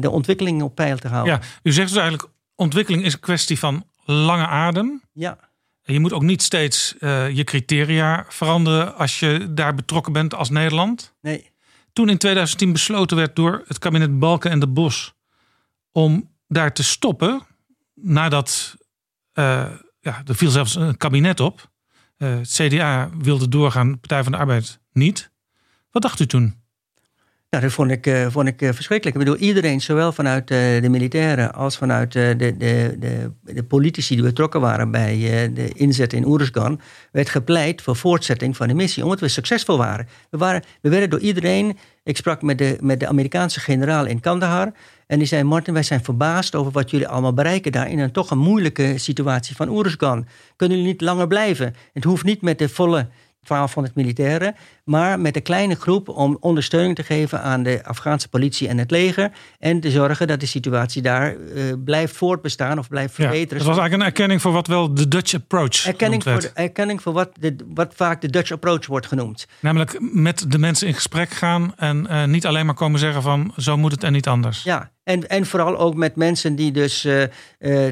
de 0.00 0.10
ontwikkeling 0.10 0.62
op 0.62 0.74
peil 0.74 0.96
te 0.98 1.08
houden. 1.08 1.32
Ja, 1.32 1.40
u 1.62 1.72
zegt 1.72 1.88
dus 1.88 1.96
eigenlijk, 1.98 2.32
ontwikkeling 2.54 3.04
is 3.04 3.12
een 3.12 3.20
kwestie 3.20 3.58
van 3.58 3.84
lange 4.04 4.46
adem. 4.46 5.02
Ja. 5.12 5.38
Je 5.82 6.00
moet 6.00 6.12
ook 6.12 6.22
niet 6.22 6.42
steeds 6.42 6.94
uh, 7.00 7.30
je 7.30 7.44
criteria 7.44 8.24
veranderen 8.28 8.96
als 8.96 9.20
je 9.20 9.54
daar 9.54 9.74
betrokken 9.74 10.12
bent 10.12 10.34
als 10.34 10.50
Nederland. 10.50 11.14
Nee. 11.20 11.50
Toen 11.92 12.08
in 12.08 12.18
2010 12.18 12.72
besloten 12.72 13.16
werd 13.16 13.36
door 13.36 13.64
het 13.66 13.78
kabinet 13.78 14.18
Balken 14.18 14.50
en 14.50 14.60
de 14.60 14.68
Bos 14.68 15.14
om 15.92 16.30
daar 16.46 16.72
te 16.72 16.84
stoppen, 16.84 17.42
nadat 17.94 18.76
ja, 20.00 20.22
er 20.26 20.34
viel 20.34 20.50
zelfs 20.50 20.74
een 20.74 20.96
kabinet 20.96 21.40
op. 21.40 21.70
Het 22.18 22.48
CDA 22.48 23.10
wilde 23.18 23.48
doorgaan, 23.48 24.00
Partij 24.00 24.22
van 24.22 24.32
de 24.32 24.38
Arbeid 24.38 24.80
niet. 24.92 25.32
Wat 25.90 26.02
dacht 26.02 26.20
u 26.20 26.26
toen? 26.26 26.57
Nou, 27.50 27.62
dat 27.62 27.72
vond 27.72 27.90
ik, 27.90 28.06
uh, 28.06 28.26
vond 28.30 28.48
ik 28.48 28.62
uh, 28.62 28.72
verschrikkelijk. 28.72 29.16
Ik 29.18 29.24
bedoel, 29.24 29.40
iedereen, 29.40 29.80
zowel 29.80 30.12
vanuit 30.12 30.50
uh, 30.50 30.82
de 30.82 30.88
militairen 30.88 31.54
als 31.54 31.76
vanuit 31.76 32.12
de, 32.12 32.34
de, 32.36 32.56
de, 32.56 33.32
de, 33.42 33.64
politici 33.64 34.14
die 34.14 34.24
betrokken 34.24 34.60
waren 34.60 34.90
bij 34.90 35.16
de 35.54 35.68
inzet 35.74 36.12
in 36.12 36.26
Oeruzgan, 36.26 36.80
werd 37.12 37.28
gepleit 37.28 37.82
voor 37.82 37.96
voortzetting 37.96 38.56
van 38.56 38.68
de 38.68 38.74
missie, 38.74 39.04
omdat 39.04 39.20
we 39.20 39.28
succesvol 39.28 39.76
waren. 39.78 40.08
We, 40.30 40.38
waren, 40.38 40.62
we 40.80 40.88
werden 40.88 41.10
door 41.10 41.20
iedereen. 41.20 41.78
Ik 42.04 42.16
sprak 42.16 42.42
met 42.42 42.58
de, 42.58 42.76
met 42.80 43.00
de 43.00 43.06
Amerikaanse 43.06 43.60
generaal 43.60 44.06
in 44.06 44.20
Kandahar. 44.20 44.72
En 45.06 45.18
die 45.18 45.26
zei: 45.26 45.42
Martin, 45.42 45.74
wij 45.74 45.82
zijn 45.82 46.04
verbaasd 46.04 46.54
over 46.54 46.72
wat 46.72 46.90
jullie 46.90 47.08
allemaal 47.08 47.34
bereiken 47.34 47.72
daar 47.72 47.90
in 47.90 47.98
een 47.98 48.12
toch 48.12 48.30
een 48.30 48.38
moeilijke 48.38 48.98
situatie 48.98 49.56
van 49.56 49.68
Oeruzgan. 49.68 50.26
Kunnen 50.56 50.76
jullie 50.76 50.92
niet 50.92 51.02
langer 51.02 51.26
blijven? 51.26 51.74
Het 51.92 52.04
hoeft 52.04 52.24
niet 52.24 52.42
met 52.42 52.58
de 52.58 52.68
volle 52.68 53.08
1200 53.48 53.94
militairen, 53.94 54.54
maar 54.88 55.20
met 55.20 55.36
een 55.36 55.42
kleine 55.42 55.74
groep 55.74 56.08
om 56.08 56.36
ondersteuning 56.40 56.96
te 56.96 57.02
geven 57.02 57.42
aan 57.42 57.62
de 57.62 57.80
Afghaanse 57.84 58.28
politie 58.28 58.68
en 58.68 58.78
het 58.78 58.90
leger. 58.90 59.30
En 59.58 59.80
te 59.80 59.90
zorgen 59.90 60.26
dat 60.26 60.40
de 60.40 60.46
situatie 60.46 61.02
daar 61.02 61.36
uh, 61.36 61.72
blijft 61.84 62.16
voortbestaan 62.16 62.78
of 62.78 62.88
blijft 62.88 63.14
verbeteren. 63.14 63.58
Ja, 63.58 63.64
dat 63.64 63.66
was 63.66 63.78
eigenlijk 63.78 64.02
een 64.02 64.14
erkenning 64.14 64.42
voor 64.42 64.52
wat 64.52 64.66
wel 64.66 64.94
de 64.94 65.08
Dutch 65.08 65.34
approach 65.34 65.86
erkenning 65.86 66.24
werd. 66.24 66.44
voor, 66.44 66.52
Erkenning 66.54 67.02
voor 67.02 67.12
wat, 67.12 67.30
de, 67.40 67.56
wat 67.74 67.92
vaak 67.94 68.20
de 68.20 68.30
Dutch 68.30 68.52
approach 68.52 68.86
wordt 68.86 69.06
genoemd. 69.06 69.46
Namelijk 69.60 69.98
met 70.00 70.44
de 70.48 70.58
mensen 70.58 70.86
in 70.86 70.94
gesprek 70.94 71.30
gaan 71.30 71.72
en 71.76 72.06
uh, 72.10 72.24
niet 72.24 72.46
alleen 72.46 72.66
maar 72.66 72.74
komen 72.74 73.00
zeggen 73.00 73.22
van 73.22 73.52
zo 73.56 73.76
moet 73.76 73.92
het 73.92 74.04
en 74.04 74.12
niet 74.12 74.28
anders. 74.28 74.62
Ja, 74.62 74.90
en, 75.08 75.28
en 75.28 75.46
vooral 75.46 75.78
ook 75.78 75.94
met 75.94 76.16
mensen 76.16 76.54
die 76.54 76.72
dus 76.72 77.04
uh, 77.04 77.20
uh, 77.20 77.28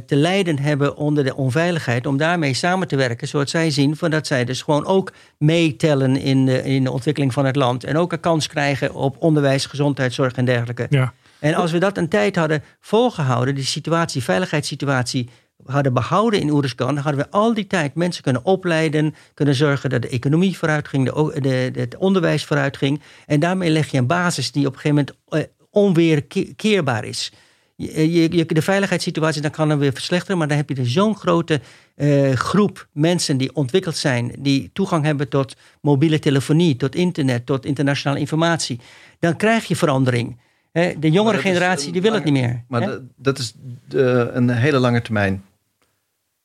te 0.07 0.17
lijden 0.17 0.59
hebben 0.59 0.97
onder 0.97 1.25
de 1.25 1.37
onveiligheid, 1.37 2.07
om 2.07 2.17
daarmee 2.17 2.55
samen 2.55 2.89
te 2.89 2.97
werken, 2.97 3.29
zodat 3.29 3.51
zij 3.51 3.71
zien 3.71 3.97
van 3.97 4.11
dat 4.11 4.27
zij 4.27 4.45
dus 4.45 4.63
gewoon 4.63 4.87
ook 4.87 5.13
meetellen 5.39 6.17
in 6.17 6.47
de, 6.47 6.65
in 6.65 6.86
de 6.87 6.93
ontwikkeling 6.93 7.33
van 7.33 7.45
het 7.45 7.57
land. 7.57 7.85
En 7.85 7.97
ook 7.97 8.13
een 8.13 8.21
kans 8.21 8.47
krijgen 8.47 8.95
op 8.95 9.17
onderwijs, 9.19 9.67
gezondheidszorg 9.67 10.33
en 10.33 10.45
dergelijke. 10.45 10.87
Ja. 10.91 11.13
En 11.39 11.55
als 11.55 11.73
we 11.73 11.79
dat 11.79 11.97
een 11.97 12.09
tijd 12.09 12.37
hadden 12.37 12.63
volgehouden, 12.81 13.55
die 13.55 13.65
situatie, 13.65 14.23
veiligheidssituatie 14.23 15.29
hadden 15.65 15.93
behouden 15.93 16.41
in 16.41 16.51
Oeruzgan, 16.51 16.97
hadden 16.97 17.21
we 17.21 17.31
al 17.31 17.55
die 17.55 17.67
tijd 17.67 17.95
mensen 17.95 18.23
kunnen 18.23 18.45
opleiden, 18.45 19.15
kunnen 19.35 19.55
zorgen 19.55 19.91
dat 19.91 20.03
de 20.03 20.09
economie 20.09 20.59
vooruit 20.59 20.89
ging, 20.89 21.13
de, 21.13 21.41
de, 21.73 21.81
het 21.81 21.97
onderwijs 21.97 22.45
vooruit 22.45 22.77
ging. 22.77 23.01
En 23.27 23.41
daarmee 23.41 23.71
leg 23.71 23.91
je 23.91 23.99
een 23.99 24.07
basis 24.07 24.53
die 24.53 24.67
op 24.67 24.75
een 24.75 24.81
gegeven 24.81 25.07
moment 25.29 25.49
onweerkeerbaar 25.71 27.05
is. 27.05 27.33
Je, 27.77 28.31
je, 28.31 28.47
de 28.47 28.63
veiligheidssituatie 28.63 29.43
dan 29.43 29.51
kan 29.51 29.69
dan 29.69 29.79
weer 29.79 29.93
verslechteren, 29.93 30.39
maar 30.39 30.49
dan 30.49 30.57
heb 30.57 30.69
je 30.69 30.75
er 30.75 30.89
zo'n 30.89 31.17
grote 31.17 31.61
uh, 31.97 32.33
groep 32.33 32.89
mensen 32.93 33.37
die 33.37 33.55
ontwikkeld 33.55 33.97
zijn, 33.97 34.33
die 34.39 34.71
toegang 34.73 35.05
hebben 35.05 35.29
tot 35.29 35.57
mobiele 35.81 36.19
telefonie, 36.19 36.77
tot 36.77 36.95
internet, 36.95 37.47
tot 37.47 37.65
internationale 37.65 38.21
informatie. 38.21 38.81
Dan 39.19 39.37
krijg 39.37 39.65
je 39.65 39.77
verandering. 39.77 40.41
de 40.73 41.11
jongere 41.11 41.39
generatie 41.39 41.93
die 41.93 42.03
wil 42.03 42.13
het 42.13 42.25
niet 42.25 42.33
meer. 42.33 42.65
Maar 42.69 42.99
dat 43.17 43.39
is 43.39 43.55
de, 43.89 44.31
een 44.33 44.51
hele 44.51 44.79
lange 44.79 45.03
termijn 45.03 45.45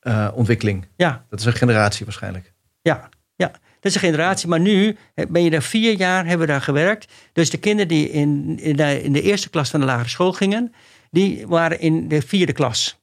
uh, 0.02 0.28
ontwikkeling. 0.34 0.86
Ja. 0.96 1.26
Dat 1.30 1.40
is 1.40 1.46
een 1.46 1.54
generatie 1.54 2.06
waarschijnlijk. 2.06 2.54
Ja, 2.82 3.10
ja. 3.36 3.52
Dat 3.80 3.92
is 3.92 3.96
een 3.96 4.10
generatie, 4.10 4.48
maar 4.48 4.60
nu 4.60 4.98
ben 5.30 5.44
je 5.44 5.50
daar 5.50 5.62
vier 5.62 5.98
jaar, 5.98 6.26
hebben 6.26 6.48
we 6.48 6.54
daar 6.54 6.62
gewerkt. 6.62 7.12
Dus 7.34 7.50
de 7.50 7.58
kinderen 7.58 7.88
die 7.88 8.10
in, 8.10 8.60
in, 8.60 8.76
de, 8.76 9.04
in 9.04 9.14
de 9.14 9.22
eerste 9.22 9.50
klas 9.50 9.70
van 9.70 9.80
de 9.80 9.86
lagere 9.86 10.10
school 10.10 10.34
gingen, 10.34 10.74
die 11.12 11.48
waren 11.48 11.80
in 11.80 12.08
de 12.08 12.22
vierde 12.22 12.54
klas. 12.54 13.00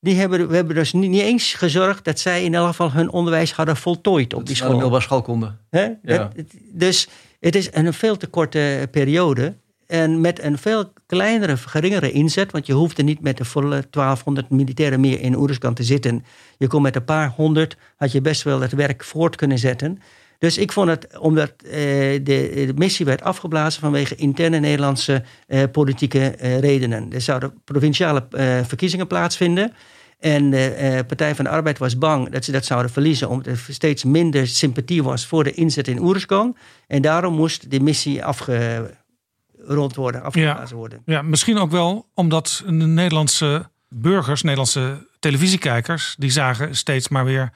Die 0.00 0.14
hebben, 0.14 0.48
we 0.48 0.54
hebben 0.54 0.74
dus 0.74 0.92
niet, 0.92 1.10
niet 1.10 1.20
eens 1.20 1.54
gezorgd 1.54 2.04
dat 2.04 2.18
zij 2.18 2.44
in 2.44 2.54
elk 2.54 2.66
geval 2.66 2.92
hun 2.92 3.10
onderwijs 3.10 3.52
hadden 3.52 3.76
voltooid 3.76 4.32
op 4.32 4.38
dat 4.38 4.46
die 4.46 4.56
school. 4.56 4.70
middelbare 4.70 5.02
school 5.02 5.22
konden. 5.22 5.58
Hè? 5.70 5.82
Ja. 5.82 5.96
Dat, 6.02 6.32
dus 6.72 7.08
het 7.40 7.54
is 7.54 7.68
een 7.72 7.92
veel 7.92 8.16
te 8.16 8.26
korte 8.26 8.88
periode. 8.90 9.54
En 9.86 10.20
met 10.20 10.42
een 10.42 10.58
veel 10.58 10.92
kleinere, 11.06 11.56
geringere 11.56 12.12
inzet. 12.12 12.52
Want 12.52 12.66
je 12.66 12.72
hoefde 12.72 13.02
niet 13.02 13.20
met 13.20 13.36
de 13.36 13.44
volle 13.44 13.86
1200 13.90 14.50
militairen 14.50 15.00
meer 15.00 15.20
in 15.20 15.36
Oeruzgan 15.36 15.74
te 15.74 15.82
zitten. 15.82 16.24
Je 16.58 16.66
kon 16.66 16.82
met 16.82 16.96
een 16.96 17.04
paar 17.04 17.30
honderd, 17.36 17.76
had 17.96 18.12
je 18.12 18.20
best 18.20 18.42
wel 18.42 18.60
het 18.60 18.72
werk 18.72 19.04
voort 19.04 19.36
kunnen 19.36 19.58
zetten. 19.58 19.98
Dus 20.38 20.58
ik 20.58 20.72
vond 20.72 20.88
het, 20.88 21.18
omdat 21.18 21.52
eh, 21.62 21.70
de, 21.70 22.20
de, 22.22 22.72
missie 22.76 23.06
werd 23.06 23.22
afgeblazen 23.22 23.80
vanwege 23.80 24.14
interne 24.14 24.58
Nederlandse 24.58 25.22
eh, 25.46 25.62
politieke 25.72 26.30
eh, 26.30 26.58
redenen. 26.58 27.12
Er 27.12 27.20
zouden 27.20 27.60
provinciale 27.64 28.26
verkiezingen 28.66 29.06
plaatsvinden. 29.06 29.72
En 30.18 30.50
de 30.50 31.04
Partij 31.06 31.34
van 31.34 31.44
de 31.44 31.50
Arbeid 31.50 31.78
was 31.78 31.98
bang 31.98 32.28
dat 32.28 32.44
ze 32.44 32.52
dat 32.52 32.64
zouden 32.64 32.90
verliezen, 32.90 33.28
omdat 33.28 33.46
er 33.46 33.66
steeds 33.68 34.04
minder 34.04 34.46
sympathie 34.46 35.02
was 35.02 35.26
voor 35.26 35.44
de 35.44 35.52
inzet 35.52 35.88
in 35.88 36.00
Oeruzgan. 36.00 36.56
En 36.86 37.02
daarom 37.02 37.34
moest 37.34 37.70
de 37.70 37.80
missie 37.80 38.24
afgerond 38.24 39.94
worden, 39.94 40.22
afgeblazen 40.22 40.76
worden. 40.76 41.02
Ja, 41.04 41.22
misschien 41.22 41.58
ook 41.58 41.70
wel 41.70 42.08
omdat 42.14 42.62
de 42.66 42.72
Nederlandse 42.72 43.70
burgers, 43.88 44.42
Nederlandse 44.42 45.06
televisiekijkers, 45.18 46.14
die 46.18 46.30
zagen 46.30 46.76
steeds 46.76 47.08
maar 47.08 47.24
weer 47.24 47.52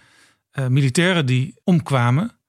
militairen 0.69 1.27
die 1.27 1.55
omkwamen. 1.65 2.40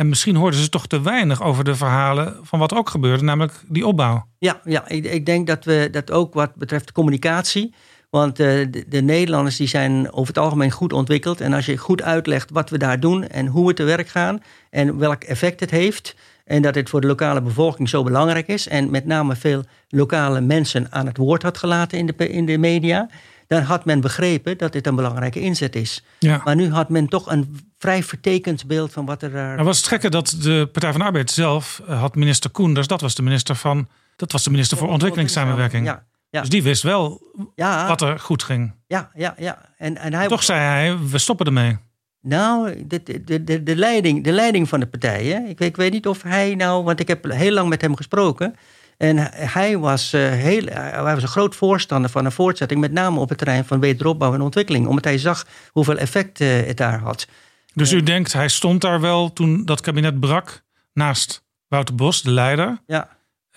En 0.00 0.08
misschien 0.08 0.36
hoorden 0.36 0.60
ze 0.60 0.68
toch 0.68 0.86
te 0.86 1.00
weinig 1.00 1.42
over 1.42 1.64
de 1.64 1.74
verhalen 1.74 2.36
van 2.42 2.58
wat 2.58 2.74
ook 2.74 2.88
gebeurde, 2.88 3.24
namelijk 3.24 3.62
die 3.68 3.86
opbouw. 3.86 4.26
Ja, 4.38 4.60
ja 4.64 4.88
ik, 4.88 5.04
ik 5.04 5.26
denk 5.26 5.46
dat 5.46 5.64
we 5.64 5.88
dat 5.90 6.10
ook 6.10 6.34
wat 6.34 6.54
betreft 6.54 6.92
communicatie. 6.92 7.74
Want 8.10 8.40
uh, 8.40 8.46
de, 8.70 8.84
de, 8.88 9.02
Nederlanders 9.02 9.56
die 9.56 9.68
zijn 9.68 10.12
over 10.12 10.34
het 10.34 10.42
algemeen 10.42 10.70
goed 10.70 10.92
ontwikkeld. 10.92 11.40
En 11.40 11.52
als 11.52 11.66
je 11.66 11.76
goed 11.76 12.02
uitlegt 12.02 12.50
wat 12.50 12.70
we 12.70 12.78
daar 12.78 13.00
doen 13.00 13.28
en 13.28 13.46
hoe 13.46 13.66
we 13.66 13.74
te 13.74 13.82
werk 13.82 14.08
gaan 14.08 14.42
en 14.70 14.98
welk 14.98 15.22
effect 15.24 15.60
het 15.60 15.70
heeft. 15.70 16.14
En 16.44 16.62
dat 16.62 16.74
het 16.74 16.88
voor 16.88 17.00
de 17.00 17.06
lokale 17.06 17.42
bevolking 17.42 17.88
zo 17.88 18.02
belangrijk 18.02 18.48
is. 18.48 18.68
En 18.68 18.90
met 18.90 19.06
name 19.06 19.36
veel 19.36 19.64
lokale 19.88 20.40
mensen 20.40 20.86
aan 20.90 21.06
het 21.06 21.16
woord 21.16 21.42
had 21.42 21.58
gelaten 21.58 21.98
in 21.98 22.06
de, 22.06 22.28
in 22.28 22.46
de 22.46 22.58
media. 22.58 23.08
Dan 23.50 23.62
had 23.62 23.84
men 23.84 24.00
begrepen 24.00 24.58
dat 24.58 24.72
dit 24.72 24.86
een 24.86 24.94
belangrijke 24.94 25.40
inzet 25.40 25.76
is. 25.76 26.02
Ja. 26.18 26.40
Maar 26.44 26.56
nu 26.56 26.70
had 26.70 26.88
men 26.88 27.08
toch 27.08 27.30
een 27.30 27.58
vrij 27.78 28.02
vertekend 28.02 28.66
beeld 28.66 28.92
van 28.92 29.06
wat 29.06 29.22
er 29.22 29.30
daar. 29.30 29.64
Was 29.64 29.76
het 29.76 29.86
gekke 29.86 30.08
dat 30.08 30.36
de 30.40 30.68
Partij 30.72 30.90
van 30.90 31.00
de 31.00 31.06
Arbeid 31.06 31.30
zelf 31.30 31.82
had 31.86 32.14
minister 32.14 32.50
Koenders, 32.50 32.86
dat 32.86 33.00
was 33.00 33.14
de 33.14 33.22
minister 33.22 33.54
van. 33.54 33.88
Dat 34.16 34.32
was 34.32 34.44
de 34.44 34.50
minister 34.50 34.76
voor 34.76 34.88
ontwikkelingssamenwerking. 34.88 35.86
Ja, 35.86 36.06
ja. 36.30 36.40
Dus 36.40 36.48
die 36.48 36.62
wist 36.62 36.82
wel 36.82 37.20
ja, 37.54 37.88
wat 37.88 38.00
er 38.00 38.18
goed 38.18 38.42
ging. 38.42 38.74
Ja, 38.86 39.10
ja, 39.14 39.34
ja. 39.38 39.58
En, 39.76 39.96
en 39.96 40.14
hij, 40.14 40.28
Toch 40.28 40.42
zei 40.42 40.60
hij, 40.60 40.98
we 41.10 41.18
stoppen 41.18 41.46
ermee. 41.46 41.78
Nou, 42.22 42.86
de, 42.86 43.02
de, 43.24 43.44
de, 43.44 43.62
de, 43.62 43.76
leiding, 43.76 44.24
de 44.24 44.32
leiding 44.32 44.68
van 44.68 44.80
de 44.80 44.86
partij. 44.86 45.24
Hè? 45.24 45.48
Ik, 45.48 45.60
ik 45.60 45.76
weet 45.76 45.92
niet 45.92 46.06
of 46.06 46.22
hij 46.22 46.54
nou, 46.54 46.84
want 46.84 47.00
ik 47.00 47.08
heb 47.08 47.24
heel 47.30 47.52
lang 47.52 47.68
met 47.68 47.80
hem 47.80 47.96
gesproken. 47.96 48.56
En 49.00 49.16
hij 49.32 49.78
was, 49.78 50.14
uh, 50.14 50.30
heel, 50.30 50.64
hij 50.66 51.02
was 51.02 51.22
een 51.22 51.28
groot 51.28 51.56
voorstander 51.56 52.10
van 52.10 52.24
een 52.24 52.32
voortzetting, 52.32 52.80
met 52.80 52.92
name 52.92 53.20
op 53.20 53.28
het 53.28 53.38
terrein 53.38 53.64
van 53.64 53.80
wederopbouw 53.80 54.34
en 54.34 54.40
ontwikkeling, 54.40 54.86
omdat 54.86 55.04
hij 55.04 55.18
zag 55.18 55.46
hoeveel 55.70 55.98
effect 55.98 56.40
uh, 56.40 56.48
het 56.48 56.76
daar 56.76 56.98
had. 56.98 57.26
Dus 57.74 57.92
u 57.92 58.02
denkt, 58.02 58.32
hij 58.32 58.48
stond 58.48 58.80
daar 58.80 59.00
wel 59.00 59.32
toen 59.32 59.64
dat 59.64 59.80
kabinet 59.80 60.20
brak, 60.20 60.62
naast 60.92 61.44
Wouter 61.68 61.94
Bos, 61.94 62.22
de 62.22 62.30
leider. 62.30 62.78
Ja. 62.86 63.08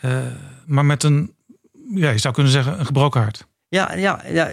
Uh, 0.02 0.18
maar 0.66 0.86
met 0.86 1.04
een, 1.04 1.36
ja, 1.96 2.10
je 2.10 2.18
zou 2.18 2.34
kunnen 2.34 2.52
zeggen, 2.52 2.80
een 2.80 2.86
gebroken 2.86 3.22
hart. 3.22 3.48
Ja, 3.68 3.94
ja, 3.94 4.22
ja 4.28 4.52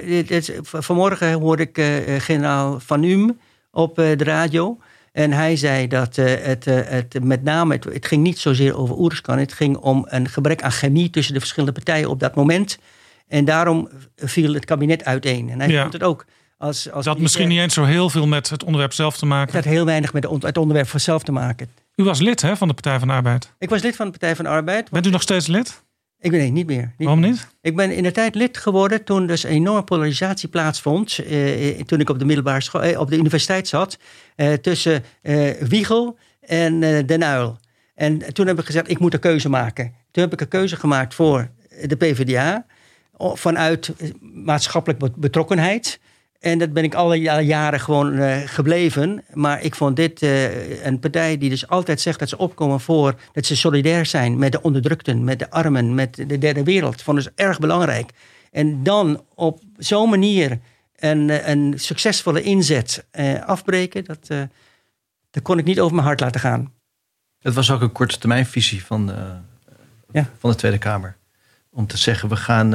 vanmorgen 0.62 1.32
hoorde 1.32 1.70
ik 1.72 2.04
generaal 2.22 2.80
Van 2.80 3.02
Um 3.02 3.38
op 3.70 3.96
de 3.96 4.24
radio. 4.24 4.78
En 5.12 5.32
hij 5.32 5.56
zei 5.56 5.86
dat 5.86 6.16
uh, 6.16 6.34
het, 6.40 6.66
uh, 6.66 6.80
het 6.84 7.24
met 7.24 7.42
name, 7.42 7.74
het, 7.74 7.84
het, 7.84 8.06
ging 8.06 8.22
niet 8.22 8.38
zozeer 8.38 8.76
over 8.76 8.96
Oeruzkan. 8.98 9.38
Het 9.38 9.52
ging 9.52 9.76
om 9.76 10.06
een 10.08 10.28
gebrek 10.28 10.62
aan 10.62 10.72
chemie 10.72 11.10
tussen 11.10 11.34
de 11.34 11.40
verschillende 11.40 11.74
partijen 11.74 12.10
op 12.10 12.20
dat 12.20 12.34
moment. 12.34 12.78
En 13.28 13.44
daarom 13.44 13.88
viel 14.16 14.54
het 14.54 14.64
kabinet 14.64 15.04
uiteen. 15.04 15.50
En 15.50 15.60
hij 15.60 15.68
Ja. 15.68 15.80
vond 15.80 15.92
het 15.92 16.02
ook 16.02 16.26
als... 16.58 16.90
als 16.90 17.04
Dat 17.04 17.14
had 17.14 17.22
misschien 17.22 17.48
niet 17.48 17.58
eens 17.58 17.74
zo 17.74 17.84
heel 17.84 18.10
veel 18.10 18.26
met 18.26 18.50
het 18.50 18.64
onderwerp 18.64 18.92
zelf 18.92 19.16
te 19.16 19.26
maken. 19.26 19.54
Het 19.54 19.64
had 19.64 19.74
heel 19.74 19.84
weinig 19.84 20.12
met 20.12 20.22
het 20.40 20.56
onderwerp 20.58 20.88
vanzelf 20.88 21.22
te 21.22 21.32
maken. 21.32 21.68
U 21.94 22.04
was 22.04 22.20
lid 22.20 22.42
hè, 22.42 22.56
van 22.56 22.68
de 22.68 22.74
Partij 22.74 22.98
van 22.98 23.08
de 23.08 23.14
Arbeid. 23.14 23.52
Ik 23.58 23.70
was 23.70 23.82
lid 23.82 23.96
van 23.96 24.04
de 24.04 24.10
Partij 24.10 24.36
van 24.36 24.44
de 24.44 24.50
Arbeid. 24.50 24.90
Bent 24.90 25.06
u 25.06 25.10
nog 25.10 25.22
steeds 25.22 25.46
lid? 25.46 25.82
Ik 26.20 26.30
ben 26.30 26.52
niet 26.52 26.66
meer. 26.66 26.80
Niet 26.82 26.92
Waarom 26.98 27.20
meer. 27.20 27.30
niet? 27.30 27.47
Ik 27.60 27.76
ben 27.76 27.90
in 27.97 28.02
de 28.02 28.10
tijd 28.10 28.34
lid 28.34 28.56
geworden 28.56 29.05
toen 29.05 29.26
dus 29.26 29.42
een 29.44 29.51
enorme 29.51 29.82
polarisatie 29.82 30.48
plaatsvond. 30.48 31.18
eh, 31.18 31.80
toen 31.80 32.01
ik 32.01 32.10
op 32.10 32.18
de 32.18 32.24
middelbare 32.24 32.60
school, 32.62 32.82
eh, 32.82 33.01
op 33.01 33.10
de 33.10 33.16
universiteit 33.16 33.68
zat. 33.68 33.98
eh, 34.36 34.52
tussen 34.52 35.05
eh, 35.22 35.51
Wiegel 35.60 36.18
en 36.40 36.82
eh 36.82 37.06
Den 37.06 37.22
Uyl. 37.22 37.56
En 37.94 38.32
toen 38.34 38.47
heb 38.47 38.59
ik 38.59 38.64
gezegd, 38.66 38.90
ik 38.90 38.98
moet 38.98 39.14
een 39.14 39.20
keuze 39.20 39.48
maken. 39.48 39.94
Toen 40.10 40.22
heb 40.22 40.32
ik 40.32 40.40
een 40.40 40.48
keuze 40.48 40.76
gemaakt 40.76 41.14
voor 41.14 41.51
de 41.86 41.97
PvdA. 41.97 42.66
Vanuit 43.18 43.92
eh, 43.98 44.10
maatschappelijk 44.20 44.98
bet- 45.01 45.16
betrokkenheid. 45.16 46.01
En 46.40 46.58
dat 46.58 46.72
ben 46.72 46.84
ik 46.84 46.94
alle 46.94 47.16
jaren 47.44 47.80
gewoon 47.80 48.14
uh, 48.14 48.36
gebleven. 48.44 49.24
Maar 49.32 49.62
ik 49.62 49.74
vond 49.74 49.96
dit 49.96 50.22
uh, 50.22 50.84
een 50.84 50.98
partij 50.98 51.38
die 51.38 51.50
dus 51.50 51.68
altijd 51.68 52.00
zegt 52.00 52.18
dat 52.18 52.28
ze 52.28 52.38
opkomen 52.38 52.80
voor... 52.80 53.14
dat 53.32 53.46
ze 53.46 53.56
solidair 53.56 54.06
zijn 54.06 54.38
met 54.38 54.52
de 54.52 54.62
onderdrukten, 54.62 55.24
met 55.24 55.38
de 55.38 55.50
armen, 55.50 55.94
met 55.94 56.14
de 56.14 56.38
derde 56.38 56.64
wereld. 56.64 57.02
Vond 57.02 57.16
dus 57.16 57.28
erg 57.34 57.58
belangrijk. 57.58 58.10
En 58.50 58.82
dan 58.82 59.24
op 59.34 59.60
zo'n 59.76 60.10
manier 60.10 60.58
een, 60.96 61.50
een 61.50 61.74
succesvolle 61.76 62.42
inzet 62.42 63.06
uh, 63.12 63.42
afbreken... 63.44 64.04
Dat, 64.04 64.26
dat 65.30 65.42
kon 65.42 65.58
ik 65.58 65.64
niet 65.64 65.80
over 65.80 65.94
mijn 65.94 66.06
hart 66.06 66.20
laten 66.20 66.40
gaan. 66.40 66.72
Het 67.40 67.54
was 67.54 67.70
ook 67.70 67.80
een 67.80 67.92
korte 67.92 68.18
termijnvisie 68.18 68.84
van 68.84 69.06
de, 69.06 69.14
ja. 70.12 70.30
van 70.38 70.50
de 70.50 70.56
Tweede 70.56 70.78
Kamer. 70.78 71.16
Om 71.70 71.86
te 71.86 71.96
zeggen, 71.96 72.28
we 72.28 72.36
gaan 72.36 72.72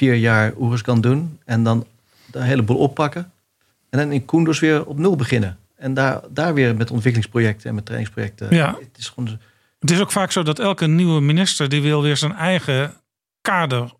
vier 0.00 0.14
jaar 0.14 0.52
Oeruzgan 0.56 1.00
doen 1.00 1.38
en 1.44 1.62
dan 1.62 1.86
de 2.26 2.42
hele 2.42 2.62
boel 2.62 2.76
oppakken. 2.76 3.32
En 3.90 3.98
dan 3.98 4.12
in 4.12 4.24
Kunduz 4.24 4.60
weer 4.60 4.86
op 4.86 4.98
nul 4.98 5.16
beginnen. 5.16 5.58
En 5.76 5.94
daar, 5.94 6.20
daar 6.30 6.54
weer 6.54 6.76
met 6.76 6.90
ontwikkelingsprojecten 6.90 7.68
en 7.68 7.74
met 7.74 7.84
trainingsprojecten. 7.84 8.54
Ja. 8.54 8.76
Het 8.80 8.98
is, 8.98 9.08
gewoon... 9.08 9.38
het 9.78 9.90
is 9.90 10.00
ook 10.00 10.12
vaak 10.12 10.32
zo 10.32 10.42
dat 10.42 10.58
elke 10.58 10.86
nieuwe 10.86 11.20
minister 11.20 11.68
die 11.68 11.82
wil 11.82 12.02
weer 12.02 12.16
zijn 12.16 12.32
eigen 12.32 12.94
kader 13.40 13.92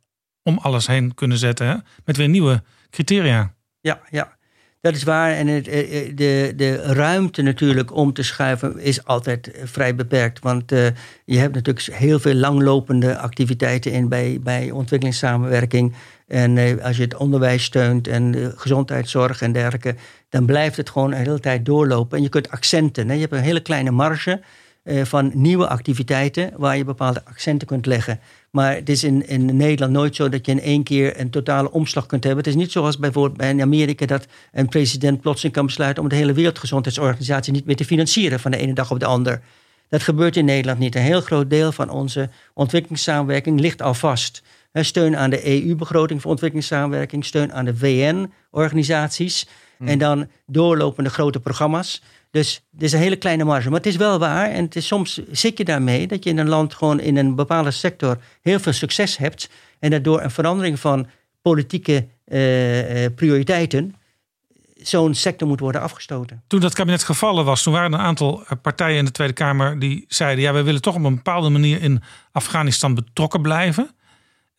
om 0.43 0.59
alles 0.59 0.87
heen 0.87 1.15
kunnen 1.15 1.39
zetten. 1.39 1.67
Hè? 1.67 1.77
Met 2.05 2.17
weer 2.17 2.29
nieuwe 2.29 2.63
criteria. 2.91 3.55
Ja, 3.81 4.01
ja. 4.11 4.37
Dat 4.81 4.95
is 4.95 5.03
waar. 5.03 5.33
En 5.33 5.49
eh, 5.49 5.57
eh, 5.57 6.17
de, 6.17 6.53
de 6.57 6.77
ruimte 6.77 7.43
natuurlijk 7.43 7.95
om 7.95 8.13
te 8.13 8.23
schuiven 8.23 8.79
is 8.79 9.05
altijd 9.05 9.53
eh, 9.53 9.63
vrij 9.65 9.95
beperkt. 9.95 10.39
Want 10.39 10.71
je 11.25 11.39
hebt 11.39 11.55
natuurlijk 11.55 11.87
heel 11.93 12.19
veel 12.19 12.35
langlopende 12.35 13.19
activiteiten 13.19 13.93
in 13.93 14.09
bij, 14.09 14.39
bij 14.43 14.71
ontwikkelingssamenwerking. 14.71 15.95
En 16.27 16.83
als 16.83 16.97
je 16.97 17.03
het 17.03 17.17
onderwijs 17.17 17.65
steunt 17.65 18.09
en 18.09 18.53
gezondheidszorg 18.57 19.43
en 19.43 19.53
dergelijke, 19.53 19.95
dan 20.29 20.47
blijft 20.47 20.77
het 20.77 20.91
gewoon 20.91 21.13
een 21.13 21.19
hele 21.19 21.41
tijd 21.41 21.65
doorlopen. 21.65 22.17
En 22.17 22.23
je 22.23 22.29
kunt 22.29 22.51
accenten. 22.51 23.09
Hè? 23.09 23.15
Je 23.15 23.21
hebt 23.21 23.33
een 23.33 23.41
hele 23.41 23.61
kleine 23.61 23.91
marge 23.91 24.41
van 24.85 25.31
nieuwe 25.35 25.69
activiteiten 25.69 26.53
waar 26.57 26.77
je 26.77 26.85
bepaalde 26.85 27.25
accenten 27.25 27.67
kunt 27.67 27.87
leggen. 27.87 28.21
Maar 28.51 28.75
het 28.75 28.89
is 28.89 29.05
in, 29.05 29.29
in 29.29 29.57
Nederland 29.57 29.93
nooit 29.93 30.17
zo 30.17 30.29
dat 30.29 30.47
je 30.47 30.53
in 30.53 30.61
één 30.61 30.83
keer 30.83 31.21
een 31.21 31.31
totale 31.31 31.71
omslag 31.71 32.07
kunt 32.07 32.25
hebben. 32.25 32.45
Het 32.45 32.55
is 32.55 32.61
niet 32.61 32.73
zoals 32.73 32.99
bijvoorbeeld 32.99 33.37
bij 33.37 33.61
Amerika 33.61 34.07
dat 34.07 34.27
een 34.53 34.69
president 34.69 35.21
plotseling 35.21 35.55
kan 35.55 35.67
besluiten 35.67 36.03
om 36.03 36.09
de 36.09 36.15
hele 36.15 36.33
Wereldgezondheidsorganisatie 36.33 37.53
niet 37.53 37.67
meer 37.67 37.77
te 37.77 37.85
financieren 37.85 38.41
van 38.41 38.51
de 38.51 38.57
ene 38.57 38.73
dag 38.73 38.91
op 38.91 39.01
de 39.01 39.07
ander. 39.07 39.41
Dat 39.89 40.03
gebeurt 40.03 40.37
in 40.37 40.45
Nederland 40.45 40.79
niet. 40.79 40.95
Een 40.95 41.03
heel 41.03 41.21
groot 41.21 41.51
deel 41.51 41.73
van 41.73 41.91
onze 41.91 42.29
ontwikkelingssamenwerking 42.55 43.61
ligt 43.61 43.83
al 43.83 43.95
vast. 43.95 44.43
Steun 44.73 45.17
aan 45.17 45.31
de 45.31 45.47
EU-begroting 45.47 46.21
voor 46.21 46.31
ontwikkelingssamenwerking, 46.31 47.25
steun 47.25 47.53
aan 47.53 47.65
de 47.65 47.77
VN-organisaties 47.77 49.47
hmm. 49.77 49.89
en 49.89 49.99
dan 49.99 50.29
doorlopende 50.47 51.11
grote 51.11 51.41
programma's. 51.41 52.03
Dus 52.31 52.65
het 52.73 52.83
is 52.83 52.93
een 52.93 52.99
hele 52.99 53.17
kleine 53.17 53.45
marge. 53.45 53.69
Maar 53.69 53.79
het 53.79 53.87
is 53.87 53.97
wel 53.97 54.19
waar. 54.19 54.51
En 54.51 54.65
het 54.65 54.77
is, 54.77 54.87
soms 54.87 55.21
zit 55.31 55.59
je 55.59 55.65
daarmee 55.65 56.07
dat 56.07 56.25
je 56.25 56.31
in 56.31 56.39
een 56.39 56.49
land 56.49 56.75
gewoon 56.75 57.01
in 57.01 57.17
een 57.17 57.35
bepaalde 57.35 57.71
sector 57.71 58.19
heel 58.41 58.61
veel 58.61 58.73
succes 58.73 59.17
hebt. 59.17 59.51
En 59.79 59.91
daardoor 59.91 60.23
een 60.23 60.31
verandering 60.31 60.81
van 60.81 61.07
politieke 61.43 62.07
uh, 62.27 63.07
prioriteiten 63.15 63.95
zo'n 64.83 65.15
sector 65.15 65.49
moet 65.49 65.61
worden 65.61 65.81
afgestoten. 65.81 66.43
Toen 66.47 66.61
dat 66.61 66.75
kabinet 66.75 67.03
gevallen 67.03 67.45
was, 67.45 67.63
toen 67.63 67.73
waren 67.73 67.93
er 67.93 67.99
een 67.99 68.05
aantal 68.05 68.45
eh, 68.47 68.53
partijen 68.63 68.99
in 68.99 69.05
de 69.05 69.11
Tweede 69.11 69.33
Kamer 69.33 69.79
die 69.79 70.05
zeiden: 70.09 70.45
ja, 70.45 70.53
we 70.53 70.63
willen 70.63 70.83
toch 70.83 70.95
op 70.95 71.05
een 71.05 71.15
bepaalde 71.15 71.49
manier 71.49 71.83
in 71.83 72.03
Afghanistan 72.33 72.95
betrokken 72.95 73.43
blijven. 73.43 73.91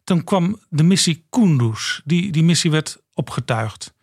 Toen 0.04 0.24
kwam 0.24 0.60
de 0.70 0.84
missie 0.84 1.26
Kunduz. 1.30 2.00
Die, 2.04 2.32
die 2.32 2.44
missie 2.44 2.72
werd 2.72 2.98
opgetuigd. 3.14 3.94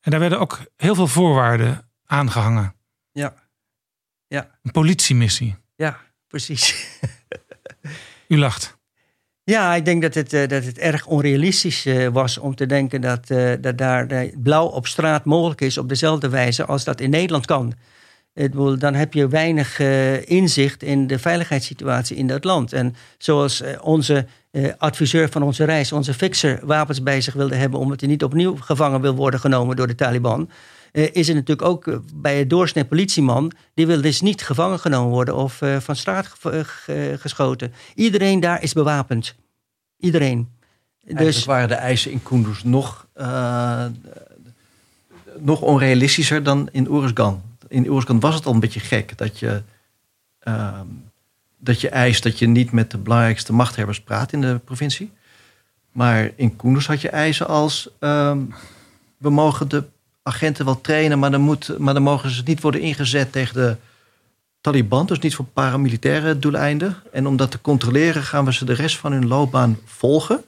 En 0.00 0.10
daar 0.10 0.20
werden 0.20 0.40
ook 0.40 0.60
heel 0.76 0.94
veel 0.94 1.06
voorwaarden 1.06 1.88
aangehangen. 2.06 2.74
Ja. 3.12 3.34
ja. 4.26 4.58
Een 4.62 4.70
politiemissie. 4.70 5.56
Ja, 5.76 6.00
precies. 6.28 6.86
U 8.28 8.38
lacht. 8.38 8.80
Ja, 9.44 9.74
ik 9.74 9.84
denk 9.84 10.02
dat 10.02 10.14
het, 10.14 10.32
uh, 10.32 10.48
dat 10.48 10.64
het 10.64 10.78
erg 10.78 11.06
onrealistisch 11.06 11.86
uh, 11.86 12.08
was 12.08 12.38
om 12.38 12.54
te 12.54 12.66
denken 12.66 13.00
dat, 13.00 13.30
uh, 13.30 13.52
dat 13.60 13.78
daar 13.78 14.30
blauw 14.42 14.66
op 14.66 14.86
straat 14.86 15.24
mogelijk 15.24 15.60
is 15.60 15.78
op 15.78 15.88
dezelfde 15.88 16.28
wijze 16.28 16.64
als 16.64 16.84
dat 16.84 17.00
in 17.00 17.10
Nederland 17.10 17.46
kan. 17.46 17.74
Dan 18.78 18.94
heb 18.94 19.14
je 19.14 19.28
weinig 19.28 19.78
inzicht 20.28 20.82
in 20.82 21.06
de 21.06 21.18
veiligheidssituatie 21.18 22.16
in 22.16 22.26
dat 22.26 22.44
land. 22.44 22.72
En 22.72 22.94
zoals 23.18 23.62
onze 23.80 24.26
adviseur 24.78 25.28
van 25.28 25.42
onze 25.42 25.64
reis, 25.64 25.92
onze 25.92 26.14
fixer, 26.14 26.60
wapens 26.62 27.02
bij 27.02 27.20
zich 27.20 27.34
wilde 27.34 27.54
hebben 27.54 27.80
omdat 27.80 28.00
hij 28.00 28.08
niet 28.08 28.24
opnieuw 28.24 28.56
gevangen 28.56 29.00
wil 29.00 29.14
worden 29.14 29.40
genomen 29.40 29.76
door 29.76 29.86
de 29.86 29.94
Taliban 29.94 30.50
is 30.92 31.28
er 31.28 31.34
natuurlijk 31.34 31.68
ook 31.68 31.86
eh, 31.86 31.96
bij 32.14 32.38
het 32.38 32.50
doorsnee 32.50 32.84
politieman, 32.84 33.52
die 33.74 33.86
wil 33.86 34.00
dus 34.00 34.20
niet 34.20 34.42
gevangen 34.42 34.78
genomen 34.78 35.10
worden 35.10 35.36
of 35.36 35.60
uh, 35.60 35.80
van 35.80 35.96
straat 35.96 36.28
geschoten. 37.16 37.72
Iedereen 37.94 38.40
daar 38.40 38.62
is 38.62 38.72
bewapend. 38.72 39.34
Iedereen. 39.98 40.48
Eigenlijk 41.04 41.34
dus 41.34 41.44
waren 41.44 41.68
de 41.68 41.74
eisen 41.74 42.10
in 42.10 42.22
Kunduz 42.22 42.62
nog, 42.62 43.06
nog 45.38 45.60
onrealistischer 45.60 46.42
dan 46.42 46.68
in 46.72 46.88
Oeruzgan. 46.88 47.42
In 47.68 47.88
Oeruzgan 47.88 48.20
was 48.20 48.34
het 48.34 48.46
al 48.46 48.52
een 48.52 48.60
beetje 48.60 48.80
gek 48.80 49.18
dat 49.18 49.38
je, 49.38 49.62
ehm, 50.38 50.86
dat 51.58 51.80
je 51.80 51.88
eist 51.88 52.22
dat 52.22 52.38
je 52.38 52.46
niet 52.46 52.72
met 52.72 52.90
de 52.90 52.98
belangrijkste 52.98 53.52
machthebbers 53.52 54.00
praat 54.00 54.32
in 54.32 54.40
de 54.40 54.60
provincie. 54.64 55.10
Maar 55.92 56.30
in 56.36 56.56
Kunduz 56.56 56.86
had 56.86 57.00
je 57.00 57.08
eisen 57.08 57.48
als 57.48 57.88
ehm, 57.98 58.38
we 59.18 59.30
mogen 59.30 59.68
de 59.68 59.84
agenten 60.22 60.64
wel 60.64 60.80
trainen, 60.80 61.18
maar 61.18 61.30
dan, 61.30 61.40
moet, 61.40 61.78
maar 61.78 61.94
dan 61.94 62.02
mogen 62.02 62.30
ze 62.30 62.42
niet 62.44 62.60
worden 62.60 62.80
ingezet 62.80 63.32
tegen 63.32 63.54
de 63.54 63.76
Taliban, 64.60 65.06
dus 65.06 65.18
niet 65.18 65.34
voor 65.34 65.44
paramilitaire 65.44 66.38
doeleinden. 66.38 66.96
En 67.12 67.26
om 67.26 67.36
dat 67.36 67.50
te 67.50 67.60
controleren 67.60 68.22
gaan 68.22 68.44
we 68.44 68.52
ze 68.52 68.64
de 68.64 68.72
rest 68.72 68.96
van 68.96 69.12
hun 69.12 69.28
loopbaan 69.28 69.78
volgen. 69.84 70.44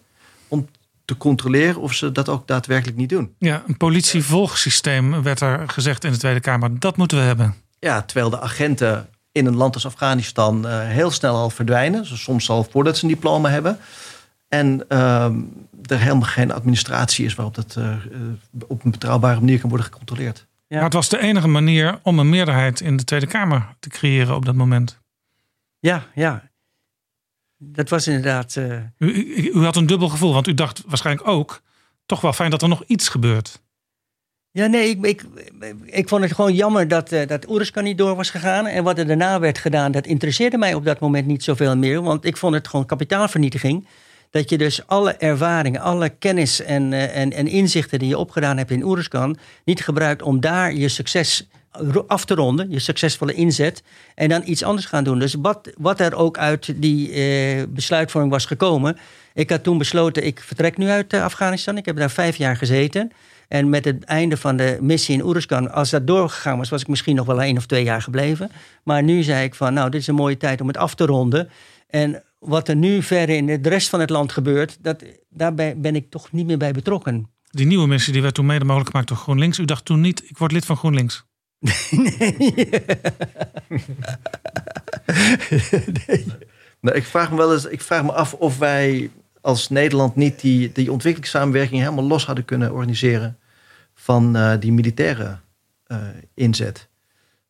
Om 0.49 0.69
te 1.05 1.17
controleren 1.17 1.81
of 1.81 1.93
ze 1.93 2.13
dat 2.13 2.29
ook 2.29 2.47
daadwerkelijk 2.47 2.97
niet 2.97 3.09
doen. 3.09 3.35
Ja, 3.39 3.63
een 3.67 3.77
politievolgsysteem 3.77 5.23
werd 5.23 5.41
er 5.41 5.69
gezegd 5.69 6.05
in 6.05 6.13
de 6.13 6.19
Tweede 6.19 6.41
Kamer. 6.41 6.79
Dat 6.79 6.97
moeten 6.97 7.19
we 7.19 7.25
hebben. 7.25 7.55
Ja, 7.79 8.03
terwijl 8.03 8.31
de 8.31 8.41
agenten 8.41 9.09
in 9.33 9.47
een 9.47 9.57
land 9.57 9.75
als 9.75 9.87
Afghanistan 9.87 10.67
uh, 10.67 10.81
heel 10.81 11.11
snel 11.11 11.35
al 11.35 11.51
verdwijnen. 11.51 12.07
Soms 12.07 12.51
al 12.51 12.67
voordat 12.71 12.97
ze 12.97 13.05
een 13.05 13.11
diploma 13.11 13.49
hebben. 13.49 13.79
En 14.49 14.85
uh, 14.89 15.31
er 15.91 15.99
helemaal 15.99 16.29
geen 16.29 16.53
administratie 16.53 17.25
is 17.25 17.35
waarop 17.35 17.55
dat 17.55 17.77
uh, 17.79 17.97
op 18.67 18.85
een 18.85 18.91
betrouwbare 18.91 19.41
manier 19.41 19.61
kan 19.61 19.69
worden 19.69 19.87
gecontroleerd. 19.87 20.47
Ja. 20.67 20.77
Maar 20.77 20.85
het 20.85 20.93
was 20.93 21.09
de 21.09 21.19
enige 21.19 21.49
manier 21.49 21.99
om 22.03 22.19
een 22.19 22.29
meerderheid 22.29 22.81
in 22.81 22.97
de 22.97 23.05
Tweede 23.05 23.27
Kamer 23.27 23.75
te 23.79 23.89
creëren 23.89 24.35
op 24.35 24.45
dat 24.45 24.55
moment. 24.55 24.99
Ja, 25.79 26.07
ja. 26.15 26.51
Dat 27.57 27.89
was 27.89 28.07
inderdaad. 28.07 28.57
Uh... 28.57 28.77
U, 28.99 29.13
u, 29.13 29.51
u, 29.55 29.65
had 29.65 29.77
een 29.77 29.87
dubbel 29.87 30.09
gevoel, 30.09 30.33
want 30.33 30.47
u 30.47 30.55
dacht 30.55 30.83
waarschijnlijk 30.87 31.29
ook. 31.29 31.63
toch 32.07 32.21
wel 32.21 32.33
fijn 32.33 32.51
dat 32.51 32.63
er 32.63 32.69
nog 32.69 32.83
iets 32.87 33.09
gebeurt. 33.09 33.63
Ja, 34.51 34.67
nee, 34.67 34.89
ik, 34.89 35.07
ik, 35.07 35.25
ik 35.85 36.09
vond 36.09 36.23
het 36.23 36.33
gewoon 36.33 36.55
jammer 36.55 36.89
dat, 36.89 37.13
uh, 37.13 37.27
dat 37.27 37.75
niet 37.83 37.99
door 37.99 38.17
was 38.17 38.31
gegaan. 38.31 38.67
En 38.67 38.85
wat 38.85 38.99
er 38.99 39.07
daarna 39.07 39.41
werd 39.41 39.59
gedaan, 39.59 39.93
dat 39.93 40.07
interesseerde 40.07 40.59
mij 40.59 40.75
op 40.75 40.85
dat 40.85 41.01
moment 41.01 41.27
niet 41.27 41.43
zoveel 41.43 41.77
meer. 41.77 42.03
Want 42.03 42.25
ik 42.25 42.37
vond 42.37 42.55
het 42.55 42.69
gewoon 42.69 42.87
kapitaalvernietiging 42.87 43.87
dat 44.35 44.51
je 44.51 44.59
dus 44.59 44.87
alle 44.87 45.13
ervaringen, 45.13 45.81
alle 45.81 46.09
kennis 46.09 46.63
en, 46.63 46.93
uh, 46.93 47.17
en, 47.17 47.33
en 47.33 47.47
inzichten 47.47 47.99
die 47.99 48.09
je 48.09 48.19
opgedaan 48.19 48.57
hebt 48.57 48.71
in 48.71 48.85
Oeruzkan, 48.85 49.37
niet 49.65 49.81
gebruikt 49.81 50.23
om 50.23 50.41
daar 50.41 50.75
je 50.75 50.89
succes 50.89 51.49
af 52.07 52.25
te 52.25 52.35
ronden, 52.35 52.71
je 52.71 52.79
succesvolle 52.79 53.35
inzet, 53.35 53.83
en 54.15 54.29
dan 54.29 54.43
iets 54.45 54.63
anders 54.63 54.87
gaan 54.87 55.05
doen. 55.05 55.19
Dus 55.19 55.35
wat, 55.39 55.71
wat 55.79 56.01
er 56.01 56.15
ook 56.15 56.39
uit 56.39 56.75
die 56.77 57.09
uh, 57.09 57.63
besluitvorming 57.69 58.33
was 58.33 58.47
gekomen. 58.47 58.97
Ik 59.35 59.51
had 59.51 59.63
toen 59.63 59.79
besloten, 59.79 60.27
ik 60.27 60.41
vertrek 60.41 60.77
nu 60.77 60.89
uit 60.89 61.13
uh, 61.13 61.23
Afghanistan. 61.23 61.77
Ik 61.77 61.85
heb 61.85 61.97
daar 61.97 62.11
vijf 62.11 62.37
jaar 62.37 62.57
gezeten. 62.57 63.13
En 63.49 63.69
met 63.69 63.85
het 63.85 64.05
einde 64.05 64.37
van 64.37 64.57
de 64.57 64.79
missie 64.81 65.15
in 65.15 65.25
Oeruzkan, 65.25 65.73
als 65.73 65.91
dat 65.91 66.07
doorgegaan 66.07 66.59
was, 66.59 66.69
was 66.69 66.81
ik 66.81 66.89
misschien 66.89 67.17
nog 67.17 67.27
wel 67.27 67.43
één 67.43 67.57
of 67.57 67.67
twee 67.67 67.85
jaar 67.85 68.03
gebleven. 68.03 68.51
Maar 68.83 69.03
nu 69.03 69.23
zei 69.23 69.45
ik 69.45 69.55
van, 69.55 69.75
nou, 69.75 69.91
dit 69.91 70.01
is 70.01 70.07
een 70.07 70.15
mooie 70.15 70.37
tijd 70.37 70.61
om 70.61 70.67
het 70.69 70.77
af 70.77 70.95
te 70.95 71.07
ronden. 71.07 71.49
En 71.91 72.23
wat 72.45 72.69
er 72.69 72.77
nu 72.77 73.03
verder 73.03 73.37
in 73.37 73.47
de 73.47 73.69
rest 73.69 73.89
van 73.89 74.01
het 74.01 74.11
land 74.11 74.33
gebeurt, 74.33 74.79
dat, 74.81 75.05
daarbij 75.29 75.79
ben 75.79 75.95
ik 75.95 76.11
toch 76.11 76.33
niet 76.33 76.47
meer 76.47 76.59
bij 76.59 76.73
betrokken. 76.73 77.29
Die 77.51 77.67
nieuwe 77.67 77.87
missie 77.87 78.13
die 78.13 78.23
werd 78.23 78.35
toen 78.35 78.47
mede 78.47 78.65
mogelijk 78.65 78.91
gemaakt 78.91 79.09
door 79.09 79.17
GroenLinks. 79.17 79.59
U 79.59 79.65
dacht 79.65 79.85
toen 79.85 80.01
niet, 80.01 80.31
ik 80.31 80.39
word 80.39 80.53
lid 80.53 80.65
van 80.65 80.77
GroenLinks. 80.77 81.25
nee. 81.91 82.35
nee. 86.07 86.27
Nou, 86.81 86.97
ik, 86.97 87.05
vraag 87.05 87.31
me 87.31 87.37
wel 87.37 87.53
eens, 87.53 87.65
ik 87.65 87.81
vraag 87.81 88.05
me 88.05 88.13
af 88.13 88.35
of 88.35 88.59
wij 88.59 89.11
als 89.41 89.69
Nederland 89.69 90.17
niet 90.17 90.41
die, 90.41 90.73
die 90.73 90.93
ontwikkelingssamenwerking 90.93 91.81
helemaal 91.81 92.05
los 92.05 92.27
hadden 92.27 92.45
kunnen 92.45 92.73
organiseren 92.73 93.39
van 93.95 94.37
uh, 94.37 94.53
die 94.61 94.73
militaire 94.73 95.39
uh, 95.87 95.99
inzet. 96.35 96.89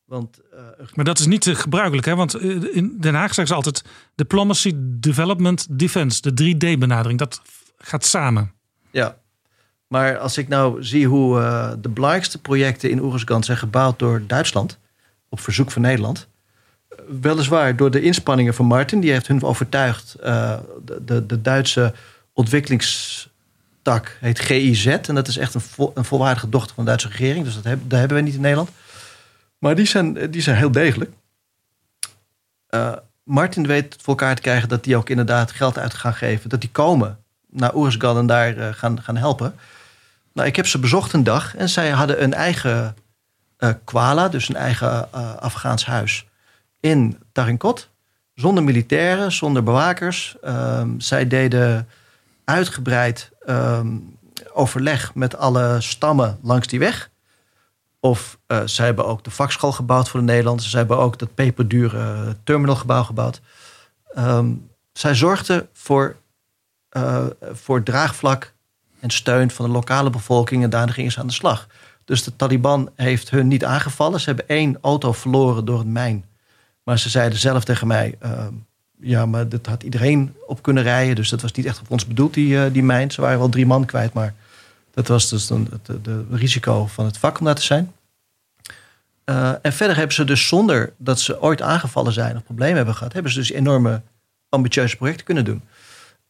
Want, 0.05 0.41
uh, 0.55 0.61
maar 0.95 1.05
dat 1.05 1.19
is 1.19 1.27
niet 1.27 1.47
uh, 1.47 1.55
gebruikelijk, 1.55 2.07
hè? 2.07 2.17
want 2.17 2.43
uh, 2.43 2.77
in 2.77 2.97
Den 3.01 3.15
Haag 3.15 3.35
zeggen 3.35 3.47
ze 3.47 3.55
altijd 3.55 3.85
diplomacy, 4.15 4.73
development, 4.77 5.67
defense. 5.71 6.33
De 6.33 6.55
3D-benadering, 6.55 7.19
dat 7.19 7.43
gaat 7.79 8.05
samen. 8.05 8.53
Ja, 8.91 9.17
Maar 9.87 10.19
als 10.19 10.39
ik 10.39 10.49
nou 10.49 10.85
zie 10.85 11.07
hoe 11.07 11.39
de 11.81 11.89
belangrijkste 11.89 12.41
projecten 12.41 12.91
in 12.91 13.01
Oeruzgan 13.01 13.45
zijn 13.45 13.59
gebouwd 13.59 13.99
door 13.99 14.23
Duitsland, 14.27 14.79
op 15.29 15.41
verzoek 15.41 15.71
van 15.71 15.83
Nederland. 15.83 16.29
Weliswaar 17.21 17.77
door 17.77 17.91
de 17.91 18.03
inspanningen 18.03 18.55
van 18.55 18.67
Martin, 18.67 19.01
die 19.01 19.11
heeft 19.11 19.27
hun 19.27 19.43
overtuigd. 19.43 20.17
De, 20.21 21.03
de, 21.05 21.27
de, 21.27 21.41
Duitse 21.41 21.95
ontwikkelingstak 22.33 24.17
heet 24.21 24.41
GIZ. 24.41 24.87
En 24.87 25.15
dat 25.15 25.29
is 25.29 25.37
echt 25.37 25.55
een, 25.55 25.61
vol, 25.61 25.93
een 25.95 26.05
volwaardige 26.05 26.49
dochter 26.49 26.75
van 26.75 26.85
de 26.85 26.91
Duitse 26.91 27.09
regering. 27.09 27.45
Dus 27.45 27.55
dat, 27.55 27.65
heb, 27.65 27.79
dat 27.87 27.99
hebben 27.99 28.17
we 28.17 28.23
niet 28.23 28.35
in 28.35 28.41
Nederland. 28.41 28.71
Maar 29.65 29.75
die 29.75 29.87
zijn, 29.87 30.31
die 30.31 30.43
zijn 30.43 30.57
heel 30.57 30.71
degelijk. 30.71 31.11
Uh, 32.71 32.93
Martin 33.23 33.67
weet 33.67 33.97
voor 34.01 34.09
elkaar 34.09 34.35
te 34.35 34.43
krijgen 34.43 34.69
dat 34.69 34.85
die 34.85 34.97
ook 34.97 35.09
inderdaad 35.09 35.53
geld 35.53 35.79
uit 35.79 35.95
gaan 35.95 36.15
geven. 36.15 36.51
Dat 36.51 36.61
die 36.61 36.71
komen 36.71 37.19
naar 37.51 37.75
Oersgan 37.75 38.19
en 38.19 38.27
daar 38.27 38.57
uh, 38.57 38.69
gaan, 38.73 39.03
gaan 39.03 39.17
helpen. 39.17 39.55
Nou, 40.33 40.49
ik 40.49 40.57
heb 40.57 40.67
ze 40.67 40.79
bezocht 40.79 41.13
een 41.13 41.25
dag 41.25 41.57
en 41.57 41.69
zij 41.69 41.91
hadden 41.91 42.23
een 42.23 42.35
eigen 42.35 42.97
uh, 43.59 43.71
kwala, 43.85 44.29
dus 44.29 44.49
een 44.49 44.57
eigen 44.57 45.13
Afghaans 45.41 45.87
huis 45.87 46.27
in 46.81 47.19
Tarinkot. 47.33 47.89
Zonder 48.35 48.65
militairen, 48.65 49.33
zonder 49.33 49.63
bewakers. 49.63 50.37
Um, 50.45 51.01
zij 51.01 51.27
deden 51.29 51.89
uitgebreid 52.45 53.31
um, 53.49 54.17
overleg 54.53 55.15
met 55.15 55.37
alle 55.37 55.81
stammen 55.81 56.39
langs 56.43 56.67
die 56.67 56.79
weg. 56.79 57.13
Of 58.05 58.39
uh, 58.49 58.61
zij 58.65 58.87
hebben 58.87 59.07
ook 59.07 59.25
de 59.25 59.31
vakschool 59.31 59.73
gebouwd 59.73 60.09
voor 60.09 60.21
de 60.21 60.27
Nederlanders. 60.27 60.71
Zij 60.71 60.79
hebben 60.79 60.99
ook 60.99 61.19
dat 61.19 61.35
peperdure 61.35 62.37
terminalgebouw 62.43 63.03
gebouwd. 63.03 63.41
Um, 64.19 64.71
zij 64.93 65.15
zorgden 65.15 65.69
voor, 65.73 66.17
uh, 66.97 67.27
voor 67.53 67.83
draagvlak 67.83 68.53
en 69.01 69.11
steun 69.11 69.51
van 69.51 69.65
de 69.65 69.71
lokale 69.71 70.11
bevolking. 70.11 70.63
En 70.63 70.71
daarna 70.71 70.93
gingen 70.93 71.13
ze 71.13 71.21
aan 71.21 71.27
de 71.27 71.33
slag. 71.33 71.67
Dus 72.05 72.25
de 72.25 72.37
Taliban 72.37 72.91
heeft 72.95 73.31
hun 73.31 73.49
niet 73.49 73.65
aangevallen. 73.65 74.21
Ze 74.21 74.27
hebben 74.27 74.49
één 74.49 74.79
auto 74.81 75.13
verloren 75.13 75.65
door 75.65 75.79
het 75.79 75.89
mijn. 75.89 76.25
Maar 76.83 76.99
ze 76.99 77.11
zeiden 77.11 77.39
zelf 77.39 77.65
tegen 77.65 77.87
mij... 77.87 78.15
Uh, 78.23 78.47
ja, 79.01 79.27
maar 79.27 79.49
dat 79.49 79.67
had 79.67 79.83
iedereen 79.83 80.35
op 80.47 80.63
kunnen 80.63 80.83
rijden. 80.83 81.15
Dus 81.15 81.29
dat 81.29 81.43
was 81.43 81.53
niet 81.53 81.67
echt 81.67 81.81
op 81.81 81.91
ons 81.91 82.07
bedoeld, 82.07 82.35
die, 82.35 82.71
die 82.71 82.83
mijn. 82.83 83.11
Ze 83.11 83.21
waren 83.21 83.39
wel 83.39 83.49
drie 83.49 83.67
man 83.67 83.85
kwijt, 83.85 84.13
maar... 84.13 84.35
Dat 84.95 85.09
was 85.09 85.29
dus 85.29 85.49
het, 85.49 85.87
het 85.87 86.09
risico 86.31 86.87
van 86.87 87.05
het 87.05 87.19
vak 87.19 87.39
om 87.39 87.45
daar 87.45 87.55
te 87.55 87.63
zijn. 87.63 87.93
Uh, 89.25 89.53
en 89.63 89.73
verder 89.73 89.97
hebben 89.97 90.15
ze 90.15 90.25
dus 90.25 90.49
zonder 90.49 90.93
dat 90.97 91.21
ze 91.21 91.41
ooit 91.41 91.63
aangevallen 91.63 92.13
zijn 92.13 92.37
of 92.37 92.45
problemen 92.45 92.77
hebben 92.77 92.95
gehad, 92.95 93.13
hebben 93.13 93.33
ze 93.33 93.39
dus 93.39 93.51
enorme 93.51 94.03
ambitieuze 94.49 94.97
projecten 94.97 95.25
kunnen 95.25 95.45
doen. 95.45 95.63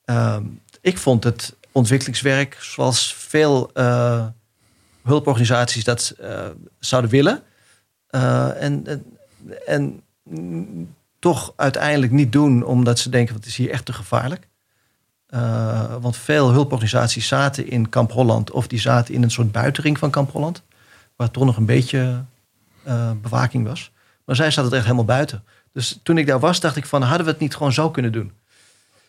Uh, 0.04 0.36
ik 0.80 0.98
vond 0.98 1.24
het 1.24 1.56
ontwikkelingswerk, 1.72 2.56
zoals 2.60 3.14
veel 3.14 3.70
uh, 3.74 4.26
hulporganisaties 5.02 5.84
dat 5.84 6.14
uh, 6.20 6.46
zouden 6.78 7.10
willen, 7.10 7.42
en, 8.10 8.86
en, 9.66 10.02
toch 11.18 11.52
uiteindelijk 11.56 12.12
niet 12.12 12.32
doen 12.32 12.64
omdat 12.64 12.98
ze 12.98 13.08
denken: 13.10 13.34
het 13.34 13.46
is 13.46 13.56
hier 13.56 13.70
echt 13.70 13.84
te 13.84 13.92
gevaarlijk. 13.92 14.48
Uh, 15.34 15.94
want 16.00 16.16
veel 16.16 16.50
hulporganisaties 16.50 17.26
zaten 17.26 17.70
in 17.70 17.88
Kamp 17.88 18.12
Holland 18.12 18.50
of 18.50 18.66
die 18.66 18.80
zaten 18.80 19.14
in 19.14 19.22
een 19.22 19.30
soort 19.30 19.52
buitenring 19.52 19.98
van 19.98 20.10
Kamp 20.10 20.30
Holland, 20.30 20.62
waar 21.16 21.30
toch 21.30 21.44
nog 21.44 21.56
een 21.56 21.66
beetje 21.66 22.24
uh, 22.86 23.10
bewaking 23.22 23.66
was. 23.66 23.90
Maar 24.24 24.36
zij 24.36 24.50
zaten 24.50 24.70
er 24.70 24.76
echt 24.76 24.84
helemaal 24.84 25.04
buiten. 25.04 25.44
Dus 25.72 26.00
toen 26.02 26.18
ik 26.18 26.26
daar 26.26 26.40
was, 26.40 26.60
dacht 26.60 26.76
ik 26.76 26.86
van 26.86 27.02
hadden 27.02 27.26
we 27.26 27.32
het 27.32 27.40
niet 27.40 27.54
gewoon 27.54 27.72
zo 27.72 27.90
kunnen 27.90 28.12
doen? 28.12 28.32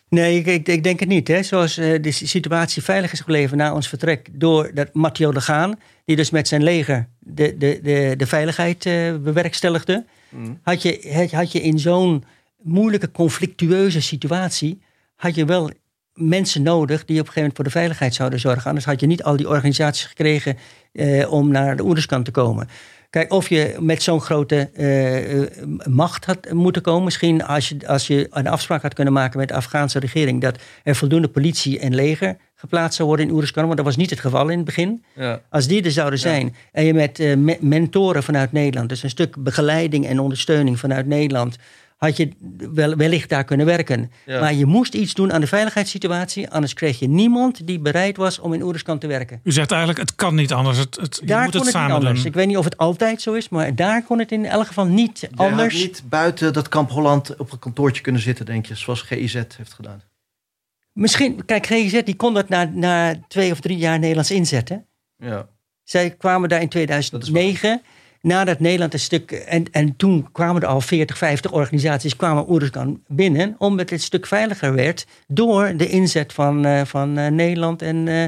Nee, 0.08 0.38
ik, 0.38 0.46
ik, 0.46 0.68
ik 0.68 0.82
denk 0.82 1.00
het 1.00 1.08
niet. 1.08 1.28
Hè. 1.28 1.42
Zoals 1.42 1.78
uh, 1.78 2.02
de 2.02 2.10
situatie 2.10 2.82
veilig 2.82 3.12
is 3.12 3.20
gebleven 3.20 3.56
na 3.56 3.74
ons 3.74 3.88
vertrek 3.88 4.28
door 4.32 4.70
dat 4.74 4.94
Matteo 4.94 5.32
de 5.32 5.40
Gaan, 5.40 5.78
die 6.04 6.16
dus 6.16 6.30
met 6.30 6.48
zijn 6.48 6.62
leger 6.62 7.08
de, 7.18 7.56
de, 7.58 7.80
de, 7.82 8.14
de 8.16 8.26
veiligheid 8.26 8.82
bewerkstelligde, 9.22 10.04
mm. 10.28 10.58
had, 10.62 10.82
je, 10.82 11.28
had 11.32 11.52
je 11.52 11.60
in 11.60 11.78
zo'n 11.78 12.24
moeilijke, 12.62 13.10
conflictueuze 13.10 14.00
situatie, 14.00 14.80
had 15.16 15.34
je 15.34 15.44
wel 15.44 15.70
mensen 16.16 16.62
nodig 16.62 17.04
die 17.04 17.20
op 17.20 17.26
een 17.26 17.32
gegeven 17.32 17.34
moment 17.34 17.56
voor 17.56 17.64
de 17.64 17.70
veiligheid 17.70 18.14
zouden 18.14 18.40
zorgen. 18.40 18.64
Anders 18.64 18.84
had 18.84 19.00
je 19.00 19.06
niet 19.06 19.22
al 19.22 19.36
die 19.36 19.48
organisaties 19.48 20.04
gekregen 20.04 20.56
eh, 20.92 21.32
om 21.32 21.50
naar 21.50 21.76
de 21.76 21.84
oerderskant 21.84 22.24
te 22.24 22.30
komen. 22.30 22.68
Kijk, 23.10 23.32
of 23.32 23.48
je 23.48 23.76
met 23.80 24.02
zo'n 24.02 24.20
grote 24.20 24.70
uh, 24.76 25.94
macht 25.94 26.24
had 26.24 26.52
moeten 26.52 26.82
komen. 26.82 27.04
Misschien 27.04 27.44
als 27.44 27.68
je, 27.68 27.76
als 27.86 28.06
je 28.06 28.26
een 28.30 28.46
afspraak 28.46 28.82
had 28.82 28.94
kunnen 28.94 29.12
maken 29.12 29.38
met 29.38 29.48
de 29.48 29.54
Afghaanse 29.54 29.98
regering. 29.98 30.40
dat 30.40 30.58
er 30.82 30.96
voldoende 30.96 31.28
politie 31.28 31.78
en 31.78 31.94
leger 31.94 32.36
geplaatst 32.54 32.96
zou 32.96 33.08
worden 33.08 33.26
in 33.26 33.32
Oeruzkan. 33.32 33.64
Want 33.64 33.76
dat 33.76 33.86
was 33.86 33.96
niet 33.96 34.10
het 34.10 34.20
geval 34.20 34.48
in 34.48 34.56
het 34.56 34.66
begin. 34.66 35.04
Ja. 35.14 35.40
Als 35.50 35.66
die 35.66 35.82
er 35.82 35.90
zouden 35.90 36.18
zijn. 36.18 36.46
Ja. 36.46 36.52
en 36.72 36.84
je 36.84 36.94
met 36.94 37.18
me 37.18 37.56
mentoren 37.60 38.22
vanuit 38.22 38.52
Nederland. 38.52 38.88
dus 38.88 39.02
een 39.02 39.10
stuk 39.10 39.36
begeleiding 39.42 40.06
en 40.06 40.20
ondersteuning 40.20 40.78
vanuit 40.78 41.06
Nederland 41.06 41.56
had 41.96 42.16
je 42.16 42.28
wel, 42.72 42.96
wellicht 42.96 43.28
daar 43.28 43.44
kunnen 43.44 43.66
werken. 43.66 44.10
Ja. 44.26 44.40
Maar 44.40 44.54
je 44.54 44.66
moest 44.66 44.94
iets 44.94 45.14
doen 45.14 45.32
aan 45.32 45.40
de 45.40 45.46
veiligheidssituatie. 45.46 46.50
Anders 46.50 46.72
kreeg 46.72 46.98
je 46.98 47.08
niemand 47.08 47.66
die 47.66 47.78
bereid 47.78 48.16
was 48.16 48.38
om 48.38 48.52
in 48.52 48.62
Oeruzkan 48.62 48.98
te 48.98 49.06
werken. 49.06 49.40
U 49.42 49.52
zegt 49.52 49.70
eigenlijk, 49.70 50.00
het 50.00 50.14
kan 50.14 50.34
niet 50.34 50.52
anders. 50.52 50.78
Het, 50.78 50.96
het, 50.96 51.20
daar 51.24 51.38
je 51.38 51.44
moet 51.44 51.50
kon 51.50 51.64
het, 51.64 51.68
het 51.68 51.76
samen 51.76 51.88
niet 51.88 51.96
anders. 51.96 52.18
doen. 52.18 52.26
Ik 52.28 52.34
weet 52.34 52.46
niet 52.46 52.56
of 52.56 52.64
het 52.64 52.76
altijd 52.76 53.20
zo 53.22 53.32
is, 53.32 53.48
maar 53.48 53.74
daar 53.74 54.02
kon 54.02 54.18
het 54.18 54.32
in 54.32 54.44
elk 54.44 54.66
geval 54.66 54.86
niet 54.86 55.20
Je 55.20 55.28
anders. 55.36 55.74
had 55.74 55.82
niet 55.82 56.02
buiten 56.08 56.52
dat 56.52 56.68
kamp 56.68 56.90
Holland 56.90 57.36
op 57.36 57.52
een 57.52 57.58
kantoortje 57.58 58.02
kunnen 58.02 58.22
zitten, 58.22 58.46
denk 58.46 58.66
je, 58.66 58.74
zoals 58.74 59.02
GIZ 59.02 59.34
heeft 59.34 59.72
gedaan. 59.74 60.02
Misschien, 60.92 61.44
kijk, 61.44 61.66
GIZ 61.66 62.02
die 62.02 62.16
kon 62.16 62.34
dat 62.34 62.48
na, 62.48 62.70
na 62.72 63.14
twee 63.28 63.52
of 63.52 63.60
drie 63.60 63.76
jaar 63.76 63.98
Nederlands 63.98 64.30
inzetten. 64.30 64.86
Ja. 65.16 65.48
Zij 65.82 66.10
kwamen 66.10 66.48
daar 66.48 66.60
in 66.60 66.68
2009 66.68 67.82
nadat 68.26 68.60
Nederland 68.60 68.92
een 68.92 68.98
stuk. 68.98 69.30
En, 69.30 69.64
en 69.70 69.96
toen 69.96 70.28
kwamen 70.32 70.62
er 70.62 70.68
al 70.68 70.80
40, 70.80 71.18
50 71.18 71.52
organisaties 71.52 72.16
kwamen 72.16 72.50
Oeruzgan 72.50 73.00
binnen. 73.06 73.54
omdat 73.58 73.90
het 73.90 73.98
een 73.98 74.04
stuk 74.04 74.26
veiliger 74.26 74.74
werd. 74.74 75.06
door 75.26 75.76
de 75.76 75.88
inzet 75.88 76.32
van, 76.32 76.66
uh, 76.66 76.84
van 76.84 77.18
uh, 77.18 77.26
Nederland 77.26 77.82
en. 77.82 78.06
Uh, 78.06 78.24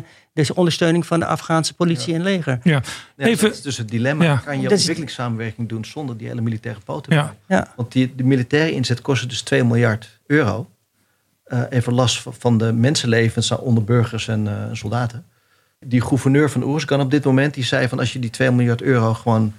de 0.47 0.55
ondersteuning 0.55 1.07
van 1.07 1.21
de 1.21 1.27
Afghaanse 1.27 1.75
politie 1.75 2.13
ja. 2.13 2.19
en 2.19 2.23
leger. 2.23 2.59
Ja. 2.63 2.83
Ja, 3.17 3.27
Even, 3.27 3.49
dat 3.49 3.57
is 3.57 3.63
dus 3.63 3.77
het 3.77 3.89
dilemma. 3.89 4.25
Ja. 4.25 4.37
Kan 4.37 4.61
je 4.61 4.71
ontwikkelingssamenwerking 4.71 5.69
doen 5.69 5.85
zonder 5.85 6.17
die 6.17 6.29
hele 6.29 6.41
militaire 6.41 6.81
poten? 6.85 7.15
Ja. 7.15 7.35
Ja. 7.47 7.73
Want 7.77 7.93
die, 7.93 8.15
de 8.17 8.25
militaire 8.25 8.73
inzet 8.73 9.01
kostte 9.01 9.27
dus 9.27 9.43
2 9.43 9.65
miljard 9.65 10.21
euro. 10.27 10.71
Uh, 11.47 11.63
even 11.71 11.93
last 11.93 12.23
van 12.29 12.59
de 12.59 12.73
mensenlevens 12.73 13.51
onder 13.51 13.85
burgers 13.85 14.29
en 14.29 14.45
uh, 14.45 14.53
soldaten. 14.73 15.25
Die 15.81 16.01
gouverneur 16.01 16.51
van 16.51 16.63
Oeruzgan 16.63 17.01
op 17.01 17.11
dit 17.11 17.25
moment 17.25 17.55
die 17.55 17.65
zei 17.65 17.89
van 17.89 17.99
als 17.99 18.13
je 18.13 18.19
die 18.19 18.31
2 18.31 18.51
miljard 18.51 18.83
euro 18.83 19.15
gewoon 19.15 19.53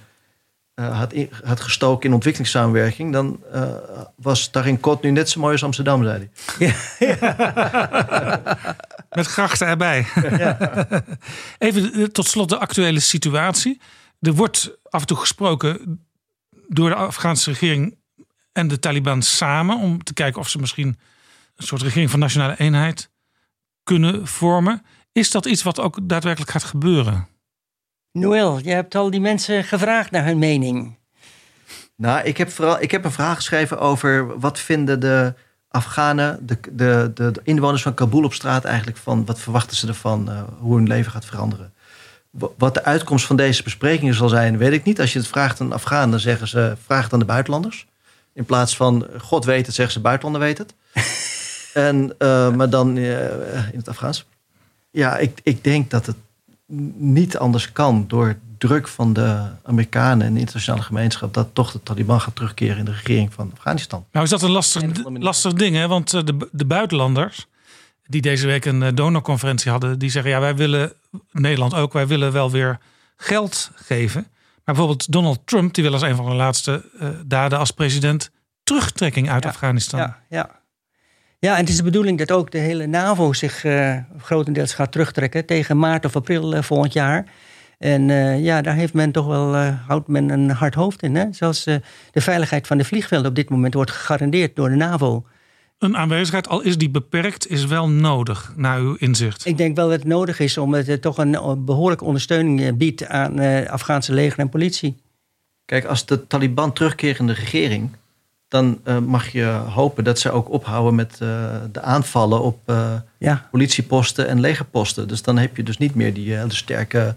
had, 0.88 1.14
in, 1.14 1.30
had 1.44 1.60
gestoken 1.60 2.08
in 2.08 2.14
ontwikkelingssamenwerking, 2.14 3.14
dan 3.14 3.40
uh, 3.54 3.72
was 4.16 4.52
daarin 4.52 4.80
Kot 4.80 5.02
nu 5.02 5.12
net 5.12 5.30
zo 5.30 5.40
mooi 5.40 5.52
als 5.52 5.64
Amsterdam, 5.64 6.04
zei 6.04 6.30
hij. 6.58 6.58
Ja. 6.60 6.74
Met 9.18 9.28
grachten 9.28 9.68
erbij. 9.68 10.06
Ja. 10.38 10.58
Even 11.58 12.12
tot 12.12 12.28
slot 12.28 12.50
de 12.50 12.58
actuele 12.58 13.00
situatie. 13.00 13.82
Er 14.20 14.34
wordt 14.34 14.72
af 14.84 15.02
en 15.02 15.08
toe 15.08 15.18
gesproken 15.18 16.06
door 16.68 16.90
de 16.90 16.96
Afghaanse 16.96 17.50
regering 17.50 17.98
en 18.52 18.68
de 18.68 18.80
Taliban 18.80 19.22
samen 19.22 19.78
om 19.78 20.04
te 20.04 20.14
kijken 20.14 20.42
of 20.42 20.50
ze 20.50 20.60
misschien 20.60 21.00
een 21.56 21.66
soort 21.66 21.82
regering 21.82 22.10
van 22.10 22.20
nationale 22.20 22.56
eenheid 22.58 23.10
kunnen 23.84 24.28
vormen. 24.28 24.86
Is 25.12 25.32
dat 25.32 25.46
iets 25.46 25.64
wat 25.64 25.80
ook 25.80 26.00
daadwerkelijk 26.04 26.52
gaat 26.52 26.64
gebeuren? 26.64 27.28
Noël, 28.12 28.60
je 28.64 28.72
hebt 28.72 28.96
al 28.96 29.10
die 29.10 29.22
mensen 29.22 29.64
gevraagd 29.64 30.12
naar 30.12 30.26
hun 30.26 30.40
mening. 30.40 30.98
Nou, 31.96 32.24
ik 32.24 32.38
heb, 32.38 32.52
vooral, 32.52 32.82
ik 32.82 32.92
heb 32.92 33.06
een 33.06 33.12
vraag 33.12 33.36
geschreven 33.36 33.80
over 33.80 34.40
wat 34.40 34.60
vinden 34.60 35.00
de 35.00 35.34
Afghanen, 35.70 36.46
de, 36.46 36.58
de, 36.72 37.12
de, 37.14 37.32
de 37.32 37.42
inwoners 37.44 37.82
van 37.82 37.94
Kabul 37.94 38.24
op 38.24 38.34
straat 38.34 38.66
eigenlijk 38.66 38.98
van, 38.98 39.26
wat 39.26 39.40
verwachten 39.40 39.78
ze 39.78 39.88
ervan, 39.88 40.30
uh, 40.30 40.42
hoe 40.60 40.76
hun 40.76 40.88
leven 40.88 41.12
gaat 41.12 41.26
veranderen. 41.26 41.74
Wat 42.58 42.74
de 42.74 42.84
uitkomst 42.84 43.26
van 43.26 43.36
deze 43.36 43.64
besprekingen 43.64 44.14
zal 44.14 44.30
zijn, 44.30 44.58
weet 44.58 44.72
ik 44.72 44.84
niet. 44.84 45.00
Als 45.00 45.14
je 45.14 45.20
het 45.20 45.28
vraagt 45.28 45.62
aan 45.62 45.74
Afghanen, 45.74 46.10
dan 46.12 46.20
zeggen 46.20 46.48
ze, 46.48 46.76
vraag 46.86 47.04
het 47.04 47.14
aan 47.14 47.20
de 47.20 47.26
buitenlanders. 47.26 47.88
In 48.34 48.46
plaats 48.46 48.76
van, 48.76 49.08
God 49.18 49.46
weet 49.46 49.66
het, 49.66 49.76
zeggen 49.76 49.94
ze, 49.94 50.00
buitenlander 50.00 50.42
weet 50.42 50.58
het. 50.58 50.76
en, 51.74 52.16
uh, 52.20 52.56
maar 52.56 52.70
dan 52.70 52.96
uh, 52.96 53.72
in 53.72 53.78
het 53.78 53.90
Afghaans. 53.90 54.26
Ja, 54.92 55.18
ik, 55.18 55.40
ik 55.44 55.64
denk 55.64 55.90
dat 55.90 56.06
het 56.06 56.16
niet 56.98 57.38
anders 57.38 57.72
kan 57.72 58.06
door 58.08 58.38
druk 58.58 58.88
van 58.88 59.14
de 59.14 59.46
Amerikanen 59.64 60.28
en 60.28 60.34
de 60.34 60.40
internationale 60.40 60.84
gemeenschap 60.84 61.34
dat 61.34 61.48
toch 61.54 61.72
de 61.72 61.84
Taliban 61.84 62.22
gaat 62.22 62.36
terugkeren 62.36 62.78
in 62.78 62.86
de 62.86 62.92
regering 62.92 63.34
van 63.34 63.52
Afghanistan. 63.54 64.06
Nou 64.12 64.26
is 64.26 64.32
dat 64.32 64.42
een 64.42 64.52
lastig, 64.52 64.84
lastig 65.06 65.54
ding, 65.54 65.76
hè? 65.76 65.88
want 65.88 66.14
eh, 66.14 66.24
de, 66.24 66.48
de 66.52 66.66
buitenlanders 66.66 67.48
die 68.08 68.22
deze 68.22 68.48
week 68.48 68.66
een 68.66 68.96
donorconferentie 68.96 69.72
hadden, 69.72 70.00
die 70.00 70.10
zeggen 70.10 70.32
ja 70.32 70.40
wij 70.40 70.56
willen 70.56 70.94
Nederland 71.32 71.74
ook, 71.74 71.94
wij 71.94 72.08
willen 72.08 72.32
wel 72.32 72.52
weer 72.52 72.80
geld 73.16 73.72
geven. 73.76 74.28
Maar 74.66 74.76
bijvoorbeeld 74.76 75.12
Donald 75.12 75.40
Trump, 75.46 75.74
die 75.74 75.84
wil 75.84 75.94
als 75.94 76.02
een 76.02 76.16
van 76.16 76.26
de 76.26 76.36
laatste 76.36 76.86
uh, 77.02 77.10
daden 77.26 77.60
als 77.60 77.72
president 77.72 78.32
terugtrekking 78.64 79.30
uit 79.30 79.44
ja, 79.44 79.50
Afghanistan. 79.50 80.00
Ja, 80.00 80.20
ja. 80.30 80.59
Ja, 81.42 81.54
en 81.54 81.60
het 81.60 81.70
is 81.70 81.78
de 81.78 81.84
bedoeling 81.84 82.18
dat 82.18 82.32
ook 82.32 82.52
de 82.52 82.58
hele 82.58 82.86
NAVO 82.86 83.34
zich 83.34 83.64
uh, 83.64 83.98
grotendeels 84.18 84.74
gaat 84.74 84.92
terugtrekken 84.92 85.46
tegen 85.46 85.78
maart 85.78 86.06
of 86.06 86.16
april 86.16 86.56
uh, 86.56 86.62
volgend 86.62 86.94
jaar. 86.94 87.26
En 87.78 88.10
uh, 88.10 88.44
ja, 88.44 88.62
daar 88.62 88.76
heeft 88.76 88.94
men 88.94 89.12
toch 89.12 89.26
wel, 89.26 89.56
houdt 89.58 90.08
men 90.08 90.30
een 90.30 90.50
hard 90.50 90.74
hoofd 90.74 91.04
in. 91.04 91.16
Hè? 91.16 91.26
Zelfs 91.32 91.64
de 91.64 91.82
veiligheid 92.12 92.68
van 92.68 92.78
de 92.78 92.84
vliegvelden 92.84 93.30
op 93.30 93.36
dit 93.36 93.50
moment 93.50 93.74
wordt 93.74 93.92
gegarandeerd 93.92 94.56
door 94.56 94.70
de 94.70 94.76
NAVO. 94.76 95.26
Een 95.78 95.98
aanwezigheid, 95.98 96.48
al 96.48 96.62
is 96.62 96.78
die 96.78 96.90
beperkt, 96.90 97.50
is 97.50 97.66
wel 97.66 97.90
nodig, 97.90 98.54
naar 98.56 98.80
uw 98.80 98.96
inzicht. 98.96 99.46
Ik 99.46 99.58
denk 99.58 99.76
wel 99.76 99.90
dat 99.90 99.98
het 99.98 100.08
nodig 100.08 100.40
is, 100.40 100.58
omdat 100.58 100.86
het 100.86 101.02
toch 101.02 101.18
een 101.18 101.66
behoorlijke 101.66 102.06
ondersteuning 102.06 102.78
biedt 102.78 103.08
aan 103.08 103.40
Afghaanse 103.68 104.14
leger 104.14 104.40
en 104.40 104.50
politie. 104.50 104.98
Kijk, 105.66 105.86
als 105.86 106.06
de 106.06 106.28
Taliban 106.28 106.74
terugkeren 106.74 107.20
in 107.20 107.28
de 107.28 107.34
regering, 107.34 107.90
dan 108.50 108.82
uh, 108.86 108.98
mag 109.00 109.28
je 109.32 109.46
hopen 109.46 110.04
dat 110.04 110.20
ze 110.20 110.32
ook 110.32 110.50
ophouden 110.50 110.96
met 110.96 111.20
uh, 111.24 111.56
de 111.72 111.82
aanvallen 111.82 112.42
op 112.42 112.70
uh, 112.70 112.94
ja. 113.18 113.48
politieposten 113.52 114.28
en 114.28 114.40
legerposten. 114.40 115.08
Dus 115.08 115.22
dan 115.22 115.38
heb 115.38 115.58
je 115.58 115.64
dus 115.64 115.78
niet 115.78 115.96
meer 115.96 116.14
die 116.14 116.34
hele 116.34 116.54
sterke, 116.54 117.16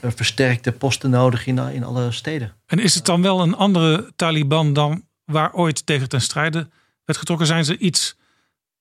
versterkte 0.00 0.72
posten 0.72 1.10
nodig 1.10 1.46
in, 1.46 1.58
in 1.58 1.84
alle 1.84 2.12
steden. 2.12 2.52
En 2.66 2.78
is 2.78 2.94
het 2.94 3.04
dan 3.04 3.22
wel 3.22 3.40
een 3.40 3.54
andere 3.54 4.12
Taliban 4.16 4.72
dan 4.72 5.04
waar 5.24 5.52
ooit 5.54 5.86
tegen 5.86 6.08
ten 6.08 6.20
strijde 6.20 6.68
werd 7.04 7.18
getrokken? 7.18 7.46
Zijn 7.46 7.64
ze 7.64 7.78
iets 7.78 8.16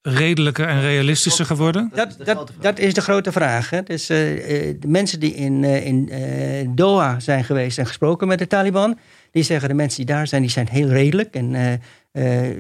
redelijker 0.01 0.67
en 0.67 0.81
realistischer 0.81 1.45
geworden? 1.45 1.91
Dat, 1.93 2.17
dat, 2.23 2.51
dat 2.59 2.79
is 2.79 2.93
de 2.93 3.01
grote 3.01 3.31
vraag. 3.31 3.69
Hè? 3.69 3.83
Dus, 3.83 4.05
de 4.05 4.77
mensen 4.87 5.19
die 5.19 5.35
in, 5.35 5.63
in 5.63 6.75
Doha 6.75 7.19
zijn 7.19 7.43
geweest 7.43 7.77
en 7.77 7.87
gesproken 7.87 8.27
met 8.27 8.39
de 8.39 8.47
Taliban 8.47 8.97
die 9.31 9.43
zeggen 9.43 9.69
de 9.69 9.75
mensen 9.75 10.05
die 10.05 10.15
daar 10.15 10.27
zijn, 10.27 10.41
die 10.41 10.51
zijn 10.51 10.67
heel 10.69 10.87
redelijk 10.87 11.33
en 11.33 11.53
uh, 11.53 11.71
uh, 12.13 12.57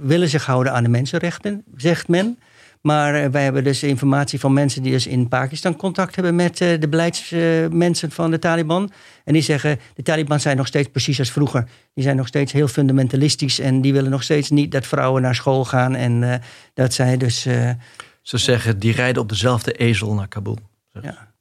willen 0.00 0.28
zich 0.28 0.46
houden 0.46 0.72
aan 0.72 0.82
de 0.82 0.88
mensenrechten, 0.88 1.64
zegt 1.76 2.08
men. 2.08 2.38
Maar 2.80 3.24
uh, 3.24 3.26
wij 3.26 3.42
hebben 3.42 3.64
dus 3.64 3.82
informatie 3.82 4.40
van 4.40 4.52
mensen 4.52 4.82
die 4.82 4.92
dus 4.92 5.06
in 5.06 5.28
Pakistan 5.28 5.76
contact 5.76 6.14
hebben 6.14 6.34
met 6.34 6.58
de 6.58 6.88
beleidsmensen 6.88 8.10
van 8.10 8.30
de 8.30 8.38
Taliban. 8.38 8.90
En 9.24 9.32
die 9.32 9.42
zeggen, 9.42 9.78
de 9.94 10.02
Taliban 10.02 10.40
zijn 10.40 10.56
nog 10.56 10.66
steeds 10.66 10.88
precies 10.88 11.18
als 11.18 11.30
vroeger. 11.30 11.68
Die 11.94 12.04
zijn 12.04 12.16
nog 12.16 12.26
steeds 12.26 12.52
heel 12.52 12.68
fundamentalistisch 12.68 13.58
en 13.58 13.80
die 13.80 13.92
willen 13.92 14.10
nog 14.10 14.22
steeds 14.22 14.50
niet 14.50 14.72
dat 14.72 14.86
vrouwen 14.86 15.22
naar 15.22 15.34
school 15.34 15.64
gaan. 15.64 15.94
En 15.94 16.42
dat 16.74 16.94
zij 16.94 17.16
dus... 17.16 17.46
Ze 18.22 18.38
zeggen, 18.38 18.78
die 18.78 18.92
rijden 18.92 19.22
op 19.22 19.28
dezelfde 19.28 19.72
ezel 19.72 20.14
naar 20.14 20.28
Kabul. 20.28 20.58
Ja. 21.02 21.32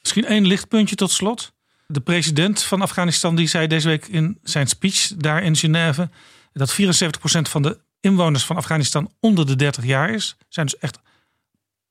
Misschien 0.00 0.24
één 0.24 0.46
lichtpuntje 0.46 0.96
tot 0.96 1.10
slot. 1.10 1.52
De 1.92 2.00
president 2.00 2.62
van 2.62 2.80
Afghanistan 2.80 3.36
die 3.36 3.46
zei 3.46 3.66
deze 3.66 3.88
week 3.88 4.06
in 4.06 4.38
zijn 4.42 4.66
speech 4.66 5.12
daar 5.16 5.42
in 5.42 5.56
Genève 5.56 6.10
dat 6.52 6.72
74% 6.72 6.76
van 7.24 7.62
de 7.62 7.80
inwoners 8.00 8.44
van 8.44 8.56
Afghanistan 8.56 9.10
onder 9.20 9.46
de 9.46 9.56
30 9.56 9.84
jaar 9.84 10.10
is. 10.10 10.36
Zijn 10.48 10.66
dus 10.66 10.78
echt 10.78 10.98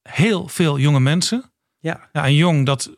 heel 0.02 0.48
veel 0.48 0.80
jonge 0.80 1.00
mensen. 1.00 1.52
Ja. 1.80 2.10
ja 2.12 2.24
en 2.24 2.36
jong, 2.36 2.66
dat 2.66 2.92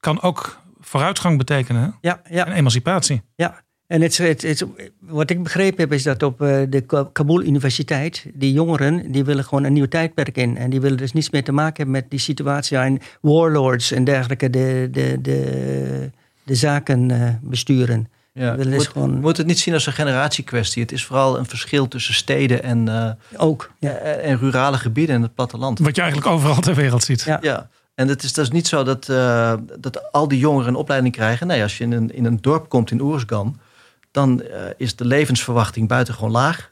kan 0.00 0.22
ook 0.22 0.60
vooruitgang 0.80 1.38
betekenen. 1.38 1.98
Ja, 2.00 2.22
ja. 2.30 2.46
En 2.46 2.52
emancipatie. 2.52 3.22
Ja, 3.34 3.64
en 3.88 4.00
het, 4.02 4.16
het, 4.16 4.42
het, 4.42 4.64
wat 5.00 5.30
ik 5.30 5.42
begrepen 5.42 5.80
heb 5.80 5.92
is 5.92 6.02
dat 6.02 6.22
op 6.22 6.42
eh, 6.42 6.62
de 6.68 7.08
Kabul 7.12 7.42
Universiteit, 7.42 8.26
die 8.34 8.52
jongeren, 8.52 9.12
die 9.12 9.24
willen 9.24 9.44
gewoon 9.44 9.64
een 9.64 9.72
nieuw 9.72 9.88
tijdperk 9.88 10.36
in. 10.36 10.56
En 10.56 10.70
die 10.70 10.80
willen 10.80 10.96
dus 10.96 11.12
niets 11.12 11.30
meer 11.30 11.44
te 11.44 11.52
maken 11.52 11.76
hebben 11.76 11.94
met 11.94 12.10
die 12.10 12.18
situatie 12.18 12.76
waarin 12.76 13.00
warlords 13.20 13.92
en 13.92 14.04
dergelijke 14.04 14.50
de, 14.50 14.88
de, 14.90 15.18
de, 15.20 16.10
de 16.48 16.54
zaken 16.54 17.10
uh, 17.10 17.28
besturen. 17.42 18.08
Ja, 18.32 18.56
we 18.56 18.68
moet, 18.68 18.88
gewoon... 18.88 19.20
moet 19.20 19.36
het 19.36 19.46
niet 19.46 19.58
zien 19.58 19.74
als 19.74 19.86
een 19.86 19.92
generatiekwestie. 19.92 20.82
Het 20.82 20.92
is 20.92 21.04
vooral 21.04 21.38
een 21.38 21.46
verschil 21.46 21.88
tussen 21.88 22.14
steden 22.14 22.62
en, 22.62 22.86
uh, 22.86 23.10
Ook, 23.36 23.72
ja. 23.78 23.90
en 23.90 24.38
rurale 24.38 24.78
gebieden 24.78 25.14
en 25.14 25.22
het 25.22 25.34
platteland. 25.34 25.78
Wat 25.78 25.96
je 25.96 26.02
eigenlijk 26.02 26.32
overal 26.32 26.60
ter 26.60 26.74
wereld 26.74 27.02
ziet. 27.04 27.22
Ja, 27.22 27.38
ja. 27.40 27.68
en 27.94 28.08
het 28.08 28.22
is 28.22 28.32
dus 28.32 28.50
niet 28.50 28.66
zo 28.66 28.82
dat, 28.82 29.08
uh, 29.08 29.54
dat 29.78 30.12
al 30.12 30.28
die 30.28 30.38
jongeren 30.38 30.68
een 30.68 30.74
opleiding 30.74 31.14
krijgen. 31.14 31.46
Nee, 31.46 31.62
als 31.62 31.78
je 31.78 31.84
in 31.84 31.92
een, 31.92 32.14
in 32.14 32.24
een 32.24 32.38
dorp 32.40 32.68
komt 32.68 32.90
in 32.90 33.00
Oersgan, 33.00 33.58
dan 34.10 34.42
uh, 34.42 34.54
is 34.76 34.96
de 34.96 35.04
levensverwachting 35.04 35.88
buitengewoon 35.88 36.30
laag. 36.30 36.70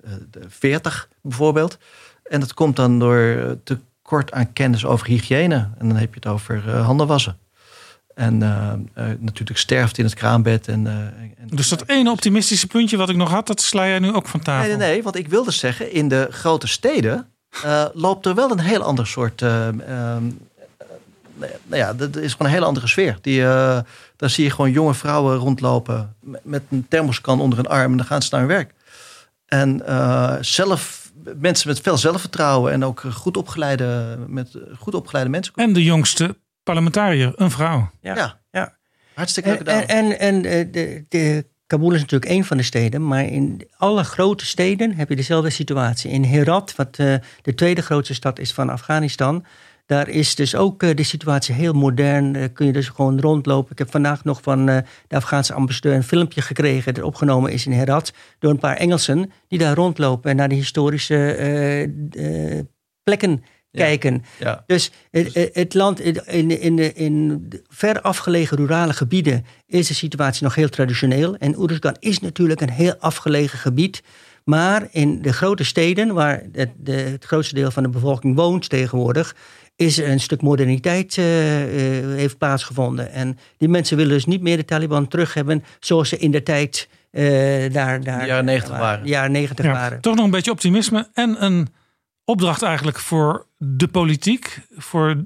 40 0.49 1.09
bijvoorbeeld. 1.23 1.79
En 2.23 2.41
dat 2.41 2.55
komt 2.55 2.77
dan 2.77 2.99
door 2.99 3.57
tekort 3.65 4.33
aan 4.33 4.53
kennis 4.53 4.85
over 4.85 5.07
hygiëne. 5.07 5.69
En 5.79 5.89
dan 5.89 5.97
heb 5.97 6.15
je 6.15 6.21
het 6.21 6.27
over 6.27 6.71
handen 6.71 7.07
wassen. 7.07 7.39
En 8.17 8.41
uh, 8.41 8.73
uh, 8.99 9.05
natuurlijk 9.19 9.59
sterft 9.59 9.99
in 9.99 10.05
het 10.05 10.15
kraambed. 10.15 10.69
En, 10.69 10.87
en, 10.87 11.35
dus 11.49 11.69
dat 11.69 11.85
ene 11.87 12.11
optimistische 12.11 12.67
puntje 12.67 12.97
wat 12.97 13.09
ik 13.09 13.17
nog 13.17 13.31
had, 13.31 13.47
dat 13.47 13.61
sla 13.61 13.87
jij 13.87 13.99
nu 13.99 14.13
ook 14.13 14.29
van 14.29 14.41
tafel? 14.41 14.69
Nee, 14.69 14.77
nee, 14.77 14.89
nee 14.89 15.03
want 15.03 15.17
ik 15.17 15.29
wilde 15.29 15.51
zeggen, 15.51 15.93
in 15.93 16.09
de 16.09 16.29
grote 16.31 16.67
steden 16.67 17.27
loopt 17.93 18.27
er 18.27 18.35
wel 18.35 18.51
een 18.51 18.61
heel 18.61 18.83
ander 18.83 19.07
soort. 19.07 19.41
nou 19.41 20.33
ja, 21.69 21.95
dat 21.95 22.17
is 22.17 22.33
gewoon 22.33 22.47
een 22.47 22.55
hele 22.55 22.67
andere 22.67 22.87
sfeer. 22.87 23.19
Die, 23.21 23.41
daar 23.41 24.31
zie 24.31 24.45
je 24.45 24.51
gewoon 24.51 24.71
jonge 24.71 24.95
vrouwen 24.95 25.37
rondlopen 25.37 26.15
met 26.43 26.63
een 26.71 26.87
thermoskan 26.89 27.41
onder 27.41 27.59
hun 27.59 27.69
arm 27.69 27.91
en 27.91 27.97
dan 27.97 28.07
gaan 28.07 28.23
ze 28.23 28.29
naar 28.31 28.41
hun 28.41 28.49
werk. 28.49 28.75
En 29.47 29.83
zelf 30.45 31.13
mensen 31.41 31.69
met 31.69 31.81
veel 31.81 31.97
zelfvertrouwen 31.97 32.73
en 32.73 32.85
ook 32.85 33.03
goed 33.13 33.37
opgeleide, 33.37 34.19
met 34.27 34.59
goed 34.79 34.95
opgeleide 34.95 35.31
mensen. 35.31 35.53
En 35.55 35.73
de 35.73 35.83
jongste 35.83 36.37
parlementariër, 36.67 37.33
een 37.37 37.51
vrouw. 37.51 37.91
Ja, 38.01 38.39
ja. 38.51 38.77
hartstikke 39.15 39.49
leuk 39.49 39.59
gedaan. 39.59 39.83
En, 39.83 40.19
en, 40.19 40.45
en 40.45 40.73
de, 40.73 41.05
de, 41.09 41.47
Kabul 41.67 41.93
is 41.93 42.01
natuurlijk 42.01 42.31
één 42.31 42.45
van 42.45 42.57
de 42.57 42.63
steden, 42.63 43.07
maar 43.07 43.25
in 43.25 43.69
alle 43.77 44.05
grote 44.05 44.47
steden 44.47 44.95
heb 44.95 45.09
je 45.09 45.17
dezelfde 45.17 45.51
situatie. 45.51 46.11
In 46.11 46.25
Herat, 46.25 46.77
wat 46.77 46.99
uh, 46.99 47.15
de 47.43 47.55
tweede 47.55 47.83
grootste 47.83 48.15
stad 48.15 48.39
is 48.39 48.53
van 48.53 48.71
Afghanistan, 48.71 49.45
daar 49.87 50.09
is 50.09 50.35
dus 50.35 50.55
ook 50.55 50.83
uh, 50.83 50.95
de 50.95 51.03
situatie 51.03 51.55
heel 51.55 51.73
modern. 51.73 52.33
Daar 52.33 52.49
kun 52.49 52.67
je 52.67 52.73
dus 52.73 52.89
gewoon 52.89 53.21
rondlopen. 53.21 53.73
Ik 53.73 53.79
heb 53.79 53.91
vandaag 53.91 54.25
nog 54.25 54.43
van 54.43 54.69
uh, 54.69 54.79
de 55.09 55.17
Afghaanse 55.17 55.55
ambassadeur 55.55 55.95
een 55.95 56.03
filmpje 56.03 56.41
gekregen 56.41 56.95
dat 56.95 57.05
opgenomen 57.05 57.53
is 57.53 57.67
in 57.67 57.73
Herat 57.73 58.13
door 58.39 58.51
een 58.51 58.59
paar 58.59 58.77
Engelsen 58.77 59.33
die 59.49 59.59
daar 59.59 59.75
rondlopen 59.75 60.31
en 60.31 60.37
naar 60.37 60.49
de 60.49 60.55
historische 60.55 61.37
plekken 63.03 63.45
kijken. 63.77 64.25
Ja. 64.39 64.65
Dus 64.67 64.91
het, 65.11 65.51
het, 65.53 65.75
land 65.75 66.01
in, 66.01 66.61
in, 66.61 66.77
de, 66.77 66.93
in 66.93 67.49
ver 67.69 68.01
afgelegen 68.01 68.57
rurale 68.57 68.93
gebieden 68.93 69.47
is 69.67 69.87
de 69.87 69.95
situatie 69.95 70.45
nog 70.45 70.55
heel 70.55 70.69
traditioneel. 70.69 71.37
En 71.37 71.59
Oeruzgan 71.59 71.97
is 71.99 72.19
natuurlijk 72.21 72.61
een 72.61 72.71
heel 72.71 72.95
afgelegen 72.99 73.59
gebied. 73.59 74.03
Maar 74.45 74.89
in 74.91 75.23
de 75.23 75.33
grote 75.33 75.65
steden, 75.65 76.15
waar 76.15 76.43
het, 76.53 76.71
de, 76.77 76.93
het 76.93 77.25
grootste 77.25 77.55
deel 77.55 77.71
van 77.71 77.83
de 77.83 77.89
bevolking 77.89 78.37
woont 78.37 78.69
tegenwoordig, 78.69 79.35
is 79.77 79.99
er 79.99 80.09
een 80.09 80.21
stuk 80.21 80.43
moderniteit 80.43 81.17
uh, 81.17 81.25
uh, 81.25 82.17
heeft 82.17 82.39
plaatsgevonden. 82.39 83.13
En 83.13 83.39
die 83.57 83.69
mensen 83.69 83.97
willen 83.97 84.13
dus 84.13 84.25
niet 84.25 84.43
meer 84.43 84.57
de 84.57 84.65
Taliban 84.65 85.09
terug 85.09 85.35
hebben 85.35 85.65
zoals 85.81 86.09
ze 86.09 86.19
in 86.19 86.31
de 86.31 86.43
tijd 86.43 86.89
uh, 87.13 87.23
daar, 87.73 88.03
daar. 88.03 88.21
De 88.21 88.27
jaren 88.27 88.45
negentig 88.45 88.79
waren. 88.79 89.07
Jaren 89.07 89.33
negentig 89.33 89.65
ja, 89.65 89.73
waren. 89.73 90.01
Toch 90.01 90.15
nog 90.15 90.25
een 90.25 90.31
beetje 90.31 90.51
optimisme 90.51 91.09
en 91.15 91.45
een 91.45 91.69
opdracht 92.27 92.63
eigenlijk 92.63 92.99
voor 92.99 93.47
de 93.59 93.89
politiek, 93.89 94.61
voor 94.77 95.25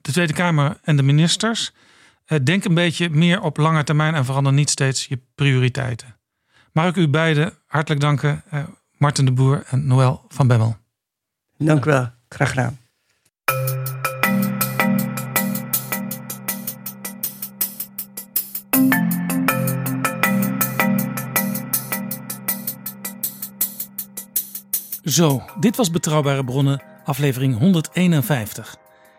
de 0.00 0.12
Tweede 0.12 0.32
Kamer 0.32 0.78
en 0.82 0.96
de 0.96 1.02
ministers. 1.02 1.72
Eh, 2.24 2.38
denk 2.42 2.64
een 2.64 2.74
beetje 2.74 3.10
meer 3.10 3.40
op 3.40 3.56
lange 3.56 3.84
termijn 3.84 4.14
en 4.14 4.24
verander 4.24 4.52
niet 4.52 4.70
steeds 4.70 5.06
je 5.06 5.20
prioriteiten. 5.34 6.16
Mag 6.72 6.88
ik 6.88 6.96
u 6.96 7.08
beiden 7.08 7.52
hartelijk 7.66 8.00
danken, 8.00 8.42
uh, 8.52 8.64
Martin 8.96 9.24
de 9.24 9.32
Boer 9.32 9.62
en 9.66 9.86
Noël 9.86 10.24
van 10.28 10.46
Bemmel. 10.46 10.76
Dank 11.56 11.84
u 11.84 11.90
wel, 11.90 12.10
graag 12.28 12.48
gedaan. 12.48 12.78
Zo, 25.08 25.42
dit 25.60 25.76
was 25.76 25.90
Betrouwbare 25.90 26.44
Bronnen, 26.44 26.82
aflevering 27.04 27.58
151. 27.58 28.76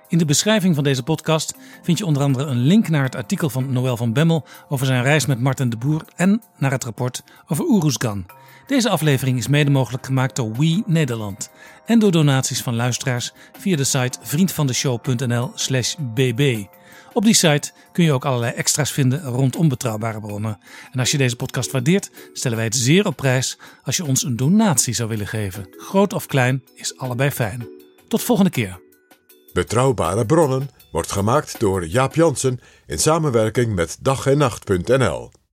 In 0.07 0.17
de 0.17 0.25
beschrijving 0.25 0.75
van 0.75 0.83
deze 0.83 1.03
podcast 1.03 1.55
vind 1.81 1.97
je 1.97 2.05
onder 2.05 2.23
andere 2.23 2.45
een 2.45 2.57
link 2.57 2.89
naar 2.89 3.03
het 3.03 3.15
artikel 3.15 3.49
van 3.49 3.71
Noël 3.71 3.97
van 3.97 4.13
Bemmel 4.13 4.45
over 4.67 4.85
zijn 4.85 5.03
reis 5.03 5.25
met 5.25 5.39
Martin 5.39 5.69
de 5.69 5.77
Boer 5.77 6.05
en 6.15 6.41
naar 6.57 6.71
het 6.71 6.83
rapport 6.83 7.23
over 7.47 7.65
Oeroesgan. 7.65 8.25
Deze 8.67 8.89
aflevering 8.89 9.37
is 9.37 9.47
mede 9.47 9.69
mogelijk 9.69 10.05
gemaakt 10.05 10.35
door 10.35 10.51
We 10.51 10.83
Nederland 10.85 11.51
en 11.85 11.99
door 11.99 12.11
donaties 12.11 12.61
van 12.61 12.75
luisteraars 12.75 13.33
via 13.59 13.75
de 13.75 13.83
site 13.83 14.19
vriendvandeshow.nl/bb. 14.21 16.67
Op 17.13 17.23
die 17.23 17.33
site 17.33 17.71
kun 17.91 18.03
je 18.03 18.13
ook 18.13 18.25
allerlei 18.25 18.53
extra's 18.53 18.91
vinden 18.91 19.23
rondom 19.23 19.69
betrouwbare 19.69 20.19
bronnen. 20.19 20.59
En 20.91 20.99
als 20.99 21.11
je 21.11 21.17
deze 21.17 21.35
podcast 21.35 21.71
waardeert, 21.71 22.11
stellen 22.33 22.57
wij 22.57 22.65
het 22.65 22.75
zeer 22.75 23.05
op 23.05 23.15
prijs 23.15 23.57
als 23.83 23.97
je 23.97 24.05
ons 24.05 24.23
een 24.23 24.35
donatie 24.35 24.93
zou 24.93 25.09
willen 25.09 25.27
geven. 25.27 25.67
Groot 25.71 26.13
of 26.13 26.25
klein 26.25 26.63
is 26.75 26.97
allebei 26.97 27.31
fijn. 27.31 27.67
Tot 28.07 28.23
volgende 28.23 28.51
keer. 28.51 28.79
Betrouwbare 29.53 30.25
bronnen 30.25 30.69
wordt 30.91 31.11
gemaakt 31.11 31.59
door 31.59 31.85
Jaap 31.85 32.15
Jansen 32.15 32.59
in 32.85 32.99
samenwerking 32.99 33.75
met 33.75 33.97
dag 34.01 34.25
en 34.25 34.37
nacht.nl. 34.37 35.31